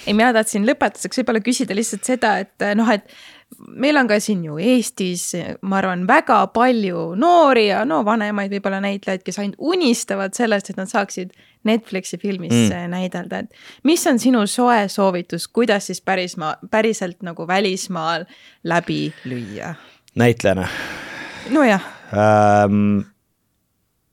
ei, 0.07 0.17
mina 0.17 0.33
tahtsin 0.33 0.65
lõpetuseks 0.65 1.21
võib-olla 1.21 1.45
küsida 1.45 1.77
lihtsalt 1.77 2.09
seda, 2.09 2.39
et 2.41 2.71
noh, 2.79 2.89
et 2.97 3.05
meil 3.67 3.97
on 3.97 4.07
ka 4.09 4.19
siin 4.21 4.43
ju 4.45 4.57
Eestis, 4.61 5.31
ma 5.61 5.79
arvan, 5.79 6.05
väga 6.07 6.39
palju 6.53 7.03
noori 7.19 7.67
ja 7.69 7.83
no 7.87 8.03
vanemaid 8.05 8.51
võib-olla 8.53 8.79
näitlejaid, 8.83 9.23
kes 9.25 9.39
ainult 9.41 9.57
unistavad 9.73 10.35
sellest, 10.37 10.71
et 10.71 10.79
nad 10.79 10.91
saaksid 10.91 11.33
Netflixi 11.67 12.19
filmis 12.21 12.53
mm. 12.53 12.91
näidelda, 12.93 13.43
et 13.43 13.87
mis 13.87 14.03
on 14.07 14.19
sinu 14.21 14.45
soe 14.47 14.85
soovitus, 14.91 15.47
kuidas 15.47 15.89
siis 15.89 16.01
päris 16.05 16.37
ma, 16.39 16.53
päriselt 16.71 17.23
nagu 17.27 17.47
välismaal 17.47 18.27
läbi 18.67 19.07
lüüa? 19.25 19.73
näitlejana? 20.17 20.67
nojah 21.53 21.83
ähm,. 22.13 23.05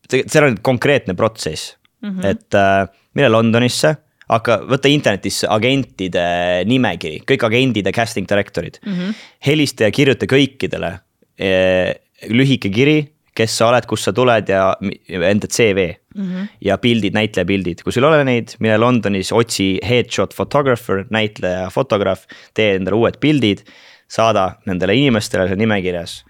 tegelikult 0.07 0.33
seal 0.33 0.49
on 0.49 0.57
konkreetne 0.61 1.13
protsess 1.13 1.75
mm, 2.01 2.09
-hmm. 2.09 2.25
et 2.25 2.53
äh, 2.55 2.87
mine 3.13 3.29
Londonisse 3.29 3.95
hakka, 4.31 4.59
võta 4.69 4.91
internetisse 4.91 5.49
agentide 5.51 6.25
nimekiri, 6.69 7.21
kõik 7.29 7.45
agendid 7.47 7.87
ja 7.87 7.93
casting 7.95 8.29
director'id 8.29 8.79
mm. 8.83 8.93
-hmm. 8.93 9.19
helista 9.47 9.87
ja 9.87 9.91
kirjuta 9.91 10.29
kõikidele 10.29 10.91
eh, 11.37 11.93
lühike 12.31 12.71
kiri, 12.73 12.97
kes 13.35 13.57
sa 13.59 13.67
oled, 13.69 13.85
kust 13.89 14.07
sa 14.07 14.13
tuled 14.15 14.49
ja 14.49 14.69
enda 14.81 15.47
CV 15.47 15.89
mm. 16.15 16.23
-hmm. 16.23 16.47
ja 16.61 16.77
pildid, 16.77 17.13
näitleja 17.13 17.45
pildid, 17.45 17.83
kui 17.83 17.93
sul 17.93 18.07
ei 18.07 18.09
ole 18.09 18.23
neid, 18.23 18.55
mine 18.59 18.77
Londonis, 18.77 19.31
otsi 19.31 19.75
headshot 19.83 20.33
photographer, 20.33 21.05
näitleja, 21.09 21.69
fotograaf, 21.69 22.25
tee 22.53 22.75
endale 22.79 22.95
uued 22.95 23.19
pildid, 23.19 23.65
saada 24.07 24.55
nendele 24.65 24.95
inimestele 24.95 25.47
seal 25.47 25.59
nimekirjas 25.59 26.23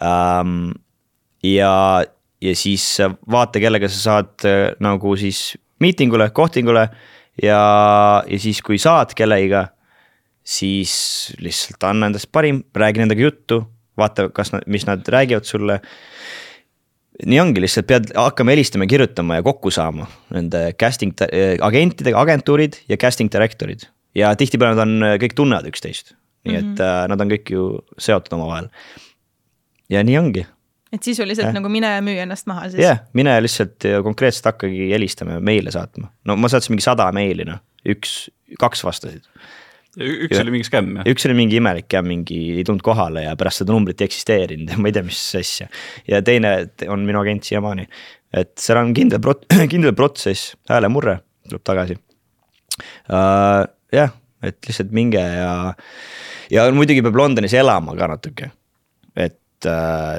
um,. 0.00 0.72
ja, 1.42 2.04
ja 2.40 2.54
siis 2.56 2.98
vaata, 3.30 3.60
kellega 3.60 3.88
sa 3.88 3.98
saad 3.98 4.46
äh, 4.46 4.74
nagu 4.80 5.16
siis 5.16 5.58
miitingule, 5.82 6.30
kohtingule 6.30 6.88
ja, 7.42 7.60
ja 8.26 8.38
siis, 8.40 8.60
kui 8.64 8.78
saad 8.82 9.14
kellegiga, 9.16 9.66
siis 10.46 10.92
lihtsalt 11.42 11.88
anna 11.88 12.10
endast 12.10 12.30
parim, 12.32 12.62
räägi 12.76 13.02
nendega 13.02 13.26
juttu, 13.26 13.60
vaata, 13.98 14.28
kas 14.34 14.52
nad, 14.54 14.66
mis 14.70 14.86
nad 14.88 15.06
räägivad 15.08 15.48
sulle. 15.48 15.80
nii 17.26 17.38
ongi, 17.40 17.62
lihtsalt 17.64 17.86
pead 17.88 18.10
hakkama 18.12 18.52
helistama 18.52 18.84
ja 18.84 18.92
kirjutama 18.92 19.38
ja 19.38 19.44
kokku 19.44 19.70
saama 19.72 20.04
nende 20.36 20.74
casting 20.76 21.14
agentidega, 21.64 22.20
agentuurid 22.20 22.76
ja 22.88 22.96
casting 23.00 23.32
director'id. 23.32 23.88
ja 24.14 24.34
tihtipeale 24.36 24.76
nad 24.76 24.84
on, 24.84 25.06
kõik 25.22 25.36
tunnevad 25.36 25.68
üksteist, 25.70 26.12
nii 26.44 26.52
mm 26.52 26.60
-hmm. 26.60 26.72
et 26.74 26.80
äh, 26.80 27.08
nad 27.08 27.20
on 27.20 27.32
kõik 27.32 27.50
ju 27.50 27.70
seotud 27.98 28.36
omavahel. 28.36 28.68
ja 29.88 30.04
nii 30.04 30.18
ongi 30.18 30.46
et 30.96 31.06
sisuliselt 31.06 31.50
äh. 31.50 31.54
nagu 31.56 31.70
mine 31.72 31.90
ja 31.96 32.02
müü 32.04 32.16
ennast 32.24 32.48
maha 32.50 32.70
siis. 32.70 32.80
jah 32.80 32.96
yeah,, 32.96 33.04
mine 33.16 33.36
lihtsalt 33.44 33.86
konkreetselt 34.06 34.50
hakkagi 34.52 34.90
helistama 34.92 35.38
ja 35.38 35.44
meile 35.44 35.74
saatma. 35.74 36.10
no 36.28 36.36
ma 36.40 36.50
saatsin 36.52 36.74
mingi 36.74 36.86
sada 36.86 37.08
meili 37.16 37.46
noh, 37.48 37.60
üks, 37.88 38.16
kaks 38.60 38.84
vastasid. 38.86 39.24
üks 39.96 40.34
ja, 40.34 40.42
oli 40.42 40.54
mingi 40.56 40.68
skämm 40.68 40.98
jah? 41.00 41.08
üks 41.12 41.28
oli 41.28 41.36
mingi 41.38 41.60
imelik 41.60 41.88
jah, 41.92 42.04
mingi 42.06 42.40
ei 42.58 42.66
tulnud 42.66 42.84
kohale 42.86 43.26
ja 43.26 43.36
pärast 43.38 43.62
seda 43.62 43.74
numbrit 43.76 44.02
ei 44.02 44.10
eksisteerinud 44.10 44.74
ja 44.74 44.80
ma 44.80 44.90
ei 44.90 44.96
tea, 44.96 45.06
mis 45.06 45.22
asja. 45.38 45.70
ja 46.08 46.20
teine 46.26 46.56
on 46.92 47.06
minu 47.08 47.22
agent 47.22 47.48
siiamaani. 47.48 47.88
et 48.36 48.52
seal 48.60 48.82
on 48.82 48.92
kindel 48.96 49.22
prot-, 49.24 49.46
kindel 49.72 49.96
protsess, 49.96 50.54
häälemurre 50.70 51.20
tuleb 51.48 51.64
tagasi 51.66 51.96
uh,. 51.96 53.64
jah, 53.94 54.14
et 54.44 54.60
lihtsalt 54.68 54.92
minge 54.96 55.22
ja, 55.22 55.72
ja 56.52 56.68
muidugi 56.74 57.04
peab 57.04 57.18
Londonis 57.18 57.56
elama 57.56 57.96
ka 57.98 58.12
natuke. 58.16 58.52
et 59.16 59.40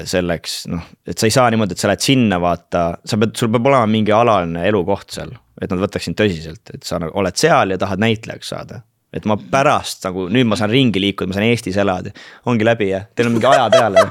selleks 0.08 0.60
noh, 0.72 0.84
et 1.08 1.18
sa 1.18 1.28
ei 1.28 1.34
saa 1.34 1.48
niimoodi, 1.52 1.76
et 1.76 1.82
sa 1.82 1.90
lähed 1.90 2.04
sinna, 2.04 2.40
vaata, 2.42 2.84
sa 3.06 3.18
pead, 3.20 3.34
sul 3.38 3.50
peab 3.54 3.70
olema 3.70 3.88
mingi 3.90 4.14
alaline 4.14 4.66
elukoht 4.68 5.16
seal. 5.16 5.32
et 5.58 5.70
nad 5.72 5.80
võtaks 5.82 6.06
sind 6.06 6.18
tõsiselt, 6.18 6.62
et 6.74 6.86
sa 6.86 7.00
nagu 7.02 7.16
oled 7.18 7.38
seal 7.38 7.74
ja 7.74 7.78
tahad 7.80 8.02
näitlejaks 8.02 8.52
saada. 8.54 8.82
et 9.12 9.24
ma 9.28 9.38
pärast 9.38 10.04
nagu 10.04 10.28
nüüd 10.32 10.48
ma 10.48 10.58
saan 10.60 10.72
ringi 10.72 11.00
liikuda, 11.02 11.30
ma 11.30 11.38
saan 11.38 11.48
Eestis 11.48 11.78
elada, 11.80 12.12
ongi 12.46 12.66
läbi 12.66 12.92
jah, 12.92 13.08
teil 13.14 13.30
on 13.30 13.38
mingi 13.38 13.50
aja 13.50 13.68
peale 13.72 14.06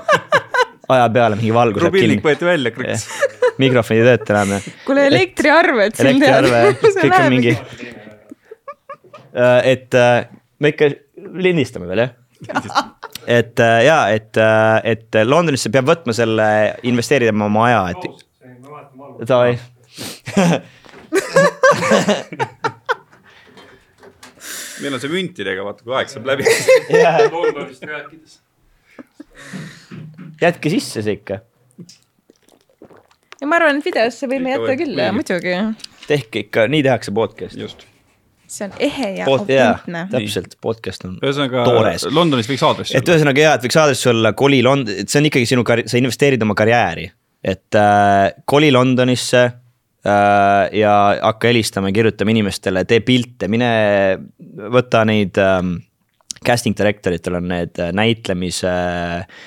aja 0.96 1.10
peale 1.14 1.40
mingi 1.40 1.54
valgus. 1.56 1.84
rubilnik 1.84 2.24
võeti 2.24 2.48
välja, 2.48 2.74
krõks. 2.76 3.08
mikrofon 3.62 3.98
ei 3.98 4.06
tööta 4.08 4.36
enam 4.36 4.56
jah. 4.58 4.70
kuule 4.88 5.08
elektriarved. 5.12 6.00
elektriarve, 6.04 6.64
kõik 7.02 7.18
on 7.18 7.28
mingi. 7.34 7.58
Äh, 9.38 9.60
et 9.74 9.98
äh, 9.98 10.30
me 10.60 10.74
ikka 10.74 10.90
lindistame 11.38 11.90
veel 11.90 12.06
jah 12.06 12.16
et 13.38 13.60
äh, 13.60 13.86
ja, 13.86 14.10
et, 14.14 14.38
äh, 14.38 14.82
et 14.84 15.16
Londonisse 15.26 15.70
peab 15.74 15.88
võtma 15.90 16.14
selle, 16.16 16.48
investeerima 16.88 17.46
oma 17.50 17.66
aja, 17.70 17.82
et. 17.96 18.02
Davai 19.28 19.58
meil 24.82 24.94
on 24.94 25.02
see 25.02 25.10
müntidega, 25.12 25.64
vaata 25.66 25.82
kui 25.86 25.96
aeg 25.98 26.12
saab 26.12 26.26
läbi 26.30 26.44
Londonist 27.34 27.84
rääkides. 27.90 28.34
jätke 30.42 30.68
sisse 30.74 31.02
see 31.02 31.16
ikka. 31.18 31.36
ja 33.42 33.46
ma 33.50 33.56
arvan, 33.58 33.82
et 33.82 33.86
videosse 33.90 34.30
võime 34.30 34.54
jätta 34.54 34.74
küll, 34.80 34.98
muidugi. 35.18 35.54
tehke 36.08 36.46
ikka, 36.46 36.60
nii 36.72 36.84
tehakse 36.86 37.12
podcast'i. 37.16 37.62
just 37.66 37.97
see 38.52 38.68
on 38.68 38.74
ehe 38.80 39.12
ja 39.20 39.28
Pod, 39.28 39.44
autentne. 39.44 40.04
täpselt, 40.12 40.58
podcast 40.64 41.06
on 41.08 41.18
ühesõnaga, 41.22 41.64
toores. 41.68 42.08
Londonis 42.14 42.50
võiks 42.50 42.64
aadress 42.68 42.94
olla. 42.94 43.02
et 43.02 43.12
ühesõnaga 43.14 43.44
jaa, 43.44 43.54
et 43.60 43.68
võiks 43.68 43.80
aadress 43.82 44.10
olla 44.12 44.34
koli 44.38 44.62
Lond-, 44.66 44.92
et 45.04 45.12
see 45.12 45.22
on 45.22 45.30
ikkagi 45.30 45.50
sinu 45.50 45.66
kar-, 45.68 45.86
sa 45.90 46.00
investeerid 46.00 46.44
oma 46.46 46.56
karjääri. 46.58 47.08
et 47.44 47.80
äh, 47.80 48.32
koli 48.46 48.72
Londonisse 48.74 49.44
äh, 49.44 50.64
ja 50.80 50.96
hakka 51.22 51.52
helistama 51.52 51.92
ja 51.92 52.00
kirjutama 52.00 52.34
inimestele, 52.36 52.86
tee 52.90 53.04
pilte, 53.06 53.52
mine 53.52 53.70
võta 54.74 55.04
neid 55.08 55.38
ähm, 55.42 55.78
casting 56.46 56.78
director 56.78 57.16
itel 57.16 57.40
on 57.42 57.52
need 57.52 57.80
äh, 57.82 57.94
näitlemise 57.96 58.72
äh,, 58.72 59.46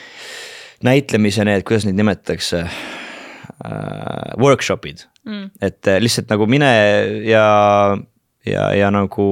näitlemise 0.86 1.44
need, 1.44 1.64
kuidas 1.68 1.86
neid 1.88 1.98
nimetatakse 2.00 2.62
äh,, 2.64 4.36
workshop'id 4.40 5.04
mm.. 5.24 5.50
et 5.60 5.88
äh, 5.88 6.00
lihtsalt 6.02 6.30
nagu 6.32 6.48
mine 6.50 6.70
ja 7.28 7.44
ja, 8.46 8.70
ja 8.76 8.90
nagu 8.94 9.26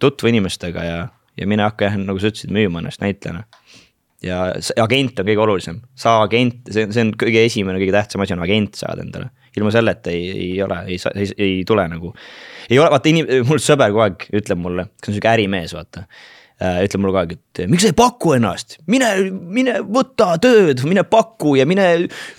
tutvu 0.00 0.30
inimestega 0.32 0.84
ja, 0.84 0.98
ja 1.38 1.48
mine 1.50 1.66
hakka 1.66 1.88
jah, 1.88 1.98
nagu 2.00 2.20
sa 2.20 2.30
ütlesid, 2.32 2.52
müüma 2.54 2.82
ennast 2.82 3.02
näitlejana. 3.02 3.44
ja 4.22 4.38
agent 4.82 5.20
on 5.20 5.28
kõige 5.28 5.44
olulisem, 5.44 5.82
saa 5.98 6.22
agent, 6.24 6.64
see, 6.70 6.88
see 6.94 7.04
on 7.06 7.12
kõige 7.18 7.44
esimene, 7.46 7.78
kõige 7.78 7.94
tähtsam 7.94 8.24
asi 8.24 8.34
on 8.34 8.42
agent 8.46 8.80
saada 8.80 9.04
endale. 9.04 9.30
ilma 9.56 9.70
selleta 9.74 10.10
ei, 10.14 10.30
ei 10.30 10.62
ole, 10.62 10.80
ei, 10.86 10.98
ei, 11.14 11.28
ei 11.38 11.60
tule 11.66 11.86
nagu. 11.90 12.14
ei 12.70 12.78
ole, 12.78 12.90
vaata 12.94 13.12
inim-, 13.12 13.30
mul 13.48 13.62
sõber 13.62 13.94
kogu 13.94 14.06
aeg 14.06 14.28
ütleb 14.42 14.60
mulle, 14.64 14.88
kes 14.98 15.12
on 15.12 15.18
sihuke 15.18 15.32
ärimees, 15.32 15.74
vaata 15.76 16.06
ütleb 16.58 17.02
mulle 17.02 17.12
kogu 17.12 17.20
aeg, 17.20 17.32
et 17.36 17.60
miks 17.70 17.84
sa 17.84 17.90
ei 17.92 17.96
paku 17.96 18.32
ennast, 18.34 18.78
mine, 18.90 19.08
mine 19.54 19.76
võta 19.86 20.32
tööd, 20.42 20.82
mine 20.90 21.04
paku 21.06 21.52
ja 21.54 21.66
mine 21.70 21.84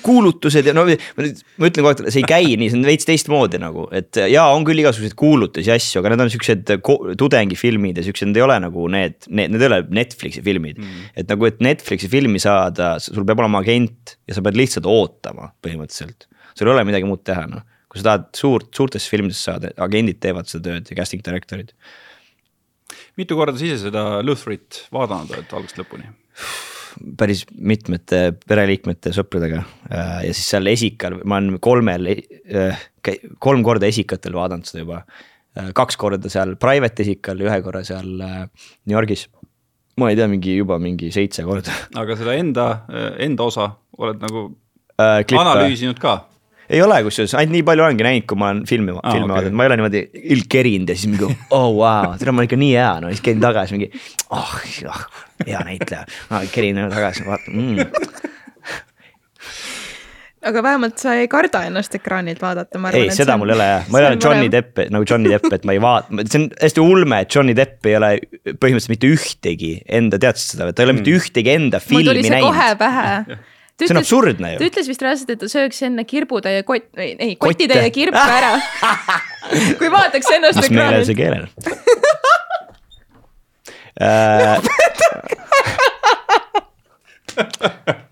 kuulutused 0.04 0.68
ja 0.68 0.74
no 0.76 0.84
ma 0.84 1.28
ütlen 1.70 1.86
kogu 1.86 1.92
aeg, 1.94 2.02
see 2.12 2.20
ei 2.20 2.28
käi 2.28 2.58
nii, 2.60 2.68
see 2.68 2.80
on 2.82 2.88
veits 2.90 3.08
teistmoodi 3.08 3.62
nagu, 3.64 3.86
et 3.96 4.20
jaa, 4.20 4.50
on 4.56 4.68
küll 4.68 4.84
igasuguseid 4.84 5.16
kuulutusi, 5.20 5.72
asju, 5.72 6.02
aga 6.02 6.12
need 6.14 6.26
on 6.26 6.34
siuksed 6.34 6.74
tudengifilmid 7.22 8.02
ja 8.02 8.04
siuksed, 8.10 8.28
need 8.28 8.42
ei 8.42 8.46
ole 8.50 8.60
nagu 8.66 8.90
need, 8.92 9.16
need, 9.32 9.56
need 9.56 9.64
ei 9.64 9.72
ole 9.72 9.80
Netflixi 10.02 10.44
filmid. 10.44 10.84
Mm.. 10.84 11.08
et 11.24 11.32
nagu, 11.32 11.48
et 11.48 11.64
Netflixi 11.64 12.12
filmi 12.12 12.44
saada, 12.44 12.98
sul 13.04 13.24
peab 13.24 13.40
olema 13.46 13.64
agent 13.64 14.18
ja 14.28 14.36
sa 14.36 14.44
pead 14.44 14.60
lihtsalt 14.60 14.90
ootama 14.90 15.54
põhimõtteliselt. 15.64 16.28
sul 16.60 16.68
ei 16.68 16.76
ole 16.76 16.88
midagi 16.92 17.08
muud 17.08 17.24
teha, 17.24 17.48
noh. 17.48 17.64
Kui 17.90 17.98
sa 17.98 18.12
tahad 18.12 18.28
suurt, 18.38 18.68
suurtesse 18.78 19.10
filmidesse 19.10 19.48
saada, 19.48 19.72
agendid 19.82 20.20
teevad 20.22 20.46
seda 20.46 20.68
tööd 20.68 20.92
ja 20.92 20.98
casting 21.00 21.24
director'id 21.26 21.72
mitu 23.20 23.38
korda 23.40 23.60
sa 23.60 23.68
ise 23.68 23.78
seda 23.84 24.04
Lutherit 24.26 24.86
vaadanud 24.96 25.36
oled 25.36 25.56
algusest 25.60 25.84
lõpuni? 25.84 26.10
päris 27.20 27.44
mitmete 27.54 28.22
pereliikmete, 28.50 29.12
sõpradega 29.16 29.62
äh, 29.62 30.14
ja 30.28 30.36
siis 30.36 30.48
seal 30.54 30.70
esikal, 30.72 31.20
ma 31.28 31.40
olen 31.40 31.60
kolmel, 31.64 32.10
äh, 32.12 32.86
kolm 33.44 33.64
korda 33.64 33.90
esikatel 33.90 34.36
vaadanud 34.36 34.68
seda 34.68 34.84
juba. 34.84 35.04
Äh, 35.58 35.72
kaks 35.78 36.00
korda 36.02 36.32
seal 36.32 36.56
private 36.62 37.06
esikal 37.06 37.40
ühe 37.46 37.60
korra 37.66 37.84
seal 37.88 38.10
New 38.20 38.96
Yorgis. 38.96 39.28
ma 40.00 40.10
ei 40.14 40.16
tea, 40.16 40.30
mingi 40.32 40.56
juba 40.56 40.78
mingi 40.80 41.12
seitse 41.12 41.44
korda. 41.48 41.76
aga 42.02 42.18
seda 42.20 42.36
enda, 42.40 42.68
enda 43.20 43.48
osa 43.48 43.70
oled 44.00 44.22
nagu 44.24 44.46
äh, 45.00 45.22
analüüsinud 45.40 46.00
ka? 46.00 46.18
Ei 46.70 46.82
ole 46.86 47.00
kusjuures, 47.06 47.34
ainult 47.40 47.56
nii 47.58 47.66
palju 47.66 47.86
olengi 47.86 48.06
näinud, 48.06 48.28
kui 48.30 48.40
ma 48.40 48.52
olen 48.54 48.64
filmi 48.70 48.94
ah,, 48.96 49.14
filmi 49.14 49.26
okay. 49.26 49.36
vaadanud, 49.36 49.58
ma 49.58 49.66
ei 49.66 49.72
ole 49.72 49.80
niimoodi 49.80 50.02
kerinud 50.54 50.92
ja 50.92 50.98
siis 50.98 51.12
mingi 51.12 51.30
oh 51.56 51.70
wow, 51.80 52.14
tere, 52.22 52.34
ma 52.34 52.44
olen 52.44 52.50
ikka 52.50 52.60
nii 52.62 52.74
hea, 52.76 52.92
no 53.04 53.14
siis 53.14 53.24
käin 53.26 53.42
tagasi 53.44 53.78
mingi 53.78 53.92
oh, 54.30 54.58
oh 54.92 55.06
hea 55.48 55.64
näitleja 55.66 56.06
no,, 56.30 56.44
kerin 56.54 56.84
tagasi, 56.94 57.26
vaatan 57.28 57.58
mm 57.58 58.28
aga 60.50 60.62
vähemalt 60.64 61.02
sa 61.02 61.14
ei 61.20 61.28
karda 61.32 61.66
ennast 61.68 61.96
ekraanilt 61.98 62.40
vaadata, 62.42 62.80
ma 62.80 62.90
arvan. 62.90 63.10
ei, 63.10 63.16
seda 63.16 63.36
mul 63.40 63.52
ei 63.52 63.58
ole 63.58 63.68
jah, 63.68 63.90
ma 63.92 64.00
ei 64.00 64.08
ole 64.08 64.20
Johnny 64.24 64.52
Depp 64.54 64.82
nagu 64.94 65.08
Johnny 65.10 65.34
Depp, 65.34 65.50
et 65.58 65.66
ma 65.68 65.76
ei 65.76 65.82
vaata, 65.84 66.24
see 66.24 66.40
on 66.40 66.48
hästi 66.62 66.84
ulme, 66.84 67.22
et 67.26 67.36
Johnny 67.36 67.56
Depp 67.58 67.90
ei 67.90 67.98
ole 68.00 68.12
põhimõtteliselt 68.48 68.94
mitte 68.94 69.12
ühtegi 69.12 69.74
enda, 70.00 70.22
tead 70.22 70.40
sa 70.40 70.54
seda, 70.54 70.70
ta 70.72 70.86
ei 70.86 70.90
ole 70.90 71.00
mitte 71.02 71.12
mm. 71.12 71.20
ühtegi 71.20 71.56
enda 71.58 71.84
filmi 71.84 72.06
näinud. 72.06 72.14
mul 72.14 72.24
tuli 72.24 72.32
see 72.32 72.44
kohe 72.46 72.70
pähe 72.80 73.40
see 73.88 73.96
on 73.96 74.02
absurdne 74.02 74.48
ju. 74.54 74.58
ta 74.60 74.66
ütles 74.70 74.88
vist 74.92 75.02
reaalselt, 75.06 75.30
et 75.36 75.42
ta 75.44 75.48
sööks 75.52 75.80
enne 75.88 76.04
kirbutäie 76.08 76.62
kott, 76.68 76.86
ei 77.00 77.36
kotitäie 77.40 77.90
kirpe 77.96 78.20
ära 78.20 78.52
kui 79.80 79.90
vaataks 79.94 80.28
ennast 80.36 80.60
ekraanilt. 80.64 80.70
mis 80.70 80.80
meelel 80.80 81.04
see 81.08 81.18
keelel 81.20 81.46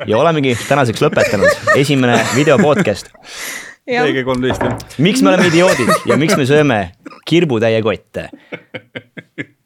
ja 0.07 0.17
olemegi 0.17 0.55
tänaseks 0.67 1.01
lõpetanud, 1.03 1.49
esimene 1.79 2.19
video 2.35 2.57
podcast. 2.61 3.05
lõige 3.87 4.23
kolmteist 4.27 4.61
jah. 4.63 4.75
miks 5.03 5.21
me 5.23 5.29
oleme 5.33 5.47
idioodid 5.51 5.89
ja 6.09 6.15
miks 6.19 6.35
me 6.39 6.45
sööme 6.49 6.79
kirbutäie 7.27 7.81
kotte? 7.85 8.23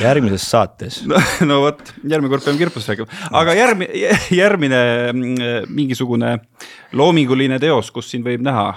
järgmises 0.00 0.46
saates. 0.50 1.00
no, 1.08 1.20
no 1.48 1.60
vot, 1.64 1.82
järgmine 2.02 2.32
kord 2.32 2.44
peame 2.46 2.60
kirpust 2.60 2.92
rääkima, 2.92 3.08
aga 3.40 3.56
järgmine, 3.56 4.12
järgmine 4.34 4.82
mm, 5.12 5.72
mingisugune 5.72 6.36
loominguline 6.96 7.58
teos, 7.62 7.90
kus 7.94 8.10
sind 8.12 8.26
võib 8.26 8.44
näha 8.46 8.70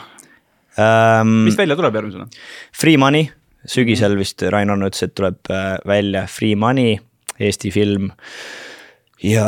um,. 0.79 1.35
mis 1.47 1.57
välja 1.59 1.77
tuleb 1.79 1.99
järgmisena? 1.99 2.27
Free 2.75 2.99
Money, 3.01 3.29
sügisel 3.69 4.17
vist 4.19 4.43
Rain 4.49 4.71
Anno 4.73 4.89
ütles, 4.89 5.07
et 5.07 5.15
tuleb 5.17 5.53
äh, 5.53 5.77
välja 5.87 6.25
Free 6.31 6.57
Money, 6.59 6.97
Eesti 7.39 7.71
film. 7.71 8.11
ja 9.23 9.47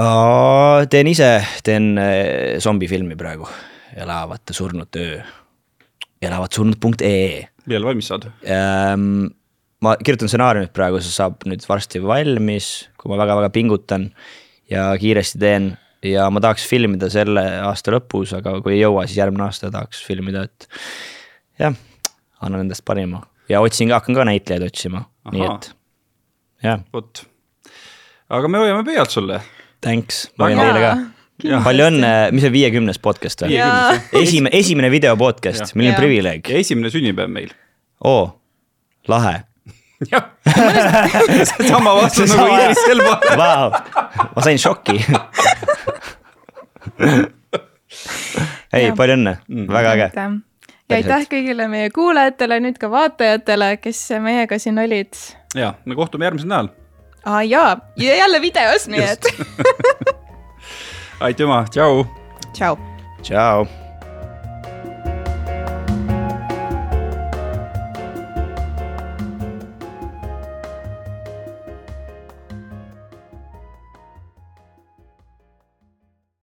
teen 0.92 1.12
ise, 1.12 1.34
teen 1.64 1.94
äh, 2.00 2.58
zombifilmi 2.64 3.20
praegu, 3.20 3.50
Elavate 3.92 4.54
surnute 4.56 5.02
öö, 5.04 5.22
elavatsurnud.ee. 6.22 7.48
millal 7.66 7.92
valmis 7.92 8.12
saad 8.12 8.30
um,? 8.32 9.30
Ma 9.82 9.96
kirjutan 9.98 10.30
stsenaariumit 10.30 10.74
praegu, 10.76 11.02
see 11.02 11.14
saab 11.14 11.42
nüüd 11.50 11.64
varsti 11.68 12.02
valmis, 12.04 12.70
kui 13.02 13.12
ma 13.12 13.18
väga-väga 13.22 13.50
pingutan 13.54 14.12
ja 14.72 14.92
kiiresti 15.02 15.42
teen 15.42 15.72
ja 16.06 16.28
ma 16.34 16.42
tahaks 16.44 16.66
filmida 16.70 17.10
selle 17.14 17.44
aasta 17.66 17.94
lõpus, 17.96 18.36
aga 18.38 18.60
kui 18.62 18.78
ei 18.78 18.84
jõua, 18.84 19.08
siis 19.10 19.20
järgmine 19.22 19.48
aasta 19.48 19.72
tahaks 19.74 20.04
filmida, 20.06 20.46
et 20.50 20.68
jah, 21.62 21.78
annan 22.42 22.68
endast 22.68 22.86
parima 22.86 23.24
ja 23.50 23.64
otsin 23.66 23.90
ka, 23.90 24.00
hakkan 24.00 24.22
ka 24.22 24.28
näitlejaid 24.30 24.68
otsima, 24.70 25.06
nii 25.34 25.48
et 25.50 25.72
jah. 26.68 26.86
vot, 26.94 27.26
aga 28.30 28.54
me 28.54 28.62
hoiame 28.62 28.86
pöialt 28.88 29.14
sulle. 29.14 29.42
Thanks, 29.82 30.28
ma 30.38 30.50
hoian 30.50 30.62
teile 30.62 30.82
ka. 30.86 31.62
palju 31.66 31.90
õnne, 31.90 32.10
mis 32.36 32.46
see 32.46 32.54
viiekümnes 32.54 33.02
podcast 33.02 33.48
või? 33.48 33.58
esimene, 34.22 34.54
esimene 34.62 34.94
video 34.94 35.18
podcast, 35.18 35.74
milline 35.74 35.98
privileeg. 35.98 36.46
ja 36.46 36.62
esimene 36.62 36.94
sünnipäev 36.94 37.34
meil. 37.34 37.56
oo, 38.06 38.28
lahe 39.10 39.40
jah, 40.10 40.24
seesama 41.46 41.96
vastus 41.96 42.34
nagu 42.36 42.56
Iiris 42.56 42.84
Elva 42.90 43.18
wow.. 43.38 43.76
ma 44.36 44.46
sain 44.46 44.60
šoki. 44.62 44.98
Ei, 48.72 48.92
palju 48.96 49.18
õnne. 49.18 49.36
Mm., 49.52 49.68
väga 49.72 49.96
äge. 49.98 50.08
ja 50.16 50.98
aitäh 51.00 51.28
kõigile 51.32 51.68
meie 51.72 51.92
kuulajatele, 51.94 52.62
nüüd 52.66 52.80
ka 52.82 52.90
vaatajatele, 52.92 53.76
kes 53.84 54.00
meiega 54.24 54.60
siin 54.60 54.80
olid. 54.82 55.20
ja, 55.58 55.74
me 55.86 55.98
kohtume 56.00 56.28
järgmisel 56.30 56.50
nädalal. 56.52 56.72
aa 57.26 57.44
jaa, 57.44 57.76
ja 58.00 58.18
jälle 58.24 58.42
videos, 58.42 58.88
nii 58.92 59.06
et. 59.12 59.30
Aitüma, 61.28 61.66
tšau. 61.70 62.06
tšau. 62.54 62.80
tšau 63.22 63.81